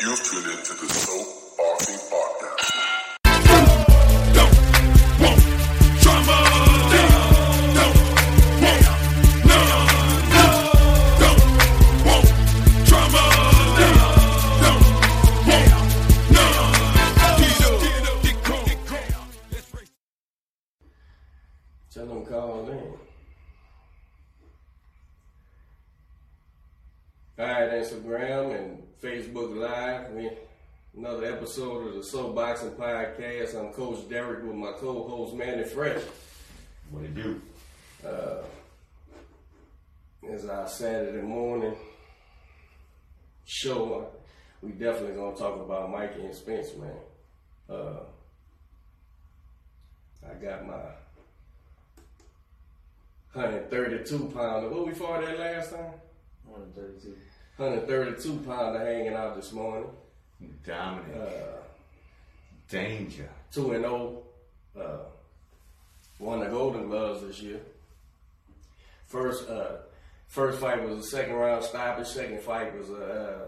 You've 0.00 0.22
tuned 0.22 0.46
into 0.46 0.74
the 0.74 0.86
Soap 0.94 1.58
Boxing 1.58 1.96
Podcast. 2.08 2.37
Episode 31.48 31.88
of 31.88 31.94
the 31.94 32.04
Soap 32.04 32.34
Boxing 32.34 32.72
Podcast. 32.72 33.58
I'm 33.58 33.72
Coach 33.72 34.06
Derek 34.10 34.44
with 34.44 34.54
my 34.54 34.72
co-host 34.72 35.34
Manny 35.34 35.64
Fresh. 35.64 36.02
What 36.90 37.04
it 37.04 37.14
do? 37.14 37.40
It's 40.24 40.44
our 40.44 40.68
Saturday 40.68 41.22
morning 41.22 41.74
show. 43.46 44.10
We 44.60 44.72
definitely 44.72 45.16
gonna 45.16 45.34
talk 45.34 45.58
about 45.58 45.90
Mikey 45.90 46.20
and 46.20 46.34
Spence, 46.34 46.74
man. 46.76 46.90
Uh, 47.66 48.00
I 50.30 50.34
got 50.34 50.66
my 50.66 50.84
132 53.32 54.32
pounder. 54.34 54.68
What 54.68 54.86
we 54.86 54.92
fought 54.92 55.22
that 55.22 55.38
last 55.38 55.70
time? 55.70 55.94
132. 56.44 57.16
132 57.56 58.36
pounder 58.46 58.80
hanging 58.80 59.14
out 59.14 59.34
this 59.34 59.50
morning. 59.50 59.88
Dominant. 60.66 61.16
Uh, 61.16 61.58
Danger. 62.68 63.28
2 63.52 63.72
and 63.72 63.84
0. 63.84 64.22
Uh, 64.78 64.98
won 66.18 66.40
the 66.40 66.46
Golden 66.46 66.88
Gloves 66.88 67.22
this 67.22 67.40
year. 67.40 67.60
First, 69.06 69.48
uh, 69.48 69.76
first 70.26 70.60
fight 70.60 70.86
was 70.86 70.98
a 70.98 71.08
second 71.08 71.34
round 71.34 71.64
stoppage. 71.64 72.06
Second 72.06 72.40
fight 72.40 72.76
was 72.78 72.90
a 72.90 73.04
uh, 73.04 73.38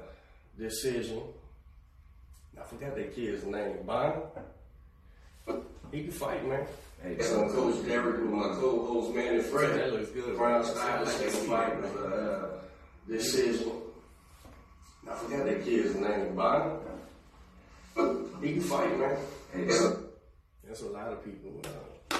decision. 0.58 1.20
I 2.58 2.64
forgot 2.64 2.96
that 2.96 3.14
kid's 3.14 3.44
name. 3.44 3.76
Bonner. 3.86 4.22
He 5.92 6.04
can 6.04 6.12
fight, 6.12 6.46
man. 6.46 6.66
Hey, 7.02 7.16
I'm 7.18 7.50
Coach 7.50 7.86
Derek 7.86 8.20
with 8.20 8.30
my 8.30 8.42
co-host 8.54 9.14
Manny 9.14 9.40
Fresh. 9.40 9.76
That 9.76 9.92
looks 9.92 10.10
good. 10.10 10.36
Round 10.36 10.64
stoppage. 10.64 11.08
Second 11.08 11.48
fight 11.48 11.80
was 11.80 11.94
a 11.94 12.06
uh, 12.06 12.48
decision. 13.08 13.72
I 15.08 15.14
forgot 15.14 15.44
the 15.46 15.54
kid's 15.56 15.94
name. 15.96 16.34
Bonner. 16.34 16.76
He 18.42 18.52
can 18.54 18.62
fight, 18.62 18.98
man. 18.98 19.16
That's 20.66 20.80
a 20.82 20.86
lot 20.86 21.08
of 21.12 21.22
people. 21.22 21.60
Uh, 22.10 22.16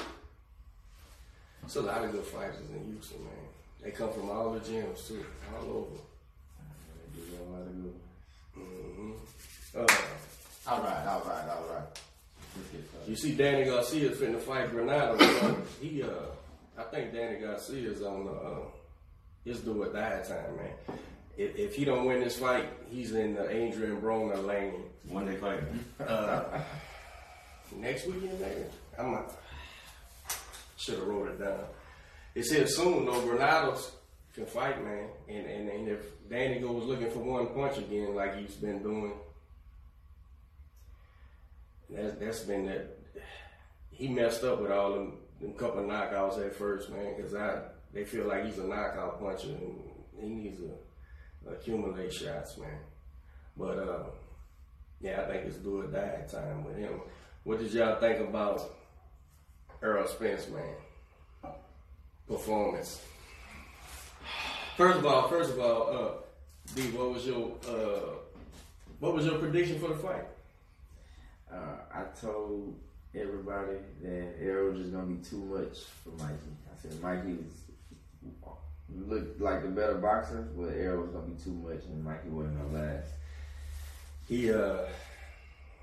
there's 1.63 1.77
a 1.77 1.81
lot 1.83 2.05
of 2.05 2.13
good 2.13 2.25
fighters 2.25 2.57
in 2.75 2.93
Houston, 2.93 3.25
man. 3.25 3.33
They 3.83 3.91
come 3.91 4.13
from 4.13 4.29
all 4.29 4.53
the 4.53 4.61
gyms 4.61 5.07
too, 5.09 5.25
all 5.57 5.71
over. 5.71 5.97
hmm 8.55 9.13
Uh, 9.75 9.87
All 10.67 10.83
right, 10.83 11.07
all 11.07 11.21
right, 11.27 11.49
all 11.49 11.67
right. 11.75 11.89
Let's 12.57 12.69
get 12.71 12.89
started. 12.91 13.09
you 13.09 13.17
see, 13.17 13.35
Danny 13.35 13.65
Garcia 13.65 14.11
finna 14.11 14.39
fight 14.41 14.71
Granado. 14.73 15.19
man. 15.19 15.57
he, 15.81 16.03
uh, 16.03 16.09
I 16.77 16.83
think 16.85 17.13
Danny 17.15 17.39
Garcia 17.41 17.91
is 17.91 18.03
on 18.03 18.27
the 18.27 18.33
uh, 18.33 18.59
his 19.45 19.61
do 19.61 19.83
or 19.83 19.89
die 19.93 20.23
time, 20.29 20.57
man. 20.57 20.99
If, 21.41 21.57
if 21.57 21.75
he 21.75 21.87
don't 21.87 22.05
win 22.05 22.21
this 22.21 22.39
fight, 22.39 22.69
he's 22.91 23.13
in 23.13 23.35
the 23.35 23.49
Adrian 23.49 23.99
Broner 23.99 24.45
lane. 24.45 24.75
One 25.09 25.25
day 25.25 25.37
fighting. 25.37 25.85
Uh, 25.99 26.45
next 27.75 28.07
weekend, 28.07 28.39
maybe. 28.39 28.65
I 28.99 29.03
might 29.03 29.25
should 30.77 30.99
have 30.99 31.07
wrote 31.07 31.29
it 31.29 31.41
down. 31.41 31.65
It 32.35 32.45
said 32.45 32.69
soon 32.69 33.07
though, 33.07 33.23
Granados 33.23 33.93
can 34.35 34.45
fight, 34.45 34.85
man. 34.85 35.09
And, 35.29 35.47
and 35.47 35.69
and 35.71 35.89
if 35.89 36.29
Danny 36.29 36.59
goes 36.59 36.85
looking 36.85 37.11
for 37.11 37.21
one 37.21 37.47
punch 37.49 37.79
again, 37.79 38.15
like 38.15 38.37
he's 38.39 38.57
been 38.57 38.83
doing, 38.83 39.13
that's 41.89 42.19
that's 42.19 42.41
been 42.41 42.67
that. 42.67 42.99
He 43.91 44.09
messed 44.09 44.45
up 44.45 44.61
with 44.61 44.71
all 44.71 44.93
them, 44.93 45.19
them 45.41 45.55
couple 45.55 45.83
knockouts 45.83 46.45
at 46.45 46.55
first, 46.55 46.91
man. 46.91 47.15
Because 47.17 47.35
I 47.35 47.63
they 47.95 48.05
feel 48.05 48.27
like 48.27 48.45
he's 48.45 48.59
a 48.59 48.65
knockout 48.65 49.21
puncher 49.21 49.49
and 49.49 49.81
he 50.21 50.29
needs 50.29 50.61
to 50.61 50.71
accumulate 51.49 52.13
shots, 52.13 52.57
man. 52.59 52.79
But 53.57 53.79
uh, 53.79 54.03
yeah, 55.01 55.23
I 55.23 55.31
think 55.31 55.47
it's 55.47 55.57
do 55.57 55.81
or 55.81 55.87
die 55.87 56.25
time 56.31 56.65
with 56.65 56.77
him. 56.77 57.01
What 57.45 57.59
did 57.59 57.73
y'all 57.73 57.99
think 57.99 58.21
about 58.21 58.63
Earl 59.83 60.07
Spence, 60.07 60.49
man? 60.49 61.53
Performance. 62.29 63.03
First 64.77 64.99
of 64.99 65.07
all, 65.07 65.29
first 65.29 65.51
of 65.51 65.61
all, 65.61 65.91
uh, 65.91 66.75
D, 66.75 66.83
what 66.93 67.13
was 67.13 67.27
your 67.27 67.53
uh, 67.69 68.17
what 68.99 69.15
was 69.15 69.27
your 69.27 69.39
prediction 69.39 69.79
for 69.79 69.89
the 69.89 69.97
fight? 69.97 70.27
Uh, 71.53 71.77
I 71.93 72.05
told 72.21 72.79
everybody 73.15 73.79
that 74.03 74.35
Errol 74.41 74.71
was 74.71 74.81
just 74.81 74.93
gonna 74.93 75.07
be 75.07 75.23
too 75.25 75.45
much 75.45 75.79
for 76.05 76.11
Mikey. 76.23 76.35
I 76.73 76.81
said 76.81 77.03
Mikey's 77.03 77.61
looked 78.97 79.41
like 79.41 79.63
the 79.63 79.69
better 79.69 79.95
boxer, 79.95 80.49
but 80.57 80.75
Errol 80.75 81.03
was 81.03 81.11
gonna 81.11 81.27
be 81.27 81.43
too 81.43 81.53
much, 81.53 81.85
and 81.85 82.05
Mikey 82.05 82.29
wasn't 82.29 82.57
gonna 82.59 82.87
last. 82.87 83.09
He, 84.29 84.53
uh, 84.53 84.83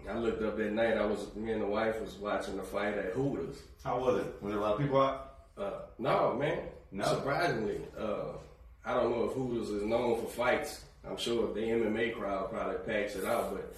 I 0.09 0.17
looked 0.17 0.41
up 0.41 0.57
that 0.57 0.71
night. 0.71 0.97
I 0.97 1.05
was 1.05 1.35
me 1.35 1.51
and 1.51 1.61
the 1.61 1.67
wife 1.67 1.99
was 1.99 2.13
watching 2.15 2.55
the 2.55 2.63
fight 2.63 2.97
at 2.97 3.13
Hooters. 3.13 3.57
How 3.83 3.99
was 3.99 4.21
it? 4.21 4.41
Was 4.41 4.51
there 4.51 4.59
a 4.59 4.63
lot 4.63 4.75
of 4.75 4.79
people 4.79 5.01
out? 5.01 5.33
Uh, 5.57 5.71
no, 5.97 6.33
man. 6.33 6.59
No. 6.91 7.03
Surprisingly, 7.05 7.81
uh, 7.99 8.37
I 8.85 8.93
don't 8.93 9.11
know 9.11 9.25
if 9.25 9.33
Hooters 9.33 9.69
is 9.69 9.83
known 9.83 10.21
for 10.21 10.27
fights. 10.27 10.85
I'm 11.05 11.17
sure 11.17 11.53
the 11.53 11.59
MMA 11.59 12.15
crowd 12.15 12.51
probably 12.51 12.77
packs 12.85 13.15
it 13.15 13.25
out, 13.25 13.53
but 13.53 13.75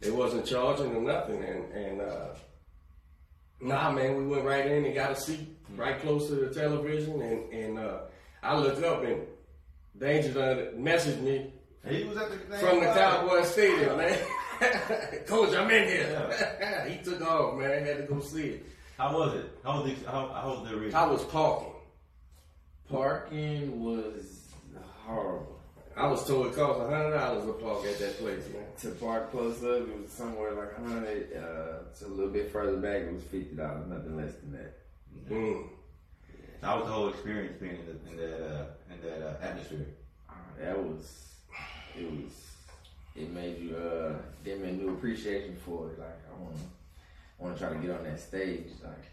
they 0.00 0.10
wasn't 0.10 0.46
charging 0.46 0.94
or 0.94 1.00
nothing. 1.00 1.42
And, 1.42 1.72
and 1.72 2.00
uh, 2.00 2.26
nah, 3.60 3.90
man, 3.90 4.16
we 4.16 4.26
went 4.26 4.44
right 4.44 4.66
in 4.66 4.84
and 4.84 4.94
got 4.94 5.12
a 5.12 5.16
seat 5.16 5.48
right 5.76 6.00
close 6.00 6.28
to 6.28 6.36
the 6.36 6.54
television. 6.54 7.20
And, 7.20 7.52
and 7.52 7.78
uh, 7.78 7.98
I 8.44 8.56
look 8.58 8.82
up 8.84 9.02
and 9.04 9.22
Danger 9.98 10.32
done 10.32 10.82
messaged 10.84 11.20
me 11.22 11.50
He 11.88 12.04
was 12.04 12.16
at 12.18 12.30
the 12.30 12.36
thing. 12.36 12.58
from 12.60 12.80
the 12.80 12.86
Cowboy 12.86 13.42
Stadium, 13.42 13.96
man. 13.96 14.18
Coach, 15.26 15.54
I'm 15.54 15.70
in 15.70 15.88
here. 15.88 16.86
he 16.88 17.02
took 17.02 17.22
off, 17.22 17.58
man. 17.58 17.84
Had 17.84 17.96
to 17.96 18.02
go 18.14 18.20
see 18.20 18.48
it. 18.48 18.66
How 18.98 19.16
was 19.18 19.34
it? 19.34 19.50
How 19.64 19.82
was 19.82 19.92
the 19.92 20.10
how, 20.10 20.28
how 20.28 20.48
was 20.50 20.68
the 20.68 20.76
arena? 20.76 20.96
I 20.96 21.06
was 21.06 21.24
parking. 21.24 21.72
Parking 22.88 23.82
was 23.82 24.52
horrible. 25.04 25.58
I 25.96 26.06
was 26.06 26.26
told 26.26 26.46
it 26.46 26.54
cost 26.54 26.80
hundred 26.80 27.16
dollars 27.16 27.46
to 27.46 27.52
park 27.54 27.84
at 27.86 27.98
that 27.98 28.18
place, 28.18 28.44
man. 28.52 28.64
To 28.80 28.88
park 28.98 29.30
close 29.30 29.58
up, 29.62 29.88
it 29.88 30.00
was 30.02 30.10
somewhere 30.10 30.52
like 30.52 30.72
a 30.76 30.88
hundred. 30.88 31.32
Uh, 31.32 31.98
to 31.98 32.06
a 32.06 32.08
little 32.08 32.32
bit 32.32 32.50
further 32.52 32.76
back, 32.76 33.02
it 33.02 33.12
was 33.12 33.22
fifty 33.24 33.54
dollars, 33.54 33.86
nothing 33.88 34.16
less 34.16 34.34
than 34.34 34.52
that. 34.52 34.78
Mm. 35.30 35.68
How 36.62 36.78
was 36.78 36.86
the 36.86 36.92
whole 36.92 37.08
experience 37.08 37.56
being 37.60 37.76
in, 37.76 37.86
the, 37.86 38.10
in 38.10 38.16
that 38.30 38.46
uh, 38.46 38.64
in 38.92 39.00
that 39.08 39.26
uh, 39.26 39.34
atmosphere? 39.44 39.86
Uh, 40.28 40.32
that 40.60 40.78
was 40.78 41.30
it 41.98 42.10
was 42.10 42.32
it 43.16 43.30
made 43.32 43.58
you 43.60 43.76
uh 43.76 44.14
give 44.44 44.60
me 44.60 44.68
a 44.70 44.72
new 44.72 44.90
appreciation 44.90 45.56
for 45.64 45.90
it. 45.90 45.98
Like 45.98 46.18
I 46.30 46.42
wanna 46.42 46.56
wanna 47.38 47.58
try 47.58 47.68
to 47.70 47.76
get 47.76 47.90
on 47.90 48.04
that 48.04 48.18
stage. 48.20 48.66
Like 48.82 49.04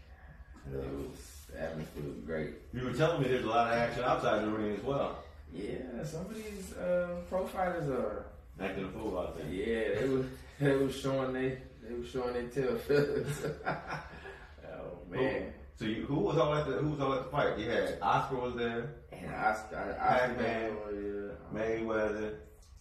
it 0.72 0.76
was 0.76 1.18
the 1.52 1.60
atmosphere 1.60 2.02
was 2.04 2.18
great. 2.24 2.50
You 2.72 2.84
were 2.84 2.92
telling 2.94 3.22
me 3.22 3.28
there's 3.28 3.44
a 3.44 3.48
lot 3.48 3.66
of 3.72 3.74
action 3.78 4.02
outside 4.04 4.42
the 4.42 4.48
ring 4.50 4.76
as 4.76 4.82
well. 4.82 5.18
Yeah, 5.54 6.02
some 6.04 6.22
of 6.22 6.34
these 6.34 6.72
uh 6.76 7.08
pro 7.28 7.46
fighters 7.46 7.88
are 7.90 8.26
Acting 8.60 8.84
a 8.84 8.88
fool 8.90 9.18
out 9.18 9.36
there. 9.36 9.46
yeah, 9.50 10.00
they 10.00 10.08
was 10.08 10.26
they 10.60 10.76
was 10.76 10.94
showing 10.94 11.32
they 11.32 11.58
they 11.82 11.94
was 11.94 12.08
showing 12.08 12.32
their 12.34 12.48
tail 12.48 12.76
feathers. 12.76 13.46
oh 13.66 14.98
man. 15.10 15.52
So 15.76 15.84
you, 15.86 16.04
who 16.06 16.16
was 16.20 16.36
all 16.38 16.54
at 16.54 16.66
the 16.66 16.72
who 16.74 16.90
was 16.90 17.00
all 17.00 17.14
at 17.14 17.24
the 17.24 17.30
fight? 17.30 17.58
You 17.58 17.70
had 17.70 17.98
Oscar 18.02 18.36
was 18.36 18.54
there, 18.54 18.90
And 19.10 19.26
Oscar, 19.34 19.76
Oscar 19.76 19.96
Pac-Man, 19.98 20.76
yeah. 20.92 21.58
Mayweather, 21.60 22.34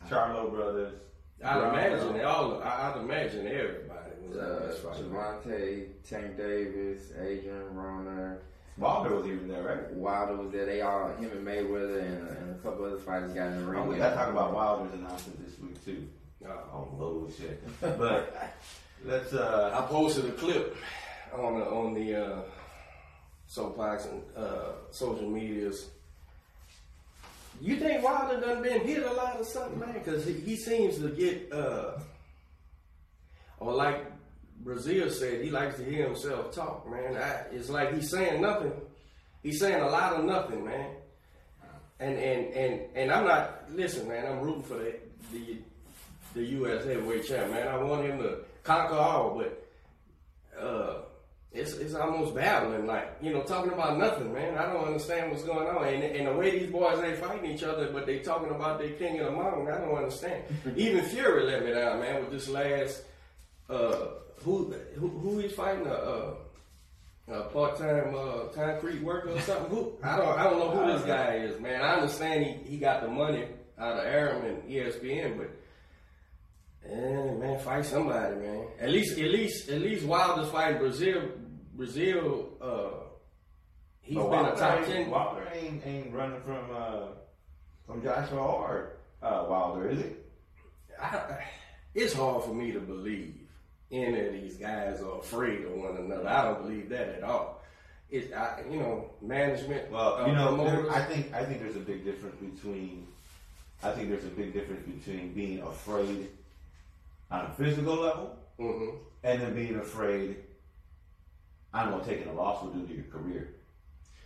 Charlo 0.09 0.51
brothers. 0.51 0.93
I'd 1.43 1.63
imagine 1.69 2.13
they 2.13 2.23
all. 2.23 2.61
I, 2.61 2.91
I'd 2.91 2.97
imagine 3.01 3.47
everybody 3.47 4.11
was 4.27 4.38
at 4.38 4.43
Uh, 4.43 4.59
this 4.67 4.79
fight. 4.79 4.97
Gervonta, 4.97 5.88
Tank 6.07 6.38
Davis, 6.38 7.11
Adrian 7.19 7.63
Broner, 7.75 8.38
Wilder 8.77 9.15
was 9.15 9.25
even 9.25 9.47
there, 9.47 9.63
right? 9.63 9.91
Wilder 9.94 10.35
was 10.35 10.51
there. 10.51 10.65
They 10.65 10.81
all, 10.81 11.07
him 11.15 11.31
and 11.31 11.45
Mayweather 11.47 12.01
and, 12.01 12.27
and 12.29 12.51
a 12.51 12.59
couple 12.61 12.85
other 12.85 12.97
fighters 12.97 13.33
got 13.33 13.47
in 13.47 13.57
the 13.57 13.63
ring. 13.65 13.81
Oh, 13.81 13.85
we 13.85 13.97
got 13.97 14.09
to 14.11 14.15
talk 14.15 14.29
about 14.29 14.53
Wilder's 14.53 14.94
announcement 14.94 15.44
this 15.45 15.57
week 15.59 15.83
too. 15.83 16.07
Uh, 16.45 16.49
Oh 16.73 16.87
bullshit! 16.97 17.63
But 17.81 18.53
let's 19.05 19.33
uh, 19.33 19.71
I 19.73 19.81
posted 19.91 20.25
a 20.25 20.31
clip 20.31 20.75
on 21.33 21.59
the 21.59 21.65
on 21.65 21.94
the 21.94 22.15
uh, 22.15 22.41
soapbox 23.51 24.06
and 24.06 24.24
uh, 24.38 24.71
social 24.92 25.30
medias. 25.30 25.89
You 27.59 27.75
think 27.75 28.01
Wilder 28.01 28.39
done 28.39 28.63
been 28.63 28.80
hit 28.80 29.03
a 29.03 29.12
lot 29.12 29.38
or 29.38 29.44
something, 29.44 29.77
man? 29.77 29.94
Because 29.94 30.25
he, 30.25 30.33
he 30.33 30.56
seems 30.56 30.98
to 31.00 31.09
get 31.09 31.51
uh, 31.51 32.00
or 33.59 33.74
like 33.74 34.06
Breazeale 34.63 35.12
said, 35.12 35.44
he 35.44 35.50
likes 35.50 35.75
to 35.77 35.83
hear 35.83 36.06
himself 36.06 36.56
talk, 36.56 36.89
man. 36.89 37.18
I, 37.18 37.44
it's 37.51 37.69
like 37.69 37.94
he's 37.94 38.09
saying 38.09 38.42
nothing. 38.42 38.71
He's 39.44 39.59
saying 39.59 39.81
a 39.81 39.89
lot 39.89 40.13
of 40.13 40.24
nothing, 40.24 40.63
man. 40.63 40.89
And 42.00 42.18
and 42.18 42.54
and 42.54 42.81
and 42.95 43.12
I'm 43.12 43.25
not 43.25 43.69
listen, 43.69 44.07
man. 44.07 44.25
I'm 44.27 44.39
rooting 44.39 44.63
for 44.63 44.75
the 44.75 44.95
the, 45.33 45.57
the 46.36 46.44
U.S. 46.44 46.86
heavyweight 46.86 47.27
champ, 47.27 47.51
man. 47.51 47.68
I 47.68 47.75
want 47.83 48.06
him 48.06 48.18
to 48.19 48.38
conquer 48.63 48.95
all, 48.95 49.38
but 49.38 49.68
uh, 50.57 51.01
it's 51.53 51.74
it's 51.74 51.94
almost 51.94 52.33
battling, 52.33 52.88
like 52.88 53.18
you 53.21 53.33
know, 53.33 53.44
talking 53.44 53.74
about 53.74 53.98
nothing, 53.98 54.33
man. 54.33 54.57
I 54.57 54.71
don't 54.71 54.86
understand 54.86 55.31
what's 55.31 55.44
going 55.44 55.68
on, 55.68 55.86
and 55.86 56.03
and 56.03 56.27
the 56.27 56.33
way 56.33 56.57
these 56.59 56.71
boys 56.71 57.01
they 57.01 57.13
fighting 57.13 57.51
each 57.51 57.63
other, 57.63 57.92
but 57.92 58.06
they 58.06 58.19
talking 58.19 58.51
about 58.51 58.80
their 58.80 58.92
king 58.92 59.19
of 59.19 59.25
the 59.25 59.31
mountain. 59.31 59.68
I 59.68 59.77
don't 59.80 59.95
understand. 59.95 60.44
Even 60.77 61.03
Fury 61.06 61.45
let 61.45 61.65
me 61.65 61.74
down, 61.74 62.00
man, 62.00 62.21
with 62.21 62.31
this 62.31 62.48
last 62.48 63.03
uh, 63.69 64.07
who 64.44 64.74
who 64.95 65.09
who 65.09 65.39
he's 65.39 65.53
fighting 65.53 65.88
a. 65.88 65.94
Uh, 65.94 66.33
a 67.27 67.44
part-time 67.44 68.13
uh, 68.13 68.47
concrete 68.54 69.01
worker 69.01 69.30
or 69.30 69.39
something. 69.42 69.69
Who 69.69 69.94
I 70.04 70.18
don't 70.18 70.38
I 70.38 70.44
don't 70.44 70.59
know 70.59 70.71
who 70.71 70.94
this 70.94 71.06
guy 71.06 71.36
is, 71.36 71.59
man. 71.62 71.81
I 71.81 71.95
understand 71.95 72.44
he, 72.44 72.71
he 72.71 72.77
got 72.77 73.01
the 73.01 73.07
money 73.07 73.45
out 73.80 73.97
of 73.97 74.06
Arum 74.06 74.45
and 74.45 74.63
ESPN, 74.63 75.38
but 75.38 75.50
eh, 76.89 77.33
man, 77.36 77.59
fight 77.59 77.86
somebody, 77.86 78.36
man. 78.36 78.68
At 78.80 78.89
least 78.89 79.18
at 79.18 79.31
least 79.31 79.69
at 79.69 79.81
least 79.81 80.06
Wilder's 80.06 80.50
fighting 80.50 80.81
Breazeale. 80.81 81.31
Breazeale, 81.77 82.45
uh, 82.62 82.89
he's 84.01 84.18
But 84.18 84.29
been 84.29 84.45
a 84.45 84.56
top 84.56 84.85
ten. 84.85 85.09
Wilder 85.09 85.47
ain't, 85.53 85.85
ain't 85.85 86.13
running 86.13 86.41
from 86.41 86.65
uh, 86.73 87.07
from 87.85 88.03
Joshua 88.03 88.39
or 88.39 88.94
uh, 89.21 89.45
Wilder, 89.50 89.89
is 89.89 90.00
he? 90.00 90.06
I, 91.01 91.44
it's 91.95 92.13
hard 92.13 92.44
for 92.44 92.53
me 92.53 92.71
to 92.71 92.79
believe 92.79 93.35
any 93.91 94.19
of 94.27 94.33
these 94.33 94.56
guys 94.57 95.01
are 95.01 95.19
afraid 95.19 95.65
of 95.65 95.71
one 95.73 95.97
another. 95.97 96.27
I 96.27 96.44
don't 96.45 96.62
believe 96.63 96.89
that 96.89 97.09
at 97.09 97.23
all. 97.23 97.62
It's 98.09 98.31
I, 98.33 98.63
you 98.69 98.79
know 98.79 99.09
management. 99.21 99.89
Well, 99.91 100.15
uh, 100.18 100.27
you 100.27 100.33
know, 100.33 100.57
there, 100.63 100.91
I 100.91 101.01
think 101.03 101.33
I 101.33 101.45
think 101.45 101.62
there's 101.62 101.77
a 101.77 101.79
big 101.79 102.03
difference 102.03 102.35
between 102.41 103.07
I 103.83 103.91
think 103.91 104.09
there's 104.09 104.25
a 104.25 104.29
big 104.29 104.53
difference 104.53 104.85
between 104.85 105.33
being 105.33 105.62
afraid 105.62 106.29
on 107.31 107.45
a 107.45 107.53
physical 107.53 107.95
level 107.95 108.35
Mhm. 108.59 108.97
and 109.23 109.41
then 109.41 109.56
being 109.56 109.77
afraid 109.77 110.35
Going 111.73 112.00
to 112.00 112.06
take 112.06 112.25
a 112.25 112.31
loss 112.31 112.63
will 112.63 112.71
do 112.71 112.85
to 112.85 112.94
your 112.94 113.06
career. 113.06 113.56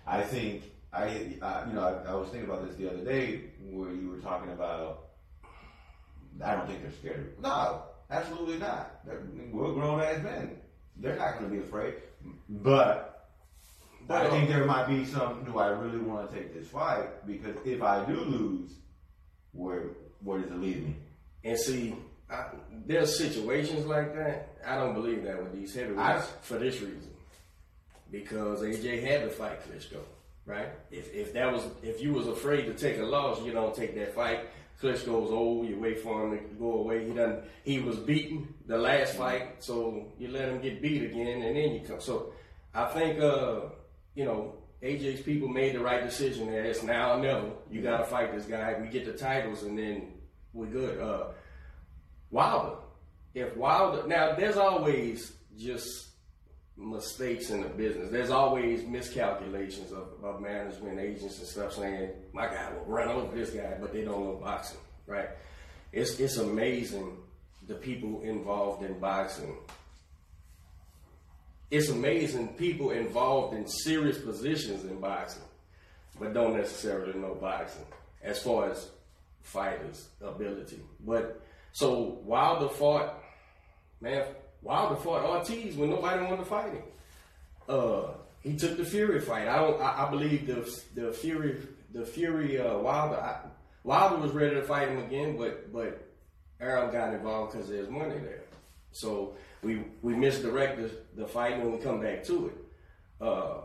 I 0.07 0.21
think 0.21 0.63
I, 0.91 1.37
uh, 1.41 1.65
you 1.67 1.73
know, 1.73 2.03
I, 2.07 2.11
I 2.11 2.15
was 2.15 2.29
thinking 2.29 2.49
about 2.49 2.67
this 2.67 2.75
the 2.77 2.89
other 2.89 3.03
day 3.03 3.51
where 3.61 3.91
you 3.91 4.09
were 4.09 4.19
talking 4.19 4.51
about. 4.51 5.09
I 6.43 6.55
don't 6.55 6.67
think 6.67 6.81
they're 6.81 6.91
scared. 6.91 7.35
No, 7.41 7.83
absolutely 8.09 8.57
not. 8.57 9.05
They're, 9.05 9.23
we're 9.51 9.73
grown 9.73 10.01
ass 10.01 10.21
men. 10.21 10.57
They're 10.97 11.15
not 11.15 11.39
going 11.39 11.49
to 11.51 11.57
be 11.57 11.63
afraid. 11.63 11.95
But 12.49 13.29
I 14.09 14.29
think 14.29 14.49
there 14.49 14.65
might 14.65 14.87
be 14.87 15.05
some. 15.05 15.43
Do 15.43 15.59
I 15.59 15.67
really 15.69 15.99
want 15.99 16.29
to 16.29 16.35
take 16.35 16.53
this 16.53 16.67
fight? 16.67 17.25
Because 17.27 17.55
if 17.65 17.81
I 17.81 18.05
do 18.05 18.15
lose, 18.15 18.71
where 19.51 19.91
where 20.21 20.39
does 20.39 20.51
it 20.51 20.59
leave 20.59 20.83
me? 20.83 20.95
And 21.43 21.57
see, 21.59 21.95
I, 22.29 22.45
there's 22.85 23.17
situations 23.17 23.85
like 23.85 24.15
that. 24.15 24.57
I 24.65 24.75
don't 24.75 24.93
believe 24.93 25.23
that 25.23 25.41
with 25.41 25.53
these 25.53 25.73
heavyweights 25.73 26.31
for 26.41 26.57
this 26.57 26.81
reason. 26.81 27.14
Because 28.11 28.61
AJ 28.61 29.03
had 29.03 29.21
to 29.23 29.29
fight 29.29 29.59
Klitschko, 29.67 29.99
right? 30.45 30.69
If 30.91 31.13
if 31.13 31.33
that 31.33 31.51
was 31.51 31.63
if 31.83 32.01
you 32.01 32.13
was 32.13 32.27
afraid 32.27 32.65
to 32.65 32.73
take 32.73 32.99
a 32.99 33.03
loss, 33.03 33.43
you 33.43 33.51
don't 33.51 33.75
take 33.75 33.95
that 33.95 34.13
fight. 34.13 34.47
Klitschko's 34.81 35.31
old. 35.31 35.67
You 35.67 35.79
wait 35.79 36.01
for 36.01 36.23
him 36.23 36.37
to 36.37 36.43
go 36.55 36.73
away. 36.73 37.07
He 37.07 37.13
done. 37.13 37.43
He 37.63 37.79
was 37.79 37.97
beaten 37.97 38.53
the 38.67 38.77
last 38.77 39.15
fight, 39.15 39.63
so 39.63 40.13
you 40.19 40.27
let 40.27 40.49
him 40.49 40.61
get 40.61 40.81
beat 40.81 41.03
again, 41.03 41.41
and 41.41 41.55
then 41.55 41.71
you 41.73 41.81
come. 41.87 41.99
So 41.99 42.33
I 42.73 42.85
think 42.85 43.19
uh, 43.19 43.61
you 44.13 44.25
know 44.25 44.55
AJ's 44.83 45.21
people 45.21 45.47
made 45.47 45.75
the 45.75 45.79
right 45.79 46.03
decision. 46.03 46.51
There, 46.51 46.63
it's 46.63 46.83
now 46.83 47.13
or 47.13 47.21
never. 47.21 47.49
You 47.71 47.81
got 47.81 47.97
to 47.97 48.05
fight 48.05 48.33
this 48.35 48.45
guy. 48.45 48.75
We 48.79 48.87
get 48.87 49.05
the 49.05 49.13
titles, 49.13 49.63
and 49.63 49.77
then 49.77 50.13
we're 50.53 50.67
good. 50.67 50.99
Uh, 50.99 51.27
Wilder. 52.29 52.77
If 53.33 53.55
Wilder, 53.57 54.07
now 54.07 54.35
there's 54.35 54.57
always 54.57 55.33
just 55.57 56.09
mistakes 56.77 57.49
in 57.49 57.61
the 57.61 57.69
business. 57.69 58.11
There's 58.11 58.31
always 58.31 58.85
miscalculations 58.85 59.91
of, 59.91 60.07
of 60.23 60.41
management 60.41 60.99
agents 60.99 61.39
and 61.39 61.47
stuff 61.47 61.73
saying 61.73 62.11
my 62.33 62.47
guy 62.47 62.71
will 62.73 62.85
run 62.85 63.07
over 63.07 63.35
this 63.35 63.51
guy, 63.51 63.75
but 63.79 63.93
they 63.93 64.03
don't 64.03 64.23
know 64.23 64.39
boxing, 64.41 64.79
right? 65.07 65.29
It's 65.91 66.19
it's 66.19 66.37
amazing 66.37 67.17
the 67.67 67.75
people 67.75 68.21
involved 68.21 68.83
in 68.83 68.99
boxing. 68.99 69.57
It's 71.71 71.89
amazing 71.89 72.49
people 72.55 72.91
involved 72.91 73.55
in 73.55 73.67
serious 73.67 74.19
positions 74.19 74.83
in 74.83 74.99
boxing, 74.99 75.43
but 76.19 76.33
don't 76.33 76.55
necessarily 76.55 77.17
know 77.17 77.35
boxing 77.35 77.85
as 78.21 78.41
far 78.41 78.69
as 78.69 78.89
fighters' 79.41 80.09
ability. 80.21 80.81
But 80.99 81.41
so 81.71 82.19
Wilder 82.23 82.69
fought, 82.69 83.21
man, 84.01 84.25
Wilder 84.65 84.95
fought 84.95 85.23
Ortiz 85.23 85.77
when 85.77 85.91
nobody 85.91 86.23
wanted 86.23 86.37
to 86.37 86.45
fight 86.45 86.73
him. 86.73 86.83
Uh, 87.69 88.07
he 88.41 88.55
took 88.55 88.77
the 88.77 88.83
Fury 88.83 89.21
fight. 89.21 89.47
I 89.47 89.57
don't. 89.57 89.79
I, 89.79 90.07
I 90.07 90.09
believe 90.09 90.47
the 90.47 90.99
the 90.99 91.11
Fury 91.13 91.61
the 91.93 92.03
Fury 92.03 92.59
uh, 92.59 92.77
Wilder 92.79 93.15
I, 93.15 93.41
Wilder 93.83 94.17
was 94.17 94.31
ready 94.31 94.55
to 94.55 94.63
fight 94.63 94.89
him 94.89 94.97
again, 94.97 95.37
but 95.37 95.71
but 95.71 96.07
Errol 96.59 96.91
got 96.91 97.13
involved 97.13 97.53
because 97.53 97.69
there's 97.69 97.89
money 97.89 98.17
there. 98.17 98.41
So 98.91 99.35
we 99.61 99.83
we 100.01 100.15
misdirected 100.15 100.91
the 101.15 101.21
the 101.21 101.27
fight 101.27 101.59
when 101.59 101.71
we 101.71 101.77
come 101.77 102.01
back 102.01 102.23
to 102.25 102.47
it. 102.47 102.57
Uh, 103.23 103.57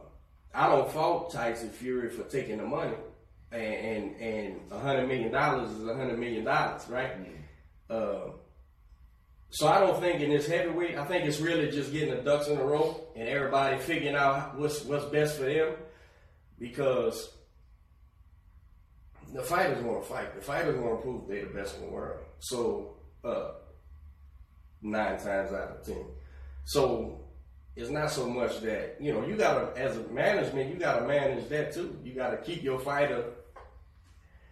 I 0.55 0.69
don't 0.69 0.91
fault 0.93 1.33
Tyson 1.33 1.71
Fury 1.71 2.11
for 2.11 2.25
taking 2.25 2.59
the 2.59 2.67
money, 2.67 2.97
and 3.53 3.63
and 3.63 4.17
and 4.21 4.61
a 4.71 4.79
hundred 4.79 5.09
million 5.09 5.33
dollars 5.33 5.71
is 5.71 5.89
a 5.89 5.95
hundred 5.95 6.19
million 6.19 6.45
dollars, 6.45 6.87
right? 6.89 7.13
Uh, 7.89 8.33
so 9.51 9.67
I 9.67 9.81
don't 9.81 10.01
think 10.01 10.21
in 10.21 10.31
this 10.31 10.47
heavyweight, 10.47 10.97
I 10.97 11.05
think 11.05 11.25
it's 11.25 11.41
really 11.41 11.71
just 11.71 11.93
getting 11.93 12.15
the 12.15 12.23
ducks 12.23 12.47
in 12.47 12.57
a 12.57 12.65
row 12.65 13.09
and 13.17 13.29
everybody 13.29 13.79
figuring 13.79 14.15
out 14.15 14.57
what's 14.57 14.85
what's 14.85 15.05
best 15.07 15.39
for 15.39 15.45
them, 15.45 15.75
because 16.59 17.33
the 19.35 19.43
fighters 19.43 19.83
want 19.83 20.03
to 20.03 20.09
fight. 20.09 20.35
The 20.35 20.41
fighters 20.41 20.79
want 20.79 20.99
to 20.99 21.03
prove 21.03 21.29
they're 21.29 21.47
the 21.47 21.55
best 21.55 21.77
in 21.77 21.87
the 21.87 21.93
world. 21.93 22.21
So 22.39 22.97
uh, 23.25 23.53
nine 24.83 25.19
times 25.19 25.53
out 25.53 25.79
of 25.79 25.85
ten. 25.85 26.05
So 26.65 27.21
it's 27.75 27.91
not 27.91 28.11
so 28.11 28.29
much 28.29 28.61
that 28.61 28.99
you 29.01 29.13
know 29.13 29.27
you 29.27 29.37
gotta 29.37 29.77
as 29.77 29.97
a 29.97 30.03
management 30.09 30.73
you 30.73 30.79
gotta 30.79 31.07
manage 31.07 31.49
that 31.49 31.73
too. 31.73 31.99
You 32.05 32.15
gotta 32.15 32.37
keep 32.37 32.63
your 32.63 32.79
fighter 32.79 33.25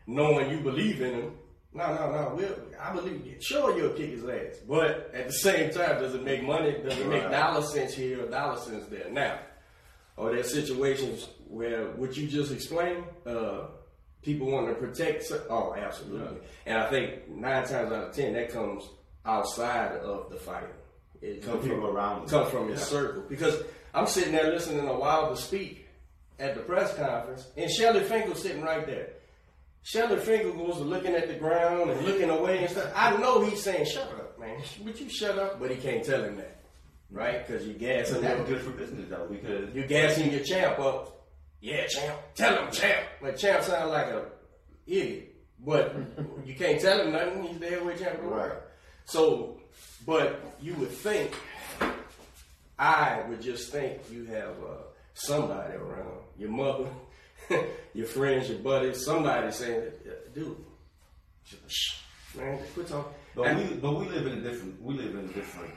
knowing 0.06 0.50
you 0.50 0.60
believe 0.60 1.00
in 1.02 1.14
him. 1.14 1.32
No, 1.78 1.94
no, 1.94 2.10
no. 2.10 2.34
We'll, 2.34 2.56
I 2.80 2.92
believe 2.92 3.24
you. 3.26 3.36
Sure, 3.40 3.76
you'll 3.78 3.90
kick 3.94 4.10
his 4.10 4.24
ass, 4.24 4.56
but 4.68 5.10
at 5.14 5.28
the 5.28 5.32
same 5.32 5.70
time, 5.70 6.00
does 6.00 6.14
it 6.14 6.24
make 6.24 6.42
money? 6.42 6.72
Does 6.82 6.98
it 6.98 7.06
make 7.06 7.22
Right. 7.22 7.30
dollar 7.30 7.62
cents 7.62 7.94
here 7.94 8.24
or 8.24 8.28
dollar 8.28 8.56
cents 8.58 8.86
there? 8.88 9.08
Now, 9.10 9.38
are 10.18 10.32
there 10.34 10.42
situations 10.42 11.28
where 11.48 11.86
what 11.92 12.16
you 12.16 12.26
just 12.26 12.50
explained? 12.52 13.04
Uh, 13.24 13.66
people 14.22 14.50
want 14.50 14.68
to 14.68 14.74
protect. 14.74 15.30
Oh, 15.48 15.74
absolutely. 15.74 16.38
And 16.66 16.78
I 16.78 16.90
think 16.90 17.28
nine 17.28 17.62
times 17.64 17.92
out 17.92 18.08
of 18.08 18.14
ten, 18.14 18.32
that 18.34 18.50
comes 18.52 18.82
outside 19.24 19.92
of 19.98 20.30
the 20.30 20.36
fighter. 20.36 20.74
It 21.22 21.44
Some 21.44 21.60
people 21.60 21.86
around 21.86 22.28
comes 22.28 22.50
from 22.50 22.68
his 22.68 22.80
Yeah. 22.80 22.86
circle. 22.86 23.22
Because 23.28 23.62
I'm 23.94 24.06
sitting 24.06 24.32
there 24.32 24.50
listening 24.50 24.86
to 24.86 24.92
Wilder 24.94 25.36
speak 25.36 25.86
at 26.40 26.54
the 26.54 26.60
press 26.62 26.94
conference, 26.96 27.46
and 27.56 27.70
Shelly 27.70 28.02
Finkel's 28.04 28.42
sitting 28.42 28.62
right 28.62 28.84
there. 28.86 29.10
Shelly 29.82 30.18
Finkel 30.18 30.52
goes 30.52 30.76
to 30.76 30.82
looking 30.82 31.14
at 31.14 31.28
the 31.28 31.34
ground 31.34 31.90
and 31.90 32.04
looking 32.04 32.28
away 32.30 32.58
and 32.58 32.70
stuff. 32.70 32.92
I 32.94 33.16
know 33.16 33.42
he's 33.44 33.62
saying, 33.62 33.86
"Shut 33.86 34.04
up, 34.12 34.38
man! 34.38 34.60
Would 34.84 35.00
you 35.00 35.08
shut 35.08 35.38
up?" 35.38 35.58
But 35.60 35.70
he 35.70 35.76
can't 35.76 36.04
tell 36.04 36.22
him 36.22 36.36
that, 36.36 36.60
right? 37.10 37.46
Because 37.46 37.66
you 37.66 37.72
But 37.72 37.80
gassing 37.80 38.20
that's 38.20 38.40
him. 38.40 38.46
good 38.46 38.60
for 38.62 38.70
business 38.72 39.06
though, 39.08 39.26
because 39.30 39.74
You 39.74 39.86
gassing 39.86 40.30
your 40.30 40.44
champ 40.44 40.78
up. 40.78 41.14
Yeah, 41.60 41.86
champ. 41.86 42.18
Tell 42.34 42.64
him, 42.64 42.70
champ. 42.70 43.06
But 43.22 43.36
champ 43.38 43.62
sounds 43.64 43.90
like 43.90 44.06
a 44.08 44.26
idiot. 44.86 45.34
But 45.64 45.94
you 46.44 46.54
can't 46.54 46.80
tell 46.80 47.00
him 47.00 47.12
nothing. 47.12 47.42
He's 47.44 47.58
the 47.58 47.66
heavyweight 47.70 47.98
champ 47.98 48.14
of 48.18 48.24
the. 48.24 48.28
Right. 48.28 48.52
So, 49.06 49.58
but 50.06 50.54
you 50.60 50.74
would 50.74 50.90
think, 50.90 51.32
I 52.78 53.22
would 53.28 53.40
just 53.40 53.72
think 53.72 53.98
you 54.10 54.24
have 54.26 54.50
uh, 54.62 54.82
somebody 55.14 55.74
around, 55.74 56.20
your 56.38 56.50
mother, 56.50 56.88
your 57.94 58.06
friends, 58.06 58.48
your 58.50 58.58
buddies, 58.58 59.04
somebody 59.04 59.50
saying, 59.52 59.82
dude, 60.34 60.56
man, 62.36 62.58
quit 62.74 62.88
talking. 62.88 63.12
but 63.34 63.46
And- 63.46 63.58
we 63.70 63.76
but 63.76 63.92
we 63.98 64.06
live 64.08 64.26
in 64.26 64.38
a 64.38 64.40
different 64.40 64.82
we 64.82 64.94
live 64.94 65.14
in 65.14 65.24
a 65.24 65.32
different 65.32 65.72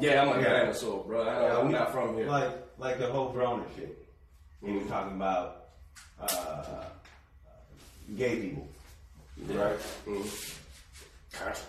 yeah, 0.00 0.22
I'm 0.22 0.36
a 0.36 0.42
Yeah. 0.42 0.48
dinosaur, 0.60 1.04
bro. 1.04 1.22
I, 1.22 1.58
I'm 1.60 1.66
we- 1.68 1.72
not 1.72 1.92
from 1.92 2.16
here. 2.16 2.26
Like 2.26 2.50
like 2.78 2.98
the 2.98 3.06
whole 3.06 3.32
Broner 3.32 3.64
shit. 3.76 3.96
He 4.64 4.72
was 4.72 4.86
talking 4.88 5.14
about 5.16 5.66
uh, 6.20 6.84
gay 8.16 8.40
people, 8.40 8.68
right? 9.48 9.78
Mhm. 10.06 10.58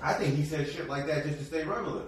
I 0.01 0.13
think 0.13 0.35
he 0.35 0.43
said 0.45 0.67
shit 0.69 0.87
like 0.87 1.05
that 1.07 1.25
just 1.25 1.39
to 1.39 1.45
stay 1.45 1.63
relevant. 1.63 2.07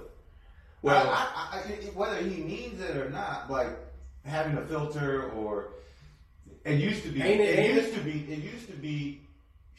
Well- 0.82 1.08
I, 1.08 1.28
I, 1.54 1.58
I, 1.60 1.62
whether 1.94 2.18
he 2.18 2.42
means 2.44 2.80
it 2.82 2.96
or 2.98 3.10
not, 3.10 3.52
like 3.52 3.70
having 4.26 4.58
a 4.58 4.66
filter 4.66 5.30
or 5.32 5.74
it 6.68 6.80
used 6.80 7.04
to 7.04 7.10
be. 7.10 7.22
Ain't 7.22 7.42
it- 7.42 7.50
it 7.50 7.60
ain't 7.60 7.74
used 7.76 7.94
to 7.96 8.02
be. 8.02 8.12
It 8.34 8.40
used 8.40 8.68
to 8.68 8.74
be. 8.74 9.22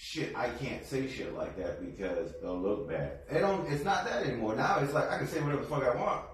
Shit, 0.00 0.36
I 0.36 0.48
can't 0.50 0.84
say 0.86 1.08
shit 1.08 1.34
like 1.34 1.56
that 1.56 1.80
because 1.84 2.32
they'll 2.40 2.56
look 2.58 2.88
bad. 2.88 3.18
It 3.30 3.40
don't. 3.40 3.66
It's 3.72 3.84
not 3.84 4.04
that 4.04 4.24
anymore. 4.26 4.54
Now 4.54 4.78
it's 4.78 4.92
like 4.94 5.10
I 5.10 5.18
can 5.18 5.26
say 5.26 5.40
whatever 5.40 5.62
the 5.62 5.66
fuck 5.68 5.82
I 5.82 5.94
want, 5.96 6.24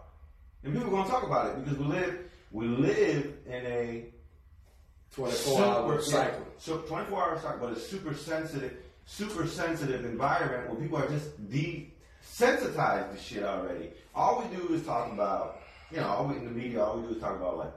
and 0.63 0.75
people 0.75 0.89
are 0.89 0.99
gonna 0.99 1.09
talk 1.09 1.23
about 1.23 1.47
it 1.51 1.65
because 1.65 1.79
we 1.79 1.85
live. 1.87 2.19
We 2.53 2.67
live 2.67 3.33
in 3.47 3.67
a 3.67 4.05
24 5.13 5.65
hour 5.65 6.03
cycle. 6.03 6.47
so 6.59 6.79
24 6.83 7.23
hour 7.23 7.41
cycle, 7.41 7.59
but 7.69 7.77
a 7.77 7.81
super 7.81 8.15
sensitive, 8.15 8.77
super 9.07 9.47
sensitive 9.47 10.05
environment 10.05 10.69
where 10.71 10.81
people 10.81 10.99
are 10.99 11.09
just 11.09 11.31
desensitized 11.51 13.13
to 13.13 13.19
shit 13.21 13.45
already. 13.45 13.91
All 14.15 14.43
we 14.49 14.57
do 14.57 14.75
is 14.75 14.85
talk 14.85 15.11
about, 15.13 15.61
you 15.91 15.99
know, 15.99 16.07
all 16.09 16.27
we, 16.27 16.37
in 16.37 16.45
the 16.45 16.51
media, 16.51 16.85
all 16.85 16.99
we 17.01 17.09
do 17.09 17.15
is 17.15 17.21
talk 17.21 17.37
about 17.37 17.59
like, 17.59 17.73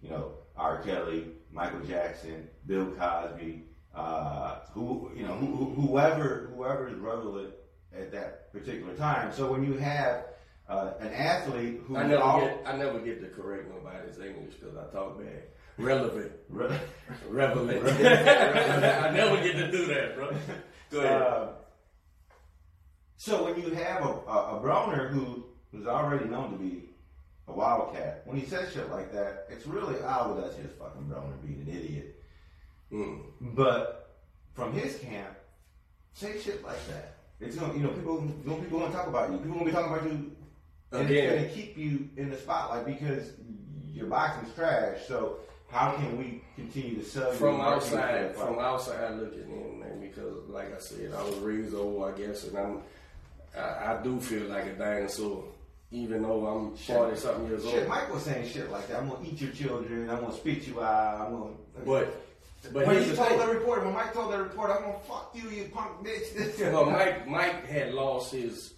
you 0.00 0.10
know, 0.10 0.32
R. 0.56 0.82
Kelly, 0.82 1.26
Michael 1.54 1.80
Jackson, 1.80 2.48
Bill 2.66 2.86
Cosby, 2.98 3.62
uh, 3.94 4.56
who, 4.72 5.12
you 5.14 5.24
know, 5.24 5.34
who, 5.34 5.46
who, 5.46 5.86
whoever, 5.86 6.50
whoever 6.54 6.88
is 6.88 6.96
relevant 6.96 7.54
at 7.96 8.10
that 8.10 8.52
particular 8.52 8.94
time. 8.94 9.32
So 9.32 9.50
when 9.52 9.62
you 9.62 9.74
have 9.74 10.24
uh, 10.68 10.94
an 10.98 11.12
athlete 11.12 11.82
who 11.86 11.96
I 11.96 12.06
never 12.06 12.22
all, 12.22 12.40
get 12.40 12.62
I 12.66 12.76
never 12.76 12.98
get 12.98 13.20
to 13.20 13.28
correct 13.28 13.68
nobody's 13.72 14.18
English 14.18 14.54
because 14.54 14.76
I 14.76 14.92
talk 14.92 15.18
bad. 15.18 15.44
Relevant. 15.78 16.32
re- 16.48 16.80
Relevant. 17.28 17.86
I 17.86 19.10
never 19.10 19.36
get 19.42 19.52
to 19.52 19.70
do 19.70 19.86
that, 19.86 20.16
bro. 20.16 20.36
Go 20.90 21.00
ahead. 21.00 21.22
Uh, 21.22 21.48
so 23.16 23.44
when 23.44 23.60
you 23.60 23.70
have 23.74 24.02
a, 24.02 24.08
a, 24.08 24.58
a 24.58 24.60
Broner 24.60 25.10
who 25.10 25.44
is 25.72 25.86
already 25.86 26.24
known 26.24 26.50
to 26.50 26.58
be 26.58 26.84
a 27.48 27.52
wildcat, 27.52 28.22
when 28.24 28.38
he 28.38 28.46
says 28.46 28.72
shit 28.72 28.90
like 28.90 29.12
that, 29.12 29.46
it's 29.50 29.66
really, 29.66 29.96
oh, 29.96 30.32
well, 30.32 30.34
that's 30.40 30.56
just 30.56 30.74
fucking 30.78 31.02
Broner 31.02 31.40
being 31.46 31.60
an 31.60 31.68
idiot. 31.68 32.22
Mm. 32.92 33.22
But 33.40 34.20
from 34.54 34.72
his 34.72 34.98
camp, 34.98 35.36
say 36.12 36.40
shit 36.40 36.64
like 36.64 36.86
that. 36.88 37.16
It's 37.40 37.56
gonna, 37.56 37.74
you 37.74 37.80
know, 37.80 37.90
people, 37.90 38.22
people 38.44 38.80
gonna 38.80 38.92
talk 38.92 39.08
about 39.08 39.30
you. 39.30 39.38
People 39.38 39.54
gonna 39.54 39.66
be 39.66 39.72
talking 39.72 39.92
about 39.92 40.04
you, 40.04 40.32
and 40.92 41.10
Again. 41.10 41.32
it's 41.32 41.42
gonna 41.42 41.54
keep 41.54 41.76
you 41.76 42.08
in 42.16 42.30
the 42.30 42.36
spotlight 42.36 42.86
because 42.86 43.32
your 43.92 44.06
boxing's 44.06 44.54
trash. 44.54 44.98
So 45.06 45.38
how 45.68 45.92
can 45.92 46.16
we 46.16 46.42
continue 46.54 46.96
to 46.96 47.04
sell 47.04 47.32
you 47.32 47.38
from 47.38 47.60
outside, 47.60 48.36
from 48.36 48.58
outside 48.58 49.16
looking 49.18 49.50
in, 49.50 49.80
man, 49.80 50.00
because 50.00 50.48
like 50.48 50.74
I 50.74 50.78
said, 50.78 51.12
I 51.12 51.22
was 51.22 51.36
raised 51.38 51.74
old, 51.74 52.04
I 52.04 52.16
guess, 52.16 52.44
and 52.44 52.56
I'm, 52.56 52.82
I, 53.56 53.94
I 53.94 54.00
do 54.02 54.20
feel 54.20 54.48
like 54.48 54.66
a 54.66 54.72
dinosaur, 54.74 55.44
even 55.94 56.22
though 56.22 56.46
I'm 56.46 56.76
forty 56.76 57.16
something 57.16 57.46
years 57.46 57.62
Shit, 57.64 57.80
old. 57.80 57.88
Mike 57.88 58.12
was 58.12 58.24
saying 58.24 58.48
shit 58.48 58.70
like 58.70 58.88
that. 58.88 58.98
I'm 58.98 59.08
gonna 59.08 59.24
eat 59.24 59.40
your 59.40 59.52
children. 59.52 60.10
I'm 60.10 60.20
gonna 60.20 60.34
spit 60.34 60.66
you 60.66 60.82
out. 60.82 61.20
I'm 61.26 61.32
gonna. 61.32 61.50
But, 61.86 62.20
but 62.72 62.86
when 62.86 63.02
he 63.02 63.14
told 63.14 63.28
thing. 63.28 63.38
the 63.38 63.46
reporter, 63.46 63.84
when 63.84 63.94
Mike 63.94 64.12
told 64.12 64.32
the 64.32 64.38
reporter, 64.38 64.74
I'm 64.74 64.82
gonna 64.82 64.98
fuck 65.06 65.30
you, 65.34 65.48
you 65.50 65.70
punk 65.72 66.04
bitch. 66.04 66.34
This 66.34 66.58
Well, 66.72 66.90
Mike, 66.90 67.28
Mike 67.28 67.66
had 67.66 67.94
lost 67.94 68.32
his 68.32 68.74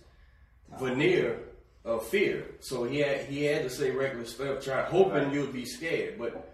veneer 0.79 1.39
of 1.87 2.05
fear, 2.07 2.45
so 2.61 2.85
he 2.85 2.99
had 2.99 3.21
he 3.27 3.45
had 3.45 3.63
to 3.63 3.71
say 3.71 3.91
reckless 3.93 4.35
stuff, 4.35 4.63
try 4.63 4.83
hoping 4.83 5.13
Right. 5.25 5.33
you'd 5.33 5.53
be 5.55 5.65
scared. 5.65 6.19
But 6.19 6.53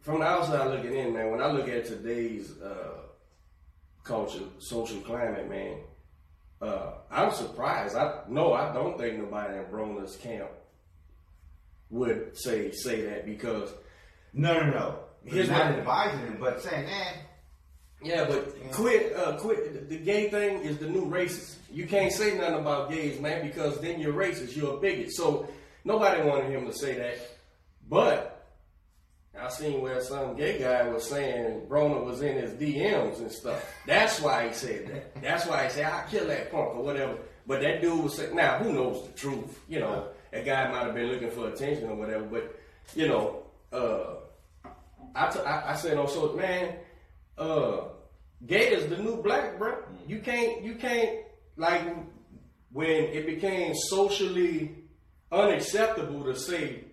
from 0.00 0.20
the 0.20 0.24
outside 0.26 0.68
looking 0.68 0.94
in, 0.94 1.12
man, 1.12 1.30
when 1.30 1.42
I 1.42 1.50
look 1.52 1.68
at 1.68 1.84
today's 1.84 2.50
uh, 2.62 3.02
culture, 4.04 4.44
social 4.58 5.00
climate, 5.00 5.48
man, 5.50 5.78
uh, 6.62 6.92
I'm 7.10 7.32
surprised. 7.32 7.96
I 7.96 8.20
no, 8.28 8.52
I 8.54 8.72
don't 8.72 8.96
think 8.98 9.18
nobody 9.18 9.58
in 9.58 9.64
Broner's 9.64 10.16
camp 10.16 10.48
would 11.90 12.38
say 12.38 12.70
say 12.70 13.02
that 13.02 13.26
because 13.26 13.72
no, 14.32 14.54
no, 14.60 14.70
no. 14.70 14.98
He's 15.24 15.48
not 15.48 15.72
advising 15.72 16.20
him, 16.20 16.36
but 16.40 16.60
saying, 16.62 16.88
eh. 16.88 17.12
Yeah, 18.02 18.24
but 18.24 18.72
quit, 18.72 19.14
uh, 19.14 19.36
quit. 19.38 19.88
The 19.88 19.98
gay 19.98 20.28
thing 20.28 20.62
is 20.62 20.78
the 20.78 20.88
new 20.88 21.06
racist. 21.08 21.56
You 21.72 21.86
can't 21.86 22.12
say 22.12 22.36
nothing 22.36 22.60
about 22.60 22.90
gays, 22.90 23.20
man, 23.20 23.46
because 23.46 23.80
then 23.80 24.00
you're 24.00 24.12
racist. 24.12 24.56
You're 24.56 24.76
a 24.76 24.80
bigot. 24.80 25.12
So 25.12 25.48
nobody 25.84 26.22
wanted 26.22 26.50
him 26.50 26.66
to 26.66 26.72
say 26.72 26.94
that. 26.96 27.18
But 27.88 28.31
I 29.42 29.48
seen 29.48 29.80
where 29.80 30.00
some 30.00 30.36
gay 30.36 30.60
guy 30.60 30.88
was 30.88 31.08
saying 31.08 31.62
Broner 31.68 32.04
was 32.04 32.22
in 32.22 32.36
his 32.36 32.52
DMs 32.52 33.18
and 33.18 33.32
stuff. 33.32 33.64
That's 33.86 34.20
why 34.20 34.46
he 34.46 34.54
said 34.54 34.86
that. 34.86 35.20
That's 35.20 35.46
why 35.46 35.64
he 35.64 35.70
said 35.70 35.86
I 35.86 36.04
kill 36.08 36.28
that 36.28 36.52
punk 36.52 36.76
or 36.76 36.82
whatever. 36.82 37.18
But 37.44 37.60
that 37.62 37.80
dude 37.80 38.04
was 38.04 38.16
saying, 38.16 38.36
now 38.36 38.58
who 38.58 38.72
knows 38.72 39.04
the 39.04 39.12
truth? 39.14 39.58
You 39.68 39.80
know, 39.80 40.06
that 40.30 40.44
guy 40.44 40.70
might 40.70 40.84
have 40.84 40.94
been 40.94 41.08
looking 41.08 41.30
for 41.30 41.48
attention 41.48 41.88
or 41.88 41.96
whatever. 41.96 42.24
But 42.24 42.54
you 42.94 43.08
know, 43.08 43.42
uh, 43.72 44.14
I, 45.16 45.30
t- 45.30 45.40
I, 45.40 45.72
I 45.72 45.74
said 45.74 45.98
on 45.98 46.06
so 46.06 46.34
man, 46.34 46.76
uh, 47.36 47.80
gay 48.46 48.68
is 48.68 48.88
the 48.88 48.98
new 48.98 49.20
black, 49.22 49.58
bro. 49.58 49.76
You 50.06 50.20
can't, 50.20 50.62
you 50.62 50.76
can't 50.76 51.18
like 51.56 51.82
when 52.72 52.86
it 52.86 53.26
became 53.26 53.74
socially 53.74 54.76
unacceptable 55.32 56.22
to 56.24 56.36
say 56.38 56.84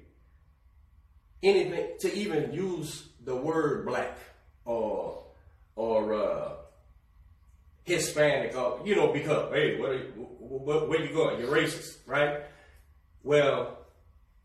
anything 1.42 1.98
to 2.00 2.14
even 2.14 2.54
use 2.54 3.08
the 3.24 3.36
word 3.36 3.86
black 3.86 4.18
or 4.66 5.24
or 5.76 6.14
uh, 6.14 6.52
Hispanic 7.84 8.56
or 8.56 8.82
you 8.86 8.96
know 8.96 9.12
because 9.12 9.52
hey, 9.54 9.80
where, 9.80 9.98
where, 9.98 10.86
where 10.86 11.02
you 11.02 11.14
going? 11.14 11.40
You're 11.40 11.52
racist, 11.52 11.98
right? 12.06 12.42
Well, 13.24 13.78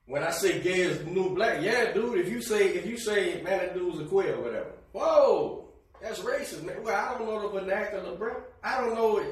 when 0.07 0.23
I 0.23 0.31
say 0.31 0.61
gay 0.61 0.81
is 0.81 1.05
new 1.07 1.35
black, 1.35 1.63
yeah, 1.63 1.93
dude. 1.93 2.19
If 2.19 2.31
you 2.31 2.43
say 2.43 2.69
if 2.69 2.87
you 2.87 2.97
say 2.97 3.43
man, 3.43 3.59
that 3.59 3.75
dude's 3.75 4.01
a 4.01 4.05
queer 4.05 4.35
or 4.37 4.43
whatever, 4.43 4.73
whoa, 4.93 5.69
that's 6.01 6.21
racist, 6.21 6.63
man. 6.65 6.83
Well, 6.83 6.95
I 6.95 7.19
don't 7.19 7.27
know 7.27 7.43
the 7.43 7.61
vernacular, 7.61 8.15
bro. 8.17 8.43
I 8.63 8.81
don't 8.81 8.95
know 8.95 9.25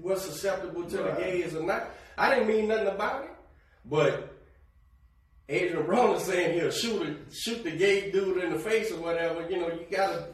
what's 0.00 0.22
susceptible 0.22 0.84
to 0.84 0.96
the 0.96 1.14
gays 1.18 1.54
or 1.54 1.62
not. 1.62 1.90
I 2.16 2.34
didn't 2.34 2.48
mean 2.48 2.68
nothing 2.68 2.88
about 2.88 3.24
it, 3.24 3.30
but 3.84 4.29
Adrian 5.50 5.84
Broner 5.84 6.20
saying 6.20 6.54
he'll 6.54 6.70
shoot 6.70 7.02
a, 7.02 7.34
shoot 7.34 7.64
the 7.64 7.72
gay 7.72 8.12
dude 8.12 8.38
in 8.44 8.52
the 8.52 8.58
face 8.58 8.92
or 8.92 9.00
whatever. 9.00 9.50
You 9.50 9.58
know, 9.58 9.66
you 9.66 9.84
gotta. 9.90 10.28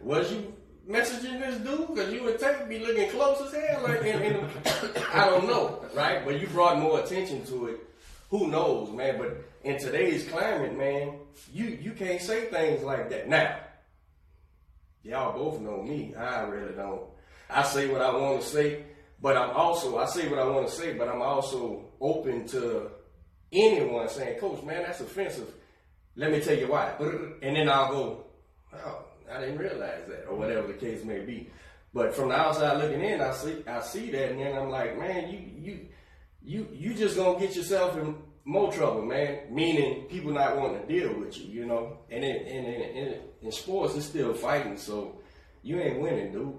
Was 0.00 0.32
you 0.32 0.54
messaging 0.88 1.40
this 1.40 1.58
dude? 1.58 1.88
Because 1.88 2.12
you 2.12 2.22
would 2.22 2.38
take 2.38 2.68
be 2.68 2.78
looking 2.78 3.10
close 3.10 3.40
as 3.42 3.52
hell. 3.52 3.82
Like, 3.82 4.04
and, 4.04 4.22
and, 4.22 4.50
I 5.12 5.26
don't 5.26 5.46
know, 5.48 5.84
right? 5.94 6.24
But 6.24 6.40
you 6.40 6.46
brought 6.46 6.78
more 6.78 7.00
attention 7.00 7.44
to 7.46 7.66
it. 7.66 7.80
Who 8.30 8.46
knows, 8.46 8.90
man? 8.92 9.18
But 9.18 9.44
in 9.64 9.78
today's 9.80 10.28
climate, 10.28 10.78
man, 10.78 11.18
you 11.52 11.64
you 11.64 11.90
can't 11.90 12.20
say 12.20 12.46
things 12.46 12.84
like 12.84 13.10
that. 13.10 13.28
Now, 13.28 13.58
y'all 15.02 15.36
both 15.36 15.60
know 15.60 15.82
me. 15.82 16.14
I 16.14 16.42
really 16.42 16.74
don't. 16.74 17.02
I 17.50 17.64
say 17.64 17.88
what 17.88 18.00
I 18.00 18.16
want 18.16 18.40
to 18.40 18.46
say, 18.46 18.84
but 19.20 19.36
I'm 19.36 19.50
also 19.50 19.98
I 19.98 20.06
say 20.06 20.28
what 20.28 20.38
I 20.38 20.44
want 20.44 20.68
to 20.68 20.72
say, 20.72 20.92
but 20.92 21.08
I'm 21.08 21.22
also 21.22 21.86
open 22.00 22.46
to 22.48 22.88
anyone 23.52 24.08
saying, 24.08 24.38
"Coach, 24.38 24.62
man, 24.62 24.82
that's 24.82 25.00
offensive." 25.00 25.52
Let 26.16 26.30
me 26.30 26.40
tell 26.40 26.56
you 26.56 26.68
why. 26.68 26.94
And 27.42 27.56
then 27.56 27.68
I'll 27.68 27.90
go, 27.90 28.24
"Oh, 28.74 29.04
I 29.30 29.40
didn't 29.40 29.58
realize 29.58 30.06
that," 30.08 30.26
or 30.28 30.36
whatever 30.36 30.66
the 30.66 30.74
case 30.74 31.04
may 31.04 31.20
be. 31.20 31.50
But 31.94 32.14
from 32.14 32.30
the 32.30 32.34
outside 32.36 32.78
looking 32.78 33.02
in, 33.02 33.20
I 33.20 33.32
see 33.32 33.62
I 33.66 33.80
see 33.80 34.10
that, 34.10 34.30
and 34.30 34.40
then 34.40 34.56
I'm 34.56 34.70
like, 34.70 34.98
"Man, 34.98 35.30
you 35.30 35.38
you 35.58 35.88
you 36.42 36.68
you 36.72 36.94
just 36.94 37.16
gonna 37.16 37.38
get 37.38 37.54
yourself 37.54 37.96
in 37.96 38.16
more 38.44 38.72
trouble, 38.72 39.02
man." 39.02 39.54
Meaning 39.54 40.06
people 40.08 40.32
not 40.32 40.56
wanting 40.56 40.80
to 40.80 40.86
deal 40.86 41.18
with 41.18 41.36
you, 41.38 41.60
you 41.60 41.66
know. 41.66 41.98
And 42.10 42.24
in 42.24 42.36
in 42.46 42.64
in, 42.64 43.14
in, 43.42 43.52
sports, 43.52 43.94
it's 43.94 44.06
still 44.06 44.32
fighting, 44.32 44.78
so 44.78 45.20
you 45.62 45.80
ain't 45.80 46.00
winning, 46.00 46.32
dude. 46.32 46.58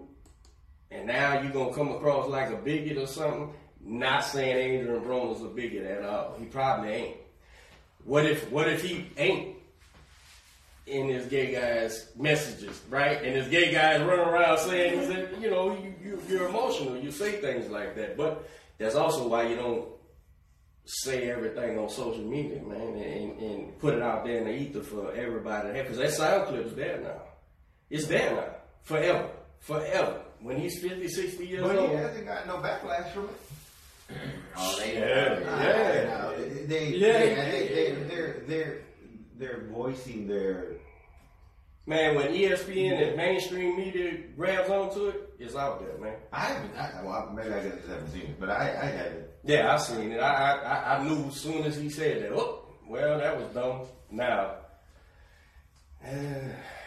And 0.91 1.07
now 1.07 1.41
you're 1.41 1.51
gonna 1.51 1.73
come 1.73 1.89
across 1.89 2.29
like 2.29 2.51
a 2.51 2.57
bigot 2.57 2.97
or 2.97 3.07
something. 3.07 3.53
Not 3.85 4.25
saying 4.25 4.79
Adrian 4.81 5.03
Broner's 5.03 5.41
a 5.41 5.47
bigot 5.47 5.85
at 5.85 6.03
all. 6.03 6.35
He 6.39 6.45
probably 6.45 6.89
ain't. 6.89 7.17
What 8.05 8.25
if 8.25 8.49
what 8.51 8.69
if 8.69 8.81
he 8.83 9.09
ain't 9.17 9.57
in 10.85 11.07
this 11.07 11.27
gay 11.27 11.53
guy's 11.53 12.09
messages, 12.17 12.81
right? 12.89 13.21
And 13.23 13.35
this 13.35 13.47
gay 13.47 13.71
guy's 13.71 14.01
running 14.01 14.25
around 14.27 14.57
saying, 14.59 14.99
mm-hmm. 14.99 15.11
he's 15.11 15.37
a- 15.37 15.41
you 15.41 15.49
know, 15.49 15.71
you, 15.73 15.93
you 16.03 16.21
you're 16.27 16.47
emotional. 16.49 16.97
You 16.97 17.11
say 17.11 17.33
things 17.41 17.69
like 17.69 17.95
that, 17.95 18.17
but 18.17 18.47
that's 18.77 18.95
also 18.95 19.27
why 19.27 19.47
you 19.47 19.55
don't 19.55 19.87
say 20.85 21.29
everything 21.29 21.79
on 21.79 21.89
social 21.89 22.23
media, 22.23 22.61
man, 22.61 22.95
and, 22.97 23.39
and 23.39 23.79
put 23.79 23.93
it 23.93 24.01
out 24.01 24.25
there 24.25 24.39
in 24.39 24.45
the 24.45 24.53
ether 24.53 24.81
for 24.81 25.13
everybody 25.13 25.69
to 25.69 25.73
have. 25.75 25.85
Because 25.85 25.97
that 25.97 26.11
sound 26.11 26.47
clip's 26.47 26.73
there 26.73 26.99
now. 26.99 27.21
It's 27.89 28.07
there 28.07 28.35
now. 28.35 28.55
Forever. 28.81 29.29
Forever. 29.59 30.21
When 30.41 30.59
he's 30.59 30.81
50, 30.81 31.07
60 31.07 31.45
years 31.47 31.61
But 31.63 31.77
old. 31.77 31.89
he 31.89 31.95
hasn't 31.95 32.25
got 32.25 32.45
no 32.45 32.55
backlash 32.57 33.11
from 33.11 33.25
it. 33.25 33.35
Oh, 34.55 34.79
they 34.79 34.95
Yeah. 34.99 35.39
Yeah. 35.39 36.17
nah, 36.17 36.29
They, 36.67 36.89
Yeah. 36.95 37.11
they, 37.19 37.35
they, 37.35 37.67
they, 37.67 38.03
they're, 38.07 38.41
they're, 38.47 38.81
they're 39.37 39.63
voicing 39.71 40.27
their 40.27 40.67
Man, 41.85 42.15
when 42.15 42.27
ESPN 42.27 43.07
and 43.09 43.17
mainstream 43.17 43.75
media 43.75 44.13
grabs 44.37 44.69
onto 44.69 45.07
it, 45.09 45.33
it's 45.37 45.53
out 45.53 45.81
there, 45.81 45.97
man. 45.97 46.15
I 46.31 46.39
haven't. 46.45 46.73
I, 46.77 47.01
well, 47.03 47.29
maybe 47.35 47.53
I 47.53 47.61
just 47.69 47.85
haven't 47.89 48.09
seen 48.09 48.21
it, 48.21 48.39
but 48.39 48.49
I, 48.49 48.69
I 48.69 48.85
haven't. 48.85 49.25
Yeah, 49.43 49.73
I 49.73 49.77
seen 49.79 50.13
it. 50.13 50.19
I, 50.21 50.53
I 50.61 50.95
I- 50.95 51.03
knew 51.03 51.25
as 51.27 51.35
soon 51.35 51.63
as 51.65 51.75
he 51.75 51.89
said 51.89 52.23
that. 52.23 52.31
Oh, 52.31 52.63
well, 52.87 53.17
that 53.19 53.37
was 53.37 53.47
dumb. 53.53 53.81
Now, 54.09 54.55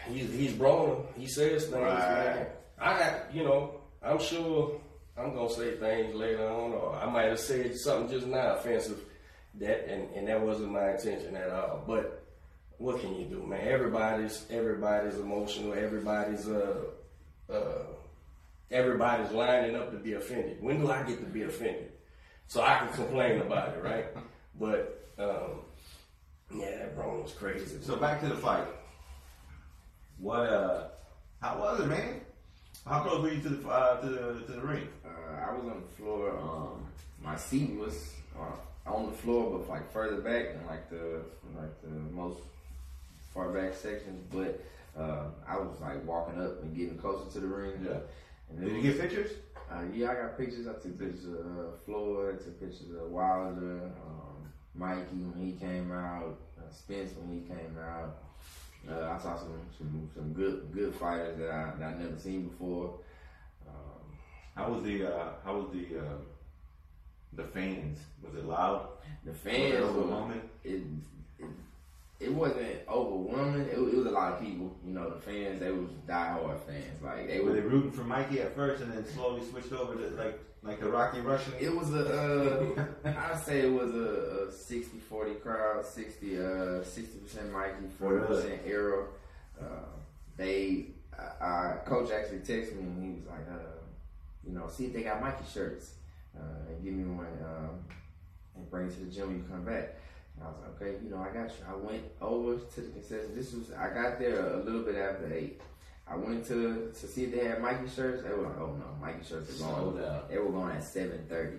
he's 0.09 0.31
he's 0.33 0.53
grown. 0.53 1.05
He 1.15 1.27
says 1.27 1.65
things, 1.65 1.75
Right. 1.75 2.35
man. 2.35 2.47
I 2.79 3.21
you 3.31 3.43
know. 3.43 3.81
I'm 4.01 4.19
sure 4.19 4.79
I'm 5.17 5.33
gonna 5.33 5.49
say 5.49 5.77
things 5.77 6.13
later 6.13 6.47
on, 6.47 6.73
or 6.73 6.95
I 6.95 7.09
might 7.09 7.25
have 7.25 7.39
said 7.39 7.75
something 7.75 8.09
just 8.09 8.27
now 8.27 8.55
offensive. 8.55 8.99
That 9.55 9.91
and, 9.91 10.13
and 10.15 10.27
that 10.27 10.39
wasn't 10.39 10.71
my 10.71 10.91
intention 10.91 11.35
at 11.35 11.49
all. 11.49 11.83
But 11.87 12.23
what 12.77 13.01
can 13.01 13.15
you 13.15 13.25
do, 13.25 13.41
man? 13.43 13.67
Everybody's 13.67 14.45
everybody's 14.51 15.15
emotional. 15.15 15.73
Everybody's 15.73 16.47
uh 16.47 16.83
uh 17.51 17.85
everybody's 18.69 19.31
lining 19.31 19.75
up 19.75 19.91
to 19.91 19.97
be 19.97 20.13
offended. 20.13 20.61
When 20.61 20.81
do 20.81 20.91
I 20.91 21.01
get 21.03 21.19
to 21.19 21.25
be 21.25 21.43
offended? 21.43 21.91
So 22.47 22.61
I 22.61 22.77
can 22.77 22.89
complain 22.93 23.41
about 23.41 23.69
it, 23.69 23.83
right? 23.83 24.05
But 24.59 25.07
um, 25.19 25.59
yeah, 26.51 26.77
that 26.77 26.95
Braun 26.95 27.21
was 27.21 27.31
crazy. 27.31 27.77
So 27.83 27.95
back 27.95 28.21
to 28.21 28.27
the 28.27 28.35
fight. 28.35 28.65
What? 30.17 30.49
uh 30.49 30.87
How 31.39 31.59
was 31.59 31.79
it, 31.81 31.85
man? 31.85 32.21
How 32.87 33.01
close 33.01 33.21
were 33.21 33.33
you 33.33 33.41
to 33.41 33.49
the 33.49 33.69
uh, 33.69 33.99
to 33.99 34.07
the 34.07 34.45
to 34.45 34.51
the 34.53 34.61
ring? 34.61 34.87
Uh, 35.05 35.49
I 35.49 35.53
was 35.53 35.65
on 35.65 35.81
the 35.81 35.95
floor. 36.01 36.37
Um, 36.37 36.85
my 37.21 37.35
seat 37.35 37.75
was 37.77 38.13
uh, 38.39 38.89
on 38.89 39.07
the 39.07 39.11
floor, 39.11 39.57
but 39.57 39.67
like 39.69 39.91
further 39.91 40.21
back 40.21 40.53
than 40.53 40.65
like 40.65 40.89
the 40.89 41.21
like 41.57 41.81
the 41.81 41.89
most 41.89 42.39
far 43.33 43.49
back 43.49 43.75
sections. 43.75 44.23
But 44.31 44.63
uh, 44.97 45.25
I 45.45 45.57
was 45.57 45.77
like 45.81 46.05
walking 46.05 46.41
up 46.41 46.63
and 46.63 46.73
getting 46.75 46.97
closer 46.97 47.29
to 47.33 47.39
the 47.41 47.47
ring. 47.47 47.85
Yeah. 47.85 47.97
And 48.49 48.61
Did 48.61 48.69
it 48.69 48.75
you 48.75 48.81
get 48.81 49.01
pictures? 49.01 49.31
Uh, 49.69 49.81
yeah, 49.93 50.11
I 50.11 50.15
got 50.15 50.37
pictures. 50.37 50.65
I 50.67 50.73
took 50.73 50.97
pictures 50.97 51.25
of 51.25 51.45
uh, 51.45 51.71
Floyd. 51.85 52.39
I 52.39 52.43
took 52.43 52.57
pictures 52.61 52.95
of 52.95 53.09
Wilder, 53.09 53.91
um, 54.05 54.47
Mikey 54.73 55.17
when 55.17 55.45
he 55.45 55.51
came 55.59 55.91
out, 55.91 56.39
uh, 56.57 56.71
Spence 56.71 57.11
when 57.17 57.37
he 57.37 57.45
came 57.45 57.77
out. 57.77 58.15
Uh, 58.89 59.09
I 59.11 59.17
saw 59.21 59.37
some, 59.37 59.59
some 59.77 60.09
some 60.15 60.33
good 60.33 60.71
good 60.73 60.93
fighters 60.95 61.37
that 61.39 61.49
I 61.51 61.71
that 61.79 61.95
I 61.95 61.97
never 61.97 62.17
seen 62.17 62.47
before. 62.47 62.93
Um, 63.67 64.17
How 64.55 64.69
was 64.71 64.83
the 64.83 65.05
uh, 65.13 65.29
how 65.43 65.57
was 65.57 65.67
the 65.73 65.99
uh, 65.99 66.03
the 67.33 67.43
fans? 67.43 67.99
Was 68.23 68.35
it 68.35 68.45
loud? 68.45 68.87
the 69.25 69.31
Was 69.31 69.39
fans 69.39 69.73
it 69.73 69.81
were 69.81 69.87
overwhelming? 69.89 70.41
it, 70.63 70.81
it 71.39 71.45
it 72.19 72.33
wasn't 72.33 72.77
overwhelming. 72.89 73.67
It, 73.67 73.77
was- 73.79 73.93
it 73.93 73.97
was 73.97 74.07
a 74.07 74.11
lot 74.11 74.33
of 74.33 74.39
people. 74.39 74.73
You 74.85 74.93
know, 74.93 75.09
the 75.09 75.19
fans 75.21 75.59
they 75.59 75.71
was 75.71 75.89
diehard 76.07 76.59
fans. 76.61 77.01
Like 77.03 77.27
they 77.27 77.39
Were 77.41 77.47
were. 77.49 77.55
they 77.55 77.61
rooting 77.61 77.91
for 77.91 78.03
Mikey 78.05 78.41
at 78.41 78.55
first 78.55 78.81
and 78.81 78.91
then 78.93 79.05
slowly 79.05 79.41
switched 79.49 79.73
over 79.73 79.95
to 79.95 80.09
like 80.15 80.39
like 80.67 80.79
the 80.81 80.89
Rocky 80.89 81.21
Russian? 81.21 81.53
It 81.59 81.73
was 81.73 81.93
a, 81.93 82.75
uh, 82.75 82.85
I'd 83.05 83.39
say 83.39 83.61
it 83.61 83.71
was 83.71 83.95
a, 83.95 84.47
a 84.47 84.47
60-40 84.47 85.41
crowd, 85.41 85.85
60, 85.85 86.37
uh, 86.37 86.41
60% 86.41 87.51
Mikey, 87.51 87.85
40% 88.01 88.59
Errol. 88.67 89.07
Uh, 89.59 89.65
they, 90.35 90.87
uh, 91.17 91.43
uh, 91.43 91.77
coach 91.85 92.11
actually 92.11 92.39
texted 92.39 92.75
me 92.75 92.83
and 92.83 93.03
he 93.03 93.11
was 93.19 93.27
like, 93.27 93.47
uh, 93.49 93.79
you 94.45 94.53
know, 94.53 94.67
see 94.67 94.85
if 94.85 94.93
they 94.93 95.03
got 95.03 95.21
Mikey 95.21 95.43
shirts, 95.51 95.91
uh, 96.37 96.69
and 96.69 96.83
give 96.83 96.93
me 96.93 97.03
one, 97.03 97.25
um, 97.43 97.79
and 98.55 98.69
bring 98.69 98.87
it 98.87 98.93
to 98.93 99.05
the 99.05 99.11
gym 99.11 99.27
when 99.27 99.37
you 99.37 99.43
come 99.49 99.63
back. 99.63 99.95
And 100.35 100.43
I 100.43 100.47
was 100.47 100.57
like, 100.61 100.81
okay, 100.81 101.03
you 101.03 101.09
know, 101.09 101.17
I 101.17 101.33
got 101.33 101.49
you. 101.49 101.65
I 101.67 101.75
went 101.75 102.03
over 102.21 102.57
to 102.57 102.81
the 102.81 102.91
concession. 102.91 103.35
This 103.35 103.53
was, 103.53 103.71
I 103.71 103.89
got 103.89 104.19
there 104.19 104.53
a 104.53 104.63
little 104.63 104.83
bit 104.83 104.95
after 104.95 105.33
eight. 105.33 105.59
I 106.09 106.15
went 106.15 106.45
to 106.47 106.91
to 106.99 107.07
see 107.07 107.25
if 107.25 107.31
they 107.35 107.45
had 107.45 107.61
Mikey 107.61 107.89
shirts. 107.93 108.23
They 108.23 108.29
were 108.29 108.43
like, 108.43 108.57
"Oh 108.59 108.75
no, 108.77 108.85
Mikey 109.01 109.25
shirts 109.27 109.59
are 109.61 109.63
gone." 109.65 109.75
Sold 109.75 110.01
out. 110.01 110.29
They 110.29 110.37
were 110.37 110.51
going 110.51 110.75
at 110.75 110.83
seven 110.83 111.25
thirty. 111.27 111.57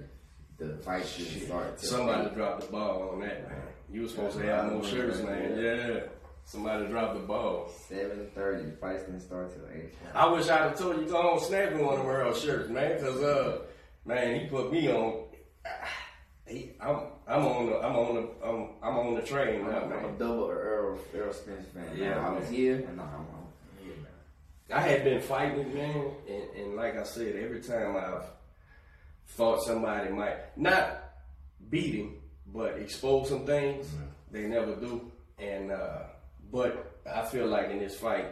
The 0.59 0.77
fight 0.79 1.07
didn't 1.17 1.47
start 1.47 1.81
Somebody 1.81 2.29
eight. 2.29 2.35
dropped 2.35 2.63
the 2.63 2.73
ball 2.73 3.11
on 3.13 3.21
that, 3.21 3.49
man. 3.49 3.61
You 3.93 4.03
were 4.03 4.09
supposed 4.09 4.39
to 4.39 4.45
have 4.47 4.73
more 4.73 4.85
shirts, 4.85 5.21
man. 5.23 5.57
Yeah. 5.59 6.01
Somebody 6.45 6.87
dropped 6.89 7.15
the 7.15 7.27
ball. 7.27 7.71
Seven 7.89 8.27
thirty. 8.35 8.71
The 8.71 8.77
fight 8.79 9.05
didn't 9.07 9.21
start 9.21 9.53
till 9.53 9.67
eight. 9.73 9.95
I 10.15 10.27
wish 10.29 10.49
I'd 10.49 10.63
have 10.63 10.79
told 10.79 10.97
you 10.99 11.07
go 11.07 11.17
on 11.35 11.41
snap 11.41 11.75
me 11.75 11.83
one 11.83 12.01
of 12.01 12.07
Earl's 12.07 12.41
shirts, 12.43 12.71
man, 12.71 12.97
because 12.97 13.23
uh, 13.23 13.61
man, 14.07 14.41
he 14.41 14.47
put 14.47 14.73
me 14.73 14.91
on. 14.91 15.25
He, 16.47 16.71
I'm, 16.81 16.97
I'm 17.27 17.45
on 17.45 17.67
the, 17.67 17.77
I'm 17.79 17.95
on 17.95 18.15
the, 18.15 18.29
I'm, 18.43 18.69
I'm 18.83 18.97
on 19.07 19.15
the 19.17 19.21
train 19.21 19.65
now, 19.65 19.81
I'm, 19.83 19.93
I'm 19.93 20.05
a 20.07 20.13
double 20.13 20.49
Earl 20.49 20.99
Earl 21.15 21.31
Spence 21.35 21.67
fan. 21.75 21.85
Yeah, 21.95 22.05
Yeah, 22.17 22.27
I 22.27 22.31
was 22.31 22.49
here 22.49 22.77
and 22.77 22.97
now 22.97 23.03
I'm 23.03 23.21
on. 23.21 23.27
Yeah, 23.27 23.35
man. 23.35 23.38
I 24.73 24.81
had 24.81 25.05
been 25.05 25.21
fighting, 25.23 25.75
man, 25.75 26.11
and, 26.29 26.43
and 26.57 26.77
like 26.77 26.97
I 26.97 27.03
said, 27.05 27.37
every 27.37 27.61
time 27.61 27.97
I've 27.97 28.25
thought 29.29 29.63
somebody 29.63 30.11
might 30.11 30.57
not 30.59 31.01
beat 31.71 31.95
him, 31.95 32.15
but 32.53 32.79
expose 32.79 33.29
some 33.31 33.47
things, 33.47 33.87
they 34.31 34.43
never 34.43 34.75
do. 34.77 35.11
And 35.39 35.71
uh, 35.71 36.01
but 36.53 37.01
I 37.11 37.25
feel 37.25 37.47
like 37.47 37.71
in 37.71 37.79
this 37.79 37.97
fight, 37.97 38.27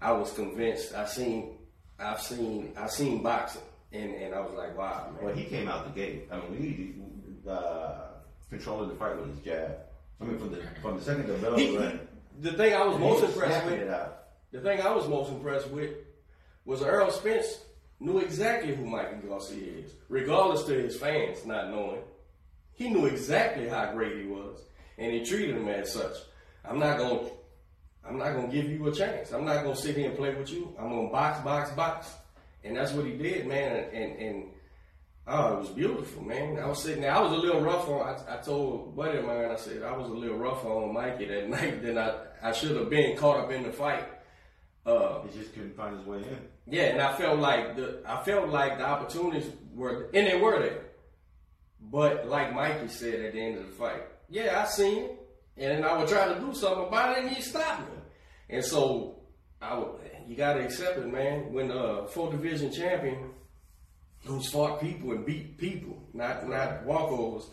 I 0.00 0.12
was 0.12 0.32
convinced. 0.32 0.94
I 0.94 1.06
seen, 1.06 1.58
I've 1.98 2.20
seen, 2.20 2.72
I 2.76 2.86
seen 2.88 3.22
boxing, 3.22 3.62
and 3.92 4.14
and 4.14 4.34
I 4.34 4.40
was 4.40 4.54
like, 4.54 4.76
wow, 4.78 5.10
man. 5.14 5.24
Well, 5.24 5.34
he 5.34 5.44
came 5.44 5.68
out 5.68 5.84
the 5.84 5.90
gate. 6.00 6.28
I 6.30 6.36
mean, 6.36 6.56
he 7.44 7.50
uh, 7.50 7.92
controlling 8.48 8.88
the 8.90 8.94
fight 8.94 9.16
with 9.18 9.34
his 9.34 9.44
jab. 9.44 9.76
I 10.20 10.24
mean, 10.24 10.38
from 10.38 10.52
the 10.52 10.62
from 10.80 10.98
the 10.98 11.04
second 11.04 11.26
the 11.26 11.34
bell 11.34 11.56
He- 11.56 11.76
the 12.40 12.52
thing 12.52 12.72
I 12.72 12.84
was 12.86 12.98
most 13.00 13.24
impressed 13.24 13.64
with 13.66 13.74
it 13.80 13.90
out. 13.90 14.27
The 14.50 14.60
thing 14.60 14.80
I 14.80 14.90
was 14.92 15.08
most 15.08 15.30
impressed 15.30 15.68
with 15.70 15.90
was 16.64 16.82
Earl 16.82 17.10
Spence 17.10 17.58
knew 18.00 18.18
exactly 18.18 18.74
who 18.74 18.86
Mikey 18.86 19.26
Garcia 19.28 19.78
is, 19.84 19.92
regardless 20.08 20.64
to 20.64 20.72
his 20.74 20.96
fans 20.96 21.44
not 21.44 21.70
knowing. 21.70 22.00
He 22.72 22.88
knew 22.88 23.06
exactly 23.06 23.68
how 23.68 23.92
great 23.92 24.16
he 24.16 24.28
was, 24.28 24.60
and 24.96 25.12
he 25.12 25.24
treated 25.24 25.56
him 25.56 25.68
as 25.68 25.92
such. 25.92 26.16
I'm 26.64 26.78
not 26.78 26.98
gonna, 26.98 27.28
I'm 28.08 28.18
not 28.18 28.34
gonna 28.34 28.48
give 28.48 28.66
you 28.66 28.86
a 28.86 28.92
chance. 28.92 29.32
I'm 29.32 29.44
not 29.44 29.64
gonna 29.64 29.76
sit 29.76 29.96
here 29.96 30.08
and 30.08 30.16
play 30.16 30.34
with 30.34 30.50
you. 30.50 30.74
I'm 30.78 30.88
gonna 30.88 31.10
box, 31.10 31.40
box, 31.40 31.70
box, 31.72 32.14
and 32.64 32.76
that's 32.76 32.92
what 32.92 33.04
he 33.04 33.12
did, 33.12 33.46
man. 33.46 33.76
And 33.76 33.92
and, 33.92 34.18
and 34.20 34.44
oh, 35.26 35.56
it 35.56 35.60
was 35.60 35.68
beautiful, 35.70 36.22
man. 36.22 36.58
I 36.58 36.66
was 36.66 36.82
sitting 36.82 37.02
there. 37.02 37.14
I 37.14 37.20
was 37.20 37.32
a 37.32 37.36
little 37.36 37.60
rough 37.60 37.88
on. 37.88 38.00
I, 38.00 38.34
I 38.34 38.36
told 38.38 38.88
a 38.88 38.90
buddy 38.92 39.18
of 39.18 39.24
mine. 39.24 39.50
I 39.50 39.56
said 39.56 39.82
I 39.82 39.96
was 39.96 40.08
a 40.08 40.14
little 40.14 40.38
rough 40.38 40.64
on 40.64 40.94
Mikey 40.94 41.26
that 41.26 41.48
night 41.50 41.82
than 41.82 41.98
I 41.98 42.14
I 42.42 42.52
should 42.52 42.76
have 42.76 42.88
been 42.88 43.16
caught 43.16 43.40
up 43.40 43.50
in 43.50 43.64
the 43.64 43.72
fight. 43.72 44.04
Uh, 44.88 45.22
He 45.26 45.38
just 45.38 45.52
couldn't 45.54 45.76
find 45.76 45.96
his 45.98 46.06
way 46.06 46.18
in. 46.18 46.38
yeah, 46.66 46.84
and 46.92 47.00
I 47.02 47.14
felt 47.16 47.38
like 47.38 47.76
the 47.76 48.00
I 48.06 48.22
felt 48.24 48.48
like 48.48 48.78
the 48.78 48.84
opportunities 48.86 49.50
were 49.74 50.08
and 50.14 50.26
they 50.26 50.36
were 50.40 50.58
there. 50.60 50.82
But 51.80 52.26
like 52.28 52.54
Mikey 52.54 52.88
said 52.88 53.20
at 53.20 53.32
the 53.34 53.40
end 53.40 53.58
of 53.58 53.66
the 53.66 53.72
fight, 53.72 54.02
yeah, 54.28 54.60
I 54.62 54.66
seen 54.66 55.04
it. 55.04 55.12
And 55.56 55.68
then 55.72 55.84
I 55.84 55.96
would 55.98 56.08
try 56.08 56.32
to 56.32 56.40
do 56.40 56.54
something 56.54 56.86
about 56.86 57.16
it 57.18 57.24
and 57.24 57.30
he 57.34 57.42
stopped 57.42 57.80
me. 57.80 57.96
And 58.50 58.64
so 58.64 59.20
I 59.60 59.76
would 59.78 59.92
you 60.26 60.36
gotta 60.36 60.60
accept 60.64 60.98
it, 60.98 61.06
man. 61.06 61.52
When 61.52 61.70
uh 61.70 62.06
full 62.06 62.30
division 62.30 62.72
champion 62.72 63.30
who's 64.24 64.50
fought 64.50 64.80
people 64.80 65.12
and 65.12 65.24
beat 65.26 65.58
people, 65.58 66.02
not 66.12 66.48
not 66.48 66.84
walkovers. 66.86 67.44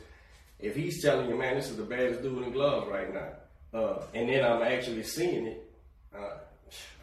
If 0.59 0.75
he's 0.75 1.01
telling 1.01 1.29
you, 1.29 1.37
man, 1.37 1.55
this 1.55 1.69
is 1.69 1.77
the 1.77 1.83
baddest 1.83 2.21
dude 2.21 2.43
in 2.43 2.51
gloves 2.53 2.87
right 2.89 3.13
now, 3.13 3.31
uh, 3.79 4.03
and 4.13 4.29
then 4.29 4.43
I'm 4.45 4.61
actually 4.63 5.03
seeing 5.03 5.47
it, 5.47 5.69
uh, 6.17 6.37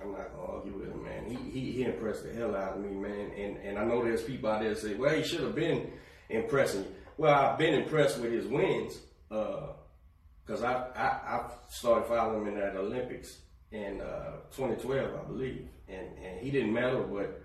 I'm 0.01 0.13
not 0.13 0.35
gonna 0.35 0.53
argue 0.53 0.73
with 0.73 0.89
him, 0.89 1.05
man. 1.05 1.25
He, 1.27 1.51
he 1.51 1.73
he 1.73 1.83
impressed 1.85 2.25
the 2.25 2.33
hell 2.33 2.57
out 2.57 2.77
of 2.77 2.81
me, 2.81 2.91
man. 2.91 3.31
And 3.37 3.57
and 3.59 3.79
I 3.79 3.85
know 3.85 4.03
there's 4.03 4.23
people 4.23 4.51
out 4.51 4.63
there 4.63 4.75
say, 4.75 4.95
well, 4.95 5.15
he 5.15 5.23
should 5.23 5.41
have 5.41 5.55
been 5.55 5.91
impressing 6.29 6.83
you. 6.83 6.91
Well, 7.19 7.35
I've 7.35 7.59
been 7.59 7.75
impressed 7.75 8.19
with 8.19 8.33
his 8.33 8.47
wins, 8.47 8.99
because 9.29 10.63
I, 10.63 10.89
I 10.97 11.07
I 11.37 11.51
started 11.69 12.07
following 12.07 12.43
him 12.43 12.49
in 12.49 12.61
that 12.61 12.77
Olympics 12.77 13.39
in 13.71 14.01
uh, 14.01 14.37
2012, 14.55 15.15
I 15.15 15.25
believe, 15.27 15.69
and 15.89 16.07
and 16.19 16.41
he 16.41 16.51
didn't 16.51 16.73
medal, 16.73 17.05
but. 17.05 17.41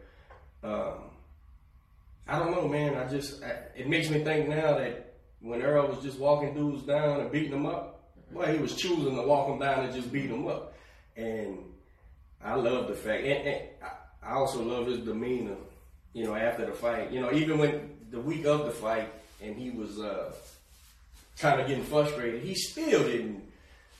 Um, 0.63 1.11
I 2.29 2.39
don't 2.39 2.51
know, 2.51 2.67
man. 2.67 2.95
I 2.95 3.07
just 3.07 3.41
I, 3.43 3.57
it 3.75 3.87
makes 3.87 4.09
me 4.09 4.23
think 4.23 4.49
now 4.49 4.77
that 4.77 5.15
when 5.39 5.61
Earl 5.61 5.87
was 5.87 6.03
just 6.03 6.19
walking 6.19 6.53
dudes 6.53 6.83
down 6.83 7.21
and 7.21 7.31
beating 7.31 7.51
them 7.51 7.65
up, 7.65 8.11
well, 8.31 8.51
he 8.51 8.57
was 8.57 8.75
choosing 8.75 9.15
to 9.15 9.21
walk 9.21 9.47
them 9.47 9.59
down 9.59 9.85
and 9.85 9.93
just 9.93 10.11
beat 10.11 10.29
them 10.29 10.47
up. 10.47 10.73
And 11.15 11.59
I 12.43 12.55
love 12.55 12.87
the 12.87 12.93
fact, 12.95 13.23
and, 13.23 13.47
and 13.47 13.61
I- 13.83 13.91
I 14.29 14.33
also 14.33 14.61
love 14.61 14.87
his 14.87 14.99
demeanor. 14.99 15.55
You 16.13 16.25
know, 16.25 16.35
after 16.35 16.65
the 16.65 16.71
fight, 16.73 17.11
you 17.11 17.21
know, 17.21 17.31
even 17.31 17.57
when 17.59 17.95
the 18.11 18.19
week 18.19 18.45
of 18.45 18.65
the 18.65 18.71
fight, 18.71 19.09
and 19.41 19.55
he 19.55 19.69
was 19.69 19.99
uh, 19.99 20.33
kind 21.39 21.61
of 21.61 21.67
getting 21.67 21.83
frustrated, 21.83 22.41
he 22.43 22.55
still 22.55 23.03
didn't 23.03 23.43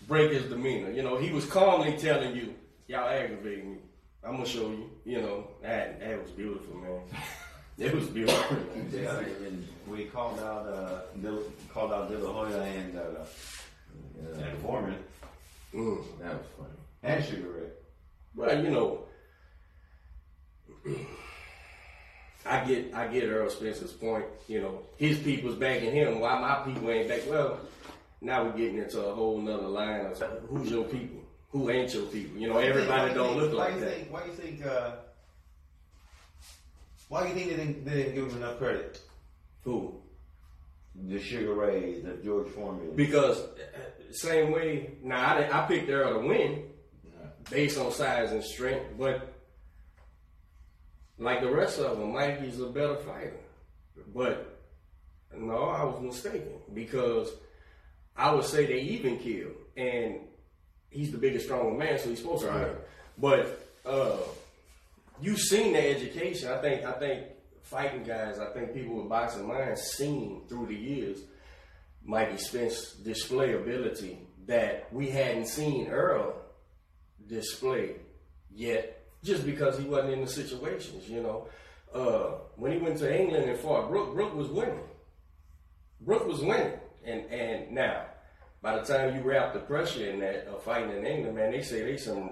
break 0.08 0.32
his 0.32 0.44
demeanor. 0.46 0.92
You 0.92 1.04
know, 1.04 1.18
he 1.18 1.32
was 1.32 1.46
calmly 1.46 1.96
telling 1.98 2.36
you, 2.36 2.54
"Y'all 2.88 3.08
aggravating 3.08 3.72
me. 3.74 3.78
I'm 4.24 4.34
gonna 4.34 4.46
show 4.46 4.70
you." 4.72 4.90
You 5.06 5.22
know, 5.22 5.48
that 5.62 6.00
that 6.00 6.22
was 6.22 6.32
beautiful, 6.32 6.76
man. 6.78 7.02
It 7.80 7.94
was 7.94 8.08
beautiful. 8.08 8.58
Yeah. 8.92 9.12
same 9.20 9.36
energy. 9.40 9.68
We 9.88 10.06
called 10.06 10.40
out 10.40 10.66
uh, 10.68 11.02
Dil- 11.22 11.44
called 11.72 11.94
out 11.94 12.10
De 12.10 12.18
La 12.18 12.32
Hoya 12.34 12.64
and 12.64 12.98
uh, 12.98 13.02
Yeah, 14.40 14.46
and 14.48 14.58
Foreman. 14.64 14.96
Mm. 15.76 16.04
that 16.20 16.34
was 16.34 16.48
funny. 16.58 16.70
and 17.04 17.24
Sugar 17.24 17.50
Ray. 17.50 17.70
Well, 18.38 18.64
you 18.64 18.70
know, 18.70 19.00
I 22.46 22.64
get 22.66 22.94
I 22.94 23.08
get 23.08 23.24
Earl 23.24 23.50
Spencer's 23.50 23.92
point. 23.92 24.26
You 24.48 24.62
know, 24.62 24.82
his 24.96 25.18
people's 25.18 25.56
backing 25.56 25.92
him. 25.92 26.20
Why 26.20 26.40
my 26.40 26.64
people 26.64 26.90
ain't 26.92 27.10
back? 27.10 27.22
Well, 27.28 27.60
now 28.22 28.44
we're 28.44 28.52
getting 28.56 28.78
into 28.78 29.04
a 29.04 29.14
whole 29.14 29.42
nother 29.42 29.68
line 29.68 30.06
of 30.06 30.22
who's 30.50 30.70
your 30.70 30.84
people, 30.86 31.24
who 31.50 31.72
ain't 31.72 31.92
your 31.92 32.06
people. 32.06 32.40
You 32.40 32.50
know, 32.50 32.60
everybody 32.60 33.10
Why 33.10 33.14
don't 33.16 33.36
you 33.36 33.42
look 33.42 33.54
like 33.54 33.74
you 33.74 33.80
that. 33.82 33.96
Think, 33.96 34.14
why 34.14 34.22
do 34.22 34.28
you 34.30 34.36
think? 34.36 34.66
Uh, 34.66 34.92
why 37.10 37.24
do 37.24 37.30
you 37.30 37.36
think 37.36 37.50
they 37.50 37.56
didn't, 37.56 37.86
they 37.86 37.94
didn't 37.96 38.16
give 38.16 38.32
him 38.32 38.38
enough 38.38 38.60
credit? 38.60 39.02
Who? 39.64 40.00
The 40.96 41.20
Sugar 41.20 41.54
Ray, 41.54 42.02
the 42.02 42.18
George 42.24 42.50
Foreman. 42.50 42.96
Because 42.96 43.40
uh, 43.40 44.12
same 44.12 44.52
way. 44.52 44.98
Now 45.02 45.36
I 45.36 45.64
I 45.64 45.68
picked 45.68 45.90
Earl 45.90 46.22
to 46.22 46.28
win 46.28 46.64
based 47.50 47.78
on 47.78 47.92
size 47.92 48.32
and 48.32 48.44
strength, 48.44 48.86
but 48.98 49.34
like 51.18 51.42
the 51.42 51.52
rest 51.52 51.80
of 51.80 51.98
them, 51.98 52.14
Mikey's 52.14 52.60
a 52.60 52.68
better 52.68 52.98
fighter. 52.98 53.40
But 54.14 54.60
no, 55.36 55.64
I 55.64 55.84
was 55.84 56.02
mistaken 56.02 56.60
because 56.74 57.32
I 58.16 58.34
would 58.34 58.46
say 58.46 58.66
they 58.66 58.82
even 58.82 59.18
kill, 59.20 59.50
and 59.76 60.20
he's 60.90 61.12
the 61.12 61.18
biggest, 61.18 61.46
stronger 61.46 61.78
man, 61.78 61.98
so 62.00 62.10
he's 62.10 62.20
supposed 62.20 62.44
to 62.44 62.52
win. 62.52 62.76
But 63.18 63.68
uh, 63.86 64.18
you've 65.22 65.40
seen 65.40 65.74
the 65.74 65.90
education. 65.90 66.50
I 66.52 66.58
think. 66.60 66.84
I 66.86 66.92
think 66.94 67.26
fighting 67.64 68.04
guys. 68.04 68.40
I 68.40 68.48
think 68.54 68.74
people 68.74 68.96
with 68.96 69.10
boxing 69.10 69.48
minds 69.48 69.82
seen 69.82 70.44
through 70.48 70.68
the 70.68 70.76
years 70.76 71.20
Mikey 72.04 72.38
Spence 72.38 72.94
display 72.94 73.54
ability 73.54 74.20
that 74.46 74.92
we 74.94 75.10
hadn't 75.10 75.48
seen 75.48 75.88
Earl 75.88 76.34
display 77.28 77.96
yet, 78.54 79.06
just 79.24 79.46
because 79.46 79.78
he 79.78 79.86
wasn't 79.86 80.14
in 80.14 80.22
the 80.22 80.28
situations. 80.28 81.10
You 81.10 81.22
know, 81.22 81.48
uh, 81.94 82.40
when 82.56 82.72
he 82.72 82.78
went 82.78 82.98
to 83.00 83.20
England 83.20 83.50
and 83.50 83.60
fought 83.60 83.90
Brook, 83.90 84.14
Brook 84.14 84.36
was 84.36 84.48
winning. 84.48 84.80
Brook 86.02 86.28
was 86.28 86.42
winning, 86.42 86.74
and 87.06 87.26
and 87.32 87.72
now 87.72 88.06
by 88.62 88.78
the 88.78 88.84
time 88.84 89.16
you 89.16 89.22
wrap 89.22 89.54
the 89.54 89.60
pressure 89.60 90.10
in 90.10 90.20
that 90.20 90.48
of 90.48 90.64
fighting 90.64 90.92
in 90.92 91.06
England, 91.06 91.36
man, 91.36 91.52
they 91.52 91.62
say 91.62 91.84
they 91.84 91.98
some 91.98 92.32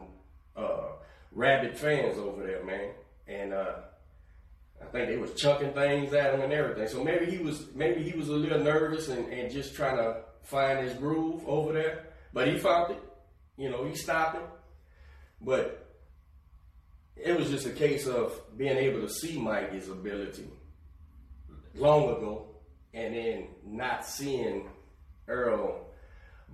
uh, 0.55 0.87
rabid 1.31 1.77
fans 1.77 2.17
over 2.17 2.45
there, 2.45 2.63
man, 2.63 2.91
and. 3.27 3.53
uh 3.53 3.73
I 4.81 4.85
think 4.87 5.07
they 5.07 5.17
was 5.17 5.33
chucking 5.33 5.73
things 5.73 6.13
at 6.13 6.33
him 6.33 6.41
and 6.41 6.53
everything. 6.53 6.87
So 6.87 7.03
maybe 7.03 7.25
he 7.25 7.37
was 7.37 7.67
maybe 7.73 8.03
he 8.03 8.17
was 8.17 8.29
a 8.29 8.33
little 8.33 8.59
nervous 8.59 9.09
and, 9.09 9.31
and 9.31 9.51
just 9.51 9.75
trying 9.75 9.97
to 9.97 10.17
find 10.43 10.79
his 10.79 10.93
groove 10.93 11.47
over 11.47 11.73
there. 11.73 12.05
But 12.33 12.47
he 12.47 12.57
found 12.57 12.91
it. 12.91 12.99
You 13.57 13.69
know, 13.69 13.85
he 13.85 13.95
stopped 13.95 14.35
him. 14.35 14.43
But 15.45 15.85
it 17.15 17.37
was 17.37 17.49
just 17.49 17.67
a 17.67 17.71
case 17.71 18.07
of 18.07 18.33
being 18.57 18.77
able 18.77 19.01
to 19.01 19.09
see 19.09 19.39
Mikey's 19.39 19.89
ability 19.89 20.49
long 21.75 22.09
ago 22.09 22.47
and 22.93 23.13
then 23.13 23.47
not 23.63 24.05
seeing 24.05 24.67
Earl 25.27 25.85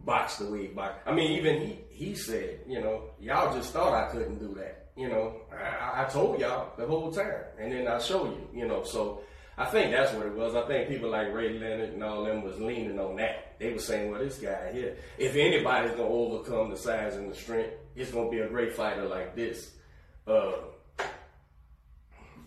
box 0.04 0.38
the 0.38 0.52
way 0.52 0.64
he 0.64 0.68
boxed. 0.68 1.02
I 1.06 1.14
mean, 1.14 1.32
even 1.32 1.62
he 1.62 1.80
he 1.90 2.16
said, 2.16 2.60
you 2.68 2.82
know, 2.82 3.12
y'all 3.20 3.56
just 3.56 3.72
thought 3.72 3.94
I 3.94 4.12
couldn't 4.12 4.40
do 4.40 4.54
that. 4.56 4.90
You 4.98 5.08
know, 5.08 5.42
I, 5.52 6.04
I 6.04 6.10
told 6.10 6.40
y'all 6.40 6.74
the 6.78 6.86
whole 6.86 7.12
time, 7.12 7.44
and 7.60 7.72
then 7.72 7.88
I 7.88 7.98
show 8.00 8.26
you. 8.26 8.50
You 8.54 8.68
know, 8.68 8.84
so 8.84 9.22
I 9.62 9.66
think 9.66 9.92
that's 9.92 10.12
what 10.14 10.26
it 10.26 10.34
was. 10.34 10.56
I 10.56 10.66
think 10.66 10.90
people 10.90 11.12
like 11.12 11.32
Ray 11.32 11.60
Leonard 11.60 11.94
and 11.94 12.04
all 12.04 12.24
them 12.24 12.42
was 12.42 12.60
leaning 12.60 13.00
on 13.00 13.16
that. 13.18 13.60
They 13.60 13.72
were 13.72 13.78
saying, 13.78 14.10
well, 14.10 14.20
this 14.20 14.40
guy 14.40 14.72
here, 14.74 14.98
if 15.20 15.36
anybody's 15.36 15.92
gonna 15.92 16.10
overcome 16.10 16.72
the 16.72 16.78
size 16.78 17.16
and 17.16 17.30
the 17.30 17.36
strength, 17.36 17.74
it's 17.96 18.12
gonna 18.12 18.32
be 18.32 18.40
a 18.40 18.48
great 18.48 18.74
fighter 18.74 19.08
like 19.08 19.36
this. 19.36 19.70
Uh, 20.26 20.54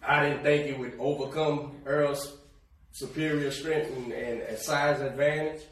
I 0.03 0.29
didn't 0.29 0.43
think 0.43 0.67
it 0.67 0.77
would 0.77 0.95
overcome 0.99 1.77
Earl's 1.87 2.37
superior 2.91 3.53
strength 3.53 3.97
and, 3.97 4.13
and, 4.13 4.41
and 4.41 4.59
size 4.59 5.01
advantage. 5.01 5.63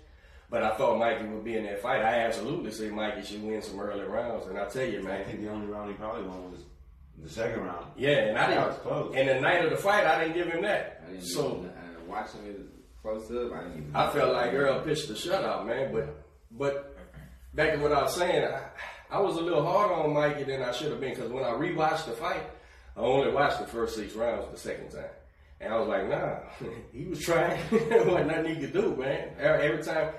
But 0.48 0.62
I 0.62 0.76
thought 0.76 0.98
Mikey 0.98 1.24
would 1.24 1.44
be 1.44 1.56
in 1.56 1.64
that 1.64 1.82
fight. 1.82 2.02
I 2.02 2.20
absolutely 2.20 2.70
say 2.70 2.88
Mikey 2.88 3.22
should 3.22 3.42
win 3.42 3.62
some 3.62 3.80
early 3.80 4.04
rounds. 4.04 4.46
And 4.46 4.56
I 4.56 4.68
tell 4.68 4.84
you, 4.84 5.00
I 5.00 5.02
man, 5.02 5.24
think 5.24 5.40
the 5.40 5.50
only 5.50 5.66
round 5.66 5.90
he 5.90 5.96
probably 5.96 6.22
won 6.22 6.52
was 6.52 6.60
the 7.22 7.28
second 7.28 7.60
round. 7.60 7.86
yeah, 7.96 8.28
and 8.28 8.38
I 8.38 8.46
didn't. 8.48 8.66
was 8.66 8.78
close. 8.78 9.14
And 9.16 9.28
the 9.28 9.40
night 9.40 9.64
of 9.64 9.70
the 9.70 9.76
fight, 9.76 10.06
I 10.06 10.22
didn't 10.24 10.34
give 10.34 10.48
him 10.48 10.62
that. 10.62 11.02
So 11.20 11.56
and 11.56 11.66
uh, 11.66 12.00
watching 12.08 12.44
it 12.46 12.60
close 13.00 13.30
up, 13.30 13.52
I 13.52 13.62
didn't. 13.68 13.90
I 13.94 14.10
felt 14.10 14.32
like 14.32 14.52
Earl 14.52 14.80
pitched 14.80 15.08
the 15.08 15.14
shutout, 15.14 15.66
man. 15.66 15.92
But 15.92 16.24
but 16.50 16.96
back 17.54 17.74
to 17.74 17.78
what 17.80 17.92
I 17.92 18.02
was 18.02 18.14
saying, 18.16 18.44
I, 18.44 19.16
I 19.16 19.20
was 19.20 19.36
a 19.36 19.40
little 19.40 19.64
hard 19.64 19.92
on 19.92 20.12
Mikey 20.14 20.44
than 20.44 20.62
I 20.62 20.72
should 20.72 20.90
have 20.90 21.00
been 21.00 21.14
because 21.14 21.30
when 21.30 21.44
I 21.44 21.50
rewatched 21.50 22.06
the 22.06 22.12
fight, 22.12 22.44
I 22.96 23.00
only 23.00 23.30
watched 23.32 23.60
the 23.60 23.66
first 23.66 23.94
six 23.96 24.14
rounds 24.14 24.50
the 24.50 24.58
second 24.58 24.90
time. 24.90 25.04
And 25.60 25.72
I 25.72 25.78
was 25.78 25.88
like, 25.88 26.08
nah, 26.08 26.38
he 26.92 27.04
was 27.04 27.20
trying. 27.20 27.60
wasn't 27.70 28.26
nothing 28.26 28.54
he 28.56 28.60
could 28.60 28.72
do, 28.72 28.96
man. 28.96 29.28
Every 29.38 29.66
every 29.68 29.82
time, 29.82 30.12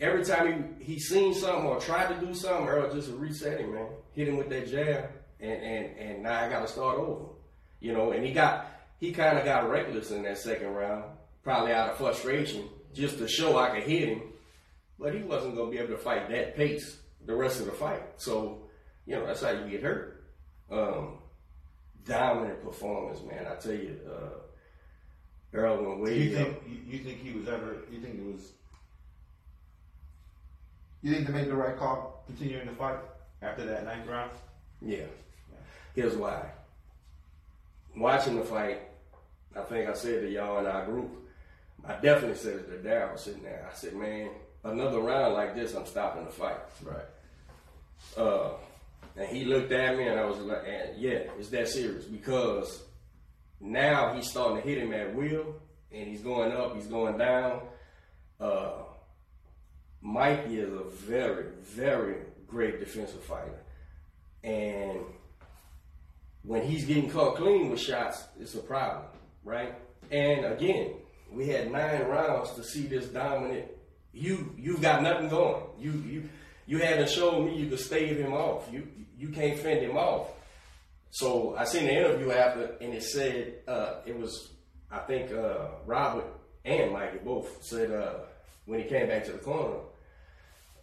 every 0.00 0.24
time 0.24 0.76
he, 0.78 0.84
he 0.94 0.98
seen 0.98 1.34
something 1.34 1.66
or 1.66 1.78
tried 1.78 2.08
to 2.18 2.26
do 2.26 2.32
something, 2.34 2.66
Earl 2.66 2.94
just 2.94 3.10
reset 3.12 3.60
him, 3.60 3.74
man. 3.74 3.88
Hit 4.14 4.28
him 4.28 4.36
with 4.38 4.48
that 4.48 4.68
jab, 4.70 5.10
and 5.40 5.62
and 5.62 5.98
and 5.98 6.22
now 6.22 6.44
I 6.44 6.48
got 6.48 6.60
to 6.60 6.68
start 6.68 6.98
over. 6.98 7.26
You 7.80 7.92
know, 7.92 8.12
and 8.12 8.24
he 8.24 8.32
got 8.32 8.66
he 8.98 9.12
kind 9.12 9.38
of 9.38 9.44
got 9.44 9.68
reckless 9.70 10.10
in 10.10 10.22
that 10.22 10.38
second 10.38 10.68
round, 10.68 11.04
probably 11.44 11.72
out 11.72 11.90
of 11.90 11.96
frustration, 11.96 12.68
just 12.92 13.18
to 13.18 13.28
show 13.28 13.56
I 13.56 13.70
could 13.70 13.84
hit 13.84 14.08
him. 14.08 14.22
But 14.98 15.14
he 15.14 15.22
wasn't 15.22 15.54
going 15.54 15.70
to 15.70 15.76
be 15.76 15.82
able 15.82 15.94
to 15.94 16.02
fight 16.02 16.28
that 16.30 16.56
pace 16.56 16.98
the 17.24 17.34
rest 17.34 17.60
of 17.60 17.66
the 17.66 17.72
fight. 17.72 18.02
So, 18.16 18.62
you 19.06 19.14
know, 19.14 19.26
that's 19.26 19.42
how 19.42 19.50
you 19.50 19.70
get 19.70 19.82
hurt. 19.82 20.24
Um, 20.70 21.18
dominant 22.04 22.64
performance, 22.64 23.20
man. 23.22 23.46
I 23.46 23.54
tell 23.54 23.74
you, 23.74 23.96
uh, 24.10 25.56
Earl 25.56 25.84
went 25.84 26.00
way 26.00 26.18
You 26.18 26.34
think 26.34 26.62
you, 26.66 26.78
you 26.86 27.04
think 27.04 27.20
he 27.20 27.32
was 27.38 27.48
ever? 27.48 27.76
You 27.90 28.00
think 28.00 28.16
it 28.16 28.24
was? 28.24 28.52
You 31.02 31.14
think 31.14 31.26
they 31.28 31.32
made 31.32 31.48
the 31.48 31.54
right 31.54 31.76
call? 31.76 32.24
Continuing 32.26 32.66
the 32.66 32.72
fight 32.72 32.98
after 33.40 33.64
that 33.64 33.84
ninth 33.84 34.06
round. 34.08 34.32
Yeah. 34.82 35.06
Here's 35.94 36.16
why. 36.16 36.50
Watching 37.96 38.36
the 38.36 38.44
fight, 38.44 38.80
I 39.56 39.62
think 39.62 39.88
I 39.88 39.94
said 39.94 40.22
to 40.22 40.30
y'all 40.30 40.58
in 40.60 40.66
our 40.66 40.84
group, 40.84 41.10
I 41.84 41.94
definitely 41.94 42.36
said 42.36 42.56
it 42.56 42.82
to 42.82 42.88
Darryl 42.88 43.18
sitting 43.18 43.42
there. 43.42 43.68
I 43.70 43.74
said, 43.74 43.94
man, 43.94 44.30
another 44.64 45.00
round 45.00 45.34
like 45.34 45.54
this, 45.54 45.74
I'm 45.74 45.86
stopping 45.86 46.24
the 46.24 46.30
fight. 46.30 46.58
Right. 46.82 47.04
Uh, 48.16 48.50
and 49.16 49.26
he 49.28 49.44
looked 49.44 49.72
at 49.72 49.96
me 49.96 50.06
and 50.06 50.18
I 50.18 50.24
was 50.24 50.38
like, 50.38 50.62
and 50.66 50.96
yeah, 50.98 51.24
it's 51.38 51.48
that 51.48 51.68
serious 51.68 52.04
because 52.04 52.82
now 53.60 54.14
he's 54.14 54.30
starting 54.30 54.62
to 54.62 54.68
hit 54.68 54.78
him 54.78 54.92
at 54.92 55.14
will 55.14 55.56
and 55.92 56.06
he's 56.06 56.20
going 56.20 56.52
up, 56.52 56.76
he's 56.76 56.86
going 56.86 57.18
down. 57.18 57.62
Uh, 58.40 58.82
Mikey 60.00 60.60
is 60.60 60.72
a 60.72 60.84
very, 60.84 61.46
very 61.62 62.16
great 62.46 62.78
defensive 62.78 63.22
fighter. 63.24 63.60
And 64.44 65.00
when 66.48 66.62
he's 66.62 66.86
getting 66.86 67.10
caught 67.10 67.36
clean 67.36 67.70
with 67.70 67.78
shots, 67.78 68.24
it's 68.40 68.54
a 68.54 68.60
problem, 68.60 69.04
right? 69.44 69.74
And 70.10 70.46
again, 70.46 70.94
we 71.30 71.46
had 71.46 71.70
nine 71.70 72.04
rounds 72.04 72.52
to 72.52 72.64
see 72.64 72.86
this 72.86 73.06
dominant. 73.08 73.66
You 74.14 74.54
you've 74.56 74.80
got 74.80 75.02
nothing 75.02 75.28
going. 75.28 75.62
You 75.78 75.92
you 75.92 76.28
you 76.66 76.78
haven't 76.78 77.10
shown 77.10 77.44
me 77.44 77.54
you 77.58 77.68
could 77.68 77.78
stave 77.78 78.16
him 78.16 78.32
off. 78.32 78.66
You 78.72 78.88
you 79.18 79.28
can't 79.28 79.58
fend 79.58 79.80
him 79.80 79.98
off. 79.98 80.28
So 81.10 81.54
I 81.54 81.64
seen 81.64 81.84
the 81.84 81.92
interview 81.92 82.30
after, 82.32 82.76
and 82.80 82.94
it 82.94 83.02
said 83.02 83.56
uh, 83.68 83.96
it 84.06 84.18
was 84.18 84.52
I 84.90 85.00
think 85.00 85.30
uh, 85.30 85.66
Robert 85.84 86.24
and 86.64 86.92
Mikey 86.92 87.18
both 87.18 87.62
said 87.62 87.90
uh, 87.90 88.20
when 88.64 88.80
he 88.80 88.88
came 88.88 89.08
back 89.08 89.24
to 89.26 89.32
the 89.32 89.38
corner, 89.38 89.80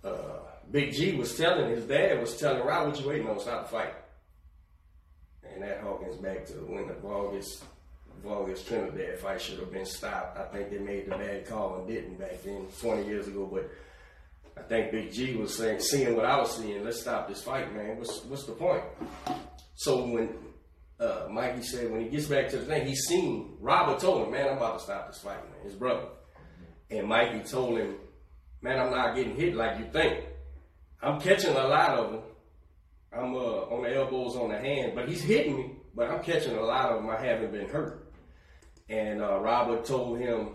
uh, 0.04 0.42
Big 0.70 0.94
G 0.94 1.14
was 1.14 1.36
telling 1.36 1.72
his 1.72 1.86
dad 1.86 2.22
was 2.22 2.38
telling 2.38 2.64
Robert, 2.64 2.90
"What 2.90 3.00
you 3.02 3.10
waiting 3.10 3.28
on? 3.28 3.40
Stop 3.40 3.64
the 3.64 3.70
fight." 3.70 4.05
And 5.56 5.64
that 5.64 5.80
Hawkins 5.82 6.18
back 6.18 6.46
to 6.48 6.54
when 6.54 6.88
the 6.88 6.94
Vargas 6.96 7.64
Vargas 8.24 8.64
Trinidad 8.64 9.20
fight 9.20 9.42
should 9.42 9.60
have 9.60 9.72
been 9.72 9.86
stopped. 9.86 10.38
I 10.38 10.44
think 10.46 10.70
they 10.70 10.80
made 10.80 11.06
the 11.06 11.12
bad 11.12 11.48
call 11.48 11.78
and 11.78 11.88
didn't 11.88 12.20
back 12.20 12.42
then, 12.44 12.68
20 12.82 13.08
years 13.08 13.28
ago. 13.28 13.50
But 13.52 13.70
I 14.58 14.68
think 14.68 14.92
Big 14.92 15.14
G 15.14 15.36
was 15.36 15.56
saying, 15.56 15.80
seeing 15.80 16.16
what 16.16 16.26
I 16.26 16.38
was 16.40 16.58
seeing, 16.58 16.84
let's 16.84 17.02
stop 17.02 17.28
this 17.28 17.44
fight, 17.44 17.74
man. 17.76 17.98
What's 17.98 18.24
what's 18.26 18.46
the 18.46 18.54
point? 18.54 18.84
So 19.76 20.06
when 20.06 20.30
uh, 21.00 21.28
Mikey 21.30 21.62
said 21.64 21.92
when 21.92 22.02
he 22.02 22.10
gets 22.10 22.26
back 22.26 22.50
to 22.50 22.58
the 22.58 22.66
thing, 22.66 22.88
he 22.88 22.96
seen 22.96 23.58
Robert 23.60 24.00
told 24.00 24.26
him, 24.26 24.32
man, 24.32 24.50
I'm 24.50 24.58
about 24.58 24.80
to 24.80 24.84
stop 24.84 25.08
this 25.08 25.22
fight, 25.22 25.44
man. 25.52 25.64
His 25.64 25.76
brother. 25.76 26.08
And 26.90 27.08
Mikey 27.08 27.48
told 27.48 27.78
him, 27.78 27.96
man, 28.62 28.80
I'm 28.80 28.92
not 28.92 29.16
getting 29.16 29.36
hit 29.36 29.56
like 29.56 29.80
you 29.80 29.86
think. 29.92 30.24
I'm 31.02 31.20
catching 31.20 31.56
a 31.56 31.68
lot 31.68 31.98
of 32.00 32.12
them. 32.12 32.22
I'm 33.16 33.34
uh, 33.34 33.74
on 33.74 33.84
the 33.84 33.96
elbows, 33.96 34.36
on 34.36 34.50
the 34.50 34.58
hand, 34.58 34.94
but 34.96 35.08
he's 35.08 35.22
hitting 35.22 35.56
me. 35.56 35.72
But 35.96 36.10
I'm 36.10 36.22
catching 36.22 36.58
a 36.58 36.62
lot 36.62 36.92
of 36.92 37.02
them. 37.02 37.10
I 37.10 37.24
haven't 37.24 37.52
been 37.52 37.70
hurt. 37.70 38.12
And 38.90 39.22
uh, 39.22 39.40
Robert 39.40 39.86
told 39.86 40.20
him, 40.20 40.50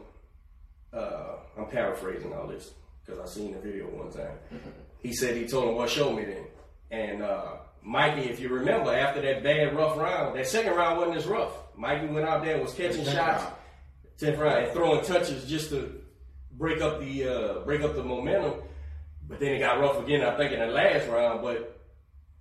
uh, 0.92 1.36
I'm 1.58 1.66
paraphrasing 1.66 2.32
all 2.32 2.46
this 2.46 2.72
because 3.04 3.20
I 3.20 3.26
seen 3.32 3.52
the 3.52 3.60
video 3.60 3.86
one 3.86 4.10
time. 4.10 4.38
He 5.02 5.14
said 5.14 5.34
he 5.34 5.46
told 5.46 5.70
him, 5.70 5.76
"Well, 5.76 5.86
show 5.86 6.12
me 6.12 6.26
then." 6.26 6.44
And 6.90 7.22
uh, 7.22 7.52
Mikey, 7.82 8.28
if 8.28 8.38
you 8.38 8.50
remember, 8.50 8.94
after 8.94 9.22
that 9.22 9.42
bad 9.42 9.74
rough 9.74 9.96
round, 9.96 10.36
that 10.36 10.46
second 10.46 10.74
round 10.74 10.98
wasn't 10.98 11.16
as 11.16 11.26
rough. 11.26 11.54
Mikey 11.74 12.08
went 12.08 12.28
out 12.28 12.44
there 12.44 12.56
and 12.56 12.62
was 12.62 12.74
catching 12.74 13.06
shots, 13.06 13.44
round. 13.44 13.54
tenth 14.18 14.38
round, 14.38 14.64
and 14.64 14.72
throwing 14.74 15.02
touches 15.02 15.48
just 15.48 15.70
to 15.70 16.02
break 16.52 16.82
up 16.82 17.00
the 17.00 17.24
uh, 17.26 17.58
break 17.60 17.80
up 17.80 17.94
the 17.94 18.04
momentum. 18.04 18.60
But 19.26 19.40
then 19.40 19.52
it 19.52 19.60
got 19.60 19.80
rough 19.80 19.98
again, 20.04 20.22
I 20.22 20.36
think, 20.36 20.52
in 20.52 20.60
the 20.60 20.66
last 20.66 21.08
round. 21.08 21.40
But 21.40 21.79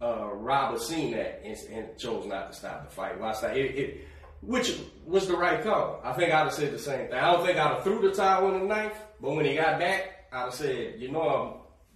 uh, 0.02 0.30
Robert 0.34 0.82
seen 0.82 1.12
that 1.12 1.42
and, 1.44 1.58
and 1.72 1.98
chose 1.98 2.26
not 2.26 2.52
to 2.52 2.58
stop 2.58 2.88
the 2.90 2.96
fight. 2.96 3.20
Why 3.20 3.34
stop? 3.34 3.52
It, 3.52 3.76
it, 3.78 3.98
which 4.42 4.80
was 5.06 5.28
the 5.28 5.36
right 5.36 5.62
call. 5.62 6.00
I 6.04 6.14
think 6.14 6.32
I'd 6.34 6.46
have 6.46 6.54
said 6.54 6.72
the 6.72 6.80
same 6.80 7.08
thing. 7.10 7.14
I 7.20 7.32
don't 7.34 7.46
think 7.46 7.58
I'd 7.58 7.74
have 7.76 7.84
threw 7.84 8.00
the 8.02 8.16
towel 8.16 8.54
in 8.54 8.62
the 8.62 8.66
ninth, 8.68 8.94
but 9.22 9.32
when 9.36 9.46
he 9.46 9.56
got 9.56 9.80
back, 9.80 10.28
I'd 10.32 10.44
have 10.46 10.54
said, 10.54 10.96
you 10.98 11.12
know, 11.12 11.22
I'm 11.30 11.54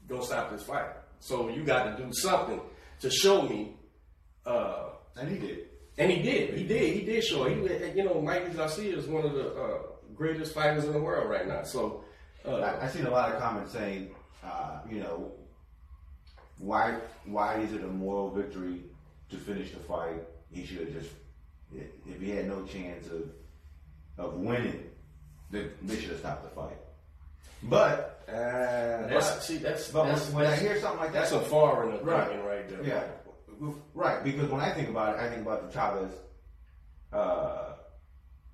gonna 0.09 0.23
stop 0.25 0.51
this 0.51 0.63
fight. 0.63 0.87
So 1.19 1.47
you 1.47 1.63
got 1.63 1.95
to 1.95 2.03
do 2.03 2.11
something 2.11 2.59
to 2.99 3.09
show 3.09 3.43
me. 3.43 3.75
Uh, 4.45 4.89
And 5.15 5.29
he 5.29 5.37
did. 5.37 5.59
and 5.97 6.11
he 6.11 6.21
did. 6.21 6.57
He 6.57 6.63
did. 6.65 6.93
He 6.95 7.01
did 7.05 7.23
show. 7.23 7.45
He, 7.45 7.55
you 7.95 8.03
know, 8.03 8.19
Mikey 8.21 8.49
Garcia 8.57 8.97
is 8.97 9.05
one 9.05 9.23
of 9.23 9.31
the 9.33 9.53
uh, 9.55 9.77
greatest 10.13 10.53
fighters 10.53 10.83
in 10.83 10.91
the 10.91 10.99
world 10.99 11.29
right 11.29 11.47
now. 11.47 11.63
So, 11.63 12.03
uh, 12.45 12.57
I, 12.57 12.85
I 12.85 12.87
seen 12.89 13.05
a 13.05 13.09
lot 13.11 13.31
of 13.31 13.39
comments 13.39 13.71
saying, 13.71 14.13
uh, 14.43 14.79
you 14.89 14.99
know, 14.99 15.31
why 16.59 16.97
why 17.25 17.55
is 17.59 17.73
it 17.73 17.83
a 17.83 17.87
moral 17.87 18.29
victory 18.31 18.81
to 19.29 19.37
finish 19.37 19.71
the 19.71 19.79
fight? 19.79 20.21
He 20.51 20.65
should 20.65 20.79
have 20.79 20.93
just, 20.93 21.09
if 21.73 22.21
he 22.21 22.29
had 22.31 22.47
no 22.47 22.63
chance 22.65 23.07
of 23.07 23.23
of 24.17 24.33
winning, 24.35 24.89
then 25.51 25.71
they 25.81 25.99
should 25.99 26.11
have 26.11 26.19
stopped 26.19 26.43
the 26.43 26.49
fight. 26.49 26.77
But 27.63 28.23
uh, 28.27 29.07
that's 29.07 29.45
see, 29.47 29.57
that's 29.57 29.89
but 29.89 30.05
that's, 30.05 30.27
when, 30.29 30.43
when 30.43 30.53
I 30.53 30.55
hear 30.57 30.79
something 30.79 30.99
like 30.99 31.13
that, 31.13 31.21
that's 31.21 31.31
a 31.31 31.39
foreigner 31.41 31.97
Right. 32.03 32.43
right 32.45 32.69
there. 32.69 32.83
Yeah, 32.83 33.03
right. 33.93 34.23
Because 34.23 34.49
when 34.49 34.61
I 34.61 34.71
think 34.71 34.89
about 34.89 35.15
it, 35.15 35.21
I 35.21 35.29
think 35.29 35.41
about 35.41 35.67
the 35.67 35.73
Chavez 35.73 36.11
uh, 37.11 37.73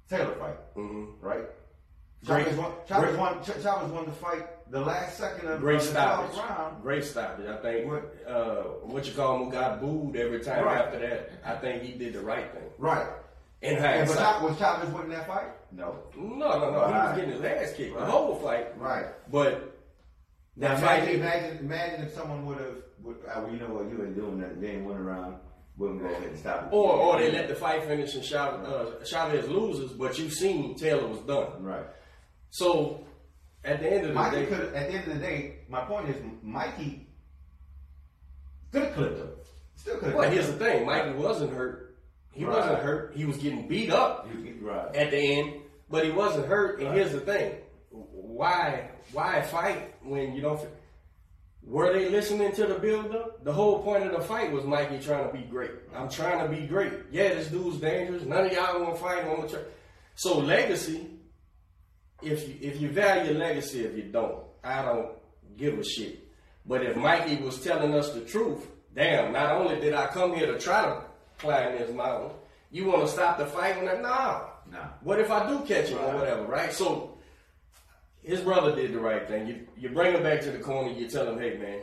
Taylor 0.09 0.35
fight, 0.35 0.55
hmm 0.75 1.05
right? 1.21 1.45
Chavez 2.25 2.55
won. 2.57 2.71
Chavez 2.87 3.17
won. 3.17 3.41
Ch- 3.43 3.61
Chavez 3.63 3.91
won 3.91 4.05
the 4.05 4.11
fight 4.11 4.45
the 4.69 4.79
last 4.79 5.17
second 5.17 5.47
of, 5.49 5.59
Great 5.59 5.79
of 5.81 5.87
the 5.87 5.93
12th 5.93 6.31
stoppage. 6.33 6.49
round. 6.49 6.81
Great 6.83 7.03
stoppage. 7.03 7.47
I 7.47 7.57
think 7.57 7.87
What- 7.91 8.15
uh, 8.27 8.63
what 8.83 9.05
you 9.07 9.13
call 9.13 9.37
him 9.37 9.45
who 9.45 9.51
got 9.51 9.81
booed 9.81 10.15
every 10.15 10.39
time 10.41 10.63
Right. 10.65 10.77
after 10.85 10.99
that. 10.99 11.29
I 11.43 11.55
think 11.55 11.83
he 11.83 11.93
did 11.93 12.13
the 12.13 12.21
right 12.21 12.51
thing. 12.51 12.69
Right. 12.77 13.07
In 13.61 13.75
And 13.75 14.07
was, 14.07 14.17
hindsight. 14.17 14.41
Was 14.43 14.57
Chavez 14.57 14.89
winning 14.93 15.09
that 15.09 15.27
fight? 15.27 15.47
No. 15.71 15.95
No, 16.15 16.37
no, 16.59 16.71
no. 16.71 16.87
He 16.87 16.93
was 16.93 17.15
getting 17.15 17.31
his 17.31 17.43
ass 17.43 17.73
kicked 17.75 17.97
the 17.97 18.05
whole 18.05 18.35
fight. 18.35 18.79
Right. 18.79 19.05
But 19.31 19.75
Now 20.55 20.69
that 20.75 20.79
fight, 20.79 21.03
imagine, 21.03 21.21
imagine, 21.21 21.57
imagine 21.59 22.01
if 22.05 22.13
someone 22.13 22.45
would 22.45 22.57
have, 22.59 22.75
would, 23.03 23.17
uh, 23.27 23.41
well, 23.41 23.51
you 23.51 23.59
know 23.59 23.67
what, 23.73 23.89
you 23.89 24.03
ain't 24.03 24.15
doing 24.15 24.39
that. 24.39 24.59
They 24.61 24.67
ain't 24.71 24.85
went 24.85 24.99
around. 24.99 25.37
Wouldn't 25.77 26.01
go 26.01 26.07
ahead 26.07 26.23
and 26.23 26.37
stop 26.37 26.63
it. 26.65 26.73
or 26.75 26.91
or 26.93 27.19
they 27.19 27.31
let 27.31 27.47
the 27.47 27.55
fight 27.55 27.83
finish 27.85 28.13
and 28.13 28.23
Chavez, 28.23 28.67
uh, 28.67 29.03
Chavez 29.05 29.47
loses, 29.49 29.93
but 29.93 30.17
you 30.19 30.29
seen 30.29 30.75
Taylor 30.75 31.07
was 31.07 31.19
done. 31.21 31.63
Right. 31.63 31.85
So 32.49 33.05
at 33.69 33.79
the 33.81 33.87
end 33.91 34.01
of 34.01 34.07
the 34.09 34.13
Mikey 34.13 34.45
day. 34.45 34.51
At 34.51 34.71
the 34.73 34.93
end 34.97 35.07
of 35.07 35.13
the 35.13 35.19
day, 35.19 35.55
my 35.69 35.81
point 35.81 36.09
is, 36.09 36.15
Mikey 36.41 37.07
could 38.71 38.83
have 38.83 38.93
clipped 38.93 39.17
him. 39.19 39.29
Still 39.75 39.95
could 39.97 40.07
have. 40.09 40.15
well, 40.15 40.29
here's 40.29 40.47
the 40.47 40.53
thing: 40.53 40.85
Mikey 40.85 41.11
wasn't 41.13 41.53
hurt. 41.53 41.97
He 42.31 42.45
Right. 42.45 42.57
wasn't 42.57 42.79
hurt. 42.79 43.13
He 43.15 43.25
was 43.25 43.37
getting 43.37 43.67
beat 43.67 43.89
up 43.91 44.27
Right. 44.61 44.95
at 44.95 45.11
the 45.11 45.17
end, 45.17 45.53
but 45.89 46.05
he 46.05 46.11
wasn't 46.11 46.45
hurt. 46.47 46.79
And 46.79 46.93
here's 46.93 47.11
the 47.11 47.19
thing: 47.21 47.55
why 47.91 48.89
why 49.11 49.41
fight 49.41 49.93
when 50.03 50.33
you 50.33 50.41
don't? 50.41 50.59
Were 51.63 51.91
they 51.93 52.09
listening 52.09 52.51
to 52.53 52.65
the 52.65 52.75
build-up? 52.79 53.43
The 53.43 53.51
whole 53.53 53.83
point 53.83 54.03
of 54.05 54.11
the 54.13 54.21
fight 54.21 54.51
was 54.51 54.63
Mikey 54.63 54.99
trying 54.99 55.27
to 55.29 55.33
be 55.37 55.43
great. 55.43 55.71
I'm 55.93 56.09
trying 56.09 56.39
to 56.39 56.55
be 56.55 56.65
great. 56.65 56.93
Yeah, 57.11 57.33
this 57.35 57.47
dude's 57.49 57.77
dangerous. 57.77 58.23
None 58.23 58.45
of 58.47 58.51
y'all 58.53 58.81
want 58.81 58.95
to 58.95 59.01
fight 59.01 59.25
on 59.27 59.41
the 59.41 59.47
track. 59.47 59.65
So 60.15 60.39
legacy, 60.39 61.09
if 62.21 62.47
you 62.47 62.55
if 62.61 62.81
you 62.81 62.89
value 62.89 63.33
legacy, 63.37 63.83
if 63.85 63.95
you 63.95 64.03
don't, 64.03 64.43
I 64.63 64.81
don't 64.83 65.09
give 65.57 65.77
a 65.79 65.83
shit. 65.83 66.27
But 66.65 66.83
if 66.85 66.95
Mikey 66.95 67.37
was 67.37 67.61
telling 67.63 67.93
us 67.93 68.11
the 68.13 68.21
truth, 68.21 68.67
damn, 68.93 69.31
not 69.33 69.53
only 69.53 69.79
did 69.79 69.93
I 69.93 70.07
come 70.07 70.35
here 70.35 70.51
to 70.51 70.59
try 70.59 70.85
to 70.85 71.01
climb 71.37 71.77
this 71.77 71.91
mountain, 71.93 72.31
you 72.71 72.85
want 72.85 73.01
to 73.01 73.07
stop 73.11 73.37
the 73.37 73.45
fight? 73.45 73.77
And 73.77 73.89
I'm, 73.89 74.01
nah. 74.01 74.41
Nah. 74.71 74.87
What 75.01 75.19
if 75.19 75.31
I 75.31 75.47
do 75.49 75.59
catch 75.65 75.87
him 75.89 75.97
or 75.99 76.13
whatever, 76.15 76.43
right? 76.43 76.71
So 76.71 77.17
his 78.21 78.41
brother 78.41 78.75
did 78.75 78.93
the 78.93 78.99
right 78.99 79.27
thing. 79.27 79.47
You 79.47 79.67
you 79.77 79.89
bring 79.89 80.13
him 80.13 80.21
back 80.23 80.41
to 80.41 80.51
the 80.51 80.59
corner. 80.59 80.91
You 80.91 81.07
tell 81.09 81.27
him, 81.27 81.39
hey 81.39 81.57
man, 81.57 81.79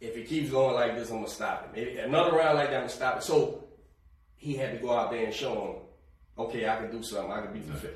if 0.00 0.14
he 0.16 0.22
keeps 0.24 0.50
going 0.50 0.74
like 0.74 0.96
this, 0.96 1.08
I'm 1.10 1.16
gonna 1.18 1.28
stop 1.28 1.74
him. 1.74 1.82
If- 1.86 2.04
Another 2.04 2.36
round 2.36 2.58
like 2.58 2.68
that, 2.70 2.74
I'm 2.76 2.80
gonna 2.82 2.88
stop 2.90 3.16
it. 3.18 3.22
So 3.22 3.64
he 4.34 4.54
had 4.54 4.72
to 4.72 4.78
go 4.78 4.92
out 4.94 5.10
there 5.10 5.24
and 5.24 5.32
show 5.34 5.54
him, 6.36 6.44
okay, 6.44 6.68
I 6.68 6.76
can 6.76 6.90
do 6.90 7.02
something. 7.02 7.32
I 7.32 7.40
can 7.42 7.52
beat 7.54 7.66
the. 7.72 7.88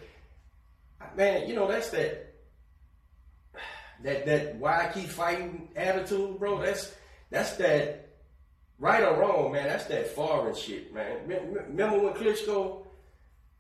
Man, 1.16 1.48
you 1.48 1.54
know 1.54 1.66
that's 1.66 1.90
that 1.90 2.34
that 4.02 4.26
that 4.26 4.56
why 4.56 4.86
I 4.86 4.92
keep 4.92 5.08
fighting 5.08 5.68
attitude, 5.76 6.38
bro. 6.38 6.60
That's 6.62 6.94
that's 7.30 7.56
that 7.56 8.16
right 8.78 9.02
or 9.02 9.18
wrong, 9.20 9.52
man. 9.52 9.66
That's 9.66 9.86
that 9.86 10.08
foreign 10.14 10.54
shit, 10.54 10.94
man. 10.94 11.26
Me- 11.26 11.34
me- 11.40 11.60
Remember 11.68 11.98
when 11.98 12.14
Klitschko, 12.14 12.86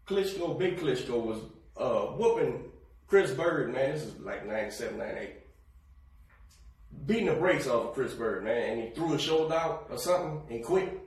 Klitschko, 0.06 0.58
Big 0.58 0.78
Klitschko 0.78 1.20
was 1.22 1.38
uh, 1.76 2.12
whooping 2.16 2.70
Chris 3.06 3.32
Byrd, 3.32 3.72
man. 3.72 3.92
This 3.92 4.04
is 4.04 4.18
like 4.20 4.46
97, 4.46 4.96
98. 4.98 5.36
Beating 7.06 7.26
the 7.26 7.34
brakes 7.34 7.66
off 7.66 7.88
of 7.88 7.94
Chris 7.94 8.14
Byrd, 8.14 8.44
man, 8.44 8.72
and 8.72 8.82
he 8.82 8.90
threw 8.90 9.12
his 9.12 9.22
shoulder 9.22 9.54
out 9.54 9.86
or 9.90 9.98
something 9.98 10.42
and 10.50 10.64
quit. 10.64 11.00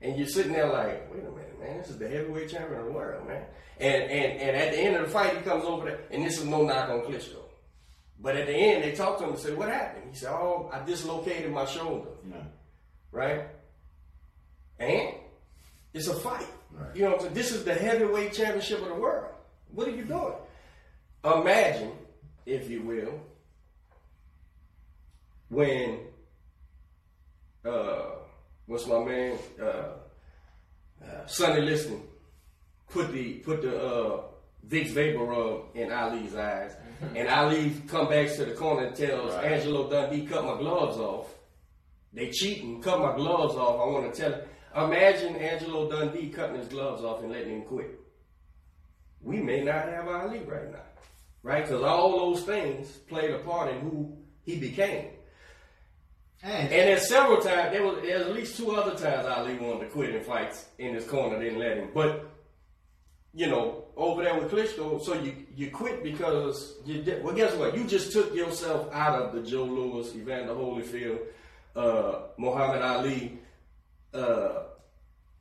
And 0.00 0.16
you're 0.18 0.26
sitting 0.26 0.52
there 0.52 0.66
like, 0.72 1.12
wait 1.12 1.20
a 1.24 1.30
minute, 1.30 1.51
man, 1.62 1.78
this 1.78 1.90
is 1.90 1.98
the 1.98 2.08
heavyweight 2.08 2.50
champion 2.50 2.80
of 2.80 2.86
the 2.86 2.92
world, 2.92 3.26
man. 3.28 3.44
And 3.80 4.02
and 4.04 4.40
and 4.40 4.56
at 4.56 4.72
the 4.72 4.78
end 4.78 4.96
of 4.96 5.02
the 5.06 5.08
fight, 5.08 5.36
he 5.36 5.42
comes 5.42 5.64
over 5.64 5.86
there, 5.86 6.00
and 6.10 6.24
this 6.24 6.38
is 6.38 6.44
no 6.44 6.62
knock 6.62 6.88
on 6.90 7.00
Klitschko. 7.02 7.38
But 8.20 8.36
at 8.36 8.46
the 8.46 8.54
end, 8.54 8.84
they 8.84 8.92
talked 8.92 9.18
to 9.18 9.24
him 9.24 9.30
and 9.32 9.38
said, 9.38 9.56
what 9.56 9.68
happened? 9.68 10.04
He 10.12 10.16
said, 10.16 10.30
oh, 10.30 10.70
I 10.72 10.84
dislocated 10.84 11.50
my 11.52 11.64
shoulder 11.64 12.08
Yeah. 12.30 12.36
right? 13.10 13.48
And 14.78 15.14
it's 15.92 16.06
a 16.06 16.14
fight. 16.14 16.46
Right. 16.70 16.94
You 16.94 17.02
know 17.04 17.16
what 17.16 17.34
This 17.34 17.50
is 17.50 17.64
the 17.64 17.74
heavyweight 17.74 18.32
championship 18.32 18.80
of 18.80 18.88
the 18.88 18.94
world. 18.94 19.34
What 19.72 19.88
are 19.88 19.90
you 19.90 20.04
doing? 20.04 20.34
Imagine, 21.24 21.92
if 22.46 22.70
you 22.70 22.82
will, 22.82 23.20
when 25.48 25.98
uh 27.64 28.02
what's 28.66 28.86
my 28.86 29.02
man? 29.04 29.38
Uh, 29.60 29.84
uh 31.02 31.26
Sonny 31.26 31.60
Liston 31.62 32.02
put 32.90 33.12
the 33.12 33.34
put 33.34 33.62
the 33.62 33.80
uh 33.82 34.22
Vicks 34.68 34.90
Vapor 34.90 35.24
Rub 35.24 35.62
in 35.74 35.90
Ali's 35.92 36.34
eyes. 36.34 36.76
And 37.16 37.28
Ali 37.28 37.72
come 37.88 38.08
back 38.08 38.32
to 38.36 38.44
the 38.44 38.52
corner 38.52 38.86
and 38.86 38.96
tells 38.96 39.34
Right. 39.34 39.52
Angelo 39.52 39.90
Dundee, 39.90 40.24
cut 40.24 40.44
my 40.44 40.56
gloves 40.56 40.98
off. 40.98 41.34
They 42.12 42.30
cheating, 42.30 42.80
cut 42.80 43.00
my 43.00 43.16
gloves 43.16 43.54
off. 43.56 43.80
I 43.80 43.92
want 43.92 44.14
to 44.14 44.20
tell 44.20 44.32
him. 44.32 44.42
Imagine 44.76 45.36
Angelo 45.36 45.90
Dundee 45.90 46.28
cutting 46.28 46.56
his 46.56 46.68
gloves 46.68 47.02
off 47.02 47.22
and 47.22 47.32
letting 47.32 47.56
him 47.56 47.62
quit. 47.62 47.98
We 49.20 49.40
may 49.40 49.62
not 49.62 49.88
have 49.88 50.06
Ali 50.08 50.38
right 50.40 50.70
now, 50.70 50.78
right? 51.42 51.64
Because 51.64 51.82
all 51.82 52.18
those 52.18 52.44
things 52.44 52.88
played 53.08 53.30
a 53.30 53.38
part 53.40 53.70
in 53.72 53.80
who 53.80 54.16
he 54.44 54.58
became. 54.58 55.08
And, 56.42 56.70
there's 56.70 57.08
several 57.08 57.40
times, 57.40 57.72
there 57.72 57.84
was 57.84 57.98
at 58.04 58.32
least 58.32 58.56
two 58.56 58.72
other 58.72 58.96
times 58.98 59.26
Ali 59.26 59.54
wanted 59.56 59.84
to 59.84 59.90
quit 59.90 60.14
in 60.14 60.22
fights 60.24 60.66
in 60.78 60.94
his 60.94 61.04
corner, 61.04 61.40
didn't 61.40 61.60
let 61.60 61.76
him. 61.76 61.90
But, 61.94 62.28
you 63.32 63.46
know, 63.46 63.84
over 63.96 64.24
there 64.24 64.34
with 64.34 64.50
Klitschko, 64.50 65.00
so 65.02 65.14
you, 65.14 65.34
you 65.54 65.70
quit 65.70 66.02
because 66.02 66.78
you 66.84 67.02
did, 67.02 67.22
well, 67.22 67.34
guess 67.34 67.54
what? 67.54 67.76
You 67.76 67.84
just 67.84 68.12
took 68.12 68.34
yourself 68.34 68.92
out 68.92 69.22
of 69.22 69.32
the 69.34 69.48
Joe 69.48 69.64
Louis, 69.64 70.12
Evander 70.16 70.54
Holyfield, 70.54 71.20
uh, 71.76 72.22
Muhammad 72.38 72.82
Ali, 72.82 73.38
uh, 74.12 74.64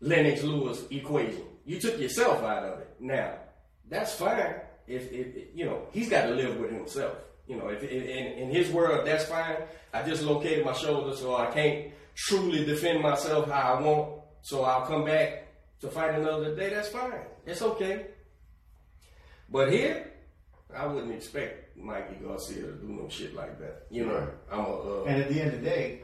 Lennox 0.02 0.44
Lewis 0.44 0.84
equation. 0.92 1.44
You 1.66 1.80
took 1.80 2.00
yourself 2.00 2.44
out 2.44 2.64
of 2.64 2.80
it. 2.80 2.96
Now, 3.00 3.34
that's 3.90 4.14
fine. 4.14 4.56
If, 4.88 5.12
if 5.12 5.56
you 5.56 5.66
know, 5.66 5.88
he's 5.92 6.10
got 6.10 6.28
to 6.28 6.32
live 6.32 6.58
with 6.58 6.72
himself. 6.72 7.18
You 7.52 7.58
know, 7.58 7.68
if, 7.68 7.84
in, 7.84 8.02
in 8.44 8.50
his 8.50 8.72
world, 8.72 9.06
that's 9.06 9.26
fine. 9.26 9.58
I 9.94 10.04
dislocated 10.04 10.64
my 10.66 10.72
shoulder, 10.72 11.14
so 11.14 11.36
I 11.36 11.48
can't 11.52 11.92
truly 12.16 12.64
defend 12.64 13.02
myself 13.02 13.50
how 13.52 13.74
I 13.74 13.82
want. 13.82 14.22
So 14.42 14.64
I'll 14.64 14.86
come 14.88 15.04
back 15.04 15.48
to 15.82 15.90
fight 15.90 16.16
another 16.16 16.56
day. 16.56 16.70
That's 16.74 16.88
fine. 16.88 17.20
It's 17.46 17.62
okay. 17.62 18.06
But 19.50 19.70
here, 19.74 20.14
I 20.74 20.86
wouldn't 20.86 21.12
expect 21.14 21.76
Mikey 21.78 22.16
Garcia 22.26 22.62
to 22.68 22.72
do 22.72 22.88
no 22.88 23.10
shit 23.10 23.36
like 23.36 23.60
that. 23.60 23.86
You 23.90 24.06
know, 24.06 24.30
I'm 24.50 24.60
a 24.60 25.02
uh, 25.02 25.04
and 25.08 25.22
at 25.22 25.28
the 25.28 25.42
end 25.42 25.54
of 25.54 25.62
the 25.62 25.70
day, 25.70 26.00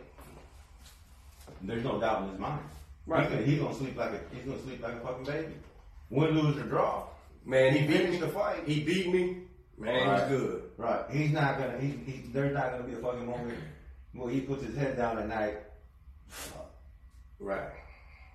there's 1.62 1.84
no 1.86 1.98
doubt 1.98 2.24
in 2.24 2.32
his 2.32 2.40
mind. 2.40 2.60
Right. 3.06 3.24
He's 3.24 3.32
gonna, 3.32 3.46
he's 3.46 3.60
gonna 3.62 3.76
sleep 3.76 3.96
like 3.98 4.12
a 4.12 4.20
he's 4.36 4.44
gonna 4.44 4.62
sleep 4.64 4.84
like 4.84 4.96
a 4.96 5.00
fucking 5.00 5.24
baby. 5.24 5.54
Win, 6.10 6.32
lose, 6.38 6.58
or 6.58 6.64
draw. 6.64 7.06
man. 7.46 7.72
He 7.72 7.80
He 7.80 7.88
beat 7.88 8.10
me. 8.10 8.18
the 8.18 8.28
fight. 8.28 8.68
He 8.68 8.84
beat 8.84 9.14
me. 9.14 9.47
Man, 9.78 10.08
Right. 10.08 10.20
he's 10.20 10.30
good. 10.38 10.64
Right. 10.78 11.06
He's 11.12 11.32
not 11.32 11.58
gonna. 11.60 11.78
He, 11.80 11.88
he, 12.06 12.24
there's 12.34 12.54
not 12.54 12.72
gonna 12.72 12.84
be 12.84 12.94
a 12.94 12.98
fucking 12.98 13.26
moment 13.28 13.60
where 14.14 14.32
he 14.32 14.42
puts 14.42 14.64
his 14.64 14.76
head 14.76 14.98
down 14.98 15.20
at 15.20 15.28
night. 15.28 15.58
Fuck. 16.28 16.72
Right. 17.40 17.70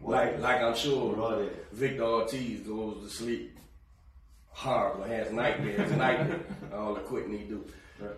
Like 0.01 0.39
like 0.41 0.61
I'm 0.63 0.75
sure 0.77 1.37
they? 1.39 1.49
Victor 1.73 2.05
Ortiz 2.05 2.61
goes 2.61 3.03
to 3.03 3.09
sleep 3.11 3.59
horrible, 4.49 5.05
has 5.05 5.33
nightmares, 5.33 5.91
nightmare, 5.97 6.41
all 6.75 6.95
the 6.95 7.01
quitting 7.01 7.37
he 7.39 7.45
do. 7.45 7.65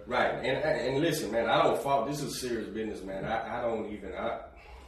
Right. 0.07 0.33
And 0.35 0.65
and 0.65 1.01
listen, 1.01 1.31
man, 1.31 1.49
I 1.49 1.63
don't 1.63 1.81
fault. 1.83 2.09
This 2.09 2.23
is 2.23 2.41
serious 2.41 2.69
business, 2.69 3.03
man. 3.03 3.25
I, 3.25 3.59
I 3.59 3.63
don't 3.63 3.91
even. 3.93 4.13
I, 4.15 4.41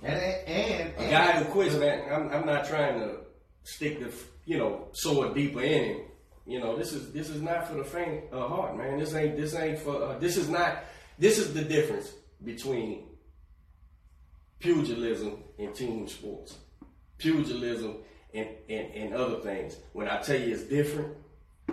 And 0.03 0.14
and, 0.14 0.92
a 0.99 1.11
guy 1.11 1.33
who 1.42 1.44
quits, 1.46 1.75
man. 1.75 2.03
I'm 2.12 2.31
I'm 2.31 2.46
not 2.46 2.66
trying 2.66 2.99
to 3.01 3.16
stick 3.64 4.01
the 4.01 4.12
you 4.44 4.59
know 4.59 4.88
sword 4.92 5.35
deeper 5.35 5.62
in 5.62 5.85
him. 5.85 6.01
You 6.47 6.61
know, 6.61 6.77
this 6.77 6.93
is 6.93 7.13
this 7.13 7.29
is 7.29 7.43
not 7.43 7.67
for 7.67 7.75
the 7.75 7.85
faint 7.85 8.25
of 8.33 8.49
heart, 8.49 8.77
man. 8.77 8.99
This 8.99 9.15
ain't 9.15 9.37
this 9.37 9.55
ain't 9.55 9.79
for. 9.79 10.03
Uh, 10.03 10.19
this 10.19 10.37
is 10.37 10.49
not. 10.49 10.85
This 11.19 11.39
is 11.39 11.53
the 11.53 11.63
difference 11.63 12.13
between 12.45 13.05
pugilism 14.61 15.43
and 15.59 15.75
team 15.75 16.07
sports. 16.07 16.57
Pugilism 17.19 17.97
and, 18.33 18.49
and, 18.69 18.95
and 18.95 19.15
other 19.15 19.41
things. 19.41 19.77
When 19.93 20.09
I 20.09 20.21
tell 20.21 20.39
you 20.39 20.55
it's 20.55 20.65
different, 20.65 21.15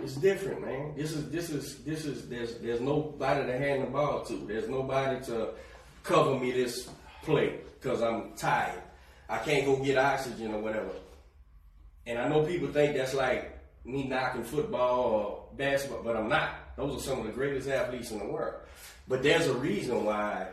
it's 0.02 0.16
different, 0.16 0.62
man. 0.62 0.94
This 0.96 1.12
is 1.12 1.30
this 1.30 1.50
is 1.50 1.84
this 1.84 2.04
is 2.04 2.28
there's 2.28 2.58
there's 2.58 2.80
nobody 2.80 3.46
to 3.46 3.56
hand 3.56 3.84
the 3.84 3.86
ball 3.86 4.24
to. 4.24 4.44
There's 4.46 4.68
nobody 4.68 5.24
to 5.26 5.50
cover 6.02 6.38
me 6.38 6.50
this 6.50 6.88
play 7.22 7.60
because 7.80 8.02
I'm 8.02 8.34
tired. 8.34 8.82
I 9.28 9.38
can't 9.38 9.66
go 9.66 9.76
get 9.76 9.98
oxygen 9.98 10.52
or 10.52 10.60
whatever. 10.60 10.90
And 12.06 12.18
I 12.18 12.28
know 12.28 12.44
people 12.44 12.68
think 12.68 12.96
that's 12.96 13.14
like 13.14 13.53
me 13.84 14.04
knocking 14.04 14.42
football 14.42 15.00
or 15.00 15.56
basketball, 15.56 16.02
but 16.02 16.16
I'm 16.16 16.28
not. 16.28 16.76
Those 16.76 16.96
are 16.96 17.00
some 17.00 17.20
of 17.20 17.26
the 17.26 17.32
greatest 17.32 17.68
athletes 17.68 18.10
in 18.10 18.18
the 18.18 18.26
world. 18.26 18.54
But 19.06 19.22
there's 19.22 19.46
a 19.46 19.54
reason 19.54 20.04
why, 20.04 20.48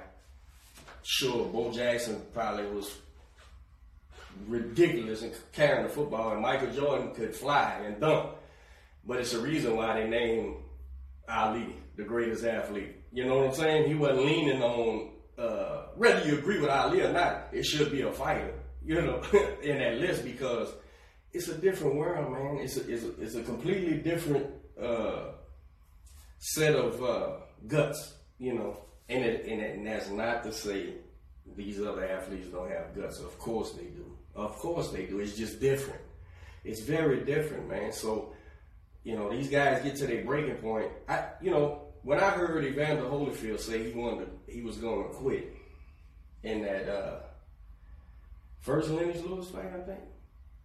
sure, 1.03 1.45
Bo 1.45 1.71
Jackson 1.71 2.21
probably 2.33 2.65
was 2.67 2.93
ridiculous 4.47 5.21
in 5.21 5.31
carrying 5.53 5.83
the 5.83 5.89
football, 5.89 6.33
and 6.33 6.41
Michael 6.41 6.71
Jordan 6.71 7.13
could 7.13 7.33
fly 7.33 7.81
and 7.85 7.99
dunk. 7.99 8.31
But 9.05 9.19
it's 9.19 9.33
a 9.33 9.39
reason 9.39 9.75
why 9.75 9.99
they 9.99 10.07
named 10.07 10.57
Ali 11.27 11.75
the 11.95 12.03
greatest 12.03 12.43
athlete. 12.43 12.95
You 13.11 13.25
know 13.25 13.37
what 13.37 13.47
I'm 13.47 13.55
saying? 13.55 13.87
He 13.87 13.95
wasn't 13.95 14.25
leaning 14.25 14.61
on 14.61 15.09
uh, 15.37 15.85
whether 15.95 16.25
you 16.27 16.37
agree 16.37 16.59
with 16.59 16.69
Ali 16.69 17.01
or 17.01 17.11
not. 17.11 17.47
It 17.51 17.65
should 17.65 17.91
be 17.91 18.01
a 18.01 18.11
fighter, 18.11 18.53
you 18.83 19.01
know, 19.01 19.21
in 19.63 19.79
that 19.79 19.97
list 19.97 20.23
because 20.23 20.69
it's 21.33 21.47
a 21.47 21.55
different 21.55 21.95
world, 21.95 22.31
man. 22.31 22.57
It's 22.57 22.77
a, 22.77 22.91
it's 22.91 23.03
a, 23.03 23.21
it's 23.21 23.35
a 23.35 23.43
completely 23.43 23.97
different 23.97 24.47
uh, 24.81 25.31
set 26.39 26.75
of 26.75 27.03
uh, 27.03 27.29
guts, 27.67 28.15
you 28.37 28.53
know. 28.53 28.77
And 29.09 29.23
it, 29.23 29.45
and, 29.45 29.61
it, 29.61 29.75
and 29.75 29.87
that's 29.87 30.09
not 30.09 30.43
to 30.43 30.53
say 30.53 30.95
these 31.55 31.81
other 31.81 32.07
athletes 32.07 32.47
don't 32.47 32.69
have 32.69 32.95
guts. 32.95 33.19
Of 33.19 33.37
course 33.39 33.71
they 33.71 33.85
do. 33.85 34.17
Of 34.35 34.57
course 34.57 34.89
they 34.89 35.05
do. 35.05 35.19
It's 35.19 35.35
just 35.35 35.59
different. 35.59 36.01
It's 36.63 36.81
very 36.81 37.21
different, 37.25 37.69
man. 37.69 37.91
So, 37.91 38.33
you 39.03 39.15
know, 39.15 39.29
these 39.29 39.49
guys 39.49 39.83
get 39.83 39.95
to 39.97 40.07
their 40.07 40.23
breaking 40.23 40.55
point. 40.55 40.91
I, 41.09 41.25
you 41.41 41.51
know, 41.51 41.81
when 42.03 42.19
I 42.19 42.29
heard 42.31 42.63
Evander 42.63 43.03
Holyfield 43.03 43.59
say 43.59 43.91
he 43.91 43.97
wanted, 43.97 44.25
to, 44.25 44.53
he 44.53 44.61
was 44.61 44.77
going 44.77 45.07
to 45.07 45.13
quit 45.13 45.53
in 46.43 46.63
that 46.63 46.89
uh, 46.89 47.19
first 48.59 48.89
Lennox 48.89 49.19
Lewis 49.21 49.49
fight, 49.49 49.71
I 49.75 49.81
think, 49.81 49.99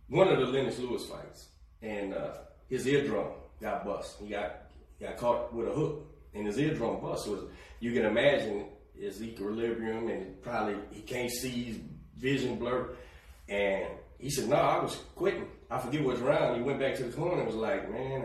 one 0.08 0.28
of 0.28 0.38
the 0.38 0.46
Lennox 0.46 0.78
Lewis 0.78 1.06
fights, 1.06 1.48
and 1.82 2.14
uh, 2.14 2.34
his 2.68 2.86
eardrum 2.86 3.28
got 3.60 3.84
bust. 3.84 4.18
He 4.20 4.28
got 4.28 4.62
he 4.98 5.04
got 5.04 5.16
caught 5.16 5.54
with 5.54 5.68
a 5.68 5.72
hook, 5.72 6.06
and 6.34 6.46
his 6.46 6.58
eardrum 6.58 7.00
bust. 7.00 7.28
Was 7.28 7.40
you 7.80 7.92
can 7.92 8.04
imagine 8.04 8.66
his 8.94 9.22
equilibrium, 9.22 10.08
and 10.08 10.40
probably 10.42 10.76
he 10.90 11.02
can't 11.02 11.30
see, 11.30 11.64
his 11.64 11.78
vision 12.16 12.56
blur. 12.56 12.94
and 13.48 13.88
he 14.18 14.30
said, 14.30 14.48
"No, 14.48 14.56
I 14.56 14.82
was 14.82 14.96
quitting. 15.14 15.48
I 15.70 15.78
forget 15.78 16.04
what's 16.04 16.20
wrong." 16.20 16.56
He 16.56 16.62
went 16.62 16.80
back 16.80 16.94
to 16.96 17.04
the 17.04 17.16
corner 17.16 17.38
and 17.38 17.46
was 17.46 17.56
like, 17.56 17.90
"Man, 17.90 18.24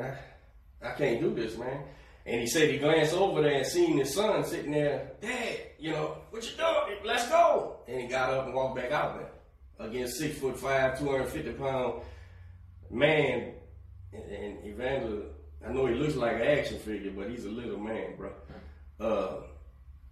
I, 0.81 0.87
I 0.87 0.91
can't 0.93 1.19
do 1.19 1.33
this, 1.33 1.57
man." 1.57 1.83
And 2.25 2.39
he 2.39 2.45
said 2.45 2.69
he 2.69 2.77
glanced 2.77 3.15
over 3.15 3.41
there 3.41 3.57
and 3.57 3.65
seen 3.65 3.97
his 3.97 4.13
son 4.13 4.45
sitting 4.45 4.71
there, 4.71 5.13
Dad, 5.21 5.57
you 5.79 5.89
know, 5.89 6.17
what 6.29 6.43
you 6.43 6.55
doing? 6.55 6.99
Let's 7.03 7.27
go. 7.27 7.77
And 7.87 7.99
he 7.99 8.07
got 8.07 8.29
up 8.29 8.45
and 8.45 8.53
walked 8.53 8.75
back 8.75 8.91
out 8.91 9.17
there 9.17 9.31
against 9.81 10.17
six 10.17 10.37
foot 10.37 10.57
five, 10.57 10.99
250 10.99 11.51
pound 11.53 12.01
man. 12.89 13.53
And, 14.13 14.31
and 14.31 14.65
Evander, 14.65 15.23
I 15.65 15.71
know 15.71 15.85
he 15.85 15.95
looks 15.95 16.15
like 16.15 16.35
an 16.35 16.41
action 16.41 16.79
figure, 16.79 17.11
but 17.11 17.29
he's 17.29 17.45
a 17.45 17.49
little 17.49 17.77
man, 17.77 18.15
bro. 18.17 18.31
Uh, 18.99 19.43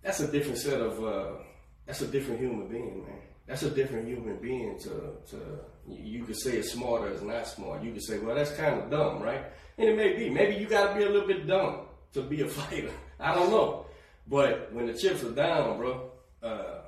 that's 0.01 0.19
a 0.19 0.31
different 0.31 0.57
set 0.57 0.79
of, 0.79 1.03
uh, 1.03 1.41
that's 1.85 2.01
a 2.01 2.07
different 2.07 2.39
human 2.39 2.67
being, 2.67 3.03
man. 3.05 3.19
That's 3.47 3.63
a 3.63 3.69
different 3.69 4.07
human 4.07 4.37
being 4.37 4.79
to, 4.79 5.11
to 5.31 5.59
you 5.87 6.23
could 6.23 6.37
say 6.37 6.57
it's 6.57 6.71
smart 6.71 7.01
or 7.01 7.09
it's 7.09 7.23
not 7.23 7.47
smart. 7.47 7.83
You 7.83 7.91
could 7.91 8.03
say, 8.03 8.19
well, 8.19 8.35
that's 8.35 8.51
kind 8.51 8.79
of 8.79 8.91
dumb, 8.91 9.21
right? 9.21 9.43
And 9.77 9.89
it 9.89 9.97
may 9.97 10.15
be. 10.15 10.29
Maybe 10.29 10.55
you 10.55 10.67
got 10.67 10.93
to 10.93 10.99
be 10.99 11.03
a 11.03 11.09
little 11.09 11.27
bit 11.27 11.47
dumb 11.47 11.81
to 12.13 12.21
be 12.21 12.41
a 12.41 12.47
fighter. 12.47 12.91
I 13.19 13.33
don't 13.33 13.49
know. 13.49 13.85
But 14.27 14.71
when 14.71 14.85
the 14.85 14.93
chips 14.93 15.23
are 15.23 15.31
down, 15.31 15.77
bro, 15.77 16.11
uh, 16.43 16.81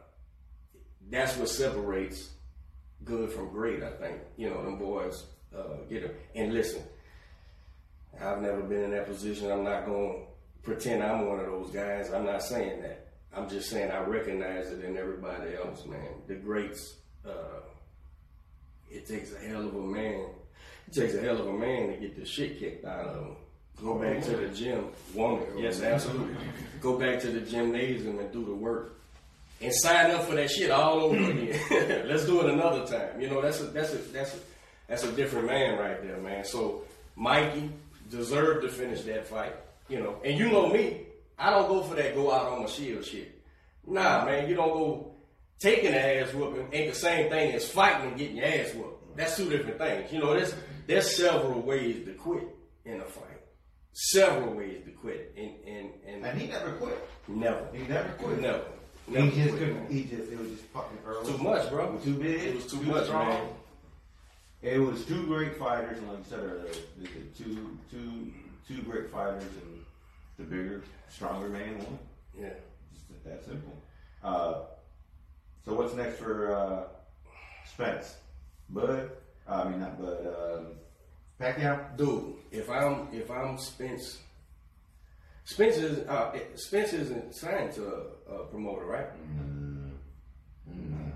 that's 1.09 1.35
what 1.37 1.49
separates 1.49 2.29
good 3.03 3.31
from 3.31 3.49
great, 3.49 3.83
I 3.83 3.91
think. 3.91 4.19
You 4.37 4.49
know, 4.49 4.63
them 4.63 4.77
boys 4.77 5.25
uh, 5.55 5.77
get 5.89 6.03
them. 6.03 6.11
And 6.35 6.53
listen, 6.53 6.83
I've 8.19 8.41
never 8.41 8.61
been 8.61 8.83
in 8.83 8.91
that 8.91 9.07
position. 9.07 9.51
I'm 9.51 9.63
not 9.63 9.85
going 9.85 10.13
to 10.13 10.25
pretend 10.63 11.03
I'm 11.03 11.27
one 11.27 11.39
of 11.39 11.45
those 11.45 11.71
guys. 11.71 12.11
I'm 12.11 12.25
not 12.25 12.43
saying 12.43 12.81
that. 12.81 13.07
I'm 13.33 13.49
just 13.49 13.69
saying 13.69 13.91
I 13.91 13.99
recognize 14.03 14.71
it 14.71 14.83
in 14.83 14.97
everybody 14.97 15.55
else, 15.55 15.85
man. 15.85 16.21
The 16.27 16.35
greats, 16.35 16.95
uh, 17.25 17.61
it 18.89 19.07
takes 19.07 19.33
a 19.33 19.39
hell 19.39 19.67
of 19.67 19.75
a 19.75 19.81
man. 19.81 20.25
It 20.87 20.93
takes 20.93 21.13
a 21.13 21.21
hell 21.21 21.39
of 21.39 21.47
a 21.47 21.53
man 21.53 21.87
to 21.87 21.97
get 21.97 22.17
the 22.17 22.25
shit 22.25 22.59
kicked 22.59 22.85
out 22.85 23.05
of 23.07 23.15
them. 23.15 23.35
Go 23.81 23.97
back 23.97 24.21
to 24.23 24.35
the 24.35 24.49
gym, 24.49 24.89
woman. 25.15 25.45
Yes, 25.57 25.81
absolutely. 25.81 26.35
Go 26.81 26.99
back 26.99 27.19
to 27.21 27.31
the 27.31 27.39
gymnasium 27.39 28.19
and 28.19 28.31
do 28.31 28.45
the 28.45 28.53
work, 28.53 29.00
and 29.61 29.73
sign 29.73 30.11
up 30.11 30.23
for 30.25 30.35
that 30.35 30.49
shit 30.49 30.71
all 30.71 30.99
over 31.01 31.15
again. 31.31 31.59
Let's 32.07 32.25
do 32.25 32.41
it 32.41 32.49
another 32.53 32.85
time. 32.85 33.19
You 33.21 33.29
know, 33.29 33.41
that's 33.41 33.61
a 33.61 33.65
that's 33.65 33.93
a 33.93 33.97
that's 33.97 34.33
a 34.33 34.37
that's 34.87 35.03
a 35.03 35.11
different 35.13 35.47
man 35.47 35.77
right 35.77 36.01
there, 36.01 36.17
man. 36.17 36.43
So 36.45 36.83
Mikey 37.15 37.69
deserved 38.09 38.63
to 38.63 38.69
finish 38.69 39.01
that 39.03 39.27
fight. 39.27 39.55
You 39.87 39.99
know, 39.99 40.15
and 40.23 40.37
you 40.37 40.49
know 40.49 40.67
me, 40.69 41.01
I 41.37 41.49
don't 41.49 41.67
go 41.67 41.83
for 41.83 41.95
that 41.95 42.15
go 42.15 42.31
out 42.31 42.47
on 42.51 42.61
my 42.61 42.65
shield 42.67 43.05
shit. 43.05 43.39
Nah, 43.85 44.25
man, 44.25 44.47
you 44.49 44.55
don't 44.55 44.73
go 44.73 45.15
taking 45.59 45.93
an 45.93 45.95
ass 46.23 46.33
whooping 46.33 46.67
ain't 46.71 46.93
the 46.93 46.99
same 46.99 47.29
thing 47.29 47.53
as 47.53 47.69
fighting 47.69 48.09
and 48.09 48.17
getting 48.17 48.37
your 48.37 48.45
ass 48.45 48.73
whooped. 48.73 49.17
That's 49.17 49.35
two 49.35 49.49
different 49.49 49.77
things. 49.77 50.11
You 50.11 50.19
know, 50.19 50.33
there's 50.33 50.53
there's 50.87 51.15
several 51.17 51.61
ways 51.61 52.05
to 52.05 52.13
quit 52.13 52.47
in 52.85 52.99
a 53.01 53.05
fight. 53.05 53.25
Several 53.93 54.53
ways 54.53 54.83
to 54.85 54.91
quit, 54.91 55.33
and 55.37 55.51
and 55.67 55.89
and, 56.07 56.25
and 56.25 56.39
he 56.41 56.47
never 56.47 56.71
quit. 56.73 56.97
never, 57.27 57.67
He 57.73 57.83
never 57.83 58.09
quit. 58.19 58.39
never, 58.39 58.61
He 59.07 59.31
just 59.31 59.57
couldn't. 59.57 59.91
He 59.91 60.03
just. 60.03 60.31
It 60.31 60.39
was 60.39 60.49
just 60.51 60.63
fucking 60.65 60.97
early. 61.05 61.31
Too 61.31 61.37
much, 61.39 61.69
bro. 61.69 61.97
Too 62.03 62.15
big. 62.15 62.41
It 62.41 62.55
was 62.55 62.65
too 62.67 62.81
much, 62.83 63.05
strong. 63.05 63.29
man. 63.29 63.47
It 64.61 64.79
was 64.79 65.05
two 65.05 65.25
great 65.25 65.57
fighters, 65.57 65.97
and 65.97 66.07
like 66.09 66.19
you 66.19 66.25
said 66.29 66.39
earlier, 66.39 66.71
the, 66.99 67.03
the 67.03 67.43
two 67.43 67.77
two 67.89 68.31
two 68.67 68.81
great 68.83 69.09
fighters, 69.09 69.43
and 69.43 69.83
the 70.37 70.43
bigger, 70.43 70.83
stronger 71.09 71.49
man 71.49 71.77
won. 71.79 71.99
Yeah. 72.39 72.53
It's 72.93 73.25
that 73.25 73.43
simple. 73.45 73.73
Uh, 74.23 74.61
so 75.65 75.73
what's 75.73 75.93
next 75.93 76.19
for 76.19 76.53
uh, 76.55 76.83
Spence? 77.67 78.15
Bud? 78.69 79.11
Uh, 79.47 79.63
I 79.65 79.69
mean 79.69 79.79
not 79.79 79.99
Bud. 79.99 80.27
Um, 80.27 80.67
Pacquiao. 81.39 81.97
Dude, 81.97 82.35
if 82.51 82.69
I'm 82.69 83.07
if 83.11 83.29
I'm 83.31 83.57
Spence, 83.57 84.19
Spence 85.43 85.77
is 85.77 86.07
uh, 86.07 86.37
Spence 86.55 86.93
isn't 86.93 87.35
signed 87.35 87.73
to 87.73 87.85
a, 88.29 88.33
a 88.33 88.45
promoter, 88.45 88.85
right? 88.85 89.07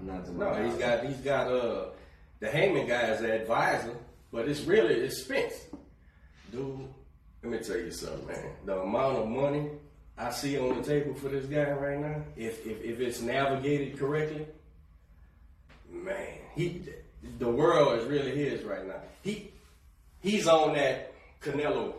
Not 0.03 0.25
to 0.25 0.31
No, 0.31 0.53
he's 0.53 0.75
got 0.75 1.05
he's 1.05 1.17
got 1.17 1.47
uh 1.47 1.85
the 2.39 2.49
Haymon 2.49 2.87
guy 2.87 3.01
as 3.01 3.21
the 3.21 3.33
advisor, 3.41 3.95
but 4.31 4.47
it's 4.47 4.61
really 4.61 4.95
it's 4.95 5.23
Spence. 5.23 5.53
Dude, 6.51 6.87
let 7.43 7.51
me 7.51 7.59
tell 7.59 7.77
you 7.77 7.91
something, 7.91 8.27
man. 8.27 8.51
The 8.65 8.79
amount 8.81 9.17
of 9.17 9.27
money 9.27 9.69
I 10.17 10.31
see 10.31 10.57
on 10.57 10.77
the 10.77 10.83
table 10.83 11.13
for 11.13 11.29
this 11.29 11.45
guy 11.45 11.71
right 11.71 11.99
now, 11.99 12.21
if 12.35 12.65
if, 12.65 12.81
if 12.83 12.99
it's 12.99 13.21
navigated 13.21 13.97
correctly, 13.97 14.45
man, 15.89 16.39
he 16.55 16.81
the 17.39 17.49
world 17.49 17.99
is 17.99 18.05
really 18.05 18.31
his 18.31 18.63
right 18.63 18.85
now. 18.85 19.01
He 19.23 19.51
he's 20.21 20.47
on 20.47 20.73
that 20.73 21.13
Canelo 21.41 21.93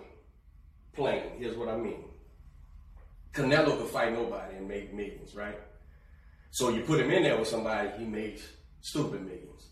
plane. 0.92 1.30
Here's 1.38 1.57
what 1.57 1.68
I 1.68 1.76
mean. 1.76 2.05
Canelo 3.33 3.79
could 3.79 3.89
fight 3.91 4.12
nobody 4.12 4.57
and 4.57 4.68
make 4.68 4.95
millions, 4.95 5.35
right? 5.35 5.59
So 6.51 6.70
you 6.70 6.83
put 6.83 7.01
him 7.01 7.11
in 7.11 7.24
there 7.24 7.39
with 7.39 7.49
somebody, 7.49 7.91
he 7.99 8.05
makes 8.05 8.43
stupid 8.81 9.22
millions. 9.22 9.68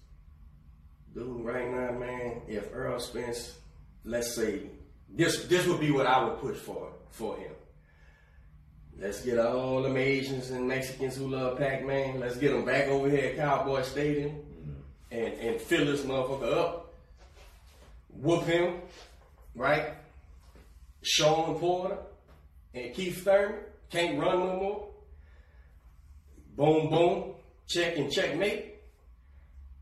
Dude, 1.14 1.44
right 1.44 1.70
now, 1.70 1.92
man, 1.98 2.42
if 2.48 2.72
Errol 2.72 2.98
Spence, 2.98 3.58
let's 4.04 4.34
say 4.34 4.62
this 5.08 5.44
this 5.44 5.66
would 5.66 5.80
be 5.80 5.90
what 5.92 6.06
I 6.06 6.24
would 6.24 6.38
push 6.40 6.56
for 6.56 6.92
for 7.10 7.36
him. 7.36 7.52
Let's 8.98 9.22
get 9.22 9.38
all 9.38 9.82
them 9.82 9.96
Asians 9.96 10.50
and 10.50 10.68
Mexicans 10.68 11.16
who 11.16 11.28
love 11.28 11.58
Pac-Man. 11.58 12.20
Let's 12.20 12.36
get 12.36 12.52
them 12.52 12.64
back 12.64 12.88
over 12.88 13.08
here 13.08 13.30
at 13.30 13.36
Cowboy 13.36 13.82
Stadium. 13.82 14.30
Mm-hmm. 14.30 14.72
and, 15.10 15.34
and 15.34 15.60
fill 15.60 15.84
this 15.84 16.02
motherfucker 16.02 16.52
up, 16.52 16.94
whoop 18.08 18.44
him, 18.44 18.80
right? 19.54 19.94
Shawn 21.02 21.58
Porter 21.58 21.98
and 22.74 22.92
Keith 22.92 23.24
Thurman 23.24 23.60
can't 23.90 24.18
run 24.18 24.40
no 24.40 24.56
more. 24.56 24.88
Boom, 26.56 26.90
boom, 26.90 27.34
check 27.66 27.96
and 27.96 28.10
checkmate. 28.12 28.74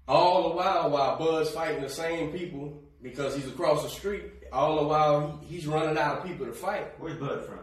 All 0.06 0.50
the 0.50 0.56
while, 0.56 0.90
while 0.90 1.18
Bud's 1.18 1.50
fighting 1.50 1.82
the 1.82 1.88
same 1.88 2.32
people 2.32 2.82
because 3.02 3.34
he's 3.34 3.46
across 3.46 3.82
the 3.82 3.88
street. 3.88 4.24
All 4.52 4.76
the 4.76 4.88
while, 4.88 5.40
he, 5.42 5.56
he's 5.56 5.66
running 5.66 5.96
out 5.96 6.18
of 6.18 6.24
people 6.24 6.46
to 6.46 6.52
fight. 6.52 6.98
Where's 6.98 7.18
Bud 7.18 7.46
from? 7.46 7.60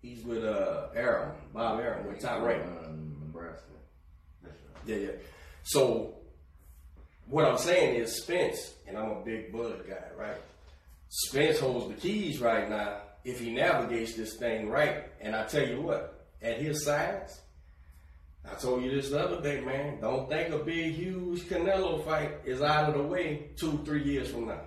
He's 0.00 0.24
with 0.24 0.44
uh 0.44 0.88
Arum, 0.94 1.32
Bob 1.52 1.80
Arum, 1.80 2.06
with 2.06 2.20
Top 2.20 2.42
Rank. 2.42 2.62
Um, 2.62 3.16
Nebraska. 3.20 3.64
That's 4.42 4.54
right. 4.54 4.82
Yeah, 4.86 4.96
yeah. 4.96 5.10
So 5.64 6.14
what 7.26 7.44
I'm 7.44 7.58
saying 7.58 7.96
is 7.96 8.22
Spence, 8.22 8.74
and 8.86 8.96
I'm 8.96 9.10
a 9.10 9.20
big 9.24 9.52
Bud 9.52 9.84
guy, 9.88 10.04
right? 10.16 10.36
Spence 11.08 11.58
holds 11.58 11.88
the 11.88 12.00
keys 12.00 12.38
right 12.38 12.68
now 12.68 12.98
if 13.24 13.40
he 13.40 13.52
navigates 13.52 14.14
this 14.14 14.34
thing 14.34 14.68
right. 14.68 15.04
And 15.20 15.34
I 15.34 15.44
tell 15.46 15.66
you 15.66 15.80
what, 15.80 16.26
at 16.42 16.60
his 16.60 16.84
size, 16.84 17.40
I 18.50 18.54
told 18.54 18.82
you 18.82 18.90
this 18.90 19.10
the 19.10 19.20
other 19.20 19.42
day, 19.42 19.60
man. 19.60 20.00
Don't 20.00 20.28
think 20.28 20.54
a 20.54 20.58
big, 20.58 20.94
huge 20.94 21.42
Canelo 21.42 22.04
fight 22.04 22.32
is 22.44 22.62
out 22.62 22.88
of 22.88 22.94
the 22.96 23.02
way 23.02 23.50
two, 23.56 23.80
three 23.84 24.04
years 24.04 24.30
from 24.30 24.46
now. 24.46 24.60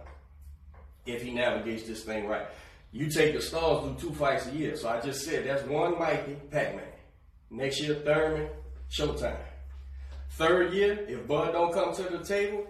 If 1.05 1.23
he 1.23 1.31
navigates 1.33 1.87
this 1.87 2.03
thing 2.03 2.27
right. 2.27 2.45
You 2.91 3.09
take 3.09 3.33
the 3.33 3.41
stars 3.41 3.87
do 3.87 4.09
two 4.09 4.13
fights 4.13 4.47
a 4.47 4.51
year. 4.51 4.75
So 4.75 4.89
I 4.89 4.99
just 4.99 5.25
said 5.25 5.47
that's 5.47 5.63
one 5.63 5.97
Mikey, 5.97 6.35
Pac-Man. 6.51 6.83
Next 7.49 7.81
year, 7.81 7.95
Thurman, 7.95 8.49
Showtime. 8.91 9.37
Third 10.31 10.73
year, 10.73 11.05
if 11.07 11.27
Bud 11.27 11.53
don't 11.53 11.73
come 11.73 11.95
to 11.95 12.03
the 12.03 12.23
table, 12.23 12.67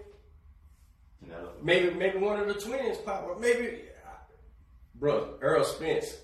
Canelo. 1.22 1.50
maybe 1.62 1.94
maybe 1.94 2.18
one 2.18 2.40
of 2.40 2.48
the 2.48 2.54
twins 2.54 2.98
pop 2.98 3.28
up. 3.28 3.40
Maybe, 3.40 3.80
bro, 5.02 5.34
Errol 5.42 5.64
Spence, 5.64 6.16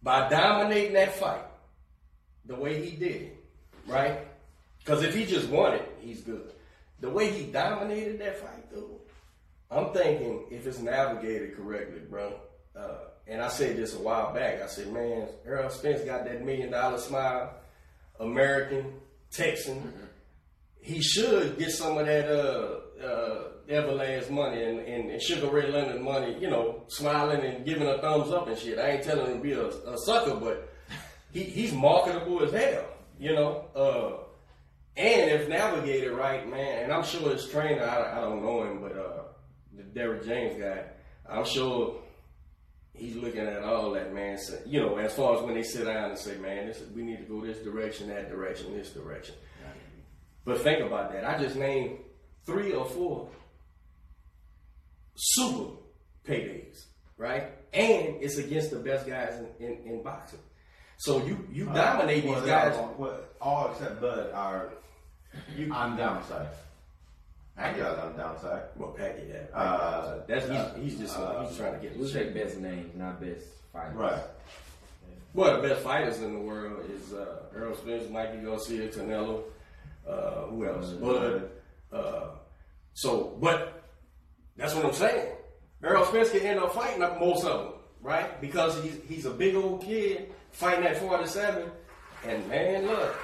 by 0.00 0.28
dominating 0.28 0.92
that 0.94 1.16
fight 1.16 1.44
the 2.44 2.54
way 2.54 2.80
he 2.88 2.96
did, 2.96 3.32
right? 3.88 4.20
Because 4.78 5.02
if 5.02 5.12
he 5.12 5.26
just 5.26 5.48
won 5.48 5.74
it, 5.74 5.98
he's 6.00 6.20
good. 6.20 6.52
The 7.00 7.10
way 7.10 7.32
he 7.32 7.50
dominated 7.50 8.20
that 8.20 8.38
fight, 8.38 8.70
though, 8.72 9.00
I'm 9.72 9.92
thinking 9.92 10.44
if 10.52 10.68
it's 10.68 10.78
navigated 10.78 11.56
correctly, 11.56 11.98
bro. 12.08 12.34
Uh, 12.78 13.08
and 13.26 13.42
I 13.42 13.48
said 13.48 13.76
this 13.76 13.96
a 13.96 13.98
while 13.98 14.32
back. 14.32 14.62
I 14.62 14.66
said, 14.68 14.92
man, 14.92 15.26
Errol 15.44 15.68
Spence 15.68 16.02
got 16.02 16.24
that 16.26 16.44
million 16.44 16.70
dollar 16.70 16.98
smile, 16.98 17.54
American, 18.20 19.00
Texan. 19.32 19.92
He 20.86 21.02
should 21.02 21.58
get 21.58 21.72
some 21.72 21.98
of 21.98 22.06
that 22.06 22.30
uh, 22.30 23.04
uh, 23.04 23.42
Everlast 23.68 24.30
money 24.30 24.62
and, 24.62 24.78
and, 24.78 25.10
and 25.10 25.20
Sugar 25.20 25.48
Ray 25.48 25.68
Leonard 25.68 26.00
money, 26.00 26.38
you 26.40 26.48
know, 26.48 26.84
smiling 26.86 27.44
and 27.44 27.66
giving 27.66 27.88
a 27.88 27.98
thumbs 27.98 28.30
up 28.30 28.46
and 28.46 28.56
shit. 28.56 28.78
I 28.78 28.90
ain't 28.90 29.02
telling 29.02 29.26
him 29.26 29.38
to 29.38 29.42
be 29.42 29.52
a, 29.54 29.66
a 29.66 29.98
sucker, 30.04 30.36
but 30.36 30.72
he, 31.32 31.42
he's 31.42 31.72
marketable 31.72 32.40
as 32.44 32.52
hell, 32.52 32.84
you 33.18 33.34
know. 33.34 33.64
Uh, 33.74 34.22
and 34.96 35.28
if 35.28 35.48
navigated 35.48 36.12
right, 36.12 36.48
man, 36.48 36.84
and 36.84 36.92
I'm 36.92 37.02
sure 37.02 37.32
his 37.32 37.48
trainer, 37.48 37.82
I, 37.82 38.18
I 38.18 38.20
don't 38.20 38.44
know 38.44 38.62
him, 38.62 38.80
but 38.80 38.92
uh, 38.92 39.22
the 39.76 39.82
Derrick 39.82 40.24
James 40.24 40.56
guy, 40.56 40.84
I'm 41.28 41.46
sure 41.46 41.96
he's 42.94 43.16
looking 43.16 43.40
at 43.40 43.64
all 43.64 43.90
that, 43.94 44.14
man. 44.14 44.38
So, 44.38 44.56
you 44.64 44.78
know, 44.78 44.98
as 44.98 45.14
far 45.14 45.36
as 45.36 45.42
when 45.42 45.54
they 45.54 45.64
sit 45.64 45.86
down 45.86 46.10
and 46.10 46.18
say, 46.18 46.36
man, 46.36 46.68
this, 46.68 46.80
we 46.94 47.02
need 47.02 47.18
to 47.18 47.24
go 47.24 47.44
this 47.44 47.58
direction, 47.58 48.08
that 48.10 48.30
direction, 48.30 48.72
this 48.72 48.90
direction. 48.90 49.34
But 50.46 50.60
think 50.62 50.80
about 50.86 51.12
that. 51.12 51.24
I 51.24 51.36
just 51.38 51.56
named 51.56 51.98
three 52.46 52.72
or 52.72 52.86
four 52.86 53.28
super 55.16 55.72
paydays, 56.26 56.84
right? 57.18 57.44
And 57.72 58.16
it's 58.22 58.38
against 58.38 58.70
the 58.70 58.78
best 58.78 59.06
guys 59.06 59.34
in, 59.58 59.66
in, 59.66 59.78
in 59.84 60.02
boxing. 60.02 60.38
So 60.98 61.22
you 61.26 61.46
you 61.52 61.66
dominate 61.66 62.24
Uh, 62.24 62.28
well, 62.28 62.40
these 62.40 62.48
guys. 62.48 62.76
All, 62.76 62.94
well, 62.96 63.20
all 63.40 63.70
except 63.72 64.00
Bud 64.00 64.30
are 64.32 64.70
You, 65.56 65.70
on 65.72 65.96
downside. 65.96 66.48
Pacquiao's 67.58 67.98
on 67.98 68.16
downside. 68.16 68.62
well, 68.76 68.90
Packy, 68.92 69.22
yeah. 69.28 69.54
Uh, 69.58 70.20
That's 70.26 70.46
uh, 70.46 70.74
he's, 70.76 70.92
he's 70.92 71.00
just 71.00 71.18
uh, 71.18 71.44
he's 71.46 71.56
trying 71.56 71.74
to 71.74 71.78
get 71.80 71.96
We'll 71.96 72.06
the 72.06 72.12
say 72.12 72.24
check. 72.24 72.34
best 72.34 72.58
names, 72.58 72.94
not 72.94 73.20
best 73.20 73.46
fighters. 73.72 73.94
Right. 73.96 74.22
Well, 75.34 75.60
the 75.60 75.68
best 75.68 75.82
fighters 75.82 76.18
in 76.22 76.32
the 76.34 76.40
world 76.40 76.84
is 76.90 77.12
uh, 77.12 77.42
Errol 77.54 77.76
Spence, 77.76 78.08
Mikey 78.10 78.38
Garcia, 78.38 78.88
Canelo. 78.88 79.42
Uh, 80.08 80.46
who 80.46 80.66
else? 80.66 80.90
Bud. 80.92 81.50
Uh, 81.92 82.28
so, 82.94 83.36
but 83.40 83.84
that's 84.56 84.74
what 84.74 84.84
I'm 84.84 84.92
saying. 84.92 85.32
Errol 85.82 86.04
Spence 86.06 86.30
can 86.30 86.40
end 86.40 86.58
up 86.60 86.74
fighting 86.74 87.02
up 87.02 87.20
most 87.20 87.44
of 87.44 87.64
them, 87.64 87.72
right? 88.02 88.40
Because 88.40 88.82
he's 88.82 88.98
he's 89.08 89.26
a 89.26 89.30
big 89.30 89.54
old 89.54 89.82
kid 89.82 90.32
fighting 90.52 90.84
at 90.86 90.96
47. 90.96 91.70
And 92.26 92.48
man, 92.48 92.86
look, 92.86 93.14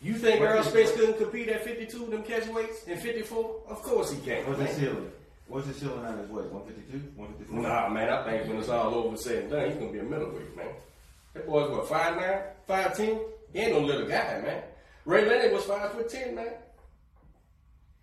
you 0.00 0.14
think 0.14 0.40
Errol 0.40 0.64
Spence 0.64 0.92
couldn't 0.92 1.18
compete 1.18 1.48
at 1.48 1.62
52, 1.64 2.06
them 2.06 2.22
catch 2.22 2.46
weights, 2.48 2.84
and 2.86 2.98
54? 2.98 3.62
Of 3.68 3.82
course 3.82 4.10
he 4.10 4.20
can. 4.20 4.46
What's 4.46 4.58
the 4.60 4.68
ceiling? 4.68 5.12
What's 5.46 5.66
the 5.66 5.74
ceiling 5.74 6.04
on 6.04 6.18
his 6.18 6.30
weight? 6.30 6.46
152? 6.46 7.12
154? 7.16 7.62
Nah, 7.62 7.88
man, 7.88 8.08
I 8.08 8.24
think 8.24 8.48
when 8.48 8.58
it's 8.58 8.68
all 8.68 8.94
over 8.94 9.16
said 9.16 9.42
and 9.42 9.50
done, 9.50 9.66
he's 9.68 9.76
gonna 9.76 9.92
be 9.92 9.98
a 9.98 10.02
middleweight, 10.02 10.56
man. 10.56 10.68
That 11.34 11.46
boy's 11.46 11.70
what, 11.70 11.88
five 11.88 12.16
nine, 12.16 12.40
five 12.66 12.96
ten? 12.96 13.20
He 13.52 13.58
ain't 13.58 13.72
no 13.72 13.80
little 13.80 14.08
guy, 14.08 14.40
man. 14.42 14.62
Ray 15.10 15.26
Leonard 15.26 15.52
was 15.52 15.64
five 15.64 15.90
foot 15.92 16.08
ten, 16.08 16.36
man. 16.36 16.52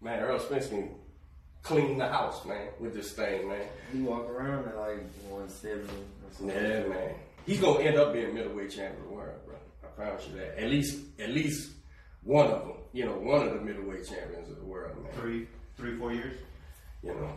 Man, 0.01 0.20
Errol 0.20 0.39
Spence 0.39 0.68
can 0.68 0.89
clean 1.64 1.97
the 1.97 2.08
house, 2.08 2.45
man, 2.45 2.68
with 2.82 2.93
this 2.93 3.14
thing, 3.14 3.47
man. 3.47 3.66
He 3.93 4.01
walk 4.01 4.30
around 4.30 4.68
at 4.68 4.78
like 4.78 4.99
170 5.30 5.84
or 5.84 5.88
something. 6.32 6.49
Yeah, 6.49 6.86
man. 6.88 7.16
He's 7.45 7.62
gonna 7.62 7.80
end 7.80 7.95
up 7.95 8.12
being 8.12 8.34
middleweight 8.34 8.72
champion 8.72 9.03
of 9.03 9.08
the 9.10 9.16
world, 9.16 9.39
bro. 9.45 9.55
I 9.84 9.88
promise 9.88 10.28
you 10.28 10.38
that. 10.38 10.62
At 10.62 10.70
least, 10.70 10.99
at 11.18 11.30
least 11.30 11.72
one 12.24 12.47
of 12.47 12.68
them. 12.68 12.74
You 12.91 13.05
know, 13.05 13.14
one 13.14 13.47
of 13.47 13.53
the 13.53 13.62
middleweight 13.62 14.05
champions 14.05 14.49
of 14.49 14.58
the 14.58 14.66
world, 14.66 15.01
man. 15.01 15.14
Three, 15.14 15.47
three, 15.78 15.97
four 15.97 16.12
years? 16.12 16.36
You 17.03 17.14
know, 17.14 17.32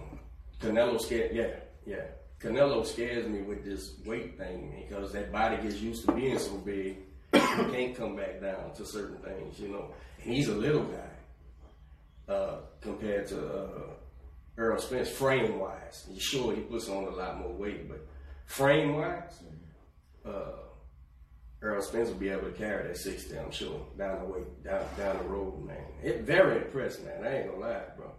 Canelo 0.61 1.01
scared. 1.01 1.31
Yeah, 1.33 1.55
yeah. 1.87 2.07
Canelo 2.41 2.85
scares 2.85 3.29
me 3.29 3.43
with 3.43 3.65
this 3.65 3.95
weight 4.05 4.37
thing 4.37 4.85
because 4.89 5.13
that 5.13 5.31
body 5.31 5.63
gets 5.63 5.77
used 5.77 6.07
to 6.07 6.13
being 6.13 6.41
so 6.41 6.57
big, 6.57 6.97
can't 7.33 7.97
come 7.97 8.17
back 8.17 8.41
down 8.41 8.73
to 8.75 8.85
certain 8.85 9.19
things. 9.19 9.59
You 9.59 9.69
know, 9.69 9.91
and 10.23 10.33
he's 10.33 10.49
a 10.49 10.55
little 10.55 10.85
guy 10.85 12.33
uh, 12.33 12.57
compared 12.81 13.27
to 13.29 13.47
uh, 13.47 13.69
Errol 14.59 14.81
Spence 14.81 15.09
frame 15.09 15.59
wise. 15.59 16.09
Sure, 16.19 16.55
he 16.55 16.63
puts 16.63 16.89
on 16.89 17.05
a 17.05 17.11
lot 17.11 17.39
more 17.39 17.53
weight, 17.53 17.89
but 17.89 18.07
frame 18.47 18.95
wise, 18.95 19.43
uh, 20.27 20.53
Errol 21.63 21.83
Spence 21.83 22.09
will 22.09 22.17
be 22.17 22.29
able 22.29 22.51
to 22.51 22.53
carry 22.53 22.89
that 22.89 22.97
sixty. 22.97 23.39
I'm 23.39 23.51
sure 23.51 23.87
down 23.97 24.21
the 24.21 24.27
way, 24.27 24.41
down 24.65 24.85
down 24.97 25.19
the 25.19 25.25
road, 25.25 25.65
man. 25.67 25.85
It, 26.03 26.23
very 26.23 26.59
impressed, 26.65 27.05
man. 27.05 27.25
I 27.25 27.39
ain't 27.39 27.51
gonna 27.51 27.61
lie, 27.61 27.83
bro 27.97 28.11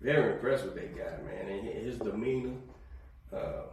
very 0.00 0.32
impressed 0.32 0.64
with 0.64 0.74
that 0.74 0.96
guy, 0.96 1.22
man, 1.22 1.48
and 1.48 1.68
his 1.68 1.98
demeanor. 1.98 2.56
Uh, 3.32 3.64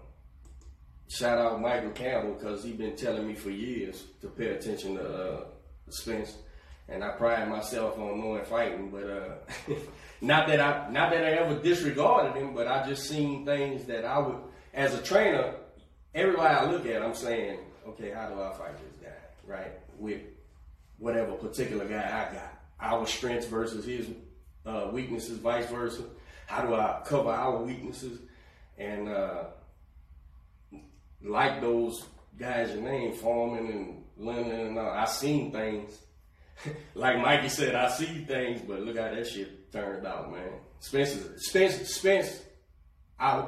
shout 1.08 1.38
out 1.38 1.62
Michael 1.62 1.92
Campbell 1.92 2.34
because 2.34 2.64
he's 2.64 2.76
been 2.76 2.96
telling 2.96 3.28
me 3.28 3.34
for 3.34 3.50
years 3.50 4.06
to 4.22 4.28
pay 4.28 4.50
attention 4.50 4.96
to 4.96 5.04
uh, 5.04 5.44
Spence, 5.90 6.36
and 6.90 7.04
I 7.04 7.10
pride 7.12 7.50
myself 7.50 7.98
on 7.98 8.20
knowing 8.20 8.46
fighting. 8.46 8.90
But 8.90 9.10
uh, 9.10 9.76
not 10.22 10.48
that 10.48 10.60
I 10.60 10.90
not 10.92 11.12
that 11.12 11.24
I 11.24 11.32
ever 11.34 11.60
disregarded 11.62 12.40
him, 12.40 12.54
but 12.54 12.68
I 12.68 12.88
just 12.88 13.10
seen 13.10 13.46
things 13.46 13.86
that 13.86 14.06
I 14.06 14.20
would, 14.20 14.38
as 14.74 14.94
a 14.94 15.02
trainer, 15.02 15.56
everybody 16.14 16.54
I 16.54 16.70
look 16.70 16.86
at, 16.86 17.02
I'm 17.02 17.16
saying, 17.16 17.60
okay, 17.88 18.12
how 18.12 18.30
do 18.30 18.42
I 18.42 18.54
fight 18.54 18.78
this 18.78 18.98
guy, 19.02 19.18
right? 19.46 19.72
With 19.98 20.22
whatever 20.98 21.34
particular 21.34 21.86
guy 21.86 22.04
I 22.30 22.34
got, 22.34 22.60
our 22.80 23.06
strengths 23.06 23.46
versus 23.46 23.86
his 23.86 24.08
uh, 24.66 24.90
weaknesses, 24.92 25.38
vice 25.38 25.70
versa. 25.70 26.04
How 26.48 26.62
do 26.62 26.76
I 26.76 27.02
cover 27.06 27.30
our 27.30 27.62
weaknesses? 27.62 28.20
And 28.78 29.10
uh, 29.10 29.46
like 31.24 31.62
those 31.62 32.04
guys 32.40 32.72
you 32.74 32.82
named, 32.82 33.16
Foreman 33.16 33.68
and 33.72 34.04
Lennon 34.18 34.60
and 34.68 34.80
all, 34.80 34.90
I 34.90 35.06
seen 35.06 35.52
things. 35.52 35.98
like 36.96 37.18
Mikey 37.20 37.50
said, 37.50 37.76
I 37.76 37.90
see 37.90 38.26
things, 38.26 38.62
but 38.68 38.82
look 38.82 38.98
how 38.98 39.14
that 39.14 39.28
shit 39.28 39.72
turned 39.72 40.06
out, 40.08 40.32
man. 40.32 40.50
Spence, 40.80 41.12
is- 41.16 41.48
Spence, 41.48 41.76
Spence, 41.90 42.42
I, 43.20 43.48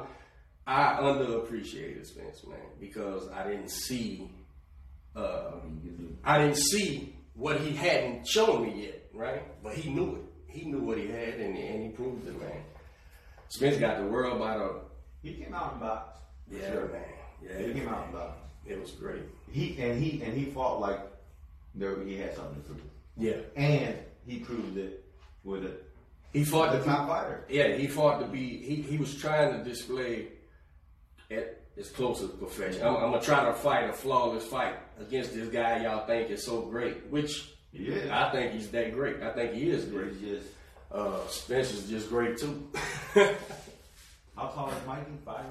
I 0.66 0.98
underappreciated 1.00 2.06
Spence, 2.06 2.44
man, 2.46 2.58
because 2.80 3.28
I 3.30 3.48
didn't 3.48 3.70
see, 3.70 4.30
uh, 5.16 5.52
I 6.24 6.38
didn't 6.38 6.58
see 6.58 7.14
what 7.34 7.60
he 7.60 7.74
hadn't 7.74 8.26
shown 8.28 8.62
me 8.62 8.82
yet, 8.86 9.06
right? 9.14 9.42
But 9.62 9.74
he 9.74 9.90
knew 9.90 10.16
it. 10.16 10.22
He 10.52 10.66
knew 10.70 10.80
what 10.80 10.98
he 10.98 11.06
had, 11.06 11.34
and, 11.34 11.56
and 11.56 11.82
he 11.84 11.88
proved 11.90 12.26
it, 12.26 12.38
man. 12.40 12.62
Spence 13.48 13.76
got 13.78 13.98
the 13.98 14.06
world 14.06 14.38
by 14.40 14.56
the 14.58 14.80
He 15.22 15.34
came 15.34 15.54
out 15.54 15.74
in 15.74 15.80
box. 15.80 16.18
for 16.48 16.56
yeah, 16.56 16.72
sure. 16.72 16.88
man. 16.88 17.02
Yeah, 17.42 17.58
He 17.58 17.64
it, 17.64 17.74
came 17.76 17.88
out 17.88 18.12
box. 18.12 18.38
it 18.66 18.80
was 18.80 18.90
great. 18.92 19.22
He 19.50 19.76
and 19.80 20.02
he 20.02 20.22
and 20.22 20.32
he 20.36 20.46
fought 20.46 20.80
like 20.80 21.00
there 21.74 21.98
he 22.02 22.16
had 22.16 22.34
something 22.36 22.56
to 22.62 22.68
prove. 22.68 22.80
Yeah, 23.16 23.36
And 23.56 23.96
he 24.26 24.38
proved 24.40 24.76
it 24.78 25.04
with 25.44 25.64
a 25.64 25.72
he 26.32 26.44
fought 26.44 26.72
The 26.72 26.84
top 26.84 27.08
fighter. 27.08 27.44
Yeah, 27.48 27.74
he 27.76 27.88
fought 27.88 28.20
to 28.20 28.26
be. 28.26 28.58
He, 28.58 28.76
he 28.82 28.96
was 28.98 29.14
trying 29.16 29.52
to 29.52 29.64
display 29.68 30.28
at 31.30 31.56
as 31.76 31.88
close 31.90 32.22
as 32.22 32.30
perfection. 32.30 32.82
I'm, 32.82 32.94
I'm 32.96 33.10
gonna 33.10 33.20
try 33.20 33.44
to 33.46 33.52
fight 33.52 33.88
a 33.90 33.92
flawless 33.92 34.44
fight 34.46 34.74
against 35.00 35.34
this 35.34 35.48
guy 35.48 35.82
y'all 35.82 36.06
think 36.06 36.30
is 36.30 36.44
so 36.44 36.62
great, 36.62 37.06
which 37.10 37.50
Yeah. 37.72 38.26
I 38.26 38.30
think 38.32 38.52
he's 38.52 38.68
that 38.70 38.92
great. 38.94 39.22
I 39.22 39.32
think 39.32 39.54
he 39.54 39.70
is 39.70 39.86
great. 39.86 40.12
He's 40.12 40.20
just 40.38 40.46
Uh, 40.92 41.26
Spencer's 41.28 41.88
just 41.88 42.08
great 42.08 42.36
too. 42.38 42.68
how 44.36 44.46
tall 44.48 44.70
is 44.70 44.86
Mikey? 44.86 45.10
Five. 45.24 45.46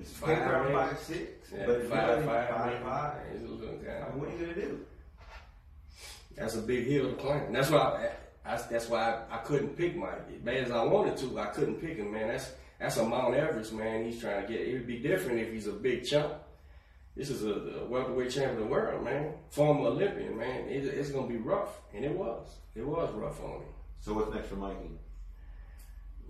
It's 0.00 0.10
Five, 0.12 0.38
around 0.38 0.68
eight. 0.68 0.74
five 0.74 0.98
six. 1.00 1.52
Yeah, 1.52 1.66
but 1.66 1.76
if 1.76 1.82
you 1.84 1.88
five, 1.90 2.08
let 2.08 2.18
him 2.18 2.26
five, 2.26 2.48
five, 2.48 2.66
maybe. 2.72 2.84
five, 2.84 3.12
He's 3.32 3.42
a 3.42 3.52
little 3.52 3.76
guy. 3.76 3.90
What 4.14 4.28
are 4.28 4.32
you 4.32 4.38
gonna 4.38 4.54
do? 4.54 4.80
That's 6.36 6.54
a 6.56 6.62
big 6.62 6.86
hill 6.86 7.10
to 7.10 7.16
climb. 7.16 7.52
That's 7.52 7.70
why 7.70 8.10
I, 8.46 8.52
I 8.54 8.56
that's 8.70 8.88
why 8.88 9.24
I, 9.30 9.34
I 9.36 9.38
couldn't 9.38 9.76
pick 9.76 9.96
Mike. 9.96 10.22
As 10.34 10.40
bad 10.42 10.56
as 10.64 10.70
I 10.70 10.82
wanted 10.84 11.16
to, 11.18 11.38
I 11.38 11.46
couldn't 11.46 11.76
pick 11.80 11.96
him, 11.96 12.12
man. 12.12 12.28
That's 12.28 12.50
that's 12.78 12.96
a 12.96 13.04
Mount 13.04 13.34
Everest, 13.34 13.72
man. 13.74 14.04
He's 14.06 14.20
trying 14.20 14.42
to 14.46 14.48
get. 14.50 14.60
It 14.66 14.72
would 14.74 14.86
be 14.86 14.98
different 15.00 15.38
if 15.40 15.52
he's 15.52 15.66
a 15.66 15.72
big 15.72 16.04
chump. 16.04 16.32
This 17.16 17.28
is 17.28 17.44
a, 17.44 17.50
a 17.82 17.86
welterweight 17.86 18.30
champion 18.30 18.52
of 18.62 18.64
the 18.64 18.70
world, 18.70 19.04
man. 19.04 19.34
Former 19.50 19.88
Olympian, 19.88 20.38
man. 20.38 20.68
It, 20.68 20.84
it's 20.86 21.10
gonna 21.10 21.26
be 21.26 21.36
rough, 21.36 21.80
and 21.94 22.04
it 22.04 22.12
was. 22.12 22.48
It 22.74 22.86
was 22.86 23.12
rough 23.12 23.42
on 23.42 23.50
him. 23.50 23.62
So 24.00 24.14
what's 24.14 24.32
next 24.32 24.48
for 24.48 24.56
Mikey? 24.56 24.92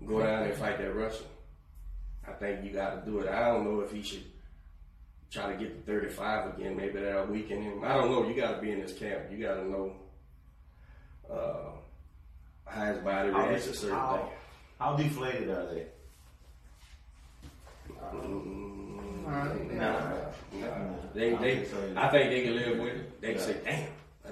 Go 0.05 0.19
down 0.21 0.43
and 0.43 0.53
fight 0.55 0.79
that 0.79 0.93
Russian. 0.93 1.27
I 2.27 2.31
think 2.33 2.63
you 2.63 2.71
got 2.71 3.03
to 3.03 3.11
do 3.11 3.19
it. 3.19 3.29
I 3.29 3.47
don't 3.49 3.63
know 3.65 3.81
if 3.81 3.91
he 3.91 4.01
should 4.01 4.23
try 5.31 5.51
to 5.51 5.57
get 5.57 5.85
to 5.85 5.91
35 5.91 6.55
again. 6.57 6.75
Maybe 6.77 6.99
that'll 6.99 7.25
weaken 7.25 7.61
him. 7.61 7.83
I 7.83 7.93
don't 7.95 8.11
know. 8.11 8.27
You 8.27 8.35
got 8.39 8.55
to 8.55 8.61
be 8.61 8.71
in 8.71 8.81
this 8.81 8.93
camp. 8.97 9.23
You 9.31 9.37
got 9.37 9.55
to 9.55 9.67
know 9.69 9.95
uh, 11.31 11.71
how 12.65 12.85
his 12.85 12.97
body 12.99 13.29
reacts 13.29 13.67
to 13.67 13.73
certain 13.73 13.95
how, 13.97 14.17
things. 14.17 14.29
how 14.79 14.95
deflated 14.95 15.49
are 15.49 15.73
they? 15.73 15.85
Mm, 18.13 18.91
Nah, 19.23 19.43
nah, 19.43 20.09
nah. 20.53 20.67
They, 21.13 21.29
they, 21.35 21.65
I 21.95 22.07
think 22.09 22.29
they 22.31 22.43
can 22.43 22.55
live 22.55 22.79
with 22.79 22.95
it. 22.95 23.21
They 23.21 23.33
can 23.33 23.41
say, 23.41 23.57
"Damn, 23.63 23.83
I 23.83 23.87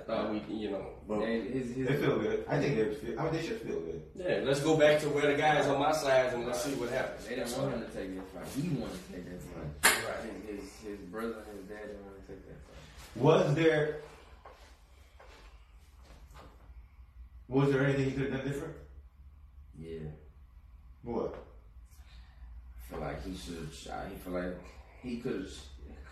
thought 0.10 0.32
we, 0.32 0.42
you 0.54 0.72
know." 0.72 0.86
But 1.08 1.28
his, 1.28 1.76
his, 1.76 1.88
They 1.88 1.96
feel 1.98 2.20
good. 2.20 2.46
I 2.50 2.60
think 2.60 2.76
they 2.76 2.96
feel. 2.96 3.20
I 3.20 3.24
mean, 3.24 3.34
they 3.34 3.42
should 3.46 3.62
feel 3.62 3.80
good. 3.80 4.02
yeah, 4.16 4.42
let's 4.44 4.60
go 4.62 4.76
back 4.78 5.00
to 5.02 5.10
where 5.10 5.28
the 5.32 5.38
guys 5.38 5.68
on 5.68 5.80
my 5.80 5.92
side 5.92 6.34
and 6.34 6.46
let's 6.46 6.64
see 6.64 6.74
what 6.74 6.90
happens. 6.90 7.28
They 7.28 7.36
didn't 7.36 7.58
want 7.58 7.74
him 7.74 7.82
to 7.82 7.88
take 7.88 8.16
that 8.16 8.28
fight. 8.30 8.48
He 8.62 8.70
wanted 8.70 9.08
to 9.08 9.14
take 9.14 9.26
that 9.30 9.42
fight. 9.42 9.94
Right. 10.08 10.34
His, 10.48 10.70
his 10.88 11.00
brother 11.12 11.44
and 11.50 11.60
his 11.60 11.68
dad 11.70 11.88
didn't 11.88 12.06
want 12.06 12.16
to 12.26 12.34
take 12.34 12.48
that 12.48 12.58
fight. 12.66 13.24
Was 13.24 13.56
there? 13.56 13.98
Was 17.48 17.72
there 17.72 17.84
anything 17.84 18.06
he 18.06 18.12
could 18.12 18.32
have 18.32 18.42
done 18.42 18.48
different? 18.52 18.76
Yeah. 19.78 20.10
What? 21.04 21.36
I 22.78 22.92
feel 22.94 23.02
like 23.02 23.24
he 23.26 23.36
should 23.36 23.70
have. 23.92 24.10
He 24.10 24.16
feel 24.18 24.34
like 24.34 24.58
he 25.02 25.18
could 25.18 25.50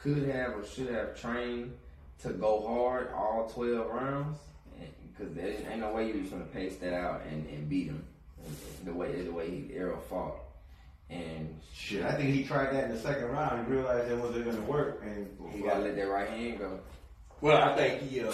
could 0.01 0.29
have 0.29 0.51
or 0.55 0.65
should 0.65 0.89
have 0.89 1.19
trained 1.19 1.73
to 2.23 2.29
go 2.29 2.65
hard 2.67 3.11
all 3.13 3.49
twelve 3.53 3.87
rounds, 3.91 4.37
because 5.15 5.33
there 5.35 5.47
ain't 5.49 5.67
ain't 5.69 5.79
no 5.81 5.91
way 5.93 6.11
you 6.11 6.21
was 6.21 6.29
gonna 6.29 6.45
pace 6.45 6.77
that 6.77 6.93
out 6.93 7.21
and, 7.29 7.47
and 7.49 7.69
beat 7.69 7.87
him 7.87 8.03
the 8.85 8.93
way 8.93 9.21
the 9.21 9.31
way 9.31 9.49
he 9.49 9.73
Errol 9.75 9.99
fought. 10.09 10.35
And 11.09 11.59
Shit, 11.73 12.03
I 12.03 12.11
think 12.13 12.33
he 12.35 12.43
tried 12.43 12.73
that 12.73 12.85
in 12.85 12.91
the 12.91 12.99
second 12.99 13.25
round. 13.25 13.65
He 13.65 13.71
realized 13.73 14.11
it 14.11 14.17
wasn't 14.17 14.43
going 14.43 14.57
to 14.57 14.63
work, 14.63 15.01
and 15.05 15.27
he 15.53 15.61
gotta 15.61 15.79
let 15.79 15.95
that 15.95 16.09
right 16.09 16.29
hand 16.29 16.59
go. 16.59 16.79
Well, 17.39 17.61
I 17.61 17.75
think 17.75 18.01
he. 18.01 18.21
uh 18.21 18.33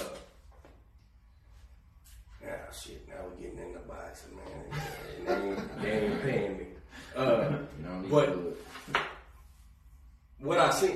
Ah, 2.46 2.72
shit. 2.74 3.08
Now 3.08 3.16
we're 3.30 3.42
getting 3.44 3.60
in 3.60 3.74
the 3.74 3.80
boxing, 3.80 4.36
man. 4.36 4.82
They 5.26 5.34
ain't, 5.34 5.82
they 5.82 5.92
ain't 5.92 6.22
paying 6.24 6.58
me. 6.58 6.66
Uh, 7.16 7.50
You 7.80 7.86
know, 7.86 8.04
But- 8.10 8.36
but 8.92 9.02
what 10.40 10.58
I 10.60 10.72
see 10.72 10.96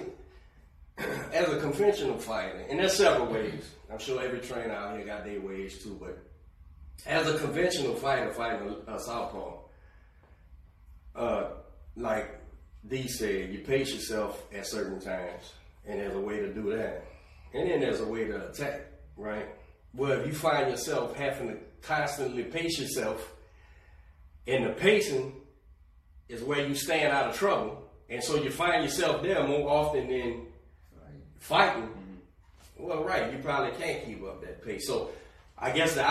as 0.97 1.49
a 1.49 1.59
conventional 1.59 2.17
fighter, 2.17 2.65
and 2.69 2.79
there's 2.79 2.97
several 2.97 3.27
ways. 3.27 3.69
I'm 3.91 3.99
sure 3.99 4.21
every 4.21 4.39
trainer 4.39 4.73
out 4.73 4.97
here 4.97 5.05
got 5.05 5.23
their 5.23 5.39
ways 5.39 5.81
too, 5.81 5.97
but 5.99 6.17
as 7.05 7.27
a 7.27 7.37
conventional 7.37 7.95
fighter 7.95 8.31
fighting 8.33 8.75
a 8.87 8.99
southpaw, 8.99 9.59
uh, 11.15 11.49
like 11.95 12.39
D 12.87 13.07
said, 13.07 13.51
you 13.51 13.59
pace 13.59 13.93
yourself 13.93 14.43
at 14.53 14.65
certain 14.65 14.99
times, 14.99 15.53
and 15.85 15.99
there's 15.99 16.15
a 16.15 16.19
way 16.19 16.39
to 16.39 16.53
do 16.53 16.75
that, 16.75 17.05
and 17.53 17.69
then 17.69 17.79
there's 17.79 18.01
a 18.01 18.07
way 18.07 18.25
to 18.25 18.49
attack, 18.49 18.81
right? 19.15 19.47
Well, 19.93 20.19
if 20.19 20.27
you 20.27 20.33
find 20.33 20.69
yourself 20.69 21.15
having 21.15 21.49
to 21.49 21.57
constantly 21.81 22.43
pace 22.43 22.79
yourself, 22.79 23.33
and 24.47 24.65
the 24.65 24.69
pacing 24.73 25.33
is 26.27 26.43
where 26.43 26.65
you 26.65 26.75
stand 26.75 27.13
out 27.13 27.29
of 27.29 27.37
trouble, 27.37 27.83
and 28.09 28.23
so 28.23 28.35
you 28.35 28.49
find 28.49 28.83
yourself 28.83 29.21
there 29.21 29.45
more 29.47 29.69
often 29.69 30.07
than 30.07 30.46
fighting. 31.39 31.89
Well, 32.77 33.03
right, 33.03 33.31
you 33.31 33.39
probably 33.39 33.71
can't 33.79 34.05
keep 34.05 34.23
up 34.23 34.41
that 34.41 34.63
pace. 34.63 34.87
So, 34.87 35.09
I 35.57 35.71
guess 35.71 35.95
the 35.95 36.03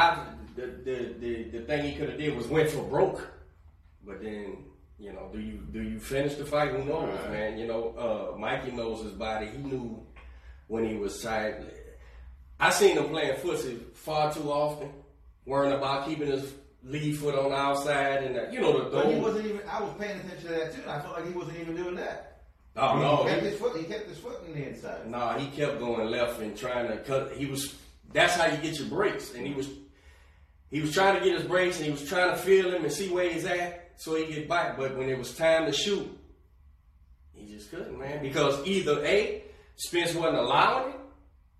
the 0.56 0.66
the 0.66 1.14
the, 1.18 1.42
the 1.50 1.60
thing 1.60 1.84
he 1.84 1.96
could 1.96 2.08
have 2.08 2.18
did 2.18 2.36
was 2.36 2.48
went 2.48 2.70
for 2.70 2.82
broke, 2.82 3.28
but 4.04 4.22
then 4.22 4.64
you 4.98 5.12
know, 5.12 5.28
do 5.32 5.38
you 5.38 5.58
do 5.72 5.82
you 5.82 5.98
finish 5.98 6.34
the 6.34 6.44
fight? 6.44 6.70
Who 6.70 6.84
knows, 6.84 7.18
man? 7.30 7.58
You 7.58 7.66
know, 7.66 8.32
uh, 8.34 8.38
Mikey 8.38 8.72
knows 8.72 9.02
his 9.02 9.12
body. 9.12 9.46
He 9.46 9.58
knew 9.58 10.04
when 10.68 10.86
he 10.88 10.96
was 10.96 11.22
tired. 11.22 11.66
I 12.58 12.70
seen 12.70 12.96
him 12.96 13.08
playing 13.10 13.34
footsie 13.36 13.78
far 13.94 14.32
too 14.32 14.50
often, 14.50 14.90
worrying 15.44 15.74
about 15.74 16.08
keeping 16.08 16.28
his 16.28 16.52
lead 16.82 17.18
foot 17.18 17.34
on 17.34 17.50
the 17.50 17.56
outside 17.56 18.22
and 18.22 18.36
that, 18.36 18.52
you 18.52 18.60
know 18.60 18.84
the, 18.84 18.90
But 18.90 19.12
he 19.12 19.20
wasn't 19.20 19.46
even. 19.46 19.60
I 19.68 19.82
was 19.82 19.92
paying 19.98 20.18
attention 20.18 20.48
to 20.48 20.48
that 20.48 20.74
too. 20.74 20.82
And 20.82 20.90
I 20.90 21.00
felt 21.00 21.14
like 21.14 21.26
he 21.26 21.32
wasn't 21.32 21.58
even 21.58 21.76
doing 21.76 21.96
that. 21.96 22.35
Oh 22.76 22.96
he 22.96 23.02
no, 23.02 23.24
kept 23.24 23.42
he- 23.42 23.48
his 23.50 23.58
foot. 23.58 23.76
He 23.76 23.84
kept 23.84 24.08
his 24.08 24.18
foot 24.18 24.42
in 24.46 24.54
the 24.54 24.68
inside. 24.68 25.10
No, 25.10 25.30
he 25.38 25.46
kept 25.48 25.78
going 25.78 26.10
left 26.10 26.40
and 26.40 26.56
trying 26.56 26.88
to 26.88 26.98
cut. 26.98 27.32
He 27.32 27.46
was. 27.46 27.74
That's 28.12 28.34
how 28.34 28.46
you 28.46 28.58
get 28.58 28.78
your 28.78 28.88
breaks, 28.88 29.34
and 29.34 29.46
he 29.46 29.54
was. 29.54 29.68
He 30.70 30.80
was 30.80 30.92
trying 30.92 31.18
to 31.18 31.24
get 31.24 31.38
his 31.38 31.46
breaks, 31.48 31.76
and 31.76 31.86
he 31.86 31.92
was 31.92 32.04
trying 32.08 32.30
to 32.30 32.36
feel 32.36 32.70
him 32.74 32.82
and 32.84 32.92
see 32.92 33.08
where 33.08 33.30
he's 33.30 33.44
at, 33.44 33.92
so 33.96 34.14
he 34.16 34.26
get 34.32 34.48
back. 34.48 34.76
But 34.76 34.96
when 34.96 35.08
it 35.08 35.16
was 35.18 35.34
time 35.34 35.64
to 35.66 35.72
shoot, 35.72 36.06
he 37.32 37.46
just 37.54 37.70
couldn't, 37.70 37.98
man. 37.98 38.20
Because 38.22 38.66
either 38.66 39.02
a 39.04 39.42
Spence 39.76 40.14
wasn't 40.14 40.36
allowing 40.38 40.92
it, 40.94 41.00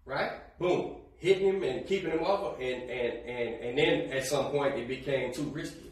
right? 0.05 0.33
Boom, 0.59 0.97
hitting 1.19 1.47
him 1.47 1.63
and 1.63 1.87
keeping 1.87 2.11
him 2.11 2.25
off, 2.25 2.57
and 2.61 2.83
and 2.91 3.13
and 3.29 3.55
and 3.65 3.79
then 3.79 4.13
at 4.13 4.27
some 4.27 4.51
point 4.51 4.75
it 4.75 4.89
became 4.89 5.33
too 5.33 5.45
risky 5.45 5.91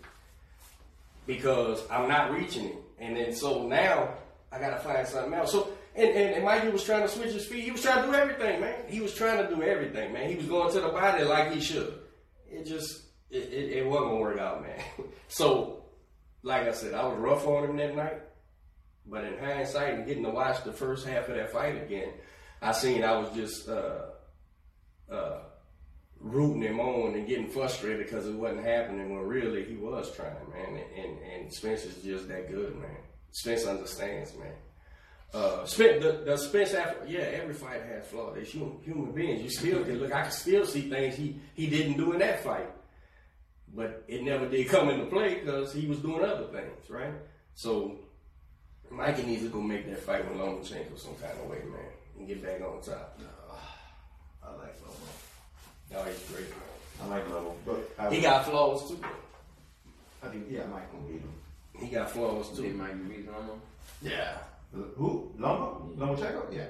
because 1.26 1.82
I'm 1.90 2.08
not 2.08 2.32
reaching 2.32 2.66
it, 2.66 2.76
and 2.98 3.16
then 3.16 3.32
so 3.34 3.66
now 3.66 4.14
I 4.54 4.58
gotta 4.60 4.78
find 4.78 5.06
something 5.06 5.34
else. 5.34 5.52
So 5.52 5.70
and, 5.96 6.08
and, 6.08 6.34
and 6.34 6.44
Mikey 6.44 6.68
was 6.68 6.84
trying 6.84 7.02
to 7.02 7.08
switch 7.08 7.32
his 7.32 7.46
feet. 7.46 7.64
He 7.64 7.70
was 7.70 7.82
trying 7.82 8.04
to 8.04 8.08
do 8.08 8.14
everything, 8.14 8.60
man. 8.60 8.84
He 8.88 9.00
was 9.00 9.14
trying 9.14 9.46
to 9.46 9.54
do 9.54 9.62
everything, 9.62 10.12
man. 10.12 10.28
He 10.28 10.36
was 10.36 10.46
going 10.46 10.72
to 10.72 10.80
the 10.80 10.88
body 10.88 11.24
like 11.24 11.52
he 11.52 11.60
should. 11.60 11.98
It 12.48 12.66
just 12.66 13.02
it, 13.30 13.52
it, 13.52 13.72
it 13.78 13.86
wasn't 13.86 14.10
gonna 14.10 14.20
work 14.20 14.38
out, 14.38 14.62
man. 14.62 14.80
So 15.28 15.84
like 16.44 16.68
I 16.68 16.72
said, 16.72 16.94
I 16.94 17.04
was 17.06 17.18
rough 17.18 17.46
on 17.46 17.64
him 17.64 17.76
that 17.78 17.96
night. 17.96 18.20
But 19.06 19.24
in 19.24 19.38
hindsight 19.38 19.94
and 19.94 20.06
getting 20.06 20.22
to 20.24 20.30
watch 20.30 20.62
the 20.62 20.72
first 20.72 21.06
half 21.06 21.28
of 21.28 21.34
that 21.34 21.50
fight 21.50 21.82
again, 21.82 22.12
I 22.62 22.72
seen 22.72 23.02
I 23.02 23.18
was 23.18 23.30
just 23.34 23.68
uh, 23.68 24.02
uh, 25.10 25.40
rooting 26.20 26.62
him 26.62 26.80
on 26.80 27.14
and 27.14 27.26
getting 27.26 27.48
frustrated 27.48 28.06
because 28.06 28.26
it 28.26 28.34
wasn't 28.34 28.64
happening 28.64 29.14
when 29.14 29.26
really 29.26 29.64
he 29.64 29.76
was 29.76 30.14
trying, 30.14 30.32
man. 30.50 30.80
And, 30.80 31.04
and, 31.04 31.18
and 31.18 31.52
Spence 31.52 31.84
is 31.84 32.02
just 32.02 32.28
that 32.28 32.50
good, 32.50 32.76
man. 32.76 32.96
Spence 33.34 33.66
understands, 33.66 34.32
man. 34.38 34.52
Uh, 35.34 35.64
Spence, 35.66 36.00
the, 36.04 36.22
the 36.24 36.36
Spence 36.36 36.72
after, 36.72 37.04
yeah, 37.08 37.18
every 37.18 37.52
fight 37.52 37.82
has 37.82 38.06
flaws. 38.06 38.34
They're 38.36 38.44
human, 38.44 38.78
human 38.84 39.10
beings. 39.10 39.42
You 39.42 39.50
still 39.50 39.82
can 39.84 39.98
look. 39.98 40.12
I 40.12 40.22
can 40.22 40.30
still 40.30 40.64
see 40.64 40.82
things 40.88 41.16
he 41.16 41.36
he 41.56 41.66
didn't 41.66 41.96
do 41.96 42.12
in 42.12 42.20
that 42.20 42.44
fight, 42.44 42.70
but 43.74 44.04
it 44.06 44.22
never 44.22 44.48
did 44.48 44.68
come 44.68 44.88
into 44.88 45.06
play 45.06 45.40
because 45.40 45.72
he 45.72 45.88
was 45.88 45.98
doing 45.98 46.24
other 46.24 46.44
things, 46.44 46.88
right? 46.88 47.12
So 47.56 47.98
Mikey 48.88 49.24
needs 49.24 49.42
to 49.42 49.48
go 49.48 49.60
make 49.60 49.84
that 49.90 49.98
fight 49.98 50.28
with 50.28 50.38
Lomachenko 50.38 50.96
some 50.96 51.16
kind 51.16 51.36
of 51.36 51.50
way, 51.50 51.58
man, 51.68 51.90
and 52.16 52.28
get 52.28 52.40
back 52.40 52.60
on 52.60 52.80
top. 52.82 53.18
I 54.44 54.50
like 54.52 54.76
Lobo. 54.80 54.94
No, 55.90 56.04
he's 56.08 56.22
great, 56.30 56.48
man. 56.50 57.02
I 57.02 57.06
like 57.08 57.28
Lobo, 57.30 57.56
but 57.66 57.90
I, 57.98 58.14
He 58.14 58.20
got 58.20 58.44
flaws 58.44 58.88
too. 58.88 59.00
I 60.22 60.28
think 60.28 60.46
yeah, 60.48 60.66
Mike 60.70 60.92
will 60.92 61.00
beat 61.00 61.20
him. 61.20 61.32
He 61.78 61.88
got 61.88 62.10
flaws 62.10 62.56
They 62.56 62.68
too. 62.68 62.74
might 62.74 62.92
be 63.08 63.16
beating 63.16 63.30
on. 63.34 63.60
Yeah. 64.02 64.38
Who? 64.72 65.32
Lomo? 65.38 65.96
Lomo 65.96 66.16
Lomachenko? 66.18 66.54
Yeah. 66.54 66.66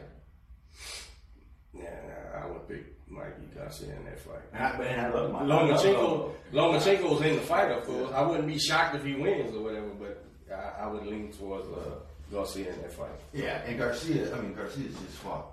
Yeah, 1.73 1.91
nah, 2.07 2.45
I 2.45 2.47
would 2.51 2.69
pick 2.69 2.85
Mikey 3.09 3.49
Garcia 3.55 3.95
in 3.97 4.05
that 4.05 4.19
fight. 4.21 4.43
I, 4.55 4.79
man, 4.79 5.01
I 5.07 5.09
love 5.09 5.33
Mike. 5.33 5.43
I 5.43 5.45
love 5.47 5.71
Lomachenko, 5.71 6.33
Lobo. 6.53 6.79
Lomachenko's 6.79 7.23
in 7.23 7.35
the 7.37 7.43
fight, 7.43 7.71
of 7.73 7.85
course. 7.85 8.13
I 8.15 8.23
wouldn't 8.23 8.47
be 8.49 8.59
shocked 8.59 8.95
if 8.97 9.05
he 9.05 9.15
wins 9.15 9.55
or 9.55 9.61
whatever, 9.63 9.89
but 9.99 10.25
I, 10.55 10.85
I 10.85 10.87
would 10.87 11.07
lean 11.07 11.33
towards 11.33 11.67
uh, 11.69 11.97
Garcia 12.33 12.73
in 12.73 12.83
that 12.83 12.93
fight. 12.93 13.11
Yeah, 13.33 13.63
and 13.67 13.79
Garcia. 13.79 14.35
I 14.37 14.41
mean, 14.41 14.55
Garcia's 14.55 14.95
just 14.95 15.17
fought 15.19 15.47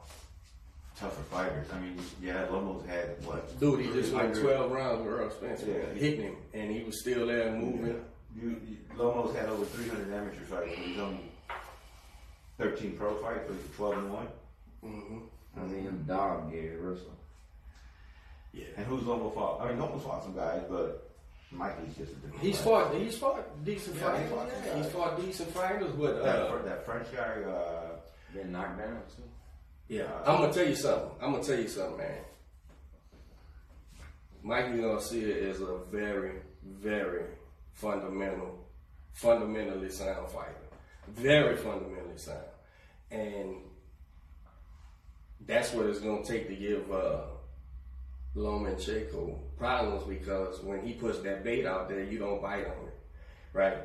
tougher 0.99 1.23
fighters. 1.23 1.67
I 1.73 1.79
mean, 1.79 1.97
yeah, 2.21 2.45
Lomo's 2.51 2.85
had 2.85 3.25
what? 3.25 3.59
Dude, 3.59 3.79
he 3.85 3.91
just 3.91 4.13
went 4.13 4.35
12 4.35 4.71
rounds 4.71 5.03
with 5.03 5.13
Earl 5.13 5.31
Spencer, 5.31 5.65
Yeah. 5.67 5.99
hitting 5.99 6.21
him, 6.25 6.35
and 6.53 6.71
he 6.71 6.83
was 6.83 6.99
still 7.01 7.25
there 7.25 7.51
moving. 7.51 7.99
You, 8.35 8.49
you 8.67 8.77
Lomo's 8.95 9.35
had 9.35 9.49
over 9.49 9.65
300 9.65 10.13
amateur 10.13 10.39
fights, 10.41 10.49
but 10.75 10.85
he's 10.85 10.99
only 10.99 11.31
13 12.57 12.97
pro 12.97 13.15
fights, 13.21 13.47
so 13.47 13.53
he's 13.53 13.75
12 13.75 13.97
and 13.97 14.13
one. 14.13 14.27
hmm 14.83 15.17
I 15.57 15.59
mean, 15.65 15.83
him 15.83 16.05
dog 16.07 16.51
Gary 16.51 16.77
Russell. 16.77 17.17
Yeah. 18.53 18.65
And 18.77 18.85
who's 18.85 19.03
Lomo 19.03 19.33
fought? 19.33 19.61
I 19.61 19.69
mean, 19.69 19.77
Lomo's 19.77 20.03
fought 20.03 20.23
some 20.23 20.35
guys, 20.35 20.61
but 20.69 21.09
Mikey's 21.51 21.95
just 21.97 22.11
a 22.11 22.15
different. 22.15 22.39
He's 22.39 22.59
fighter. 22.61 22.85
fought. 22.89 22.95
He's 22.95 23.17
fought 23.17 23.65
decent 23.65 23.95
Yeah, 23.97 24.01
he 24.01 24.07
fighters. 24.23 24.29
fought 24.31 24.47
Yeah, 24.65 24.75
he's 24.83 24.91
fought 24.91 25.21
decent 25.21 25.53
fighters, 25.53 25.91
but 25.93 26.23
that, 26.23 26.35
uh, 26.41 26.61
that 26.63 26.85
French 26.85 27.07
guy. 27.13 27.41
Uh, 27.43 27.87
Been 28.33 28.51
knocked 28.53 28.77
down 28.77 29.01
too. 29.15 29.23
yeah, 29.89 30.03
I'm 30.25 30.37
gonna 30.41 30.53
tell 30.53 30.65
you 30.67 30.75
something. 30.75 31.09
I'm 31.21 31.31
gonna 31.33 31.43
tell 31.43 31.59
you 31.59 31.67
something, 31.67 31.97
man. 31.97 32.17
Mikey 34.43 34.81
Garcia 34.81 35.35
is 35.35 35.61
a 35.61 35.77
very, 35.91 36.37
very 36.63 37.25
fundamental, 37.73 38.67
fundamentally 39.13 39.89
sound 39.89 40.29
fighter. 40.29 40.55
Very 41.07 41.57
fundamentally 41.57 42.17
sound, 42.17 42.39
and 43.09 43.55
that's 45.45 45.73
what 45.73 45.87
it's 45.87 45.99
gonna 45.99 46.23
take 46.23 46.47
to 46.47 46.55
give 46.55 46.91
uh, 46.91 47.21
Lomachenko 48.35 49.37
problems 49.57 50.03
because 50.03 50.61
when 50.61 50.85
he 50.85 50.93
puts 50.93 51.19
that 51.19 51.43
bait 51.43 51.65
out 51.65 51.89
there, 51.89 52.03
you 52.03 52.19
don't 52.19 52.41
bite 52.41 52.67
on 52.67 52.87
it, 52.87 52.99
right? 53.51 53.77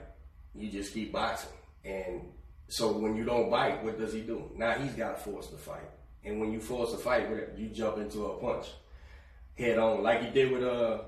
You 0.54 0.70
just 0.70 0.92
keep 0.92 1.12
boxing, 1.12 1.50
and 1.84 2.20
so 2.68 2.92
when 2.92 3.16
you 3.16 3.24
don't 3.24 3.50
bite, 3.50 3.82
what 3.82 3.98
does 3.98 4.12
he 4.12 4.20
do? 4.20 4.50
Now 4.54 4.72
he's 4.72 4.92
got 4.92 5.16
to 5.16 5.30
force 5.30 5.48
the 5.48 5.56
fight, 5.56 5.90
and 6.24 6.38
when 6.38 6.52
you 6.52 6.60
force 6.60 6.92
a 6.92 6.98
fight 6.98 7.28
you 7.56 7.68
jump 7.68 7.98
into 7.98 8.26
a 8.26 8.36
punch 8.38 8.66
head 9.56 9.78
on, 9.78 10.02
like 10.02 10.22
he 10.22 10.30
did 10.30 10.52
with 10.52 10.62
uh, 10.62 10.98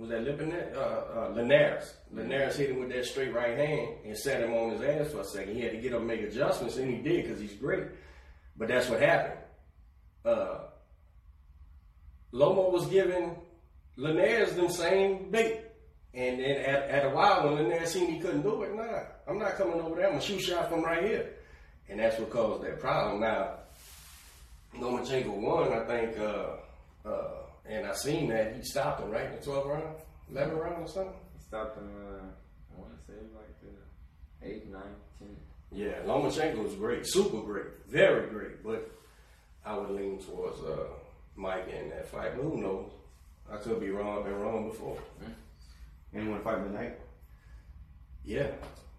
was 0.00 0.08
that? 0.10 0.72
Uh, 0.74 0.80
uh, 0.80 1.32
Linares. 1.34 1.94
Linares 2.10 2.56
hit 2.56 2.70
him 2.70 2.80
with 2.80 2.88
that 2.90 3.04
straight 3.04 3.34
right 3.34 3.56
hand 3.56 3.96
and 4.04 4.16
sat 4.16 4.40
him 4.40 4.54
on 4.54 4.70
his 4.70 4.80
ass 4.80 5.12
for 5.12 5.20
a 5.20 5.24
second. 5.24 5.54
He 5.54 5.60
had 5.60 5.72
to 5.72 5.78
get 5.78 5.92
up 5.92 5.98
and 5.98 6.08
make 6.08 6.22
adjustments, 6.22 6.76
and 6.78 6.90
he 6.90 6.96
did 7.02 7.24
because 7.24 7.40
he's 7.40 7.54
great. 7.54 7.84
But 8.56 8.68
that's 8.68 8.88
what 8.88 9.00
happened. 9.00 9.40
Uh, 10.24 10.58
Lomo 12.32 12.72
was 12.72 12.86
giving 12.86 13.36
Linares 13.96 14.54
the 14.54 14.68
same 14.68 15.30
bait. 15.30 15.64
And 16.14 16.40
then 16.40 16.56
at, 16.56 16.88
at 16.88 17.06
a 17.06 17.10
while 17.10 17.44
when 17.44 17.56
Linares 17.56 17.92
seen 17.92 18.10
he 18.10 18.18
couldn't 18.18 18.42
do 18.42 18.62
it, 18.62 18.74
nah, 18.74 19.02
I'm 19.28 19.38
not 19.38 19.56
coming 19.56 19.80
over 19.80 19.96
there. 19.96 20.06
I'm 20.06 20.12
gonna 20.12 20.22
shoot 20.22 20.40
shot 20.40 20.68
from 20.68 20.82
right 20.82 21.04
here. 21.04 21.34
And 21.88 22.00
that's 22.00 22.18
what 22.18 22.30
caused 22.30 22.64
that 22.64 22.80
problem. 22.80 23.20
Now, 23.20 23.58
Lomachenko 24.76 25.36
won, 25.40 25.72
I 25.72 25.84
think, 25.86 26.18
uh, 26.18 27.08
uh, 27.08 27.39
and 27.66 27.86
I 27.86 27.94
seen 27.94 28.28
that 28.30 28.56
he 28.56 28.62
stopped 28.62 29.00
him 29.00 29.10
right 29.10 29.26
in 29.26 29.32
the 29.32 29.38
12th 29.38 29.66
round, 29.66 29.96
11th 30.32 30.60
round 30.60 30.82
or 30.84 30.88
something. 30.88 31.14
He 31.36 31.42
stopped 31.44 31.76
him. 31.78 31.88
Uh, 32.08 32.22
I 32.76 32.80
want 32.80 32.92
to 32.92 33.06
say 33.06 33.18
like 33.34 33.60
the 33.60 34.46
eight, 34.46 34.70
nine, 34.70 34.82
ten. 35.18 35.36
Yeah, 35.72 36.02
Lomachenko 36.04 36.64
was 36.64 36.74
great, 36.74 37.06
super 37.06 37.40
great, 37.42 37.66
very 37.88 38.28
great. 38.28 38.64
But 38.64 38.90
I 39.64 39.76
would 39.76 39.90
lean 39.90 40.18
towards 40.18 40.60
uh, 40.62 40.84
Mike 41.36 41.68
in 41.68 41.90
that 41.90 42.08
fight. 42.08 42.32
But 42.36 42.42
who 42.42 42.56
knows? 42.60 42.90
I 43.52 43.56
could 43.56 43.80
be 43.80 43.90
wrong. 43.90 44.18
I've 44.18 44.24
been 44.24 44.38
wrong 44.40 44.68
before. 44.68 44.96
anyone 46.14 46.42
fight 46.42 46.62
tonight? 46.64 46.98
Yeah. 48.24 48.50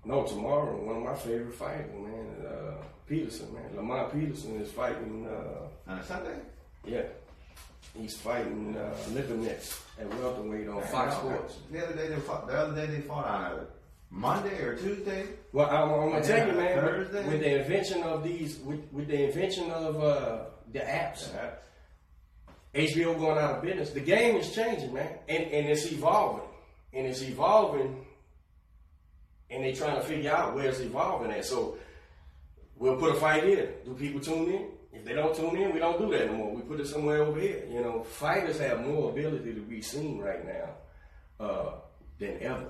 No, 0.03 0.23
tomorrow, 0.25 0.83
one 0.83 0.97
of 0.97 1.03
my 1.03 1.15
favorite 1.15 1.53
fighters, 1.53 1.91
man, 1.93 2.45
uh, 2.45 2.73
Peterson, 3.07 3.53
man. 3.53 3.75
Lamont 3.75 4.11
Peterson 4.11 4.59
is 4.59 4.71
fighting, 4.71 5.27
uh, 5.27 5.91
On 5.91 5.99
a 5.99 6.03
Sunday? 6.05 6.39
yeah, 6.85 7.03
he's 7.97 8.17
fighting 8.17 8.75
uh, 8.77 8.95
Lipinets 9.09 9.81
at 9.99 10.07
welterweight 10.19 10.67
on 10.67 10.81
Fox 10.83 11.15
Sports. 11.15 11.57
The 11.71 11.83
other 11.83 11.95
day 11.95 12.07
they 12.07 12.19
fought. 12.19 12.47
The 12.47 12.57
other 12.57 12.75
day 12.75 12.91
they 12.91 13.01
fought 13.01 13.25
on 13.25 13.51
a 13.51 13.65
Monday 14.09 14.61
or 14.61 14.75
Tuesday. 14.75 15.25
Well, 15.53 15.69
I'm, 15.69 15.91
I'm 15.91 16.09
gonna 16.11 16.23
tell 16.23 16.47
you, 16.47 16.53
man, 16.53 16.83
with, 16.83 17.11
Thursday. 17.11 17.27
with 17.27 17.39
the 17.39 17.61
invention 17.61 18.03
of 18.03 18.23
these, 18.23 18.59
with, 18.59 18.81
with 18.91 19.07
the 19.07 19.25
invention 19.25 19.71
of 19.71 20.01
uh, 20.01 20.39
the 20.71 20.79
apps, 20.79 21.29
HBO 22.73 23.17
going 23.19 23.37
out 23.37 23.57
of 23.57 23.61
business. 23.61 23.91
The 23.91 23.99
game 23.99 24.37
is 24.37 24.53
changing, 24.53 24.93
man, 24.93 25.09
and 25.27 25.43
and 25.43 25.67
it's 25.69 25.91
evolving, 25.91 26.47
and 26.93 27.07
it's 27.07 27.21
evolving, 27.21 28.05
and 29.49 29.63
they're 29.63 29.73
trying 29.75 29.95
to 29.95 30.03
figure 30.03 30.31
out 30.31 30.55
where 30.55 30.69
it's 30.69 30.79
evolving 30.79 31.31
at. 31.31 31.45
So 31.45 31.77
we'll 32.77 32.97
put 32.97 33.15
a 33.15 33.19
fight 33.19 33.43
here. 33.43 33.73
Do 33.85 33.93
people 33.93 34.21
tune 34.21 34.51
in? 34.51 34.67
If 34.93 35.05
they 35.05 35.13
don't 35.13 35.35
tune 35.35 35.55
in, 35.55 35.73
we 35.73 35.79
don't 35.79 35.99
do 35.99 36.11
that 36.11 36.27
anymore. 36.27 36.53
We 36.53 36.61
put 36.61 36.79
it 36.79 36.87
somewhere 36.87 37.23
over 37.23 37.39
here. 37.39 37.65
You 37.69 37.81
know, 37.81 38.03
fighters 38.03 38.59
have 38.59 38.85
more 38.85 39.09
ability 39.09 39.53
to 39.53 39.61
be 39.61 39.81
seen 39.81 40.19
right 40.19 40.45
now 40.45 41.45
uh, 41.45 41.71
than 42.19 42.37
ever. 42.41 42.67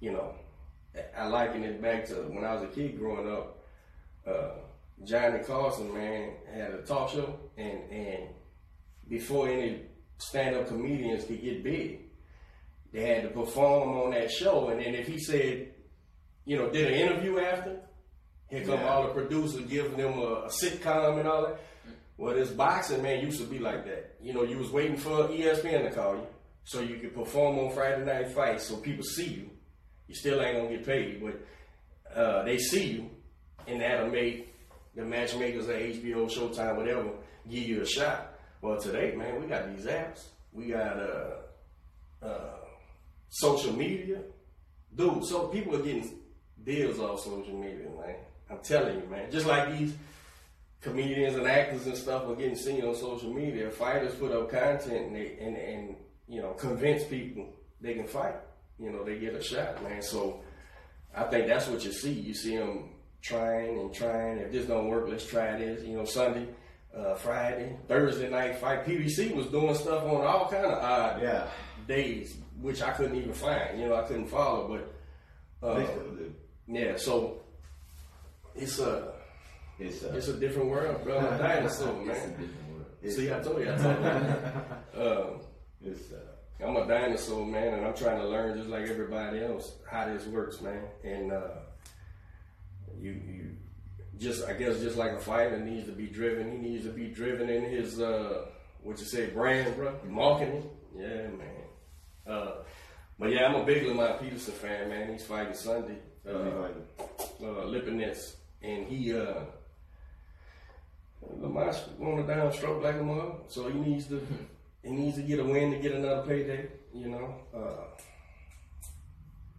You 0.00 0.12
know, 0.12 0.34
I 1.16 1.26
liken 1.28 1.62
it 1.62 1.80
back 1.80 2.06
to 2.06 2.14
when 2.14 2.44
I 2.44 2.54
was 2.54 2.64
a 2.64 2.66
kid 2.66 2.98
growing 2.98 3.30
up. 3.30 3.58
Uh, 4.26 4.50
Johnny 5.04 5.38
Carson, 5.44 5.94
man, 5.94 6.32
had 6.52 6.72
a 6.72 6.82
talk 6.82 7.10
show, 7.10 7.38
and 7.56 7.90
and 7.90 8.28
before 9.08 9.48
any 9.48 9.82
stand-up 10.18 10.68
comedians 10.68 11.24
could 11.24 11.42
get 11.42 11.64
big, 11.64 12.00
they 12.92 13.06
had 13.06 13.22
to 13.22 13.28
perform 13.30 13.96
on 14.00 14.10
that 14.10 14.30
show. 14.30 14.68
And 14.68 14.80
then 14.80 14.94
if 14.94 15.06
he 15.06 15.18
said, 15.18 15.72
you 16.44 16.56
know, 16.56 16.70
did 16.70 16.88
an 16.88 16.94
interview 16.94 17.38
after, 17.38 17.80
here 18.50 18.64
come 18.64 18.80
Yeah. 18.80 18.88
all 18.88 19.02
the 19.04 19.14
producers 19.14 19.64
giving 19.66 19.96
them 19.96 20.18
a, 20.18 20.22
a 20.44 20.48
sitcom 20.48 21.18
and 21.20 21.28
all 21.28 21.42
that. 21.42 21.60
Well, 22.16 22.34
this 22.34 22.50
boxing 22.50 23.02
man 23.02 23.24
used 23.24 23.40
to 23.40 23.46
be 23.46 23.58
like 23.58 23.84
that. 23.86 24.16
You 24.20 24.34
know, 24.34 24.42
you 24.42 24.58
was 24.58 24.70
waiting 24.70 24.96
for 24.96 25.28
ESPN 25.28 25.88
to 25.88 25.90
call 25.94 26.16
you 26.16 26.26
so 26.64 26.80
you 26.80 26.96
could 26.98 27.14
perform 27.14 27.58
on 27.58 27.70
Friday 27.72 28.04
night 28.04 28.32
fights 28.32 28.64
so 28.64 28.76
people 28.76 29.04
see 29.04 29.26
you. 29.28 29.50
You 30.06 30.14
still 30.14 30.42
ain't 30.42 30.58
gonna 30.58 30.76
get 30.76 30.84
paid, 30.84 31.22
but 31.22 31.40
uh, 32.14 32.44
they 32.44 32.58
see 32.58 32.88
you, 32.88 33.10
and 33.66 33.80
that'll 33.80 34.10
make 34.10 34.52
the 34.94 35.04
matchmakers 35.04 35.68
at 35.68 35.80
HBO, 35.80 36.28
Showtime, 36.30 36.76
whatever, 36.76 37.10
give 37.48 37.62
you 37.62 37.80
a 37.82 37.86
shot. 37.86 38.36
Well, 38.60 38.78
today, 38.78 39.14
man, 39.16 39.40
we 39.40 39.46
got 39.46 39.74
these 39.74 39.86
apps. 39.86 40.26
We 40.52 40.66
got 40.66 40.98
uh, 40.98 42.26
uh, 42.26 42.56
social 43.30 43.72
media, 43.72 44.18
dude. 44.94 45.24
So 45.24 45.46
people 45.46 45.76
are 45.76 45.82
getting 45.82 46.18
deals 46.64 46.98
off 46.98 47.20
social 47.20 47.56
media, 47.56 47.86
man. 47.98 48.16
I'm 48.50 48.58
telling 48.58 49.00
you, 49.00 49.06
man. 49.08 49.30
Just 49.30 49.46
like 49.46 49.76
these 49.78 49.94
comedians 50.80 51.36
and 51.36 51.46
actors 51.46 51.86
and 51.86 51.96
stuff 51.96 52.26
are 52.26 52.34
getting 52.34 52.56
seen 52.56 52.84
on 52.84 52.94
social 52.94 53.32
media. 53.32 53.70
Fighters 53.70 54.14
put 54.14 54.32
up 54.32 54.50
content 54.50 55.06
and 55.08 55.16
they, 55.16 55.36
and, 55.40 55.56
and 55.56 55.96
you 56.28 56.40
know 56.40 56.52
convince 56.52 57.04
people 57.04 57.46
they 57.80 57.94
can 57.94 58.06
fight. 58.06 58.34
You 58.78 58.90
know, 58.90 59.04
they 59.04 59.18
get 59.18 59.34
a 59.34 59.42
shot, 59.42 59.82
man. 59.82 60.02
So 60.02 60.40
I 61.14 61.24
think 61.24 61.46
that's 61.46 61.68
what 61.68 61.84
you 61.84 61.92
see. 61.92 62.12
You 62.12 62.34
see 62.34 62.56
them 62.56 62.90
trying 63.22 63.78
and 63.78 63.92
trying. 63.94 64.38
If 64.38 64.52
this 64.52 64.66
don't 64.66 64.88
work, 64.88 65.06
let's 65.08 65.26
try 65.26 65.56
this. 65.58 65.84
You 65.84 65.98
know, 65.98 66.04
Sunday, 66.06 66.48
uh, 66.96 67.14
Friday, 67.16 67.76
Thursday 67.88 68.30
night 68.30 68.56
fight. 68.58 68.86
PBC 68.86 69.34
was 69.34 69.46
doing 69.48 69.74
stuff 69.74 70.02
on 70.04 70.22
all 70.26 70.48
kind 70.50 70.64
of 70.64 70.82
odd 70.82 71.20
Yeah. 71.22 71.46
days, 71.86 72.36
which 72.60 72.80
I 72.82 72.90
couldn't 72.92 73.16
even 73.16 73.34
find. 73.34 73.78
You 73.78 73.88
know, 73.88 73.96
I 73.96 74.02
couldn't 74.02 74.28
follow, 74.28 74.66
but 75.62 75.66
uh, 75.68 75.74
They 75.74 75.84
still 75.84 76.10
do. 76.14 76.34
yeah. 76.68 76.96
So 76.96 77.42
it's 78.54 78.78
a 78.78 79.12
It's, 79.78 80.02
uh, 80.04 80.12
it's 80.14 80.28
a 80.28 80.34
different 80.34 80.68
world, 80.70 81.02
bro. 81.04 81.18
I'm 81.18 81.34
a 81.34 81.38
dinosaur, 81.38 81.88
It's 81.88 81.96
a 82.00 82.04
man. 82.04 82.30
different 82.30 82.70
world. 82.72 82.84
it's, 83.02 83.16
See, 83.16 83.32
I 83.32 83.40
told 83.40 83.60
you, 83.60 83.72
I 83.72 83.76
told 83.76 83.96
you. 84.04 85.02
um, 85.02 85.40
it's, 85.84 86.12
uh, 86.12 86.64
I'm 86.64 86.76
a 86.76 86.86
dinosaur, 86.86 87.46
man, 87.46 87.74
and 87.74 87.86
I'm 87.86 87.94
trying 87.94 88.20
to 88.20 88.28
learn 88.28 88.56
just 88.58 88.68
like 88.68 88.86
everybody 88.88 89.42
else 89.42 89.72
how 89.90 90.06
this 90.06 90.26
works, 90.26 90.60
man. 90.60 90.82
And 91.04 91.32
uh, 91.32 91.48
you, 93.00 93.12
you 93.12 93.50
just, 94.18 94.46
I 94.46 94.52
guess, 94.52 94.78
just 94.80 94.96
like 94.98 95.12
a 95.12 95.18
fighter 95.18 95.58
needs 95.58 95.86
to 95.86 95.92
be 95.92 96.06
driven, 96.06 96.52
he 96.52 96.58
needs 96.58 96.84
to 96.84 96.90
be 96.92 97.06
driven 97.08 97.48
in 97.48 97.64
his, 97.64 97.98
uh, 98.00 98.44
what 98.82 98.98
you 98.98 99.06
say, 99.06 99.26
brand, 99.28 99.74
bro, 99.76 99.94
marketing. 100.06 100.68
Yeah, 100.94 101.28
man. 101.28 101.56
Uh, 102.26 102.52
but 103.18 103.30
yeah, 103.32 103.46
I'm 103.46 103.54
a 103.54 103.64
big 103.64 103.86
Lamont 103.86 104.20
Peterson 104.20 104.52
fan, 104.54 104.88
man. 104.90 105.12
He's 105.12 105.24
fighting 105.24 105.54
Sunday. 105.54 105.96
Uh, 106.28 106.32
uh, 106.32 107.64
Lipinets, 107.64 108.34
and 108.62 108.86
he 108.86 109.16
uh, 109.16 109.34
Lamont's 111.38 111.80
on 112.00 112.18
a 112.18 112.22
downstroke 112.24 112.82
like 112.82 112.96
a 112.96 113.02
mother, 113.02 113.32
so 113.48 113.68
he 113.68 113.78
needs 113.78 114.06
to 114.08 114.26
he 114.82 114.90
needs 114.90 115.16
to 115.16 115.22
get 115.22 115.38
a 115.40 115.44
win 115.44 115.70
to 115.72 115.78
get 115.78 115.92
another 115.92 116.22
payday. 116.26 116.68
You 116.92 117.08
know, 117.08 117.34
uh, 117.54 117.84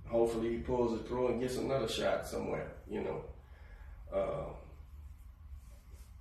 hopefully 0.09 0.49
he 0.51 0.57
pulls 0.57 0.99
it 0.99 1.07
through 1.07 1.27
and 1.29 1.39
gets 1.41 1.57
another 1.57 1.87
shot 1.87 2.27
somewhere. 2.27 2.71
You 2.89 3.01
know, 3.01 3.21
uh, 4.13 4.49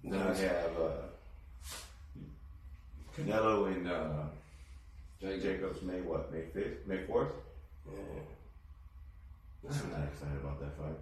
Then 0.04 0.20
I 0.20 0.34
have 0.34 0.78
uh, 0.78 1.06
Canelo 3.16 3.66
and 3.74 3.88
uh, 3.88 4.24
Jake- 5.20 5.42
Jacobs 5.42 5.82
May 5.82 6.00
what? 6.00 6.32
May 6.32 6.42
fifth, 6.54 6.86
May 6.86 7.04
fourth. 7.06 7.32
yeah, 7.86 9.70
I'm 9.70 9.90
not 9.90 10.08
excited 10.12 10.36
about 10.42 10.60
that 10.60 10.76
fight. 10.78 10.96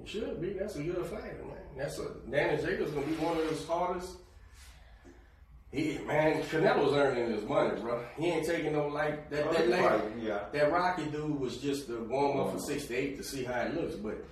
You 0.00 0.06
should 0.06 0.40
be. 0.40 0.50
That's 0.54 0.76
a 0.76 0.82
good 0.82 1.04
fighter, 1.06 1.44
man. 1.46 1.56
That's 1.76 1.98
a 1.98 2.08
Danny 2.30 2.62
Jacobs 2.62 2.90
gonna 2.92 3.06
be 3.06 3.14
one 3.14 3.36
of 3.38 3.48
his 3.48 3.66
hardest 3.66 4.16
He 5.72 5.98
man, 6.06 6.42
Canelo's 6.44 6.94
earning 6.94 7.30
his 7.32 7.44
money, 7.44 7.80
bro. 7.80 8.02
He 8.18 8.26
ain't 8.26 8.44
taking 8.46 8.72
no 8.72 8.88
like 8.88 9.30
that. 9.30 9.52
That, 9.52 9.68
lady, 9.68 9.82
Right, 9.84 10.02
yeah. 10.20 10.40
that 10.52 10.72
Rocky 10.72 11.04
dude 11.06 11.38
was 11.38 11.58
just 11.58 11.86
the 11.86 11.98
warm 12.02 12.40
up 12.40 12.52
for 12.52 12.58
six 12.58 12.86
to 12.86 12.96
eight 12.96 13.16
to 13.18 13.22
see 13.22 13.44
how 13.44 13.60
it 13.62 13.74
looks. 13.74 13.94
But 13.94 14.24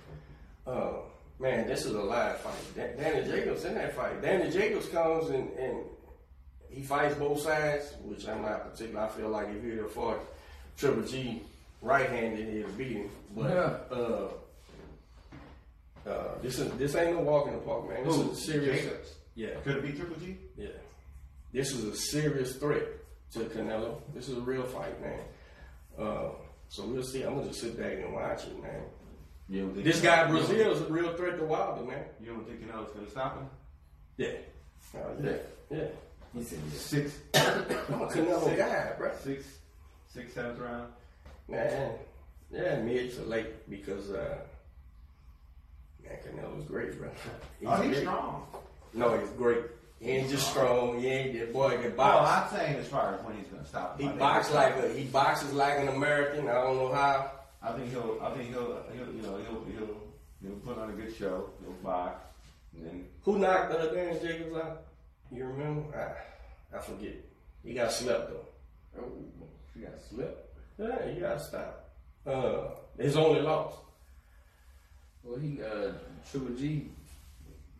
uh, 0.69 0.93
man, 1.39 1.65
this 1.67 1.85
is 1.85 1.93
a 1.95 2.01
live 2.01 2.37
fight. 2.39 2.75
Da- 2.75 3.01
Danny 3.01 3.25
Jacobs 3.25 3.63
in 3.63 3.75
that 3.75 3.95
fight. 3.95 4.21
Danny 4.21 4.51
Jacobs 4.51 4.87
comes 4.89 5.29
and, 5.29 5.49
and 5.57 5.77
he 6.69 6.81
fights 6.83 7.15
both 7.15 7.39
sides, 7.41 7.93
which 8.03 8.27
I'm 8.27 8.41
not 8.41 8.69
particular. 8.71 9.01
I 9.01 9.07
feel 9.07 9.29
like 9.29 9.47
if 9.47 9.63
he'd 9.63 9.77
have 9.77 9.91
fought 9.93 10.19
Triple 10.77 11.03
G 11.03 11.41
right 11.81 12.09
handed, 12.09 12.49
he'd 12.53 12.61
have 12.63 12.77
beat 12.77 12.97
him. 12.97 13.09
But 13.33 13.49
Yeah. 13.49 13.95
uh, 13.95 14.27
uh, 16.09 16.41
this 16.41 16.59
is 16.59 16.71
this 16.73 16.95
ain't 16.95 17.15
no 17.15 17.21
walk 17.21 17.47
in 17.47 17.53
the 17.53 17.59
park, 17.59 17.87
man. 17.89 18.03
This 18.03 18.15
Who? 18.15 18.31
is 18.31 18.37
a 18.37 18.41
serious. 18.41 18.81
Jacobs? 18.83 19.13
Yeah. 19.35 19.49
Could 19.63 19.77
it 19.77 19.83
be 19.83 19.91
Triple 19.93 20.17
G? 20.17 20.37
Yeah. 20.57 20.67
This 21.53 21.71
is 21.71 21.83
a 21.85 21.95
serious 21.95 22.55
threat 22.55 22.83
to 23.33 23.39
Canelo. 23.39 24.01
This 24.13 24.29
is 24.29 24.37
a 24.37 24.41
real 24.41 24.63
fight, 24.63 24.99
man. 25.01 25.19
Uh, 25.97 26.29
so 26.67 26.85
we'll 26.85 27.03
see. 27.03 27.23
I'm 27.23 27.35
gonna 27.35 27.47
just 27.47 27.61
sit 27.61 27.77
back 27.77 27.93
and 27.93 28.13
watch 28.13 28.43
it, 28.45 28.61
man. 28.61 28.81
You 29.47 29.61
don't 29.61 29.73
think 29.73 29.85
This 29.85 30.01
guy 30.01 30.27
Breazeale 30.29 30.73
is 30.73 30.81
a 30.81 30.85
real 30.85 31.15
threat 31.15 31.37
to 31.39 31.43
Wilder, 31.45 31.83
man. 31.83 32.03
You 32.21 32.33
don't 32.33 32.47
think 32.47 32.61
Canelo's 32.61 32.91
gonna 32.91 33.09
stop 33.09 33.37
him? 33.37 33.49
Yeah. 34.17 34.33
Oh, 34.95 35.15
yeah. 35.23 35.31
Yeah. 35.71 35.87
He 36.33 36.43
said, 36.43 36.59
yeah. 36.71 36.77
Six, 36.79 37.17
I'm 37.35 38.01
a 38.01 38.07
Canelo 38.07 38.55
guy, 38.55 38.93
bro. 38.97 39.11
six, 39.23 39.45
six, 40.07 40.33
seventh 40.33 40.59
round. 40.59 40.91
Man. 41.47 41.93
Yeah, 42.51 42.79
mid 42.81 43.13
to 43.15 43.21
late 43.23 43.69
because 43.69 44.11
uh 44.11 44.37
man, 46.09 46.19
Canelo's 46.25 46.65
great, 46.65 46.97
bro. 46.97 47.09
oh, 47.65 47.75
he's 47.81 47.91
great. 47.91 48.01
strong. 48.01 48.47
No, 48.93 49.17
he's 49.17 49.29
great. 49.31 49.63
He 49.99 50.11
ain't 50.11 50.29
just 50.29 50.49
strong. 50.49 50.99
He 50.99 51.07
ain't 51.07 51.37
that 51.37 51.53
boy 51.53 51.77
can 51.81 51.95
box. 51.95 52.53
I'm 52.53 52.57
saying 52.57 52.75
as 52.77 52.87
far 52.87 53.15
as 53.15 53.25
when 53.25 53.35
he's 53.35 53.47
gonna 53.47 53.65
stop. 53.65 53.99
He 53.99 54.07
boxes 54.07 54.55
like 54.55 54.75
a 54.77 54.89
he 54.93 55.03
boxes 55.05 55.53
like 55.53 55.77
an 55.77 55.89
American. 55.89 56.47
I 56.47 56.53
don't 56.53 56.77
know 56.77 56.93
how. 56.93 57.31
I 57.61 57.73
think 57.73 57.91
he'll. 57.91 58.17
I 58.21 58.31
think 58.31 58.49
he'll. 58.49 58.81
He'll. 58.93 59.13
You 59.13 59.21
know. 59.21 59.37
He'll. 59.37 59.65
He'll. 59.65 59.97
He'll 60.41 60.59
put 60.59 60.77
on 60.77 60.89
a 60.89 60.93
good 60.93 61.13
show. 61.15 61.49
He'll 61.61 61.73
box. 61.83 62.23
And 62.75 62.85
then 62.85 63.05
Who 63.23 63.39
knocked 63.39 63.73
uh, 63.73 63.87
Daniel 63.93 64.19
Jacobs 64.21 64.55
out? 64.55 64.83
You 65.31 65.45
remember? 65.45 65.83
I, 66.73 66.77
I 66.77 66.79
forget. 66.79 67.15
He 67.63 67.73
got 67.73 67.91
slept 67.91 68.29
though. 68.29 69.01
Oh, 69.01 69.11
she 69.73 69.81
got 69.81 70.01
slipped. 70.09 70.55
Yeah, 70.77 71.11
he 71.13 71.19
got 71.19 71.41
stopped. 71.41 71.89
Uh, 72.25 72.69
his 72.97 73.17
only 73.17 73.41
loss. 73.41 73.73
Well, 75.23 75.39
he 75.39 75.61
uh 75.61 75.91
Triple 76.29 76.55
G 76.55 76.89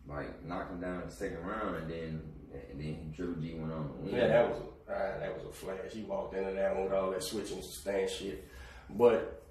like 0.08 0.44
knocked 0.44 0.72
him 0.72 0.80
down 0.80 1.02
in 1.02 1.08
the 1.08 1.14
second 1.14 1.44
round, 1.46 1.76
and 1.76 1.90
then 1.90 2.22
and 2.70 2.80
then 2.80 3.12
Triple 3.14 3.40
G 3.40 3.54
went 3.54 3.72
on 3.72 3.88
to 3.88 3.94
win. 3.94 4.14
Yeah, 4.14 4.26
that 4.28 4.48
was 4.48 4.58
a, 4.58 4.92
uh, 4.92 5.20
that 5.20 5.36
was 5.36 5.46
a 5.46 5.52
flash. 5.52 5.92
He 5.92 6.02
walked 6.02 6.34
into 6.34 6.52
that 6.52 6.74
one 6.74 6.84
with 6.84 6.92
all 6.92 7.10
that 7.10 7.22
switching 7.22 7.62
stand 7.62 8.10
shit. 8.10 8.48
But 8.90 9.42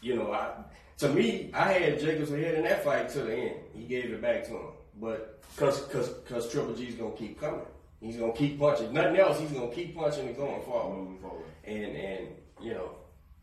you 0.00 0.16
know, 0.16 0.32
I 0.32 0.52
to 0.98 1.08
me, 1.08 1.50
I 1.54 1.72
had 1.72 2.00
Jacobs 2.00 2.32
ahead 2.32 2.54
in 2.56 2.64
that 2.64 2.84
fight 2.84 3.08
to 3.10 3.22
the 3.22 3.34
end. 3.34 3.56
He 3.74 3.84
gave 3.84 4.12
it 4.12 4.20
back 4.20 4.44
to 4.44 4.50
him, 4.50 4.66
but 5.00 5.42
cause 5.56 5.82
cause 5.86 6.10
cause 6.28 6.50
Triple 6.50 6.74
G's 6.74 6.94
gonna 6.94 7.16
keep 7.16 7.40
coming. 7.40 7.60
He's 8.00 8.16
gonna 8.16 8.32
keep 8.32 8.58
punching. 8.58 8.92
Nothing 8.92 9.16
else. 9.16 9.38
He's 9.38 9.52
gonna 9.52 9.72
keep 9.72 9.96
punching 9.96 10.26
and 10.26 10.36
going 10.36 10.62
forward. 10.62 10.98
moving 10.98 11.18
forward. 11.18 11.44
And 11.64 11.96
and 11.96 12.28
you 12.60 12.74
know, 12.74 12.90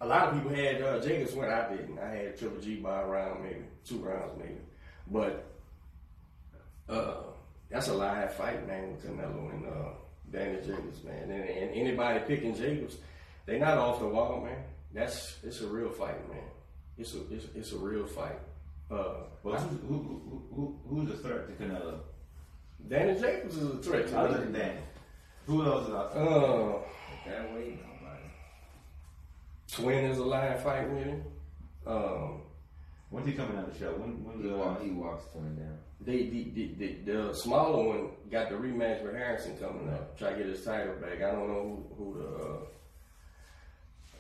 a 0.01 0.05
lot 0.07 0.29
of 0.29 0.33
people 0.35 0.55
had 0.55 0.81
uh, 0.81 0.99
Jacobs 0.99 1.33
win. 1.33 1.49
I 1.49 1.69
didn't. 1.69 1.99
I 1.99 2.09
had 2.09 2.37
Triple 2.37 2.61
G 2.61 2.77
by 2.77 3.01
a 3.01 3.05
round, 3.05 3.43
maybe 3.43 3.65
two 3.85 3.97
rounds, 3.97 4.33
maybe. 4.37 4.59
But 5.07 5.45
uh, 6.87 7.15
that's 7.69 7.87
a 7.89 7.93
live 7.93 8.33
fight, 8.33 8.65
man, 8.67 8.91
with 8.91 9.05
Canelo 9.05 9.51
and 9.53 9.65
uh, 9.65 9.89
Danny 10.31 10.57
Jacobs, 10.65 11.03
man. 11.03 11.23
And, 11.23 11.49
and 11.49 11.71
anybody 11.75 12.19
picking 12.27 12.55
Jacobs, 12.55 12.97
they 13.45 13.59
not 13.59 13.77
off 13.77 13.99
the 13.99 14.07
wall, 14.07 14.41
man. 14.43 14.63
That's 14.93 15.37
it's 15.43 15.61
a 15.61 15.67
real 15.67 15.89
fight, 15.89 16.27
man. 16.29 16.43
It's 16.97 17.13
a 17.13 17.19
it's, 17.31 17.45
it's 17.55 17.71
a 17.73 17.77
real 17.77 18.05
fight. 18.05 18.39
Uh, 18.89 19.25
Well, 19.43 19.59
who, 19.59 19.77
who, 19.87 20.41
who, 20.55 20.79
who's 20.89 21.11
a 21.11 21.17
threat 21.17 21.47
to 21.47 21.53
Canelo? 21.63 21.99
Danny 22.87 23.19
Jacobs 23.19 23.55
is 23.57 23.69
a 23.69 23.77
threat 23.77 24.07
to 24.07 24.17
Other 24.17 24.37
than 24.39 24.53
Danny, 24.53 24.79
who 25.45 25.63
else 25.65 25.87
is 25.87 25.93
out 25.93 26.13
there? 26.13 26.23
Uh, 26.23 26.73
that 27.27 27.53
way. 27.53 27.77
Twin 29.71 30.05
is 30.05 30.17
a 30.17 30.23
live 30.23 30.63
fight 30.63 30.89
with 30.89 31.03
him. 31.03 31.23
Um, 31.85 32.41
When's 33.09 33.27
he 33.27 33.33
coming 33.33 33.57
out 33.57 33.67
of 33.67 33.73
the 33.73 33.79
show? 33.79 33.91
When? 33.93 34.23
When's 34.23 34.43
He 34.43 34.51
walk, 34.51 34.81
he 34.83 34.91
walks 34.91 35.25
twin 35.31 35.55
down. 35.55 35.77
They, 36.01 36.27
the, 36.29 36.43
the, 36.53 36.65
the, 36.77 37.11
the 37.11 37.33
smaller 37.33 37.83
one 37.83 38.09
got 38.31 38.49
the 38.49 38.55
rematch 38.55 39.03
with 39.03 39.15
Harrison 39.15 39.57
coming 39.57 39.89
up. 39.89 40.17
Try 40.17 40.31
to 40.31 40.37
get 40.37 40.45
his 40.45 40.63
title 40.63 40.93
back. 40.95 41.17
I 41.17 41.31
don't 41.31 41.47
know 41.47 41.83
who, 41.97 42.03
who 42.03 42.13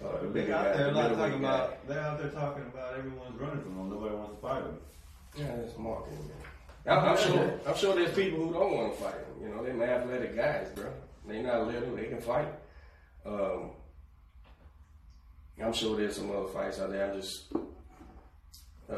the 0.01 0.05
uh, 0.05 0.09
uh, 0.09 0.21
the 0.21 0.27
They 0.29 0.41
bigger 0.41 0.55
out 0.55 0.65
guy, 0.65 0.77
there 0.77 0.87
a 0.87 0.91
the 0.91 0.97
lot 0.99 1.15
talking 1.15 1.41
guy. 1.41 1.55
about. 1.55 1.87
They're 1.87 1.99
out 2.01 2.19
there 2.19 2.31
talking 2.31 2.63
about 2.63 2.97
everyone's 2.97 3.39
running 3.39 3.61
from 3.61 3.75
them. 3.77 3.89
Nobody 3.91 4.15
wants 4.15 4.35
to 4.35 4.41
fight 4.41 4.63
them. 4.63 4.77
Yeah, 5.37 5.45
it's 5.63 5.77
marketing. 5.77 6.19
Man. 6.19 6.97
I'm, 6.97 7.05
I'm 7.09 7.17
sure. 7.17 7.59
I'm 7.67 7.75
sure 7.75 7.95
there's 7.95 8.15
people 8.15 8.39
who 8.47 8.53
don't 8.53 8.75
want 8.75 8.97
to 8.97 9.03
fight 9.03 9.13
them. 9.13 9.47
You 9.47 9.55
know, 9.55 9.63
they're 9.63 9.83
athletic 10.01 10.35
guys, 10.35 10.67
bro. 10.73 10.91
They 11.27 11.41
not 11.43 11.67
little. 11.67 11.95
They 11.95 12.05
can 12.05 12.21
fight. 12.21 12.47
Um, 13.25 13.71
I'm 15.61 15.73
sure 15.73 15.97
there's 15.97 16.15
some 16.15 16.31
other 16.31 16.47
fights 16.47 16.79
out 16.79 16.91
there. 16.91 17.11
I'm 17.11 17.21
just 17.21 17.51
uh, 18.91 18.95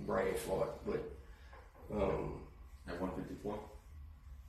brain 0.00 0.34
fart, 0.34 0.70
but. 0.86 1.12
Um, 1.92 2.40
At 2.86 3.00
154. 3.00 3.58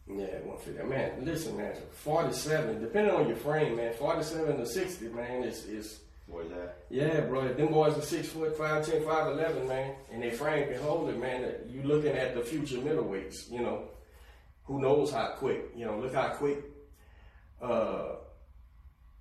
Yeah, 0.09 0.39
150. 0.43 0.83
Man, 0.83 1.23
listen, 1.23 1.55
man, 1.55 1.73
47, 1.91 2.81
depending 2.81 3.13
on 3.13 3.27
your 3.27 3.37
frame, 3.37 3.75
man, 3.75 3.93
47 3.93 4.57
to 4.57 4.65
60, 4.65 5.05
man, 5.09 5.43
is, 5.43 5.65
is 5.65 5.99
Where's 6.27 6.49
that? 6.49 6.83
yeah, 6.89 7.21
bro. 7.21 7.45
If 7.45 7.57
them 7.57 7.67
boys 7.71 7.97
are 7.97 8.01
6 8.01 8.27
foot, 8.29 8.57
5, 8.57 8.85
10, 8.85 9.03
5, 9.03 9.27
11, 9.33 9.67
man, 9.67 9.95
and 10.11 10.21
they 10.21 10.31
frame 10.31 10.67
can 10.67 10.81
hold 10.81 11.09
it, 11.09 11.19
man, 11.19 11.53
you 11.67 11.83
looking 11.83 12.11
at 12.11 12.35
the 12.35 12.41
future 12.41 12.77
middleweights, 12.77 13.51
you 13.51 13.61
know, 13.61 13.83
who 14.65 14.81
knows 14.81 15.11
how 15.11 15.27
quick, 15.37 15.71
you 15.75 15.85
know, 15.85 15.97
look 15.99 16.13
how 16.13 16.29
quick 16.29 16.63
uh, 17.61 18.15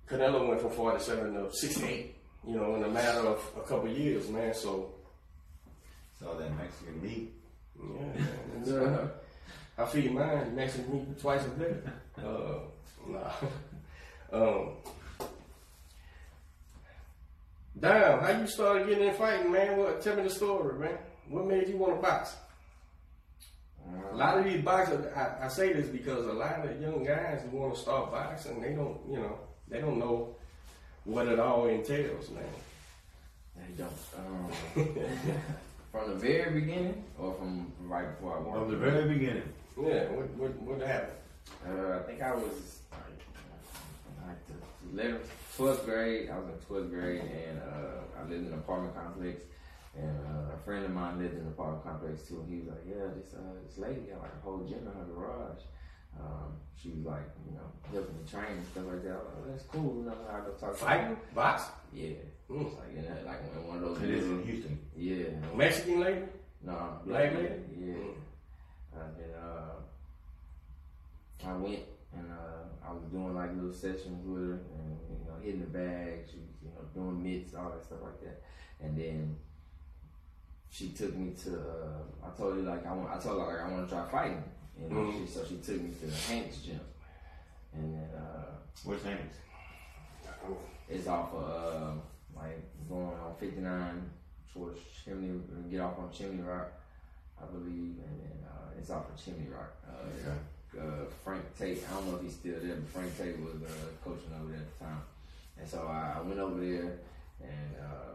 Canelo 0.09 0.47
went 0.47 0.61
from 0.61 0.71
47 0.71 1.33
to 1.33 1.51
68, 1.53 2.15
you 2.47 2.55
know, 2.55 2.75
in 2.75 2.83
a 2.83 2.87
matter 2.89 3.19
of 3.19 3.51
a 3.57 3.61
couple 3.61 3.89
years, 3.89 4.27
man, 4.29 4.53
so, 4.53 4.91
Saw 6.19 6.33
that 6.37 6.57
Mexican 6.57 7.01
meat. 7.01 7.33
yeah, 7.81 8.25
it's, 8.59 8.69
uh, 8.71 9.07
I 9.77 9.85
feed 9.85 10.13
mine 10.13 10.53
Mexican 10.53 10.91
meat 10.93 11.19
twice 11.19 11.45
a 11.45 11.49
day. 11.49 11.75
Uh, 12.19 12.59
nah. 13.07 13.31
um, 14.33 14.71
damn, 17.79 18.19
how 18.19 18.41
you 18.41 18.45
started 18.45 18.89
getting 18.89 19.07
in 19.07 19.13
fighting, 19.13 19.49
man? 19.49 19.77
What? 19.77 20.01
Tell 20.01 20.17
me 20.17 20.23
the 20.23 20.29
story, 20.29 20.77
man. 20.77 20.97
What 21.29 21.47
made 21.47 21.69
you 21.69 21.77
want 21.77 21.95
to 21.95 22.01
box? 22.01 22.35
A 24.11 24.15
lot 24.17 24.37
of 24.37 24.43
these 24.43 24.61
boxers, 24.61 25.05
I, 25.15 25.45
I 25.45 25.47
say 25.47 25.71
this 25.71 25.87
because 25.87 26.25
a 26.25 26.33
lot 26.33 26.67
of 26.67 26.81
young 26.81 27.05
guys 27.05 27.41
who 27.49 27.57
want 27.57 27.73
to 27.73 27.79
start 27.79 28.11
boxing, 28.11 28.59
they 28.59 28.73
don't, 28.73 28.99
you 29.09 29.15
know, 29.15 29.39
they 29.69 29.79
don't 29.81 29.99
know 29.99 30.35
what 31.03 31.27
it 31.27 31.39
all 31.39 31.67
entails, 31.67 32.29
man. 32.31 32.43
They 33.55 33.83
don't. 33.83 33.91
Um, 34.17 34.51
from 35.91 36.09
the 36.09 36.15
very 36.15 36.59
beginning, 36.59 37.03
or 37.17 37.33
from 37.33 37.71
right 37.81 38.09
before 38.15 38.37
I 38.37 38.41
walked? 38.41 38.59
From 38.59 38.71
the 38.71 38.77
very 38.77 39.13
beginning. 39.13 39.53
Yeah, 39.81 40.07
what, 40.11 40.29
what, 40.35 40.61
what 40.61 40.87
happened? 40.87 41.17
Uh, 41.67 41.99
I 41.99 42.03
think 42.03 42.21
I 42.21 42.33
was 42.33 42.79
like, 42.91 44.27
like 44.27 44.47
the 44.47 45.01
11th, 45.01 45.27
12th 45.57 45.85
grade. 45.85 46.29
I 46.29 46.37
was 46.37 46.47
in 46.49 46.75
12th 46.75 46.89
grade, 46.89 47.21
and 47.21 47.59
uh, 47.59 48.19
I 48.19 48.21
lived 48.23 48.47
in 48.47 48.53
an 48.53 48.59
apartment 48.59 48.95
complex. 48.95 49.43
And 49.97 50.17
uh, 50.27 50.55
a 50.55 50.57
friend 50.63 50.85
of 50.85 50.91
mine 50.91 51.19
lived 51.19 51.33
in 51.33 51.41
an 51.41 51.47
apartment 51.47 51.83
complex 51.83 52.27
too. 52.27 52.39
And 52.41 52.49
he 52.49 52.59
was 52.59 52.67
like, 52.67 52.85
"Yeah, 52.87 53.07
this 53.15 53.33
uh, 53.33 53.57
this 53.65 53.77
lady 53.77 54.01
got 54.01 54.21
like 54.21 54.31
a 54.31 54.43
whole 54.43 54.59
gym 54.59 54.79
in 54.79 54.93
her 54.93 55.05
garage." 55.13 55.63
Um, 56.19 56.53
she 56.75 56.89
was 56.89 57.05
like, 57.05 57.27
you 57.45 57.53
know, 57.55 57.67
helping 57.91 58.15
me 58.17 58.23
train 58.29 58.57
and 58.57 58.67
stuff 58.67 58.85
like 58.87 59.03
that. 59.03 59.11
I 59.11 59.15
was 59.15 59.25
like, 59.25 59.35
oh, 59.45 59.51
that's 59.51 59.63
cool. 59.63 59.95
You 59.97 60.03
know, 60.05 60.15
I 60.31 60.39
go 60.39 60.51
talk 60.51 60.59
to 60.59 60.65
her. 60.67 60.73
Fighting? 60.73 61.17
Boxing? 61.33 61.73
Yeah, 61.93 62.15
Mm. 62.49 62.65
it's 62.65 62.75
like 62.79 62.95
in 62.95 63.03
that, 63.05 63.25
like 63.25 63.39
in 63.55 63.67
one 63.67 63.77
of 63.77 63.83
those. 63.83 64.01
It 64.01 64.09
is 64.09 64.25
in 64.25 64.43
Houston. 64.43 64.79
Yeah. 64.95 65.25
Mexican 65.55 65.99
lady? 65.99 66.21
No, 66.63 66.99
Black 67.05 67.33
lady? 67.35 67.49
Yeah. 67.79 67.93
And 68.99 69.15
then 69.17 69.29
uh, 69.39 69.75
I 71.47 71.53
went 71.53 71.79
and 72.13 72.25
uh, 72.31 72.87
I 72.87 72.91
was 72.91 73.03
doing 73.11 73.35
like 73.35 73.53
little 73.55 73.71
sessions 73.73 74.25
with 74.25 74.41
her 74.47 74.53
and 74.53 74.97
you 75.09 75.25
know 75.27 75.35
hitting 75.41 75.61
the 75.61 75.67
bag, 75.67 76.25
she 76.29 76.37
was 76.37 76.49
you 76.63 76.69
know 76.69 76.81
doing 76.93 77.21
mitts, 77.23 77.53
all 77.53 77.69
that 77.69 77.83
stuff 77.83 77.99
like 78.03 78.19
that. 78.21 78.41
And 78.81 78.97
then 78.97 79.35
she 80.69 80.89
took 80.89 81.15
me 81.15 81.33
to. 81.43 81.51
Uh, 81.59 82.27
I 82.27 82.29
told 82.37 82.55
her 82.55 82.61
like 82.61 82.85
I 82.85 82.93
want. 82.93 83.09
I 83.11 83.19
told 83.19 83.39
her 83.41 83.45
like 83.47 83.61
I 83.65 83.71
want 83.71 83.87
to 83.87 83.95
try 83.95 84.05
fighting. 84.09 84.43
And 84.83 84.91
Mhm. 84.91 85.27
she, 85.27 85.31
so 85.31 85.45
she 85.45 85.57
took 85.57 85.81
me 85.81 85.91
to 85.99 86.05
the 86.07 86.15
Hanks 86.15 86.57
gym. 86.57 86.79
And 87.73 87.93
then 87.93 88.09
uh, 88.15 88.45
Where's 88.83 89.03
Hanks? 89.03 89.37
it's 90.87 91.07
off 91.07 91.33
of 91.33 91.43
uh, 91.43 91.91
like 92.39 92.57
going 92.87 93.05
on 93.19 93.35
59 93.39 94.09
towards 94.53 94.79
Chimney, 95.05 95.39
get 95.69 95.81
off 95.81 95.99
on 95.99 96.09
Chimney 96.11 96.41
Rock, 96.41 96.71
I 97.41 97.45
believe, 97.45 97.97
and 98.05 98.19
then 98.21 98.37
uh, 98.47 98.77
it's 98.79 98.89
off 98.89 99.09
of 99.09 99.23
Chimney 99.23 99.47
Rock. 99.49 99.71
Uh, 99.87 100.79
uh, 100.79 101.05
Frank 101.23 101.43
Tate. 101.57 101.83
I 101.89 101.93
don't 101.93 102.07
know 102.09 102.15
if 102.17 102.21
he's 102.23 102.33
still 102.35 102.59
there, 102.61 102.75
but 102.75 102.89
Frank 102.89 103.17
Tate 103.17 103.39
was 103.39 103.55
uh, 103.63 103.89
coaching 104.03 104.31
over 104.39 104.51
there 104.51 104.61
at 104.61 104.79
the 104.79 104.85
time. 104.85 105.01
And 105.57 105.67
so 105.67 105.87
I, 105.87 106.15
I 106.17 106.21
went 106.21 106.39
over 106.39 106.59
there 106.59 106.99
and 107.41 107.75
uh, 107.81 108.13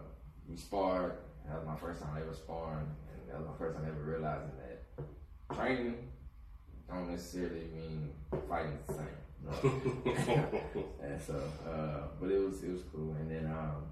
we 0.49 0.57
sparred. 0.57 1.13
That 1.47 1.59
was 1.59 1.67
my 1.67 1.77
first 1.77 2.01
time 2.01 2.17
ever 2.17 2.35
sparring, 2.35 2.87
and 3.13 3.29
that 3.31 3.39
was 3.39 3.47
my 3.49 3.57
first 3.59 3.77
time 3.77 3.87
ever 3.87 4.03
realizing 4.11 4.51
that 4.59 5.55
training 5.55 6.09
don't 6.89 7.11
necessarily 7.11 7.67
mean 7.75 8.11
fighting 8.49 8.79
the 8.87 8.95
same. 8.95 10.61
And 11.05 11.21
so, 11.23 11.35
uh, 11.69 12.09
but 12.19 12.31
it 12.31 12.39
was 12.41 12.63
it 12.63 12.73
was 12.73 12.83
cool. 12.93 13.15
And 13.21 13.31
then 13.31 13.47
um, 13.47 13.85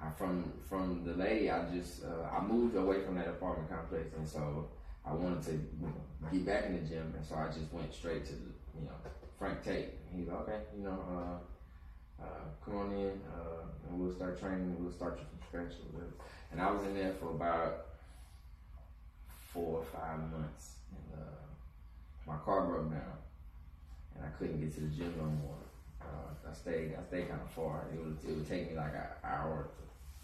I 0.00 0.10
from 0.10 0.52
from 0.68 1.04
the 1.04 1.14
lady, 1.14 1.50
I 1.50 1.64
just 1.70 2.02
uh, 2.04 2.36
I 2.36 2.42
moved 2.42 2.76
away 2.76 3.02
from 3.02 3.14
that 3.16 3.28
apartment 3.28 3.70
complex, 3.70 4.14
and 4.16 4.28
so 4.28 4.68
I 5.06 5.12
wanted 5.12 5.42
to 5.44 5.52
you 5.52 5.86
know, 5.86 6.28
get 6.30 6.44
back 6.44 6.66
in 6.66 6.72
the 6.74 6.88
gym, 6.88 7.14
and 7.16 7.24
so 7.24 7.36
I 7.36 7.46
just 7.46 7.72
went 7.72 7.92
straight 7.94 8.24
to 8.26 8.32
the 8.32 8.50
you 8.78 8.84
know 8.86 8.96
Frank 9.38 9.62
Tate. 9.64 9.90
He's 10.14 10.26
like, 10.26 10.40
okay, 10.40 10.60
you 10.76 10.84
know, 10.84 10.98
uh, 11.08 12.22
uh, 12.22 12.44
come 12.64 12.76
on 12.76 12.92
in, 12.92 13.20
uh, 13.32 13.64
and 13.88 13.98
we'll 13.98 14.14
start 14.14 14.38
training, 14.40 14.74
and 14.76 14.80
we'll 14.80 14.92
start 14.92 15.18
you 15.18 15.24
from 15.30 15.38
scratch 15.48 15.78
or 15.80 15.86
whatever. 15.92 16.12
And 16.50 16.60
I 16.60 16.70
was 16.70 16.84
in 16.84 16.94
there 16.94 17.12
for 17.14 17.30
about 17.30 17.86
four 19.52 19.78
or 19.78 19.84
five 19.84 20.18
months, 20.30 20.76
and 20.90 21.20
uh, 21.20 21.41
my 22.26 22.36
car 22.44 22.66
broke 22.66 22.90
down, 22.90 23.16
and 24.16 24.24
I 24.24 24.28
couldn't 24.38 24.60
get 24.60 24.74
to 24.74 24.80
the 24.80 24.88
gym 24.88 25.14
no 25.18 25.24
more. 25.24 25.56
Uh, 26.00 26.50
I 26.50 26.52
stayed, 26.54 26.94
I 26.98 27.02
stayed 27.06 27.28
kind 27.28 27.40
of 27.40 27.50
far. 27.50 27.86
It 27.92 27.98
would, 27.98 28.16
it 28.28 28.36
would 28.36 28.48
take 28.48 28.70
me 28.70 28.76
like 28.76 28.92
an 28.94 29.06
hour 29.24 29.68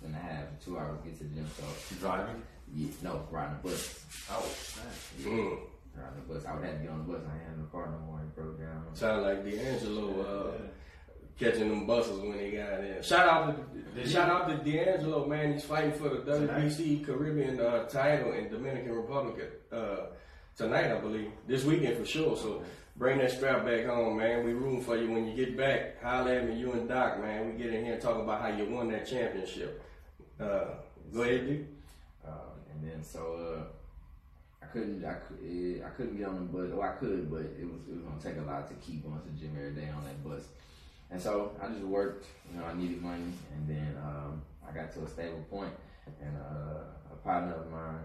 and 0.05 0.15
a 0.15 0.19
half, 0.19 0.45
two 0.65 0.79
hours 0.79 0.99
to 1.03 1.09
get 1.09 1.19
to 1.19 1.25
the 1.25 1.35
gym. 1.35 1.47
So, 1.59 1.65
You 1.95 2.01
driving? 2.01 2.43
yeah, 2.75 2.89
no, 3.03 3.27
riding 3.31 3.57
the 3.63 3.69
bus. 3.71 4.05
Oh. 4.31 4.55
Mm. 5.23 5.59
Riding 5.97 6.21
the 6.27 6.35
bus. 6.35 6.45
I 6.47 6.55
would 6.55 6.65
have 6.65 6.77
to 6.77 6.83
get 6.83 6.91
on 6.91 6.99
the 7.07 7.13
bus. 7.13 7.23
I 7.29 7.35
ain't 7.35 7.49
had 7.49 7.59
no 7.59 7.65
car 7.73 7.91
no 7.91 8.07
more. 8.07 8.21
It 8.21 8.35
broke 8.37 8.59
down. 8.61 8.85
Sound 8.95 9.23
like 9.23 9.45
D'Angelo 9.45 10.21
uh, 10.23 10.53
catching 11.39 11.69
them 11.69 11.87
buses 11.87 12.21
when 12.21 12.39
he 12.39 12.51
got 12.53 12.85
in. 12.85 13.03
Shout 13.03 13.29
out 13.29 13.57
to 13.97 14.09
shout 14.09 14.29
out 14.29 14.49
to 14.49 14.71
D'Angelo, 14.71 15.27
man. 15.27 15.55
He's 15.55 15.65
fighting 15.65 15.93
for 15.93 16.09
the 16.11 16.19
WBC 16.19 17.05
Caribbean 17.05 17.59
uh, 17.61 17.85
title 17.89 18.33
in 18.33 18.49
Dominican 18.51 18.93
Republic 18.93 19.51
uh, 19.73 19.97
tonight, 20.59 20.91
I 20.91 20.99
believe. 20.99 21.31
This 21.47 21.65
weekend 21.65 21.97
for 21.97 22.05
sure. 22.05 22.37
So 22.37 22.63
bring 22.97 23.19
that 23.19 23.31
strap 23.31 23.65
back 23.65 23.87
home, 23.87 24.19
man. 24.19 24.45
We 24.45 24.53
rooting 24.53 24.83
for 24.83 24.97
you 24.97 25.11
when 25.11 25.25
you 25.27 25.35
get 25.35 25.57
back. 25.57 26.03
Holla 26.03 26.35
at 26.35 26.49
me, 26.49 26.57
you 26.57 26.73
and 26.73 26.89
Doc, 26.89 27.21
man. 27.21 27.47
We 27.47 27.63
get 27.63 27.73
in 27.73 27.85
here 27.85 27.95
and 27.95 28.03
talk 28.03 28.19
about 28.19 28.43
how 28.43 28.49
you 28.49 28.69
won 28.69 28.91
that 28.91 29.07
championship. 29.07 29.83
Uh, 30.39 30.65
go 31.15 31.23
ahead, 31.23 31.47
D. 31.47 31.65
Uh, 32.27 32.31
and 32.73 32.91
then 32.91 33.05
so 33.05 33.21
uh, 33.61 34.65
I 34.65 34.67
couldn't 34.67 35.05
I, 35.05 35.15
could, 35.15 35.39
eh, 35.47 35.87
I 35.87 35.91
couldn't 35.91 36.19
get 36.19 36.27
on 36.27 36.35
the 36.35 36.41
bus. 36.41 36.71
Well, 36.73 36.83
I 36.83 36.93
could, 36.93 37.31
but 37.31 37.43
it 37.43 37.65
was 37.65 37.83
it 37.89 37.95
was 37.95 38.03
gonna 38.03 38.21
take 38.21 38.43
a 38.43 38.47
lot 38.47 38.69
to 38.69 38.75
keep 38.85 39.05
going 39.05 39.21
to 39.21 39.41
gym 39.41 39.55
every 39.57 39.81
day 39.81 39.89
on 39.91 40.05
that 40.05 40.25
bus. 40.25 40.43
And 41.11 41.23
so 41.23 41.53
I 41.63 41.69
just 41.69 41.85
worked. 41.85 42.27
You 42.53 42.61
know, 42.61 42.67
I 42.67 42.75
needed 42.75 43.01
money, 43.01 43.33
and 43.55 43.69
then 43.69 43.97
um, 44.05 44.43
I 44.69 44.73
got 44.73 44.93
to 44.95 45.05
a 45.05 45.09
stable 45.09 45.47
point, 45.49 45.73
and 46.21 46.37
uh, 46.37 47.13
a 47.13 47.17
partner 47.23 47.55
of 47.55 47.71
mine, 47.71 48.01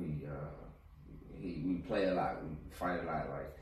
we 0.00 0.26
uh, 0.26 1.40
he, 1.40 1.62
we 1.64 1.74
play 1.76 2.06
a 2.06 2.14
lot, 2.14 2.42
we 2.42 2.56
fight 2.70 3.00
a 3.02 3.06
lot, 3.06 3.30
like. 3.30 3.56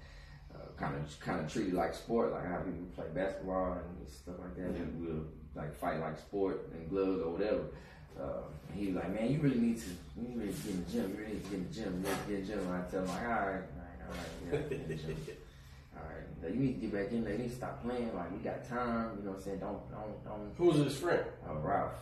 Kind 0.78 0.94
of, 0.94 1.18
kind 1.18 1.40
of 1.40 1.52
treat 1.52 1.68
it 1.68 1.74
like 1.74 1.92
sport, 1.92 2.30
like 2.30 2.46
how 2.46 2.58
people 2.58 2.86
play 2.94 3.06
basketball 3.12 3.72
and 3.72 4.08
stuff 4.08 4.36
like 4.38 4.54
that. 4.56 4.70
We 4.96 5.06
will 5.06 5.24
like 5.56 5.74
fight 5.74 5.98
like 6.00 6.16
sport 6.20 6.70
and 6.72 6.88
gloves 6.88 7.20
or 7.20 7.32
whatever. 7.32 7.64
Uh, 8.18 8.42
he 8.74 8.86
was 8.86 8.96
like, 8.96 9.12
man, 9.12 9.32
you 9.32 9.40
really 9.40 9.58
need 9.58 9.78
to, 9.78 9.90
you 10.16 10.28
really 10.38 10.46
need 10.46 10.56
to 10.56 10.62
get 10.62 10.74
in 10.74 10.84
the 10.84 10.90
gym. 10.92 11.10
You 11.10 11.18
really 11.18 11.32
need 11.32 11.44
to 11.44 11.50
get 11.50 11.58
in 11.58 11.68
the 11.68 11.74
gym. 11.74 11.92
You 11.92 11.98
need 11.98 12.04
to 12.04 12.30
get 12.30 12.38
in 12.38 12.46
the 12.46 12.48
gym. 12.48 12.60
And 12.60 12.74
I 12.74 12.90
tell 12.90 13.00
him 13.00 13.08
like, 13.08 13.22
all 13.22 13.28
right, 13.28 13.38
all 13.38 13.50
right, 13.50 13.98
all 14.06 14.14
right, 14.14 14.52
yeah, 14.52 14.58
get 14.58 14.72
in 14.72 14.88
the 14.88 14.94
gym. 14.94 15.16
All 15.98 16.04
right, 16.04 16.42
now 16.42 16.48
you 16.48 16.60
need 16.60 16.80
to 16.80 16.86
get 16.86 16.92
back 16.92 17.10
in 17.10 17.24
there. 17.24 17.32
You 17.32 17.38
need 17.38 17.50
to 17.50 17.56
stop 17.56 17.82
playing. 17.82 18.14
Like 18.14 18.30
we 18.30 18.38
got 18.38 18.68
time. 18.68 19.18
You 19.18 19.24
know 19.24 19.30
what 19.30 19.38
I'm 19.38 19.42
saying? 19.42 19.58
Don't, 19.58 19.90
don't, 19.90 20.24
don't. 20.24 20.54
Who's 20.56 20.76
his 20.76 20.96
friend? 20.96 21.24
Uh, 21.44 21.54
Ralph. 21.54 21.94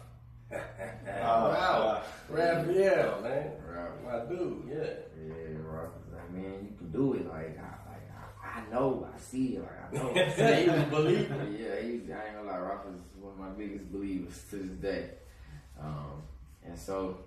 Uh, 0.52 0.58
wow. 1.16 2.02
Raphael, 2.28 3.20
man. 3.22 3.50
Ralph. 3.68 4.02
My 4.04 4.18
dude, 4.28 4.62
yeah. 4.68 4.76
Yeah, 5.18 5.58
was 5.64 5.90
like, 6.12 6.30
man, 6.32 6.68
you 6.70 6.76
can 6.78 6.90
do 6.92 7.14
it. 7.14 7.26
Like, 7.26 7.58
I, 7.58 7.90
like, 7.90 8.10
I, 8.44 8.60
I 8.60 8.70
know, 8.70 9.08
I 9.12 9.18
see 9.18 9.56
it. 9.56 9.62
Like, 9.62 9.70
I 9.82 9.96
know. 9.96 10.12
he 10.54 10.68
was 10.68 10.80
a 10.80 10.86
believer. 10.90 11.46
yeah, 11.50 11.80
he's, 11.80 12.10
I 12.10 12.26
ain't 12.26 12.36
gonna 12.36 12.50
lie, 12.50 12.58
Ralph 12.58 12.86
is 12.86 13.00
one 13.20 13.32
of 13.32 13.38
my 13.38 13.48
biggest 13.50 13.90
believers 13.92 14.40
to 14.50 14.56
this 14.56 14.76
day. 14.76 15.10
Um, 15.80 16.22
and 16.64 16.78
so 16.78 17.18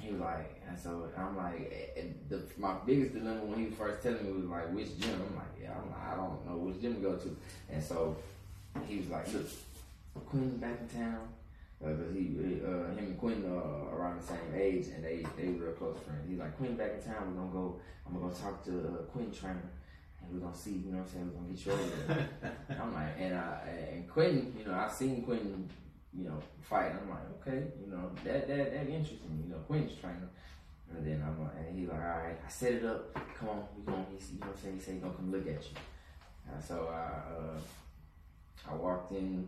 he 0.00 0.12
was 0.12 0.20
like, 0.20 0.62
and 0.68 0.78
so 0.78 1.08
I'm 1.16 1.36
like, 1.36 1.94
and 1.96 2.14
the, 2.28 2.42
my 2.58 2.74
biggest 2.86 3.14
dilemma 3.14 3.44
when 3.44 3.58
he 3.60 3.66
was 3.66 3.74
first 3.74 4.02
telling 4.02 4.24
me 4.24 4.32
was 4.32 4.44
like, 4.44 4.72
which 4.72 4.98
gym? 5.00 5.14
I'm 5.14 5.36
like, 5.36 5.46
yeah, 5.60 5.72
I'm 5.72 5.90
like, 5.90 6.12
I 6.12 6.16
don't 6.16 6.46
know 6.46 6.56
which 6.56 6.80
gym 6.80 6.94
to 6.96 7.00
go 7.00 7.16
to. 7.16 7.36
And 7.70 7.82
so 7.82 8.16
he 8.86 8.98
was 8.98 9.08
like, 9.08 9.32
look, 9.32 9.46
Quinn 10.26 10.56
back 10.58 10.78
in 10.80 11.00
town. 11.00 11.28
Because 11.80 12.12
he, 12.12 12.20
he, 12.20 12.60
uh, 12.64 12.90
him 12.90 12.98
and 12.98 13.18
Quinn 13.18 13.44
are 13.46 13.94
around 13.94 14.20
the 14.20 14.26
same 14.26 14.52
age, 14.54 14.88
and 14.88 15.04
they 15.04 15.24
they 15.36 15.48
were 15.52 15.66
real 15.66 15.72
close 15.74 15.98
friends. 16.04 16.28
He's 16.28 16.38
like, 16.38 16.56
Quinn 16.56 16.76
back 16.76 16.92
in 16.94 17.02
town. 17.02 17.34
We're 17.34 17.40
gonna 17.40 17.52
go. 17.52 17.80
I'm 18.06 18.14
gonna 18.14 18.28
go 18.28 18.34
talk 18.34 18.64
to 18.64 18.78
uh, 18.78 19.02
Quinn 19.12 19.30
trainer, 19.30 19.70
and 20.20 20.32
we're 20.32 20.40
gonna 20.40 20.56
see. 20.56 20.72
You 20.72 20.92
know 20.92 20.98
what 20.98 21.06
I'm 21.06 21.12
saying? 21.12 21.30
We're 21.30 21.40
gonna 21.40 21.54
get 21.54 21.66
you 21.66 21.72
over 21.72 22.28
there. 22.68 22.80
I'm 22.82 22.94
like, 22.94 23.14
and 23.18 23.34
I 23.34 23.68
and 23.92 24.10
Quinn, 24.10 24.54
you 24.58 24.64
know, 24.64 24.74
I've 24.74 24.92
seen 24.92 25.22
Quinn, 25.22 25.68
you 26.12 26.24
know, 26.24 26.38
fight. 26.62 26.92
I'm 27.00 27.08
like, 27.08 27.30
okay, 27.40 27.68
you 27.80 27.92
know, 27.92 28.10
that 28.24 28.48
that 28.48 28.72
that 28.72 28.88
interests 28.88 29.24
me. 29.30 29.44
You 29.44 29.50
know, 29.50 29.58
Quinn's 29.68 29.92
trainer. 30.00 30.28
And 30.90 31.06
then 31.06 31.22
I'm 31.22 31.38
like, 31.42 31.52
and 31.58 31.78
he's 31.78 31.88
like, 31.88 32.00
all 32.00 32.06
right, 32.06 32.38
I 32.44 32.48
set 32.48 32.72
it 32.72 32.84
up. 32.84 33.14
Come 33.38 33.50
on, 33.50 33.64
we 33.76 33.82
gonna, 33.84 34.06
he's, 34.10 34.32
you 34.32 34.40
know 34.40 34.46
what 34.46 34.56
I'm 34.56 34.62
saying? 34.62 34.74
He 34.76 34.80
said 34.80 34.94
he's 34.94 35.02
gonna 35.02 35.14
come 35.14 35.30
look 35.30 35.46
at 35.46 35.62
you. 35.62 35.76
And 36.52 36.64
so 36.64 36.88
I 36.90 37.34
uh, 37.36 38.72
I 38.72 38.74
walked 38.74 39.12
in 39.12 39.46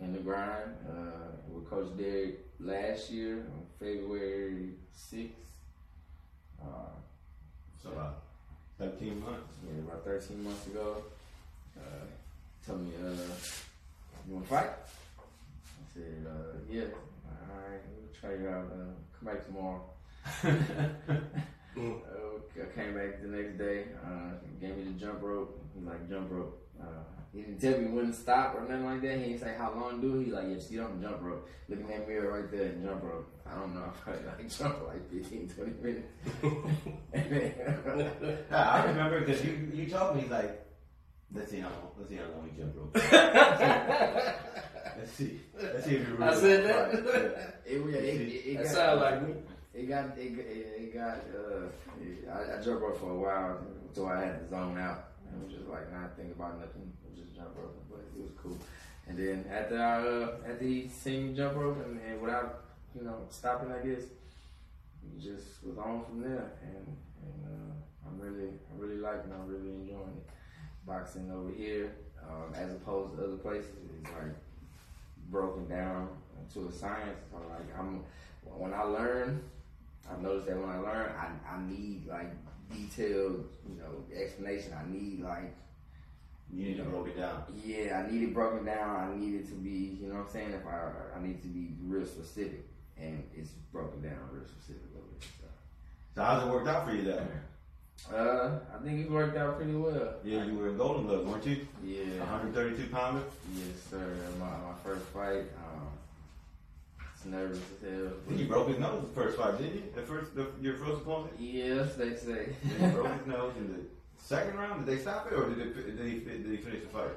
in 0.00 0.12
the 0.12 0.18
grind 0.18 0.74
uh, 0.88 0.92
with 1.52 1.68
Coach 1.68 1.96
Derek 1.96 2.38
last 2.60 3.10
year 3.10 3.38
on 3.38 3.66
February 3.78 4.70
6th. 5.12 5.30
Uh, 6.60 6.66
So 7.82 7.90
about 7.90 8.22
13 8.78 9.20
months. 9.20 9.54
yeah, 9.64 9.82
about 9.82 10.04
13 10.04 10.42
months 10.44 10.66
ago. 10.66 11.02
Uh, 11.76 12.06
told 12.66 12.82
me, 12.82 12.90
uh, 13.00 13.10
you 14.26 14.34
want 14.34 14.44
to 14.44 14.50
fight? 14.50 14.70
I 14.70 15.94
said, 15.94 16.26
uh, 16.26 16.58
yeah. 16.68 16.82
All 17.26 17.70
right, 17.70 17.80
we'll 17.90 18.14
try 18.20 18.40
you 18.42 18.48
out. 18.48 18.66
Uh, 18.72 18.94
come 19.16 19.34
back 19.34 19.46
tomorrow. 19.46 19.82
I 22.60 22.66
came 22.74 22.94
back 22.94 23.22
the 23.22 23.28
next 23.28 23.56
day. 23.56 23.84
Uh, 24.04 24.32
gave 24.60 24.76
me 24.76 24.82
the 24.84 24.98
jump 24.98 25.22
rope. 25.22 25.62
He 25.74 25.80
like 25.84 26.08
jump 26.08 26.30
rope. 26.30 26.67
Uh, 26.80 26.84
he 27.32 27.42
didn't 27.42 27.60
tell 27.60 27.78
me 27.78 27.86
when 27.88 28.06
to 28.08 28.12
stop 28.14 28.54
or 28.56 28.62
nothing 28.62 28.86
like 28.86 29.02
that. 29.02 29.18
He 29.18 29.24
didn't 29.32 29.40
say 29.40 29.54
how 29.58 29.72
long 29.74 30.00
to 30.00 30.08
do 30.08 30.20
it. 30.20 30.24
He 30.26 30.30
like, 30.32 30.48
yeah, 30.48 30.54
just 30.54 30.70
get 30.70 30.80
on 30.80 31.00
the 31.00 31.06
jump 31.08 31.20
rope. 31.22 31.48
Look 31.68 31.80
in 31.80 31.86
that 31.88 32.08
mirror 32.08 32.40
right 32.40 32.50
there 32.50 32.66
and 32.68 32.82
jump 32.84 33.02
rope. 33.02 33.28
I 33.46 33.54
don't 33.58 33.74
know 33.74 33.84
if 33.94 34.08
I 34.08 34.12
like 34.38 34.48
jump 34.58 34.78
for 34.78 34.84
like 34.86 35.10
15, 35.10 35.48
20 35.48 35.70
minutes. 35.82 36.08
And 37.12 37.30
then- 37.32 37.54
Yeah, 38.50 38.70
I 38.70 38.84
remember 38.86 39.20
because 39.20 39.44
you 39.44 39.70
you 39.74 39.86
told 39.90 40.16
me 40.16 40.26
like, 40.30 40.64
let's 41.34 41.50
see 41.50 41.58
how 41.60 41.68
long, 41.68 41.90
let's 41.98 42.10
see 42.10 42.16
how 42.16 42.24
long 42.34 42.44
we 42.44 42.50
jump 42.58 42.74
rope. 42.76 42.94
let's 44.96 45.12
see, 45.12 45.40
let's 45.60 45.84
see 45.84 45.96
if 45.96 46.08
you 46.08 46.14
really 46.14 46.24
I 46.30 46.34
said 46.34 46.64
that? 46.66 46.92
fight. 46.92 47.44
Yeah. 47.68 47.74
It, 47.74 47.80
it, 47.82 48.04
it, 48.04 48.58
it 48.60 48.64
That 48.64 48.74
got, 48.74 48.98
like 48.98 49.28
me. 49.28 49.34
it 49.74 49.88
got 49.88 50.04
it, 50.16 50.38
it, 50.38 50.74
it 50.80 50.94
got 50.94 51.16
uh 51.18 51.66
it, 52.00 52.26
I, 52.32 52.58
I 52.58 52.62
jumped 52.62 52.80
rope 52.82 52.98
for 52.98 53.10
a 53.10 53.14
while 53.18 53.58
until 53.86 54.06
I 54.06 54.24
had 54.24 54.40
to 54.40 54.48
zone 54.48 54.78
out 54.78 55.07
and 55.32 55.42
was 55.44 55.52
just 55.52 55.68
like 55.68 55.92
not 55.92 56.16
thinking 56.16 56.34
about 56.34 56.58
nothing. 56.60 56.92
Just 57.16 57.34
jump 57.34 57.50
rope, 57.56 57.82
but 57.90 58.00
it 58.16 58.22
was 58.22 58.32
cool. 58.42 58.58
And 59.06 59.18
then 59.18 59.44
after 59.50 59.80
I 59.80 60.06
uh, 60.06 60.50
after 60.50 60.64
he 60.64 60.88
seen 60.88 61.28
me 61.28 61.36
jump 61.36 61.56
rope 61.56 61.78
and, 61.84 62.00
and 62.06 62.20
without 62.20 62.64
you 62.94 63.04
know 63.04 63.26
stopping, 63.30 63.72
I 63.72 63.84
guess 63.84 64.04
just 65.20 65.64
was 65.64 65.78
on 65.78 66.04
from 66.04 66.20
there. 66.22 66.52
And 66.62 66.96
and 67.22 67.44
uh, 67.44 68.08
I'm 68.08 68.20
really 68.20 68.48
I 68.48 68.78
really 68.78 68.98
liking. 68.98 69.30
it. 69.30 69.34
I'm 69.34 69.48
really 69.48 69.70
enjoying 69.70 70.16
it. 70.16 70.30
Boxing 70.86 71.30
over 71.30 71.52
here, 71.52 71.92
um, 72.22 72.54
as 72.54 72.72
opposed 72.72 73.16
to 73.16 73.24
other 73.24 73.36
places, 73.36 73.68
is 73.70 74.04
like 74.04 74.34
broken 75.30 75.68
down 75.68 76.08
to 76.54 76.68
a 76.68 76.72
science. 76.72 77.20
So 77.30 77.38
like 77.50 77.78
I'm 77.78 78.04
when 78.56 78.72
I 78.72 78.82
learn, 78.82 79.42
I've 80.10 80.22
noticed 80.22 80.46
that 80.46 80.58
when 80.58 80.70
I 80.70 80.78
learn, 80.78 81.12
I, 81.18 81.54
I 81.54 81.60
need 81.68 82.06
like 82.06 82.30
detailed, 82.72 83.48
you 83.68 83.76
know, 83.80 84.04
explanation. 84.14 84.72
I 84.74 84.90
need 84.90 85.20
like 85.20 85.54
You 86.52 86.64
need 86.66 86.76
to 86.78 86.84
broke 86.84 87.08
it 87.08 87.16
down. 87.18 87.44
yeah, 87.64 88.04
I 88.06 88.10
need 88.10 88.22
it 88.22 88.34
broken 88.34 88.64
down. 88.64 89.12
I 89.12 89.16
need 89.16 89.34
it 89.34 89.48
to 89.48 89.54
be, 89.54 89.98
you 90.00 90.08
know 90.08 90.14
what 90.16 90.26
I'm 90.26 90.30
saying? 90.32 90.52
If 90.52 90.66
I 90.66 90.90
I 91.18 91.22
need 91.22 91.40
to 91.42 91.48
be 91.48 91.74
real 91.84 92.06
specific, 92.06 92.66
and 92.96 93.22
it's 93.36 93.50
broken 93.72 94.02
down 94.02 94.18
real 94.32 94.44
specific 94.46 94.82
over 94.96 95.04
there. 95.18 95.28
So. 95.40 95.46
So 96.14 96.22
how's 96.22 96.42
it 96.46 96.50
worked 96.50 96.68
out 96.68 96.86
for 96.86 96.94
you 96.94 97.02
then? 97.02 97.28
Uh, 98.14 98.60
I 98.74 98.82
think 98.84 99.00
it 99.04 99.10
worked 99.10 99.36
out 99.36 99.56
pretty 99.56 99.74
well. 99.74 100.14
Yeah, 100.24 100.44
you 100.44 100.56
were 100.56 100.68
in 100.68 100.76
Golden 100.78 101.06
Gloves, 101.06 101.26
weren't 101.28 101.44
you? 101.46 101.66
Yeah. 101.84 102.20
132 102.20 102.90
pounder. 102.92 103.22
Yes, 103.54 103.66
sir. 103.90 104.16
My, 104.38 104.46
my 104.46 104.74
first 104.84 105.04
fight, 105.06 105.46
um, 105.58 105.88
was 107.24 107.32
nervous 107.32 107.58
as 107.82 107.90
hell. 107.90 108.36
He 108.36 108.44
broke 108.44 108.68
his 108.68 108.78
nose 108.78 109.02
the 109.02 109.20
first 109.20 109.36
fight, 109.36 109.58
didn't 109.58 109.72
he? 109.74 109.82
The 109.94 110.02
first, 110.02 110.34
the, 110.34 110.46
your 110.60 110.74
first 110.74 111.02
opponent. 111.02 111.32
Yes, 111.38 111.94
they 111.94 112.14
say. 112.14 112.50
He 112.62 112.86
broke 112.88 113.16
his 113.18 113.26
nose 113.26 113.52
in 113.58 113.72
the 113.72 113.80
second 114.22 114.56
round. 114.58 114.86
Did 114.86 114.96
they 114.96 115.00
stop 115.02 115.26
it, 115.26 115.34
or 115.34 115.48
did, 115.48 115.58
it, 115.58 115.96
did 115.96 116.06
he 116.06 116.20
did 116.20 116.46
he 116.46 116.56
finish 116.58 116.82
the 116.82 116.88
fight? 116.88 117.10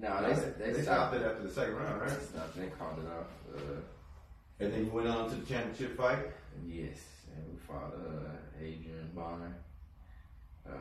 no, 0.00 0.20
they, 0.22 0.34
they, 0.64 0.72
they 0.72 0.82
stopped 0.82 1.14
it 1.14 1.22
after 1.22 1.42
the 1.44 1.50
second 1.52 1.76
round, 1.76 2.00
right? 2.00 2.10
They 2.10 2.24
stopped. 2.26 2.56
They 2.56 2.66
called 2.66 2.98
it 2.98 3.08
off. 3.08 3.26
Uh, 3.56 3.80
And 4.60 4.72
then 4.72 4.84
you 4.86 4.90
went 4.90 5.08
on 5.08 5.28
to 5.30 5.36
the 5.36 5.46
championship 5.46 5.96
fight. 5.96 6.18
yes, 6.66 6.98
and 7.34 7.44
we 7.50 7.56
fought 7.66 7.94
uh, 7.94 8.32
Adrian 8.60 9.10
Bonner. 9.14 9.54
Uh, 10.66 10.72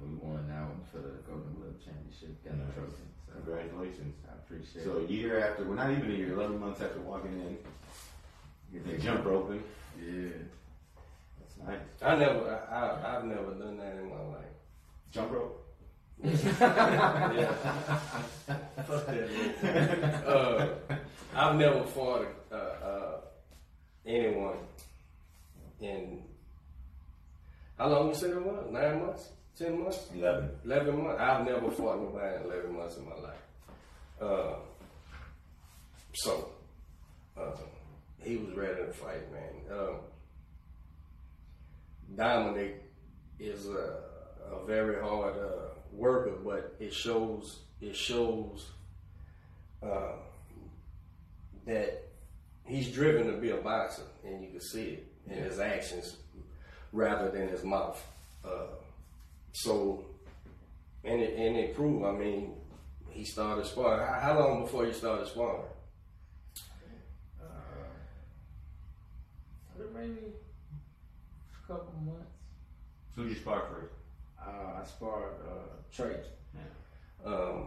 and 0.00 0.10
we 0.10 0.16
won 0.28 0.46
that 0.48 0.62
one 0.62 0.80
for 0.92 0.98
the 0.98 1.18
Golden 1.28 1.52
Glove 1.54 1.74
Championship. 1.84 2.42
Got 2.44 2.56
the 2.56 2.72
trophy. 2.72 3.04
So 3.26 3.32
Congratulations. 3.42 4.14
I 4.50 4.54
appreciate 4.54 4.84
So 4.84 4.92
a 4.92 5.00
it. 5.04 5.10
year 5.10 5.46
after, 5.48 5.64
well, 5.64 5.76
not 5.76 5.90
even 5.90 6.10
a 6.10 6.14
year, 6.14 6.32
eleven 6.32 6.58
months 6.58 6.80
after 6.80 7.00
walking 7.00 7.32
in, 7.32 7.58
get 8.72 8.84
the 8.86 8.98
jump 8.98 9.24
roping. 9.24 9.62
Yeah. 10.00 10.28
That's 11.38 11.56
nice. 11.68 11.78
I 12.02 12.16
never, 12.16 12.66
I, 12.70 12.76
I, 12.76 13.16
I've 13.16 13.24
never 13.24 13.54
done 13.54 13.76
that 13.78 13.94
in 13.96 14.08
my 14.08 14.20
life. 14.22 14.44
Jump 15.12 15.32
rope. 15.32 15.66
Yeah. 16.22 16.32
Fuck 18.86 19.06
that. 19.06 20.26
Uh, 20.26 20.68
I've 21.34 21.56
never 21.56 21.82
fought 21.84 22.26
uh, 22.52 22.54
uh, 22.54 23.20
anyone 24.06 24.56
in 25.80 26.22
how 27.78 27.88
long 27.88 28.08
you 28.08 28.14
said 28.14 28.30
it 28.32 28.42
was? 28.44 28.66
Nine 28.70 29.00
months? 29.06 29.28
Ten 29.56 29.82
months? 29.82 30.06
Eleven. 30.14 30.50
Eleven 30.64 31.02
months. 31.02 31.20
I've 31.20 31.44
never 31.46 31.70
fought 31.70 31.98
nobody 32.02 32.36
in 32.36 32.42
eleven 32.50 32.76
months 32.76 32.96
in 32.98 33.04
my 33.08 33.14
life. 33.16 33.40
Uh, 34.20 34.54
so 36.14 36.50
uh, 37.38 37.56
he 38.22 38.36
was 38.36 38.54
ready 38.54 38.84
to 38.84 38.92
fight, 38.92 39.32
man. 39.32 39.78
Um, 39.78 39.96
Dominik 42.14 42.74
is 43.38 43.66
a, 43.66 44.00
a 44.52 44.66
very 44.66 45.00
hard 45.00 45.34
uh, 45.36 45.70
worker, 45.92 46.36
but 46.44 46.76
it 46.80 46.92
shows 46.92 47.60
it 47.80 47.96
shows 47.96 48.70
uh, 49.82 50.12
that 51.66 52.08
he's 52.66 52.90
driven 52.92 53.26
to 53.26 53.38
be 53.38 53.50
a 53.50 53.56
boxer, 53.56 54.02
and 54.24 54.42
you 54.42 54.50
can 54.50 54.60
see 54.60 54.82
it 54.82 55.06
in 55.28 55.42
his 55.42 55.58
actions 55.58 56.16
rather 56.92 57.30
than 57.30 57.48
his 57.48 57.64
mouth. 57.64 58.04
Uh, 58.44 58.66
so, 59.52 60.04
and 61.04 61.20
it 61.20 61.38
and 61.38 61.56
it 61.56 61.74
proved. 61.74 62.04
I 62.04 62.12
mean, 62.12 62.54
he 63.20 63.26
started 63.26 63.66
sparring. 63.66 64.00
How, 64.00 64.18
how 64.18 64.40
long 64.40 64.62
before 64.62 64.86
you 64.86 64.94
started 64.94 65.26
sparring? 65.26 65.60
Uh, 67.38 67.44
maybe 69.94 70.32
a 71.52 71.66
couple 71.66 71.92
months. 72.02 72.32
So 73.14 73.22
you 73.24 73.34
sparred 73.34 73.68
first. 73.68 73.92
Uh, 74.40 74.80
I 74.80 74.86
sparred 74.86 75.34
uh, 75.46 75.68
Trey. 75.94 76.16
Um, 77.22 77.66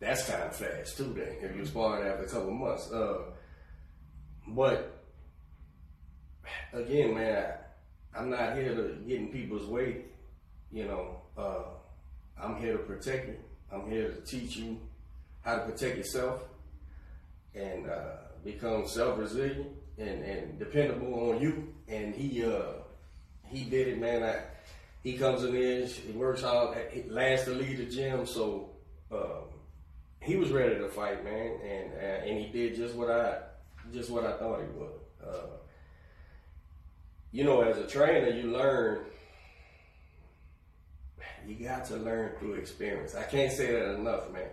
that's 0.00 0.26
kind 0.30 0.44
of 0.44 0.56
fast 0.56 0.96
too. 0.96 1.12
Then 1.14 1.36
if 1.42 1.54
you 1.54 1.66
sparring 1.66 2.08
after 2.08 2.24
a 2.24 2.28
couple 2.28 2.52
months, 2.52 2.90
uh, 2.90 3.24
but 4.48 5.04
again, 6.72 7.12
man, 7.12 7.52
I'm 8.16 8.30
not 8.30 8.56
here 8.56 8.74
to 8.74 8.96
get 9.06 9.18
in 9.18 9.28
people's 9.28 9.66
way. 9.66 10.06
You 10.70 10.86
know, 10.86 11.20
uh, 11.36 11.64
I'm 12.42 12.56
here 12.56 12.72
to 12.72 12.78
protect 12.78 13.28
you. 13.28 13.36
I'm 13.72 13.90
here 13.90 14.10
to 14.10 14.20
teach 14.20 14.56
you 14.56 14.78
how 15.40 15.56
to 15.56 15.62
protect 15.62 15.96
yourself 15.96 16.42
and 17.54 17.88
uh, 17.88 18.16
become 18.44 18.86
self-resilient 18.86 19.66
and, 19.98 20.22
and 20.22 20.58
dependable 20.58 21.30
on 21.30 21.40
you. 21.40 21.72
And 21.88 22.14
he 22.14 22.44
uh, 22.44 22.74
he 23.48 23.64
did 23.64 23.88
it, 23.88 23.98
man. 23.98 24.22
I, 24.22 24.40
he 25.02 25.14
comes 25.14 25.42
in 25.42 25.52
there, 25.52 25.86
he 25.86 26.12
works 26.12 26.42
hard, 26.42 26.76
he 26.92 27.02
last 27.08 27.46
to 27.46 27.50
lead 27.52 27.78
the 27.78 27.86
gym, 27.86 28.24
so 28.24 28.70
um, 29.10 29.50
he 30.20 30.36
was 30.36 30.50
ready 30.50 30.76
to 30.76 30.88
fight, 30.88 31.24
man, 31.24 31.58
and 31.66 31.92
uh, 31.92 32.26
and 32.26 32.38
he 32.38 32.46
did 32.52 32.76
just 32.76 32.94
what 32.94 33.10
I 33.10 33.38
just 33.92 34.10
what 34.10 34.24
I 34.24 34.32
thought 34.32 34.60
he 34.60 34.78
would. 34.78 34.90
Uh, 35.26 35.46
you 37.32 37.44
know, 37.44 37.62
as 37.62 37.78
a 37.78 37.86
trainer, 37.86 38.28
you 38.28 38.52
learn. 38.52 39.06
You 41.46 41.54
got 41.66 41.84
to 41.86 41.96
learn 41.96 42.32
through 42.38 42.54
experience. 42.54 43.14
I 43.14 43.24
can't 43.24 43.52
say 43.52 43.72
that 43.72 43.94
enough, 43.94 44.30
man, 44.30 44.48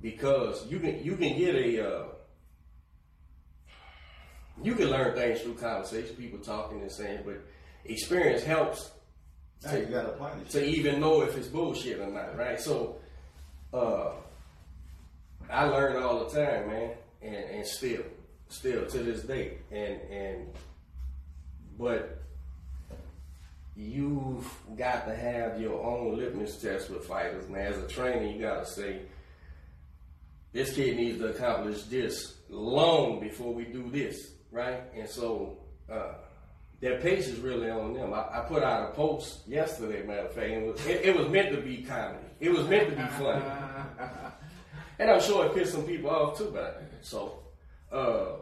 because 0.00 0.66
you 0.66 0.78
can 0.78 1.02
you 1.04 1.16
can 1.16 1.36
get 1.36 1.54
a 1.54 1.88
uh, 1.88 2.04
you 4.62 4.74
can 4.74 4.90
learn 4.90 5.14
things 5.14 5.40
through 5.40 5.54
conversation, 5.54 6.14
people 6.16 6.38
talking 6.38 6.80
and 6.80 6.92
saying, 6.92 7.20
but 7.24 7.40
experience 7.84 8.42
helps 8.42 8.90
Now 9.64 9.74
you 9.74 9.86
got 9.86 10.18
to 10.18 10.44
to 10.50 10.64
even 10.64 11.00
know 11.00 11.22
if 11.22 11.36
it's 11.36 11.48
bullshit 11.48 12.00
or 12.00 12.08
not, 12.08 12.36
right? 12.36 12.60
So, 12.60 12.96
uh, 13.72 14.10
I 15.50 15.64
learn 15.64 16.02
all 16.02 16.24
the 16.24 16.34
time, 16.34 16.68
man, 16.68 16.90
and, 17.20 17.34
and 17.34 17.66
still, 17.66 18.02
still 18.48 18.86
to 18.86 18.98
this 18.98 19.22
day, 19.22 19.58
and 19.70 20.00
and 20.10 20.48
but 21.78 22.21
you've 23.76 24.46
got 24.76 25.06
to 25.06 25.14
have 25.14 25.60
your 25.60 25.82
own 25.82 26.16
litmus 26.16 26.56
test 26.60 26.90
with 26.90 27.06
fighters, 27.06 27.48
man. 27.48 27.72
As 27.72 27.78
a 27.78 27.88
trainer, 27.88 28.26
you 28.26 28.40
got 28.40 28.64
to 28.64 28.66
say 28.66 29.00
this 30.52 30.74
kid 30.74 30.96
needs 30.96 31.18
to 31.18 31.28
accomplish 31.28 31.84
this 31.84 32.36
long 32.48 33.20
before 33.20 33.54
we 33.54 33.64
do 33.64 33.90
this, 33.90 34.32
right? 34.50 34.82
And 34.94 35.08
so. 35.08 35.58
Uh, 35.90 36.14
their 36.82 36.98
pace 36.98 37.28
is 37.28 37.38
really 37.38 37.70
on 37.70 37.94
them. 37.94 38.12
I, 38.12 38.40
I 38.40 38.40
put 38.40 38.64
out 38.64 38.90
a 38.90 38.92
post 38.92 39.46
yesterday, 39.46 40.04
matter 40.04 40.26
of 40.26 40.32
fact, 40.32 40.50
and 40.50 40.64
it 40.64 40.72
was, 40.72 40.86
it, 40.86 41.04
it 41.04 41.16
was 41.16 41.28
meant 41.28 41.54
to 41.54 41.62
be 41.62 41.84
comedy. 41.84 42.26
It 42.40 42.50
was 42.50 42.68
meant 42.68 42.90
to 42.90 42.96
be 42.96 43.06
funny. 43.10 43.44
and 44.98 45.08
I'm 45.08 45.22
sure 45.22 45.46
it 45.46 45.54
pissed 45.54 45.72
some 45.72 45.84
people 45.84 46.10
off 46.10 46.36
too, 46.36 46.50
but 46.52 46.82
so, 47.00 47.38
uh, 47.92 48.32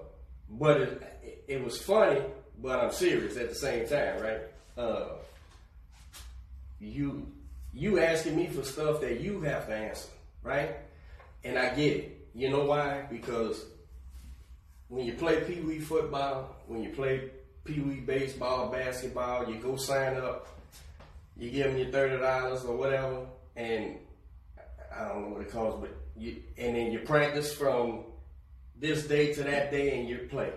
but 0.48 0.80
it, 0.80 1.44
it 1.48 1.62
was 1.62 1.82
funny, 1.82 2.22
but 2.62 2.80
I'm 2.80 2.92
serious 2.92 3.36
at 3.36 3.50
the 3.50 3.54
same 3.54 3.86
time, 3.86 4.22
right? 4.22 4.40
Uh, 4.80 5.08
you, 6.80 7.26
you 7.74 8.00
asking 8.00 8.34
me 8.34 8.46
for 8.46 8.62
stuff 8.62 9.02
that 9.02 9.20
you 9.20 9.42
have 9.42 9.66
to 9.66 9.74
answer, 9.74 10.08
right? 10.42 10.76
And 11.44 11.58
I 11.58 11.74
get 11.74 11.96
it. 11.98 12.28
You 12.34 12.48
know 12.48 12.64
why? 12.64 13.04
Because 13.10 13.62
when 14.88 15.04
you 15.04 15.12
play 15.12 15.42
pee 15.42 15.60
wee 15.60 15.80
football, 15.80 16.56
when 16.66 16.82
you 16.82 16.90
play 16.90 17.30
pee 17.64 17.80
wee 17.80 18.00
baseball, 18.00 18.70
basketball, 18.70 19.50
you 19.50 19.60
go 19.60 19.76
sign 19.76 20.16
up, 20.16 20.48
you 21.36 21.50
give 21.50 21.66
them 21.66 21.76
your 21.76 21.90
thirty 21.90 22.16
dollars 22.16 22.64
or 22.64 22.74
whatever, 22.74 23.26
and 23.56 23.96
I 24.96 25.08
don't 25.08 25.22
know 25.22 25.28
what 25.36 25.42
it 25.42 25.52
costs, 25.52 25.78
but 25.78 25.94
you 26.16 26.36
and 26.56 26.74
then 26.74 26.90
you 26.90 27.00
practice 27.00 27.52
from 27.52 28.04
this 28.78 29.06
day 29.06 29.34
to 29.34 29.42
that 29.42 29.70
day 29.70 29.98
and 29.98 30.08
you 30.08 30.26
play, 30.30 30.52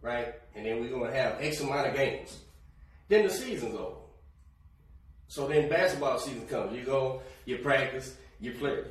right? 0.00 0.34
And 0.54 0.64
then 0.64 0.80
we're 0.80 0.88
gonna 0.88 1.14
have 1.14 1.42
X 1.42 1.60
amount 1.60 1.88
of 1.88 1.94
games. 1.94 2.38
Then 3.08 3.24
the 3.24 3.30
season's 3.30 3.74
over. 3.74 3.96
So 5.28 5.46
then 5.48 5.68
basketball 5.68 6.18
season 6.18 6.46
comes. 6.46 6.76
You 6.76 6.84
go, 6.84 7.22
you 7.44 7.58
practice, 7.58 8.16
you 8.40 8.52
play. 8.52 8.84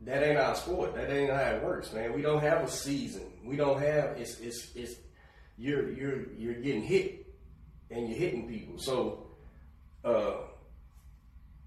That 0.00 0.22
ain't 0.22 0.38
our 0.38 0.54
sport. 0.54 0.94
That 0.94 1.10
ain't 1.10 1.30
how 1.30 1.38
it 1.38 1.62
works, 1.62 1.92
man. 1.92 2.12
We 2.12 2.22
don't 2.22 2.42
have 2.42 2.62
a 2.62 2.68
season. 2.68 3.22
We 3.44 3.56
don't 3.56 3.80
have 3.80 4.16
it's 4.18 4.38
it's 4.40 4.74
it's 4.74 4.94
you're 5.56 5.90
you're 5.90 6.32
you're 6.36 6.54
getting 6.54 6.82
hit 6.82 7.26
and 7.90 8.08
you're 8.08 8.18
hitting 8.18 8.48
people. 8.48 8.78
So 8.78 9.26
uh 10.04 10.34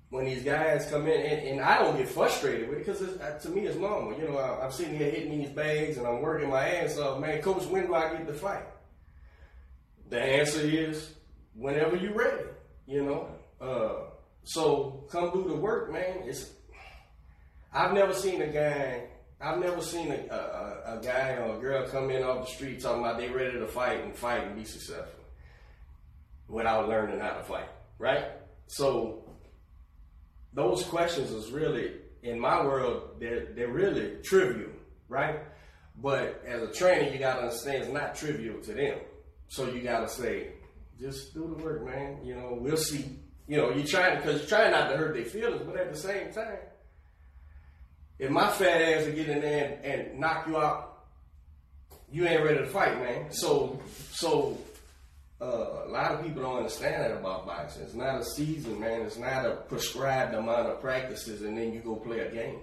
when 0.09 0.23
these 0.23 0.43
guys 0.43 0.87
come 0.89 1.05
in, 1.07 1.19
and, 1.19 1.47
and 1.47 1.61
I 1.61 1.79
don't 1.79 1.97
get 1.97 2.07
frustrated 2.07 2.69
with 2.69 2.77
it 2.77 2.85
because 2.85 3.01
uh, 3.01 3.39
to 3.41 3.49
me 3.49 3.65
it's 3.65 3.77
normal. 3.77 4.17
You 4.17 4.29
know, 4.29 4.37
I, 4.37 4.63
I'm 4.63 4.71
sitting 4.71 4.97
here 4.97 5.09
hitting 5.09 5.37
these 5.37 5.49
bags 5.49 5.97
and 5.97 6.07
I'm 6.07 6.21
working 6.21 6.49
my 6.49 6.65
ass 6.65 6.97
off. 6.97 7.19
Man, 7.19 7.41
coach, 7.41 7.65
when 7.65 7.87
do 7.87 7.95
I 7.95 8.13
get 8.13 8.25
the 8.25 8.33
fight? 8.33 8.65
The 10.09 10.21
answer 10.21 10.61
is 10.61 11.13
whenever 11.57 11.95
you're 11.95 12.13
ready. 12.13 12.43
You 12.85 13.03
know, 13.03 13.27
uh, 13.59 14.11
so 14.43 15.05
come 15.11 15.31
do 15.31 15.47
the 15.47 15.55
work, 15.55 15.91
man. 15.91 16.23
It's 16.23 16.51
I've 17.73 17.93
never 17.93 18.13
seen 18.13 18.41
a 18.41 18.47
guy. 18.47 19.07
I've 19.39 19.59
never 19.59 19.81
seen 19.81 20.11
a, 20.11 20.33
a, 20.33 20.97
a 20.97 21.01
guy 21.03 21.33
or 21.33 21.57
a 21.57 21.59
girl 21.59 21.87
come 21.87 22.09
in 22.09 22.23
off 22.23 22.47
the 22.47 22.51
street 22.51 22.81
talking 22.81 23.03
about 23.03 23.19
they 23.19 23.29
ready 23.29 23.59
to 23.59 23.67
fight 23.67 24.03
and 24.03 24.15
fight 24.15 24.47
and 24.47 24.55
be 24.55 24.63
successful 24.63 25.23
without 26.47 26.87
learning 26.87 27.19
how 27.19 27.33
to 27.33 27.43
fight, 27.43 27.69
right? 27.99 28.31
So 28.67 29.23
those 30.53 30.83
questions 30.83 31.31
is 31.31 31.51
really 31.51 31.91
in 32.23 32.39
my 32.39 32.63
world 32.63 33.19
they're 33.19 33.53
they're 33.53 33.67
really 33.67 34.17
trivial, 34.23 34.71
right? 35.07 35.39
But 36.01 36.43
as 36.45 36.61
a 36.61 36.71
trainer, 36.71 37.11
you 37.11 37.19
gotta 37.19 37.41
understand 37.41 37.83
it's 37.83 37.93
not 37.93 38.15
trivial 38.15 38.61
to 38.61 38.73
them. 38.73 38.99
So 39.49 39.69
you 39.69 39.81
gotta 39.81 40.07
say, 40.07 40.53
just 40.99 41.33
do 41.33 41.55
the 41.55 41.63
work, 41.63 41.85
man. 41.85 42.25
You 42.25 42.35
know, 42.35 42.57
we'll 42.59 42.77
see. 42.77 43.05
You 43.47 43.57
know, 43.57 43.71
you're 43.71 43.85
trying 43.85 44.17
because 44.17 44.41
you're 44.41 44.49
trying 44.49 44.71
not 44.71 44.89
to 44.89 44.97
hurt 44.97 45.15
their 45.15 45.25
feelings, 45.25 45.61
but 45.65 45.77
at 45.77 45.91
the 45.93 45.97
same 45.97 46.31
time, 46.33 46.59
if 48.19 48.29
my 48.29 48.49
fat 48.51 48.81
ass 48.81 49.05
will 49.05 49.13
get 49.13 49.29
in 49.29 49.41
there 49.41 49.79
and, 49.83 49.85
and 49.85 50.19
knock 50.19 50.47
you 50.47 50.57
out 50.57 50.97
you 52.11 52.25
ain't 52.25 52.43
ready 52.43 52.59
to 52.59 52.67
fight, 52.67 52.97
man. 52.99 53.31
So, 53.31 53.79
so 54.11 54.57
uh, 55.41 55.85
a 55.85 55.89
lot 55.89 56.11
of 56.11 56.23
people 56.23 56.41
don't 56.41 56.57
understand 56.57 57.03
that 57.03 57.11
about 57.11 57.45
boxing. 57.45 57.83
It's 57.83 57.93
not 57.93 58.21
a 58.21 58.23
season, 58.23 58.79
man. 58.79 59.01
It's 59.01 59.17
not 59.17 59.45
a 59.45 59.55
prescribed 59.67 60.33
amount 60.33 60.67
of 60.67 60.81
practices, 60.81 61.41
and 61.41 61.57
then 61.57 61.73
you 61.73 61.79
go 61.81 61.95
play 61.95 62.19
a 62.19 62.31
game. 62.31 62.59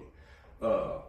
Uh, 0.61 0.99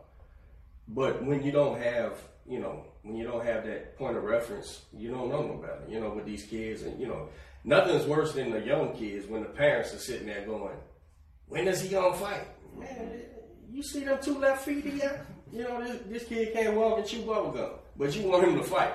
but 0.88 1.24
when 1.24 1.42
you 1.42 1.50
don't 1.50 1.80
have, 1.80 2.18
you 2.46 2.60
know, 2.60 2.84
when 3.07 3.16
you 3.16 3.24
don't 3.24 3.44
have 3.46 3.64
that 3.64 3.96
point 3.96 4.16
of 4.16 4.24
reference, 4.24 4.82
you 4.92 5.11
don't 5.12 5.28
know 5.28 5.42
no 5.42 5.54
better. 5.54 5.82
You 5.88 6.00
know, 6.00 6.11
with 6.11 6.26
these 6.26 6.42
kids, 6.42 6.82
and 6.82 7.00
you 7.00 7.07
know, 7.07 7.28
nothing's 7.62 8.04
worse 8.04 8.32
than 8.32 8.50
the 8.50 8.61
young 8.61 8.94
kids 8.94 9.26
when 9.28 9.42
the 9.42 9.48
parents 9.48 9.94
are 9.94 9.98
sitting 9.98 10.26
there 10.26 10.44
going, 10.44 10.76
"When 11.46 11.68
is 11.68 11.80
he 11.80 11.88
gonna 11.88 12.16
fight?" 12.16 12.48
Man, 12.76 13.22
you 13.70 13.82
see 13.84 14.00
them 14.00 14.18
two 14.20 14.38
left 14.38 14.64
feet 14.64 14.84
he? 14.84 15.00
You 15.52 15.62
know, 15.62 15.84
this, 15.84 16.00
this 16.09 16.24
kid 16.24 16.52
can't 16.52 16.74
walk 16.74 16.98
and 16.98 17.07
chew 17.07 17.22
bubble 17.22 17.52
gum, 17.52 17.70
but 17.96 18.14
you 18.16 18.28
want 18.28 18.48
him 18.48 18.57
to 18.57 18.64
fight. 18.64 18.92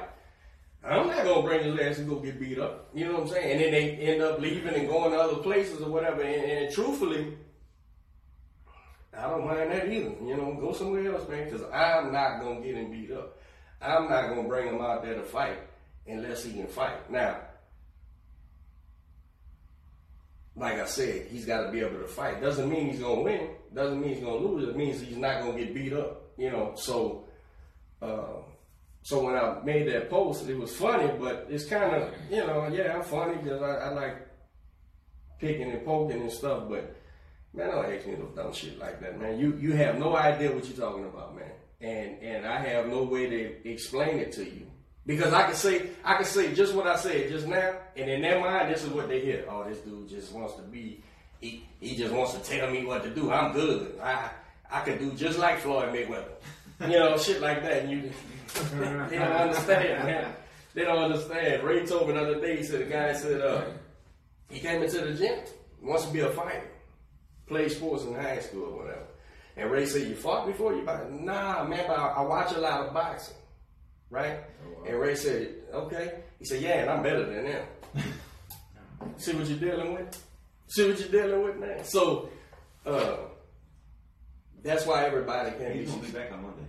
I'm 0.84 1.08
not 1.08 1.24
gonna 1.24 1.44
bring 1.44 1.64
his 1.64 1.80
ass 1.80 2.00
and 2.00 2.10
go 2.10 2.16
get 2.20 2.40
beat 2.40 2.60
up. 2.60 2.90
You 2.94 3.06
know 3.06 3.14
what 3.14 3.22
I'm 3.24 3.30
saying? 3.30 3.52
And 3.52 3.62
then 3.62 3.72
they 3.72 3.92
end 3.92 4.22
up 4.22 4.40
leaving 4.40 4.74
and 4.74 4.90
going 4.90 5.12
to 5.12 5.18
other 5.18 5.36
places 5.36 5.80
or 5.80 5.90
whatever. 5.90 6.22
And, 6.22 6.52
and 6.52 6.74
truthfully, 6.74 7.38
I 9.16 9.30
don't 9.30 9.46
mind 9.46 9.72
that 9.72 9.88
either. 9.88 10.16
You 10.26 10.36
know, 10.36 10.58
go 10.60 10.74
somewhere 10.74 11.14
else, 11.14 11.30
man, 11.30 11.46
because 11.46 11.62
I'm 11.72 12.12
not 12.12 12.42
gonna 12.42 12.62
get 12.62 12.76
him 12.76 12.92
beat 12.92 13.12
up. 13.12 13.38
I'm 13.82 14.10
not 14.10 14.30
gonna 14.30 14.48
bring 14.48 14.68
him 14.68 14.82
out 14.82 15.04
there 15.04 15.16
to 15.16 15.24
fight 15.24 15.60
unless 16.08 16.44
he 16.44 16.54
can 16.54 16.68
fight. 16.68 17.10
Now, 17.12 17.38
like 20.56 20.80
I 20.80 20.86
said, 20.86 21.28
he's 21.28 21.46
got 21.46 21.66
to 21.66 21.72
be 21.72 21.80
able 21.80 22.00
to 22.00 22.08
fight. 22.08 22.42
Doesn't 22.42 22.70
mean 22.70 22.90
he's 22.90 23.00
gonna 23.00 23.22
win. 23.22 23.50
Doesn't 23.74 24.00
mean 24.00 24.16
he's 24.16 24.24
gonna 24.24 24.36
lose. 24.36 24.68
It 24.68 24.76
means 24.76 25.02
he's 25.02 25.18
not 25.18 25.42
gonna 25.42 25.58
get 25.58 25.74
beat 25.74 25.94
up. 25.94 26.32
You 26.38 26.52
know, 26.52 26.74
so. 26.76 27.26
Uh, 28.02 28.42
so 29.04 29.24
when 29.24 29.36
I 29.36 29.60
made 29.64 29.88
that 29.88 30.10
post, 30.10 30.48
it 30.48 30.58
was 30.58 30.76
funny, 30.76 31.12
but 31.20 31.48
it's 31.50 31.66
kind 31.66 31.96
of, 31.96 32.14
you 32.30 32.38
know, 32.38 32.68
yeah, 32.68 32.96
I'm 32.96 33.04
funny 33.04 33.36
because 33.42 33.62
I, 33.62 33.88
I 33.88 33.90
like 33.94 34.28
picking 35.40 35.72
and 35.72 35.84
poking 35.84 36.22
and 36.22 36.32
stuff, 36.32 36.70
but 36.70 36.96
man, 37.54 37.70
don't 37.70 37.86
ask 37.86 38.06
me 38.06 38.14
no 38.14 38.26
dumb 38.28 38.54
shit 38.54 38.78
like 38.78 39.02
that, 39.02 39.20
man. 39.20 39.40
You 39.40 39.58
you 39.60 39.74
have 39.74 39.98
no 39.98 40.16
idea 40.16 40.52
what 40.52 40.66
you're 40.68 40.78
talking 40.78 41.06
about, 41.06 41.36
man, 41.36 41.52
and 41.82 42.20
and 42.22 42.46
I 42.46 42.60
have 42.60 42.88
no 42.88 43.04
way 43.04 43.30
to 43.30 43.70
explain 43.70 44.20
it 44.20 44.32
to 44.34 44.44
you 44.44 44.68
because 45.06 45.34
I 45.34 45.44
can 45.44 45.56
say 45.56 45.90
I 46.04 46.16
can 46.16 46.26
say 46.26 46.54
just 46.54 46.74
what 46.74 46.88
I 46.88 46.96
said 46.96 47.30
just 47.30 47.48
now, 47.48 47.76
and 47.96 48.10
in 48.10 48.22
their 48.22 48.40
mind, 48.40 48.74
this 48.74 48.84
is 48.84 48.90
what 48.90 49.10
they 49.10 49.20
hear. 49.22 49.46
Oh, 49.50 49.64
this 49.68 49.80
dude 49.80 50.08
just 50.10 50.32
wants 50.32 50.56
to 50.56 50.62
be, 50.62 51.04
he 51.40 51.66
he 51.80 51.96
just 51.96 52.14
wants 52.14 52.34
to 52.34 52.40
tell 52.40 52.70
me 52.70 52.86
what 52.86 53.04
to 53.04 53.10
do. 53.10 53.32
I'm 53.32 53.54
good. 53.54 54.00
I 54.02 54.30
I 54.72 54.82
can 54.82 54.98
do 54.98 55.12
just 55.12 55.40
like 55.40 55.60
Floyd 55.60 55.94
Mayweather, 55.94 56.36
you 56.82 57.00
know, 57.00 57.18
shit 57.18 57.42
like 57.42 57.62
that. 57.64 57.84
And 57.84 57.92
you 57.92 58.12
they 59.10 59.18
don't 59.18 59.32
understand, 59.32 60.08
man. 60.08 60.34
They 60.74 60.84
don't 60.84 61.00
understand. 61.00 61.64
Ray 61.64 61.86
told 61.86 62.08
me 62.08 62.14
the 62.14 62.22
other 62.22 62.40
day, 62.40 62.58
he 62.58 62.64
said 62.64 62.82
the 62.82 62.86
guy 62.86 63.14
said 63.14 63.42
uh, 63.42 63.64
he 64.50 64.60
came 64.60 64.82
into 64.82 65.00
the 65.02 65.14
gym, 65.14 65.40
wants 65.82 66.06
to 66.06 66.14
be 66.14 66.20
a 66.20 66.30
fighter, 66.30 66.70
played 67.48 67.72
sports 67.72 68.04
in 68.04 68.14
high 68.14 68.40
school 68.40 68.66
or 68.66 68.78
whatever. 68.84 69.06
And 69.62 69.70
Ray 69.70 69.86
said, 69.86 70.08
You 70.08 70.16
fought 70.16 70.48
before 70.48 70.74
you 70.74 70.84
fight? 70.84 71.12
Nah, 71.12 71.64
man, 71.66 71.84
but 71.88 72.00
I, 72.00 72.08
I 72.08 72.22
watch 72.22 72.52
a 72.54 72.60
lot 72.60 72.88
of 72.88 72.94
boxing. 72.96 73.36
Right? 74.10 74.40
And 74.88 75.00
Ray 75.00 75.14
said, 75.16 75.54
Okay. 75.72 76.24
He 76.40 76.46
said, 76.46 76.62
Yeah, 76.64 76.82
and 76.82 76.90
I'm 76.90 77.04
better 77.04 77.26
than 77.26 77.44
them. 77.44 77.66
See 79.18 79.34
what 79.34 79.48
you're 79.48 79.60
dealing 79.60 79.94
with? 79.94 80.20
See 80.68 80.88
what 80.90 81.00
you're 81.00 81.10
dealing 81.10 81.44
with, 81.44 81.58
man? 81.60 81.84
So 81.84 82.30
uh, 82.88 83.18
that's 84.64 84.88
why 84.88 85.06
everybody 85.06 85.52
can't 85.52 85.76
He's 85.76 85.92
be 85.92 85.96
gonna 85.96 86.08
be 86.08 86.12
back 86.12 86.32
on 86.32 86.42
Monday. 86.42 86.64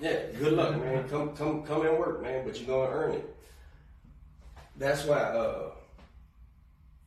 yeah, 0.00 0.38
good 0.38 0.54
luck, 0.54 0.76
man. 0.78 1.06
Come, 1.10 1.36
come, 1.36 1.64
come 1.64 1.84
and 1.86 1.98
work, 1.98 2.22
man. 2.22 2.46
But 2.46 2.58
you're 2.58 2.66
gonna 2.66 2.96
earn 2.96 3.12
it. 3.12 3.36
That's 4.78 5.04
why 5.04 5.18
uh, 5.18 5.72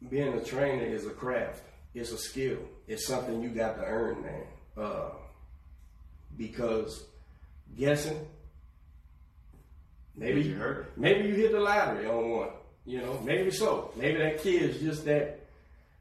being 0.07 0.33
a 0.33 0.43
trainer 0.43 0.83
is 0.85 1.07
a 1.07 1.11
craft. 1.11 1.63
It's 1.95 2.11
a 2.11 2.17
skill. 2.17 2.59
It's 2.87 3.07
something 3.07 3.41
you 3.41 3.49
got 3.49 3.77
to 3.77 3.85
earn, 3.85 4.21
man. 4.21 4.43
Uh, 4.77 5.09
because 6.37 7.05
guessing, 7.77 8.19
maybe 10.15 10.41
you 10.41 10.55
hurt? 10.55 10.97
maybe 10.97 11.29
you 11.29 11.35
hit 11.35 11.51
the 11.51 11.59
lottery 11.59 12.05
on 12.07 12.29
one. 12.29 12.49
You 12.85 12.99
know, 12.99 13.19
maybe 13.23 13.49
so. 13.51 13.91
Maybe 13.95 14.19
that 14.19 14.41
kid 14.41 14.61
is 14.61 14.79
just 14.79 15.05
that 15.05 15.39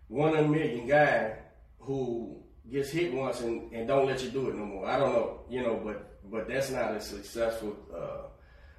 one 0.09 0.37
in 0.37 0.45
a 0.45 0.49
million 0.49 0.87
guy 0.87 1.37
who 1.81 2.37
gets 2.71 2.91
hit 2.91 3.13
once 3.13 3.41
and, 3.41 3.73
and 3.73 3.89
don't 3.89 4.07
let 4.07 4.23
you 4.23 4.31
do 4.31 4.49
it 4.49 4.55
no 4.55 4.65
more. 4.67 4.87
I 4.87 4.99
don't 4.99 5.13
know, 5.13 5.41
you 5.49 5.63
know, 5.63 5.81
but 5.83 6.11
but 6.31 6.49
that's 6.49 6.71
not 6.71 6.95
a 6.95 7.01
successful 7.01 7.77
uh, 7.95 8.29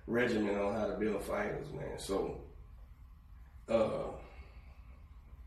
regimen 0.07 0.57
on 0.57 0.73
how 0.73 0.87
to 0.87 0.93
build 0.93 1.23
fighters, 1.23 1.71
man. 1.71 1.97
So, 1.97 2.41
uh, 3.69 4.11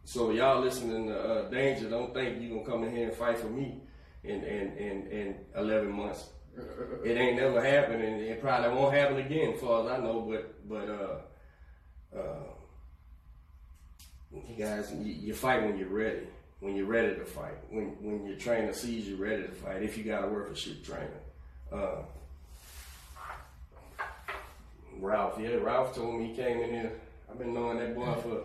so 0.05 0.31
y'all 0.31 0.61
listening 0.61 1.09
to 1.09 1.19
uh, 1.19 1.51
Danger, 1.51 1.89
don't 1.89 2.15
think 2.15 2.41
you 2.41 2.49
gonna 2.51 2.65
come 2.65 2.85
in 2.85 2.97
here 2.97 3.09
and 3.09 3.17
fight 3.17 3.39
for 3.39 3.49
me 3.49 3.83
in 4.29 4.45
in 4.45 4.77
in, 4.77 5.07
in 5.11 5.35
eleven 5.57 5.91
months. 5.91 6.31
It 7.05 7.17
ain't 7.17 7.37
never 7.37 7.63
happened, 7.63 8.03
and 8.03 8.21
it 8.21 8.41
probably 8.41 8.71
won't 8.71 8.95
happen 8.95 9.19
again, 9.19 9.55
as 9.55 9.61
far 9.61 9.85
as 9.85 9.99
I 9.99 10.03
know. 10.03 10.21
But 10.21 10.69
but 10.69 10.89
uh, 10.89 12.19
uh, 12.19 12.45
you 14.33 14.57
guys, 14.57 14.93
you, 14.93 15.13
you 15.13 15.35
fight 15.35 15.63
when 15.63 15.79
you're 15.79 15.89
ready. 15.89 16.27
When 16.61 16.75
you're 16.75 16.87
ready 16.87 17.15
to 17.15 17.25
fight. 17.25 17.59
When 17.71 17.97
when 18.01 18.27
your 18.27 18.37
trainer 18.37 18.73
sees 18.73 19.07
you 19.09 19.17
ready 19.17 19.45
to 19.45 19.53
fight. 19.53 19.83
If 19.83 19.97
you 19.97 20.05
got 20.05 20.23
to 20.23 20.29
work 20.29 20.49
for 20.49 20.57
shit 20.57 20.85
trainer. 20.85 21.21
Uh, 21.73 22.03
Ralph, 25.01 25.39
yeah, 25.41 25.55
Ralph 25.55 25.95
told 25.95 26.19
me 26.19 26.29
he 26.29 26.35
came 26.35 26.61
in 26.61 26.71
here. 26.71 26.93
I've 27.31 27.39
been 27.39 27.55
knowing 27.55 27.79
that 27.79 27.95
boy 27.95 28.15
for 28.15 28.43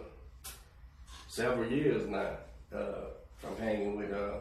several 1.27 1.67
years 1.67 2.07
now. 2.07 2.37
Uh, 2.71 3.05
from 3.43 3.57
hanging 3.57 3.97
with 3.97 4.13
uh, 4.13 4.37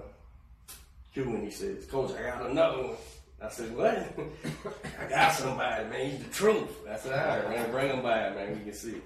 Q, 1.13 1.37
he 1.37 1.51
says, 1.51 1.87
"Coach, 1.87 2.13
I 2.13 2.23
got 2.23 2.51
another 2.51 2.83
one." 2.83 2.97
I 3.41 3.49
said, 3.49 3.77
"What? 3.77 3.89
I 5.01 5.11
got 5.11 5.33
somebody, 5.35 5.85
man. 5.89 6.11
He's 6.11 6.25
the 6.25 6.31
truth." 6.31 6.71
I 6.89 6.97
said, 6.97 7.13
"All 7.19 7.39
right, 7.39 7.49
man, 7.51 7.71
bring 7.71 7.89
him 7.91 8.03
by, 8.03 8.31
man. 8.31 8.59
We 8.59 8.65
can 8.65 8.73
see." 8.73 9.01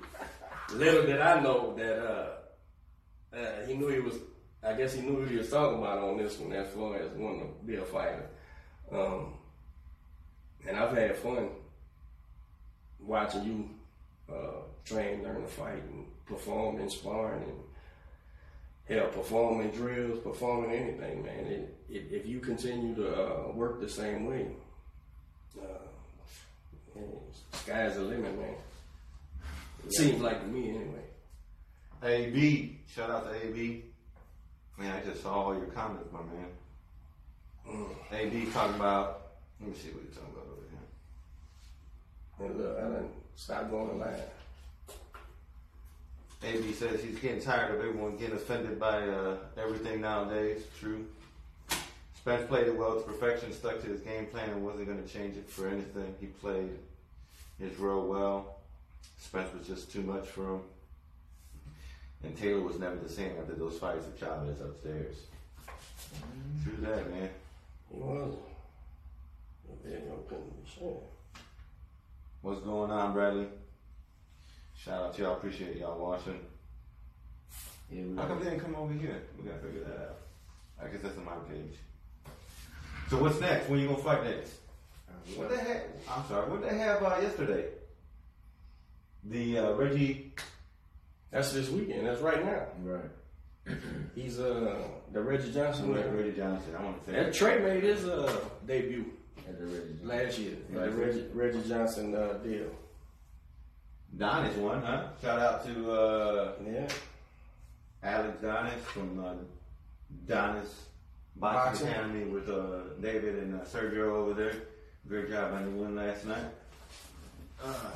Little 0.72 1.07
did 1.07 1.20
I 1.20 1.40
know 1.40 1.74
that 1.76 1.98
uh, 1.98 3.36
uh, 3.36 3.66
he 3.66 3.74
knew 3.74 3.88
he 3.88 4.00
was. 4.00 4.14
I 4.62 4.72
guess 4.74 4.94
he 4.94 5.02
knew 5.02 5.24
he 5.24 5.36
was 5.36 5.50
talking 5.50 5.78
about 5.78 5.98
on 5.98 6.16
this 6.16 6.38
one, 6.38 6.52
as 6.52 6.68
far 6.72 6.96
as 6.96 7.11
wanting 7.12 7.40
to 7.40 7.66
be 7.66 7.76
a 7.76 7.84
fighter. 7.84 8.28
Um, 8.90 9.34
and 10.66 10.76
I've 10.76 10.96
had 10.96 11.16
fun 11.16 11.50
watching 12.98 13.44
you 13.44 13.70
uh, 14.34 14.62
train, 14.84 15.22
learn 15.22 15.42
to 15.42 15.48
fight, 15.48 15.82
and 15.82 16.07
perform 16.26 16.80
in 16.80 16.90
sparring, 16.90 17.42
and 17.42 17.61
hell, 18.89 19.09
performing 19.09 19.70
drills, 19.70 20.20
performing 20.20 20.70
anything, 20.70 21.24
man. 21.24 21.47
It, 21.47 21.76
it, 21.89 22.09
if 22.11 22.26
you 22.26 22.41
continue 22.41 22.95
to 22.95 23.14
uh, 23.14 23.53
work 23.53 23.80
the 23.80 23.88
same 23.88 24.26
way, 24.26 24.46
uh, 25.61 26.99
sky's 27.53 27.95
the 27.96 28.03
limit, 28.03 28.38
man. 28.38 28.54
It 29.84 29.92
seems 29.92 30.21
like 30.21 30.41
to 30.41 30.46
me, 30.46 30.71
anyway. 30.71 31.04
AB, 32.03 32.80
shout 32.95 33.11
out 33.11 33.30
to 33.30 33.46
AB. 33.46 33.84
Man, 34.79 34.95
I 34.95 35.00
just 35.04 35.22
saw 35.22 35.46
all 35.46 35.54
your 35.54 35.67
comments, 35.67 36.13
my 36.13 36.21
man. 36.21 36.46
Mm. 37.68 37.88
AB 38.13 38.50
talking 38.53 38.76
about. 38.76 39.22
Let 39.61 39.71
me 39.71 39.76
see 39.76 39.88
what 39.88 40.04
you're 40.04 40.13
talking 40.13 40.34
about 40.34 40.46
over 40.53 40.67
here. 42.38 42.46
And 42.46 42.58
look, 42.61 42.79
I 42.79 42.80
done 42.83 43.11
stop 43.34 43.71
going 43.71 43.99
live. 43.99 44.21
AB 46.46 46.72
says 46.72 47.02
he's 47.02 47.18
getting 47.18 47.40
tired 47.40 47.74
of 47.74 47.80
everyone 47.80 48.16
getting 48.16 48.36
offended 48.36 48.78
by 48.78 49.02
uh, 49.02 49.36
everything 49.56 50.00
nowadays. 50.00 50.62
True. 50.78 51.04
Spence 52.14 52.46
played 52.46 52.68
it 52.68 52.76
well 52.76 52.96
to 52.96 53.02
perfection, 53.02 53.52
stuck 53.52 53.80
to 53.82 53.88
his 53.88 54.00
game 54.00 54.26
plan, 54.26 54.50
and 54.50 54.64
wasn't 54.64 54.86
going 54.86 55.02
to 55.02 55.08
change 55.08 55.36
it 55.36 55.48
for 55.50 55.68
anything. 55.68 56.14
He 56.20 56.26
played 56.26 56.70
his 57.58 57.76
role 57.78 58.06
well. 58.06 58.56
Spence 59.18 59.52
was 59.56 59.66
just 59.66 59.92
too 59.92 60.02
much 60.02 60.26
for 60.26 60.54
him. 60.54 60.60
And 62.22 62.36
Taylor 62.36 62.62
was 62.62 62.78
never 62.78 62.96
the 62.96 63.08
same 63.08 63.32
after 63.40 63.54
those 63.54 63.78
fights 63.78 64.06
with 64.06 64.18
Chavez 64.18 64.60
upstairs. 64.60 65.16
True 66.62 66.76
that, 66.80 67.10
man. 67.10 67.28
He 67.92 67.98
wasn't. 67.98 68.38
The 69.68 69.88
video 69.88 70.14
couldn't 70.28 70.64
be 70.64 70.70
shared. 70.78 70.96
What's 72.42 72.60
going 72.60 72.90
on, 72.90 73.12
Bradley? 73.12 73.46
Shout 74.76 75.03
out 75.03 75.14
to 75.14 75.22
y'all. 75.22 75.32
Appreciate 75.36 75.76
y'all 75.76 75.98
watching. 75.98 76.40
Yeah, 77.90 78.03
we 78.04 78.16
How 78.16 78.26
come 78.26 78.38
they 78.42 78.50
didn't 78.50 78.61
come 78.61 78.74
over 78.76 78.92
here? 78.92 79.22
We 79.38 79.48
gotta 79.48 79.61
figure 79.62 79.84
that 79.84 79.96
out. 79.98 80.16
I 80.84 80.88
guess 80.88 81.03
that's 81.03 81.16
on 81.18 81.24
my 81.24 81.34
page. 81.48 81.74
So 83.08 83.18
what's 83.18 83.40
next? 83.40 83.68
When 83.68 83.78
you 83.80 83.88
gonna 83.88 84.03
fight 84.03 84.24
next? 84.24 84.53
What 85.36 85.50
the 85.50 85.57
heck? 85.57 85.86
I'm 86.08 86.24
sorry. 86.28 86.50
What 86.50 86.62
they 86.62 86.76
have 86.78 87.03
uh, 87.03 87.18
yesterday? 87.20 87.66
The 89.24 89.58
uh, 89.58 89.72
Reggie. 89.72 90.32
That's 91.30 91.53
this 91.53 91.68
weekend. 91.68 92.07
That's 92.07 92.20
right 92.20 92.44
now. 92.44 92.66
Right. 92.82 93.11
He's 94.14 94.38
uh 94.38 94.78
the 95.12 95.20
Reggie 95.20 95.53
Johnson. 95.53 95.92
Reggie. 95.92 96.08
Reggie 96.08 96.36
Johnson. 96.36 96.74
I 96.78 96.84
want 96.84 97.04
to 97.04 97.11
say 97.11 97.16
That 97.24 97.34
say. 97.34 97.38
Trey 97.38 97.58
made 97.62 97.82
his 97.82 98.07
uh 98.07 98.40
debut 98.66 99.07
At 99.48 99.58
the 99.58 99.66
Reggie. 99.66 99.98
last 100.04 100.38
year. 100.38 100.54
The 100.72 100.90
Reggie, 100.90 101.26
Reggie 101.34 101.68
Johnson 101.68 102.14
uh, 102.14 102.34
deal. 102.44 102.66
Donis 104.17 104.57
one, 104.57 104.83
huh? 104.83 105.09
Shout 105.21 105.38
out 105.41 105.64
to 105.67 105.91
uh, 105.91 106.53
Yeah. 106.64 106.88
Alex 108.03 108.41
Donis 108.43 108.80
from 108.80 109.22
uh, 109.25 109.34
Donis 110.26 110.68
Boxing 111.37 111.87
Boxing. 111.87 111.88
Academy 111.88 112.25
with 112.25 112.49
uh, 112.49 112.95
David 113.01 113.37
and 113.43 113.61
uh, 113.61 113.64
Sergio 113.64 114.09
over 114.13 114.33
there. 114.34 114.55
Great 115.09 115.29
job 115.30 115.53
on 115.53 115.64
the 115.64 115.71
win 115.71 115.95
last 115.97 116.25
night. 116.25 116.45
Uh, 117.63 117.91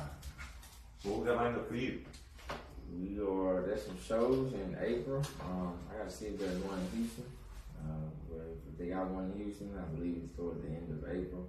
what 1.03 1.19
we 1.19 1.25
got 1.25 1.37
lined 1.37 1.55
up 1.55 1.67
for 1.67 1.75
you? 1.75 2.01
We 2.93 3.19
are 3.19 3.61
there's 3.65 3.85
some 3.85 3.97
shows 4.05 4.53
in 4.53 4.77
April. 4.81 5.23
Um, 5.41 5.73
I 5.91 5.97
gotta 5.99 6.11
see 6.11 6.25
if 6.27 6.39
there's 6.39 6.57
one 6.59 6.77
in 6.79 6.97
Houston. 6.99 7.25
Uh, 7.79 8.09
where 8.29 8.43
if 8.69 8.77
they 8.77 8.87
got 8.87 9.07
one 9.07 9.31
in 9.31 9.43
Houston, 9.43 9.71
I 9.77 9.83
believe 9.95 10.21
it's 10.23 10.35
toward 10.35 10.61
the 10.61 10.67
end 10.67 10.89
of 10.91 11.09
April. 11.09 11.47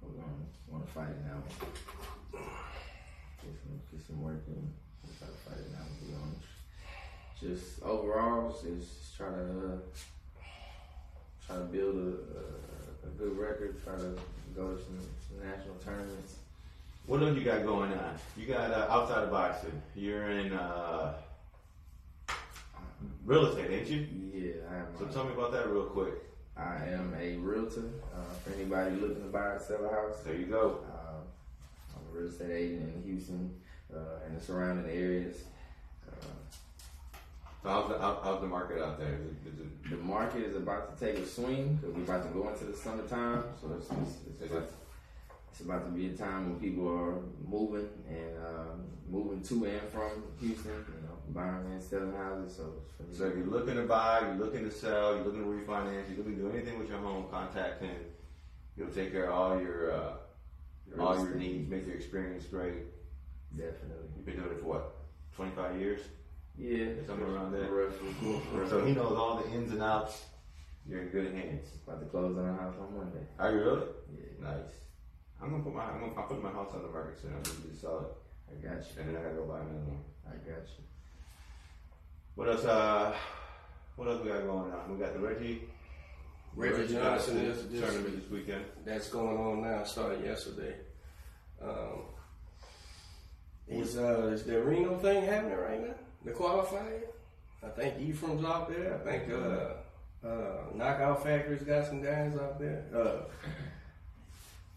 We're 0.00 0.20
gonna 0.20 0.32
want 0.68 0.86
to 0.86 0.92
fight 0.92 1.14
now. 1.26 2.40
Get 3.44 3.54
some, 3.60 3.80
get 3.92 4.06
some 4.06 4.22
work 4.22 4.42
in. 4.48 4.72
We'll 5.04 5.12
try 5.18 5.28
to 5.28 5.38
fight 5.44 5.60
it 5.60 5.70
be 6.06 6.14
honest, 6.16 6.48
just 7.40 7.82
overall, 7.82 8.50
just 8.50 9.16
try 9.16 9.28
to 9.28 9.72
uh, 9.72 9.78
try 11.46 11.56
to 11.56 11.64
build 11.64 11.96
a, 11.96 12.08
a, 12.40 13.08
a 13.08 13.10
good 13.18 13.36
record. 13.36 13.82
Try 13.84 13.96
to 13.96 14.16
go 14.56 14.74
to 14.74 14.82
some, 14.82 14.98
some 15.28 15.48
national 15.48 15.74
tournaments. 15.84 16.36
What 17.06 17.22
else 17.22 17.36
you 17.36 17.44
got 17.44 17.64
going 17.64 17.92
on? 17.92 18.14
You 18.36 18.46
got 18.46 18.70
uh, 18.70 18.86
outside 18.90 19.24
of 19.24 19.30
boxing. 19.30 19.82
You're 19.94 20.30
in 20.30 20.52
uh, 20.54 21.14
real 23.26 23.46
estate, 23.46 23.70
ain't 23.70 23.88
you? 23.88 24.06
Yeah, 24.32 24.52
I 24.70 24.76
am. 24.76 24.86
So 24.98 25.04
uh, 25.04 25.12
tell 25.12 25.24
me 25.24 25.32
about 25.34 25.52
that 25.52 25.68
real 25.68 25.84
quick. 25.84 26.14
I 26.56 26.76
am 26.86 27.14
a 27.20 27.36
realtor. 27.36 27.90
Uh, 28.14 28.34
for 28.42 28.54
anybody 28.54 28.96
looking 28.96 29.22
to 29.22 29.28
buy 29.28 29.40
or 29.40 29.60
sell 29.66 29.84
a 29.84 29.90
house, 29.90 30.20
There 30.24 30.34
you 30.34 30.46
go. 30.46 30.78
Uh, 32.14 32.18
real 32.18 32.28
estate 32.28 32.50
agent 32.50 32.94
in 32.94 33.02
Houston 33.02 33.54
uh, 33.94 34.26
and 34.26 34.38
the 34.38 34.44
surrounding 34.44 34.90
areas. 34.90 35.44
Uh, 36.08 36.26
So 37.62 37.68
how's 37.70 37.88
the, 37.88 37.98
how, 37.98 38.20
how's 38.22 38.40
the 38.40 38.46
market 38.46 38.82
out 38.82 38.98
there? 38.98 39.14
Is 39.14 39.20
it, 39.20 39.54
is 39.54 39.60
it, 39.60 39.90
the 39.90 39.96
market 39.96 40.42
is 40.42 40.56
about 40.56 40.96
to 40.98 41.04
take 41.04 41.18
a 41.18 41.26
swing 41.26 41.76
because 41.76 41.96
we're 41.96 42.02
about 42.02 42.22
to 42.26 42.38
go 42.38 42.48
into 42.48 42.64
the 42.64 42.76
summertime, 42.76 43.44
so 43.60 43.72
it's, 43.78 43.88
it's, 43.90 44.42
it's, 44.42 44.50
about, 44.50 44.70
it's 45.50 45.60
about 45.60 45.84
to 45.86 45.90
be 45.90 46.06
a 46.08 46.12
time 46.12 46.50
when 46.50 46.60
people 46.60 46.86
are 46.88 47.16
moving 47.48 47.88
and 48.08 48.36
um, 48.44 48.84
moving 49.08 49.42
to 49.42 49.64
and 49.64 49.88
from 49.90 50.24
Houston. 50.40 50.72
You 50.72 51.08
know, 51.08 51.14
buying 51.30 51.64
and 51.72 51.82
selling 51.82 52.12
houses. 52.12 52.54
So, 52.54 52.64
it's 52.78 52.92
for 52.96 53.02
me. 53.04 53.16
so 53.16 53.24
if 53.28 53.36
you're 53.36 53.46
looking 53.46 53.76
to 53.76 53.84
buy, 53.84 54.20
you're 54.20 54.44
looking 54.44 54.64
to 54.64 54.70
sell, 54.70 55.14
you're 55.14 55.24
looking 55.24 55.42
to 55.42 55.48
refinance, 55.48 56.08
you're 56.08 56.18
looking 56.18 56.36
to 56.36 56.42
do 56.42 56.50
anything 56.50 56.78
with 56.78 56.88
your 56.90 56.98
home, 56.98 57.24
contact 57.30 57.80
him. 57.80 57.96
He'll 58.76 58.88
take 58.88 59.12
care 59.12 59.30
of 59.30 59.34
all 59.34 59.60
your 59.60 59.92
uh, 59.92 60.12
all 61.00 61.16
your 61.24 61.34
needs, 61.34 61.68
make 61.68 61.86
your 61.86 61.96
experience 61.96 62.44
great. 62.46 62.84
definitely, 63.56 64.08
You've 64.16 64.26
been 64.26 64.36
doing 64.36 64.50
it 64.52 64.60
for 64.60 64.66
what, 64.66 64.96
25 65.36 65.80
years? 65.80 66.00
yeah, 66.58 66.86
Somewhere 67.06 67.30
around 67.34 67.52
there. 67.52 67.68
So 68.68 68.84
he 68.84 68.92
knows 68.92 69.16
all 69.16 69.36
the 69.42 69.50
ins 69.50 69.72
and 69.72 69.82
outs. 69.82 70.22
You're 70.86 71.02
in 71.02 71.08
good 71.08 71.32
hands. 71.34 71.66
About 71.86 72.00
to 72.00 72.06
close 72.06 72.36
on 72.36 72.46
a 72.48 72.52
house 72.52 72.74
on 72.80 72.96
Monday. 72.96 73.26
Are 73.38 73.50
you 73.52 73.58
really? 73.58 73.86
Yeah, 74.16 74.48
Nice. 74.50 74.72
I'm 75.42 75.50
gonna 75.50 75.62
put 75.62 75.74
my 75.74 75.82
I'm 75.84 76.00
gonna, 76.00 76.12
I'll 76.16 76.26
put 76.28 76.42
my 76.42 76.50
house 76.50 76.72
on 76.74 76.82
the 76.82 76.88
market 76.88 77.20
soon. 77.20 77.32
I'm 77.34 77.42
gonna 77.42 77.56
just 77.68 77.80
sell 77.80 78.00
it, 78.00 78.66
I 78.68 78.68
got 78.74 78.82
you. 78.82 79.00
and 79.00 79.08
then 79.08 79.16
I 79.16 79.22
gotta 79.24 79.34
go 79.34 79.44
buy 79.46 79.60
another 79.60 79.78
one. 79.78 80.00
I 80.26 80.32
got 80.36 80.62
you. 80.62 80.84
What 82.34 82.48
else? 82.48 82.64
Uh, 82.64 83.14
what 83.96 84.08
else 84.08 84.22
we 84.22 84.28
got 84.30 84.42
going 84.44 84.72
on? 84.72 84.92
We 84.92 84.98
got 84.98 85.12
the 85.14 85.20
Reggie. 85.20 85.62
Reggie 86.56 86.94
Johnson 86.94 87.38
is 87.38 87.68
this, 87.68 87.80
tournament 87.80 88.20
this 88.22 88.30
weekend. 88.30 88.64
that's 88.84 89.08
going 89.08 89.36
on 89.36 89.62
now. 89.62 89.82
Started 89.84 90.24
yesterday. 90.24 90.74
Um, 91.64 92.02
is 93.66 93.96
uh 93.96 94.30
is 94.32 94.44
the 94.44 94.62
Reno 94.62 94.98
thing 94.98 95.24
happening 95.24 95.56
right 95.56 95.80
now? 95.80 95.94
The 96.24 96.32
qualifying? 96.32 97.02
I 97.62 97.68
think 97.68 97.98
Ephraim's 98.00 98.44
out 98.44 98.68
there. 98.68 99.00
I 99.00 99.10
think 99.10 99.32
uh 99.32 100.26
uh 100.26 100.74
Knockout 100.74 101.24
Factory's 101.24 101.62
got 101.62 101.86
some 101.86 102.02
guys 102.02 102.36
out 102.36 102.58
there. 102.58 102.84
Uh 102.94 103.24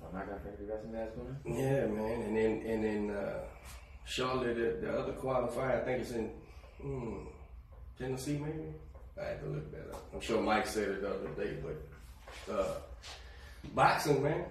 Oh, 0.03 0.18
got 0.18 0.43
Factory 0.43 0.68
got 0.68 0.81
some 0.81 0.91
guys 0.91 1.09
going. 1.15 1.59
Yeah, 1.59 1.85
man, 1.88 2.22
and 2.22 2.38
then 2.38 2.64
and 2.65 2.84
then 2.84 3.15
uh, 3.15 3.39
Charlotte, 4.05 4.55
the, 4.55 4.85
the 4.85 4.99
other 4.99 5.14
qualifier, 5.14 5.81
I 5.81 5.85
think 5.85 6.01
it's 6.01 6.11
in 6.11 6.31
hmm, 6.81 7.26
Tennessee, 7.97 8.38
maybe. 8.38 8.73
I 9.19 9.26
had 9.26 9.41
to 9.41 9.47
look 9.47 9.72
that 9.72 9.93
up. 9.93 10.05
I'm 10.14 10.22
sure 10.22 10.41
Mike 10.41 10.68
said 10.68 10.89
it 10.89 11.01
the 11.01 11.09
other 11.09 11.30
day, 11.30 11.57
but 11.64 12.53
uh, 12.53 12.76
boxing, 13.73 14.22
man, 14.23 14.45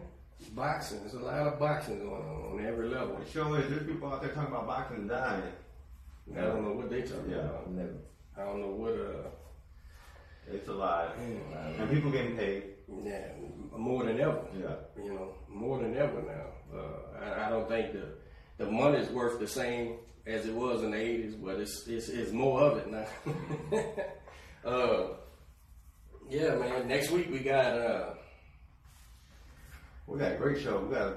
boxing. 0.47 1.01
There's 1.01 1.15
a 1.15 1.19
lot 1.21 1.47
of 1.47 1.59
boxing 1.59 1.99
going 2.01 2.23
on 2.23 2.59
on 2.61 2.65
every 2.67 2.89
level. 2.89 3.17
The 3.17 3.31
show 3.31 3.55
is 3.55 3.69
there's 3.71 3.87
people 3.87 4.13
out 4.13 4.23
there 4.23 4.33
talking 4.33 4.53
about 4.55 4.67
boxing 4.67 4.99
and 4.99 5.09
dying. 5.09 5.43
I 6.37 6.41
don't 6.41 6.63
know 6.65 6.73
what 6.73 6.91
they 6.91 7.03
talking 7.03 7.31
Yeah. 7.31 7.37
about. 7.39 7.71
Never. 7.71 7.95
I 8.37 8.41
don't 8.45 8.61
know 8.61 8.69
what. 8.69 8.93
Uh, 8.95 9.29
It's 10.49 10.69
alive, 10.69 11.11
yeah, 11.19 11.83
and 11.83 11.91
people 11.91 12.11
getting 12.13 12.37
paid. 12.37 12.63
yeah, 13.05 13.29
more 13.77 14.05
than 14.05 14.21
ever. 14.21 14.43
Yeah. 14.57 14.77
you 15.05 15.13
know, 15.13 15.35
more 15.49 15.81
than 15.81 15.97
ever 15.97 16.23
now. 16.23 16.79
Uh, 16.79 17.25
I, 17.25 17.47
I 17.47 17.51
don't 17.51 17.69
think 17.69 17.93
the 17.93 18.07
the 18.65 18.71
money's 18.71 19.09
worth 19.11 19.41
the 19.41 19.49
same 19.49 19.97
as 20.27 20.47
it 20.47 20.55
was 20.55 20.83
in 20.85 20.91
the 20.93 20.97
'80s, 20.99 21.35
but 21.45 21.59
it's 21.61 21.87
it's, 21.89 22.09
it's 22.09 22.31
more 22.33 22.61
of 22.63 22.79
it 22.79 22.87
now. 22.91 23.07
uh, 24.71 25.07
yeah, 26.29 26.55
man. 26.57 26.87
Next 26.89 27.11
week 27.11 27.29
we 27.31 27.41
got 27.41 27.79
uh, 27.79 28.15
We 30.07 30.19
got 30.19 30.33
a 30.33 30.37
great 30.37 30.63
show. 30.63 30.79
We 30.81 30.95
got 30.95 31.15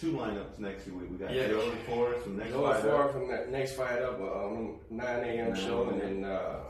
two 0.00 0.12
lineups 0.12 0.58
next 0.58 0.86
week. 0.86 1.10
We 1.10 1.16
got 1.16 1.34
Yeah. 1.34 1.48
Joe 1.48 1.72
Forrest 1.86 2.22
from 2.24 2.36
next 2.38 2.50
Joe 2.50 2.62
fight 2.72 2.82
Far 2.82 3.04
up. 3.04 3.12
from 3.12 3.28
that 3.28 3.50
next 3.50 3.72
fight 3.72 4.00
up 4.00 4.20
um, 4.20 4.76
9 4.90 5.06
a.m. 5.06 5.54
show, 5.56 5.88
and 5.88 6.00
then 6.00 6.24
uh, 6.24 6.60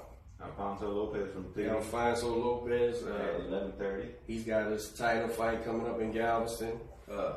Alfonso 0.42 0.90
Lopez 0.90 1.28
from 1.32 1.52
Alfonso 1.68 2.34
Lopez. 2.34 3.02
at 3.02 3.12
Uh, 3.12 3.44
eleven 3.48 3.72
thirty. 3.72 4.08
he's 4.26 4.44
got 4.44 4.70
his 4.70 4.88
title 4.92 5.28
fight 5.28 5.64
coming 5.64 5.86
up 5.86 6.00
in 6.00 6.12
Galveston, 6.12 6.78
uh, 7.12 7.32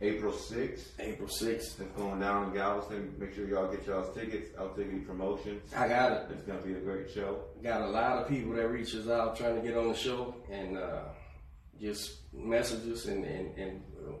April 0.00 0.32
sixth. 0.32 0.98
April 0.98 1.28
6th. 1.28 1.78
It's 1.80 1.92
going 1.96 2.18
down 2.18 2.48
in 2.48 2.54
Galveston. 2.54 3.14
Make 3.18 3.34
sure 3.34 3.46
y'all 3.46 3.70
get 3.70 3.86
y'all's 3.86 4.12
tickets. 4.16 4.50
I'll 4.58 4.70
take 4.74 4.90
you 4.90 5.02
promotions. 5.06 5.72
I 5.76 5.86
got 5.86 6.10
it. 6.12 6.26
It's 6.32 6.42
gonna 6.42 6.58
be 6.60 6.72
a 6.72 6.80
great 6.80 7.08
show. 7.12 7.44
got 7.62 7.82
a 7.82 7.86
lot 7.86 8.18
of 8.18 8.28
people 8.28 8.54
that 8.54 8.66
reaches 8.68 9.08
out 9.08 9.36
trying 9.36 9.54
to 9.54 9.62
get 9.62 9.76
on 9.76 9.88
the 9.88 9.94
show 9.94 10.34
and 10.50 10.76
uh, 10.76 11.02
just 11.82 12.18
messages 12.32 13.06
and, 13.06 13.24
and, 13.24 13.58
and 13.58 13.82
we'll, 13.98 14.20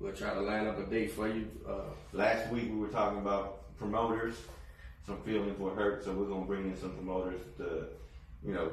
we'll 0.00 0.12
try 0.12 0.34
to 0.34 0.40
line 0.40 0.66
up 0.66 0.78
a 0.78 0.90
date 0.90 1.12
for 1.12 1.28
you. 1.28 1.48
Uh, 1.66 1.84
Last 2.12 2.50
week 2.52 2.68
we 2.68 2.76
were 2.76 2.88
talking 2.88 3.20
about 3.20 3.76
promoters. 3.78 4.34
Some 5.06 5.22
feelings 5.22 5.56
were 5.58 5.74
hurt, 5.74 6.04
so 6.04 6.12
we're 6.12 6.26
gonna 6.26 6.44
bring 6.44 6.64
in 6.64 6.76
some 6.76 6.90
promoters 6.90 7.40
to, 7.58 7.86
you 8.44 8.52
know, 8.52 8.72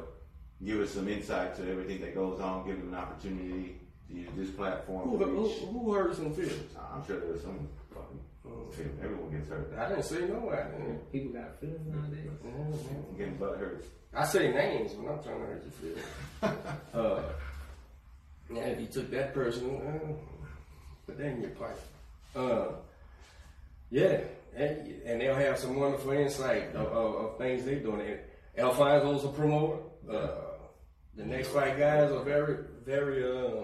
give 0.65 0.80
us 0.80 0.91
some 0.91 1.07
insight 1.07 1.55
to 1.57 1.69
everything 1.69 2.01
that 2.01 2.15
goes 2.15 2.39
on. 2.41 2.65
Give 2.65 2.77
them 2.77 2.89
an 2.89 2.95
opportunity 2.95 3.76
to 4.07 4.14
use 4.15 4.30
this 4.35 4.49
platform. 4.49 5.10
who, 5.10 5.19
to 5.19 5.26
who, 5.26 5.43
reach. 5.47 5.57
who 5.60 5.93
hurt 5.93 6.15
some 6.15 6.34
feelings? 6.34 6.76
I'm 6.91 7.05
sure 7.05 7.19
there's 7.19 7.43
some 7.43 7.68
fucking 7.93 8.72
feeling. 8.72 8.97
Everyone 9.03 9.30
gets 9.30 9.49
hurt. 9.49 9.72
I 9.77 9.89
didn't 9.89 10.05
say 10.05 10.22
nobody. 10.22 10.64
People 11.11 11.39
got 11.39 11.60
feelings 11.60 11.88
nowadays. 11.88 12.31
I'm 12.43 13.18
getting 13.18 13.35
butt 13.35 13.60
hurt. 13.60 13.85
I 14.15 14.26
say 14.26 14.51
names 14.51 14.93
when 14.93 15.11
I'm 15.14 15.22
trying 15.22 15.39
to 15.39 15.45
hurt 15.45 15.64
your 15.64 15.93
feelings. 16.41 16.57
uh, 16.93 17.22
yeah, 18.52 18.61
if 18.64 18.80
you 18.80 18.88
took 18.88 19.11
that 19.11 19.34
person, 19.34 19.70
uh, 19.78 20.14
put 21.06 21.18
that 21.18 21.28
in 21.28 21.41
your 21.41 21.52
pipe. 21.52 21.80
Uh, 22.36 22.68
yeah, 23.90 24.22
and, 24.56 25.02
and 25.06 25.22
they'll 25.22 25.36
have 25.36 25.57
some 25.60 25.76
wonderful 25.76 26.11
insight 26.11 26.76
of, 26.76 26.88
of, 26.88 27.15
of 27.15 27.38
things 27.38 27.64
they're 27.65 27.80
doing. 27.80 28.18
And 28.56 28.68
Alfonso's 28.68 29.24
a 29.26 29.30
promoter. 29.30 29.78
Uh, 30.10 30.28
the 31.15 31.26
next 31.26 31.49
fight 31.49 31.78
guys 31.78 32.11
are 32.11 32.24
very, 32.24 32.57
very 32.86 33.24
uh, 33.24 33.64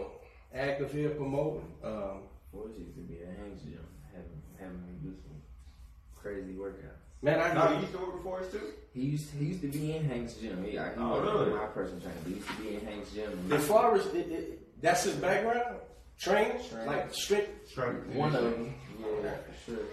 active 0.53 0.91
here 0.91 1.09
promoting. 1.09 1.65
Um, 1.83 2.21
Boys 2.53 2.71
used 2.79 2.95
to 2.95 3.01
be 3.01 3.19
at 3.21 3.37
Hank's 3.37 3.61
gym, 3.63 3.85
having 4.11 4.41
having 4.59 4.81
me 4.87 4.93
do 5.03 5.15
some 5.21 5.35
crazy 6.19 6.53
workouts. 6.53 6.97
man, 7.21 7.39
I 7.39 7.53
No, 7.53 7.73
you 7.75 7.81
used 7.81 7.91
to 7.91 7.99
work 7.99 8.23
for 8.23 8.39
us 8.39 8.51
too. 8.51 8.61
He 8.91 9.01
used 9.01 9.29
he 9.37 9.45
used 9.45 9.61
to 9.61 9.67
be 9.67 9.95
in 9.95 10.03
Hank's 10.05 10.33
gym. 10.33 10.63
He, 10.63 10.79
I, 10.79 10.89
he 10.89 10.95
Oh, 10.97 11.19
really? 11.21 11.51
my 11.51 11.65
personal 11.67 12.01
trainer. 12.01 12.15
He 12.25 12.33
used 12.33 12.47
to 12.47 12.53
be 12.55 12.73
in 12.75 12.85
Hank's 12.87 13.11
gym. 13.11 13.51
as 13.51 13.67
far 13.67 13.93
as 13.95 14.05
it, 14.07 14.15
it, 14.31 14.58
that's 14.81 15.03
his 15.03 15.15
background, 15.15 15.77
training, 16.19 16.57
Training. 16.69 16.87
like 16.87 17.13
strict. 17.13 17.69
Strength. 17.69 18.07
One 18.15 18.35
of 18.35 18.43
them, 18.43 18.73
yeah, 19.23 19.31
for 19.37 19.71
sure. 19.71 19.85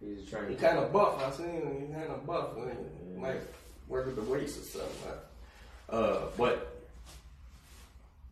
He's 0.00 0.26
a 0.26 0.30
trainer. 0.30 0.48
He 0.48 0.54
kind 0.56 0.78
of 0.78 0.92
buff. 0.92 1.20
I 1.24 1.30
seen 1.36 1.46
him. 1.50 1.86
He 1.88 1.92
kind 1.92 2.10
of 2.10 2.24
buff. 2.26 2.50
He 2.56 3.18
might 3.20 3.40
work 3.88 4.06
with 4.06 4.16
the 4.16 4.22
weights 4.22 4.56
or 4.56 4.62
something. 4.62 5.12
Uh, 5.88 6.18
but 6.36 6.82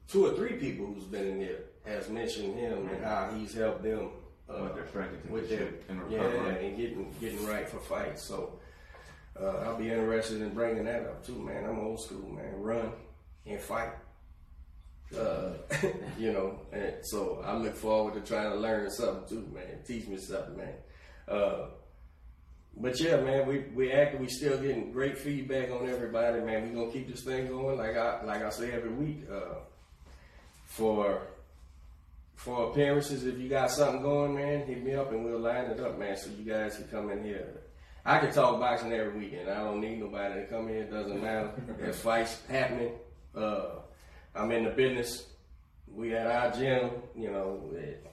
two 0.09 0.27
or 0.27 0.35
three 0.35 0.53
people 0.55 0.87
who's 0.87 1.05
been 1.05 1.27
in 1.27 1.41
there 1.41 1.59
has 1.87 2.09
mentioned 2.09 2.55
him 2.59 2.89
and 2.89 3.05
how 3.05 3.31
he's 3.37 3.55
helped 3.55 3.83
them 3.83 4.11
uh, 4.49 4.63
With 4.63 4.75
their 4.75 4.87
strength 4.89 5.25
and 5.25 5.33
with 5.33 5.49
their 5.49 5.67
conditioning 5.89 6.21
and 6.21 6.47
yeah, 6.47 6.67
and 6.67 6.77
getting 6.77 7.15
getting 7.21 7.45
right 7.47 7.69
for 7.69 7.79
fights. 7.79 8.23
So 8.23 8.61
uh, 9.41 9.63
I'll 9.65 9.77
be 9.77 9.91
interested 9.91 10.41
in 10.43 10.51
bringing 10.55 10.85
that 10.85 11.03
up 11.03 11.27
too, 11.27 11.35
man. 11.35 11.65
I'm 11.65 11.81
old 11.81 12.01
school, 12.01 12.29
man. 12.31 12.61
Run 12.61 12.93
and 13.47 13.61
fight. 13.61 13.91
Uh, 15.15 15.51
you 16.19 16.33
know, 16.33 16.59
and 16.73 16.95
so 17.03 17.43
I 17.45 17.57
look 17.57 17.77
forward 17.77 18.15
to 18.15 18.21
trying 18.21 18.51
to 18.51 18.57
learn 18.57 18.91
something 18.91 19.29
too, 19.29 19.49
man. 19.55 19.83
Teach 19.87 20.07
me 20.09 20.17
something, 20.17 20.57
man. 20.57 20.75
Uh, 21.29 21.67
but 22.79 23.01
yeah, 23.01 23.17
man, 23.17 23.47
we 23.47 23.61
we 23.75 23.93
acting, 23.93 24.21
we 24.21 24.29
still 24.29 24.59
getting 24.59 24.93
great 24.93 25.17
feedback 25.17 25.71
on 25.71 25.89
everybody, 25.89 26.41
man. 26.41 26.69
We 26.69 26.75
gonna 26.75 26.93
keep 26.93 27.09
this 27.09 27.23
thing 27.23 27.49
going, 27.49 27.79
like 27.79 27.97
I 27.97 28.23
like 28.25 28.43
I 28.43 28.51
say 28.51 28.73
every 28.73 28.91
week. 28.91 29.25
Uh, 29.31 29.61
for 30.67 31.23
for 32.35 32.71
appearances, 32.71 33.25
if 33.25 33.39
you 33.39 33.49
got 33.49 33.71
something 33.71 34.03
going, 34.03 34.35
man, 34.35 34.67
hit 34.67 34.85
me 34.85 34.95
up 34.95 35.11
and 35.11 35.25
we'll 35.25 35.39
line 35.39 35.67
it 35.67 35.81
up, 35.81 35.99
man, 35.99 36.17
so 36.17 36.29
you 36.37 36.45
guys 36.45 36.77
can 36.77 36.87
come 36.89 37.11
in 37.11 37.25
here. 37.25 37.63
I 38.05 38.19
can 38.19 38.31
talk 38.31 38.61
boxing 38.61 38.93
every 38.93 39.19
weekend. 39.19 39.49
I 39.49 39.65
don't 39.65 39.81
need 39.81 39.99
nobody 39.99 40.43
to 40.43 40.47
come 40.47 40.69
in. 40.69 40.77
It 40.77 40.91
doesn't 40.91 41.21
matter. 41.21 41.51
There's 41.79 41.99
fights 41.99 42.41
happening. 42.49 42.93
Uh, 43.35 43.81
I'm 44.37 44.51
in 44.53 44.65
the 44.65 44.71
business. 44.71 45.27
We 45.89 46.15
at 46.15 46.27
our 46.27 46.51
gym. 46.53 46.91
You 47.17 47.31
know, 47.31 47.71
it, 47.75 48.07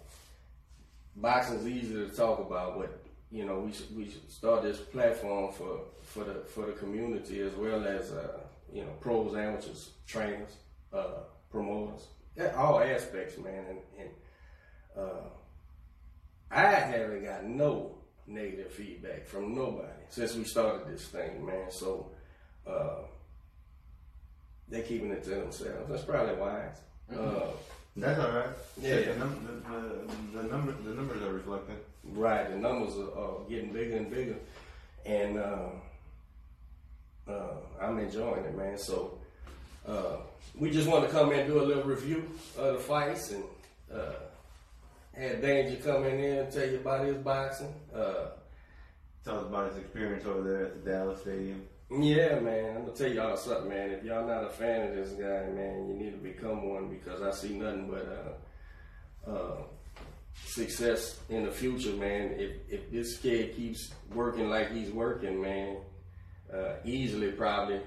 boxing's 1.16 1.68
easy 1.68 1.94
to 1.94 2.10
talk 2.10 2.40
about, 2.40 2.80
but 2.80 3.04
you 3.32 3.45
know, 3.45 3.60
we 3.60 3.74
should, 3.74 3.95
we 3.95 4.10
should 4.10 4.32
start 4.32 4.64
this 4.64 4.78
platform 4.78 5.52
for 5.52 5.82
for 6.02 6.24
the 6.24 6.36
for 6.45 6.66
the 6.66 6.74
community 6.74 7.41
as 7.41 7.54
well 7.56 7.86
as 7.86 8.12
uh, 8.12 8.40
you 8.72 8.84
know 8.84 8.91
pros, 9.02 9.36
amateurs, 9.36 9.90
trainers, 10.08 10.58
uh, 10.94 11.24
promoters, 11.50 12.08
all 12.56 12.80
aspects, 12.80 13.38
man. 13.38 13.66
And, 13.70 13.80
and 14.00 14.10
uh, 14.98 15.30
I 16.52 16.62
haven't 16.62 17.24
got 17.26 17.44
no 17.44 17.95
negative 18.28 18.72
feedback 18.72 19.26
from 19.26 19.54
nobody 19.54 19.90
since 20.10 20.36
we 20.36 20.45
started 20.45 20.88
this 20.88 21.08
thing, 21.08 21.45
man. 21.45 21.70
So 21.70 22.12
they're 24.69 24.81
keeping 24.84 25.11
it 25.11 25.23
to 25.26 25.30
themselves. 25.31 25.90
That's 25.90 26.03
probably 26.03 26.35
wise. 26.35 26.77
Uh, 27.15 27.48
That's 27.95 28.19
all 28.19 28.31
right. 28.31 28.49
Yeah. 28.81 29.02
The, 29.02 29.15
num- 29.18 29.64
the, 30.34 30.38
the, 30.38 30.41
the, 30.41 30.48
number, 30.49 30.72
the 30.72 30.94
numbers 30.95 31.22
are 31.22 31.34
reflecting. 31.34 31.76
Right, 32.06 32.49
the 32.49 32.57
numbers 32.57 32.95
are, 32.98 33.18
are 33.18 33.34
getting 33.49 33.72
bigger 33.72 33.95
and 33.98 34.10
bigger, 34.10 34.35
and 35.06 35.38
uh, 35.38 35.69
uh, 37.30 37.53
I'm 37.81 37.98
enjoying 37.99 38.44
it, 38.44 38.57
man. 38.57 38.77
So 38.77 39.18
uh, 39.88 40.18
we 40.57 40.69
just 40.69 40.88
want 40.90 41.06
to 41.06 41.11
come 41.11 41.31
in 41.31 41.40
and 41.41 41.48
do 41.48 41.61
a 41.61 41.64
little 41.64 41.84
review 41.84 42.30
of 42.57 42.73
the 42.73 42.80
fights, 42.80 43.31
and 43.31 43.44
uh, 43.94 44.11
had 45.14 45.41
Danger 45.41 45.81
come 45.81 46.03
in 46.06 46.19
there 46.19 46.44
and 46.44 46.52
tell 46.53 46.68
you 46.68 46.77
about 46.77 47.06
his 47.06 47.18
boxing. 47.18 47.73
Uh, 47.95 48.26
Tell 49.23 49.40
us 49.40 49.45
about 49.45 49.69
his 49.72 49.77
experience 49.77 50.26
over 50.26 50.41
there 50.44 50.65
at 50.65 50.84
the 50.84 50.91
Dallas 50.91 51.22
Stadium. 51.22 51.64
Yeah, 52.02 52.40
man, 52.40 52.78
I'm 52.78 52.86
gonna 52.86 52.95
tell 52.95 53.11
y'all 53.11 53.38
something, 53.38 53.70
man. 53.70 53.91
If 53.91 54.03
y'all 54.03 54.26
not 54.26 54.45
a 54.45 54.49
fan 54.49 54.90
of 54.90 54.95
this 54.95 55.11
guy, 55.11 55.49
man, 55.52 55.88
you 55.88 55.94
need 55.94 56.11
to 56.11 56.18
become 56.18 56.70
one 56.70 56.90
because 56.90 57.22
I 57.22 57.32
see 57.32 57.56
nothing 57.56 57.90
but 57.90 58.38
uh, 59.28 59.32
uh, 59.32 59.56
success 60.45 61.20
in 61.30 61.45
the 61.45 61.52
future, 61.52 61.94
man. 61.94 62.36
If 62.38 62.52
if 62.70 62.91
this 62.91 63.18
kid 63.18 63.56
keeps 63.56 63.91
working 64.14 64.49
like 64.49 64.72
he's 64.72 64.91
working, 64.91 65.41
man, 65.41 65.78
uh, 66.53 66.76
easily 66.86 67.32
probably 67.32 67.82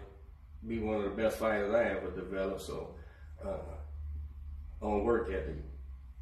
be 0.66 0.78
one 0.78 0.96
of 0.96 1.04
the 1.04 1.22
best 1.22 1.38
fighters 1.38 1.74
I 1.74 1.84
ever 1.96 2.10
developed. 2.10 2.62
So 2.62 2.94
uh, 3.44 4.84
on 4.84 5.04
work 5.04 5.30
ethic, 5.30 5.62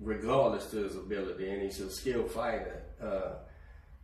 regardless 0.01 0.71
to 0.71 0.79
his 0.79 0.97
ability, 0.97 1.51
and 1.51 1.63
he's 1.63 1.81
a 1.81 1.91
skilled 1.91 2.31
fighter. 2.31 2.83
Uh, 3.03 3.35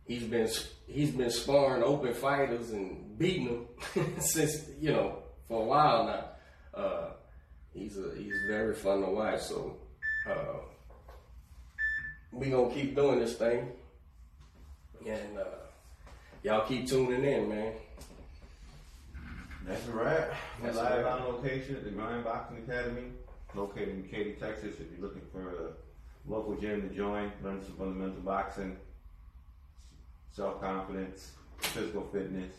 he's 0.05 0.23
been 0.23 0.49
he's 0.87 1.11
been 1.11 1.31
sparring 1.31 1.83
open 1.83 2.13
fighters 2.13 2.71
and 2.71 3.00
beating 3.17 3.67
him 3.93 4.19
since 4.19 4.69
you 4.79 4.91
know 4.91 5.23
for 5.47 5.61
a 5.61 5.65
while 5.65 6.05
now. 6.05 6.25
Uh, 6.73 7.09
he's 7.73 7.97
a 7.97 8.13
he's 8.17 8.35
very 8.47 8.73
fun 8.73 9.01
to 9.01 9.07
watch. 9.07 9.41
So 9.41 9.77
uh, 10.29 10.59
we 12.31 12.49
gonna 12.49 12.73
keep 12.73 12.95
doing 12.95 13.19
this 13.19 13.35
thing, 13.35 13.71
and 15.05 15.37
uh, 15.37 15.43
y'all 16.43 16.65
keep 16.67 16.87
tuning 16.87 17.23
in, 17.23 17.49
man. 17.49 17.73
That's 19.65 19.87
a 19.87 19.91
wrap. 19.91 20.33
We're 20.61 20.71
live 20.71 21.05
on 21.05 21.23
location 21.25 21.75
at 21.75 21.83
the 21.83 21.91
Grind 21.91 22.23
Boxing 22.23 22.57
Academy, 22.57 23.11
located 23.53 23.89
in 23.89 24.03
Katy, 24.03 24.33
Texas. 24.33 24.75
If 24.79 24.91
you're 24.91 25.07
looking 25.07 25.21
for 25.31 25.49
a 25.49 25.71
local 26.25 26.55
gym 26.55 26.89
to 26.89 26.95
join, 26.95 27.31
learn 27.43 27.63
some 27.63 27.75
fundamental 27.75 28.21
boxing, 28.21 28.75
self 30.31 30.59
confidence, 30.61 31.33
physical 31.59 32.07
fitness, 32.11 32.53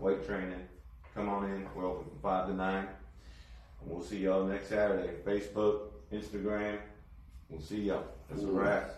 weight 0.00 0.26
training, 0.26 0.66
come 1.14 1.28
on 1.28 1.50
in. 1.50 1.66
We're 1.74 1.86
open 1.86 2.04
from 2.10 2.18
5 2.20 2.48
to 2.48 2.54
9. 2.54 2.76
And 2.78 2.88
we'll 3.84 4.02
see 4.02 4.18
y'all 4.18 4.44
next 4.44 4.68
Saturday. 4.68 5.14
Facebook, 5.24 5.88
Instagram. 6.12 6.78
We'll 7.48 7.60
see 7.60 7.82
y'all. 7.82 8.04
That's 8.28 8.42
a 8.42 8.46
wrap. 8.46 8.90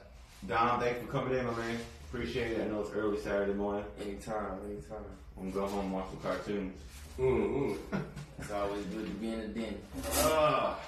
Dom, 0.46 0.80
thanks 0.80 1.00
for 1.00 1.06
coming 1.08 1.38
in, 1.38 1.46
my 1.46 1.54
man. 1.54 1.78
Appreciate 2.08 2.52
it. 2.52 2.62
I 2.62 2.68
know 2.68 2.80
it's 2.80 2.92
early 2.92 3.18
Saturday 3.18 3.52
morning. 3.52 3.84
Anytime, 4.00 4.58
anytime. 4.64 5.04
I'm 5.36 5.50
gonna 5.50 5.66
go 5.66 5.72
home 5.72 5.86
and 5.86 5.92
watch 5.92 6.06
some 6.10 6.20
cartoons. 6.20 6.80
Mm-hmm. 7.18 7.96
It's 8.40 8.52
always 8.52 8.84
good 8.86 9.04
to 9.04 9.12
be 9.14 9.32
in 9.32 9.40
the 9.40 9.48
den. 9.48 9.76
Ah. 10.18 10.78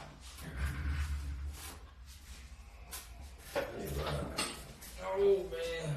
Oh 5.13 5.45
man. 5.51 5.97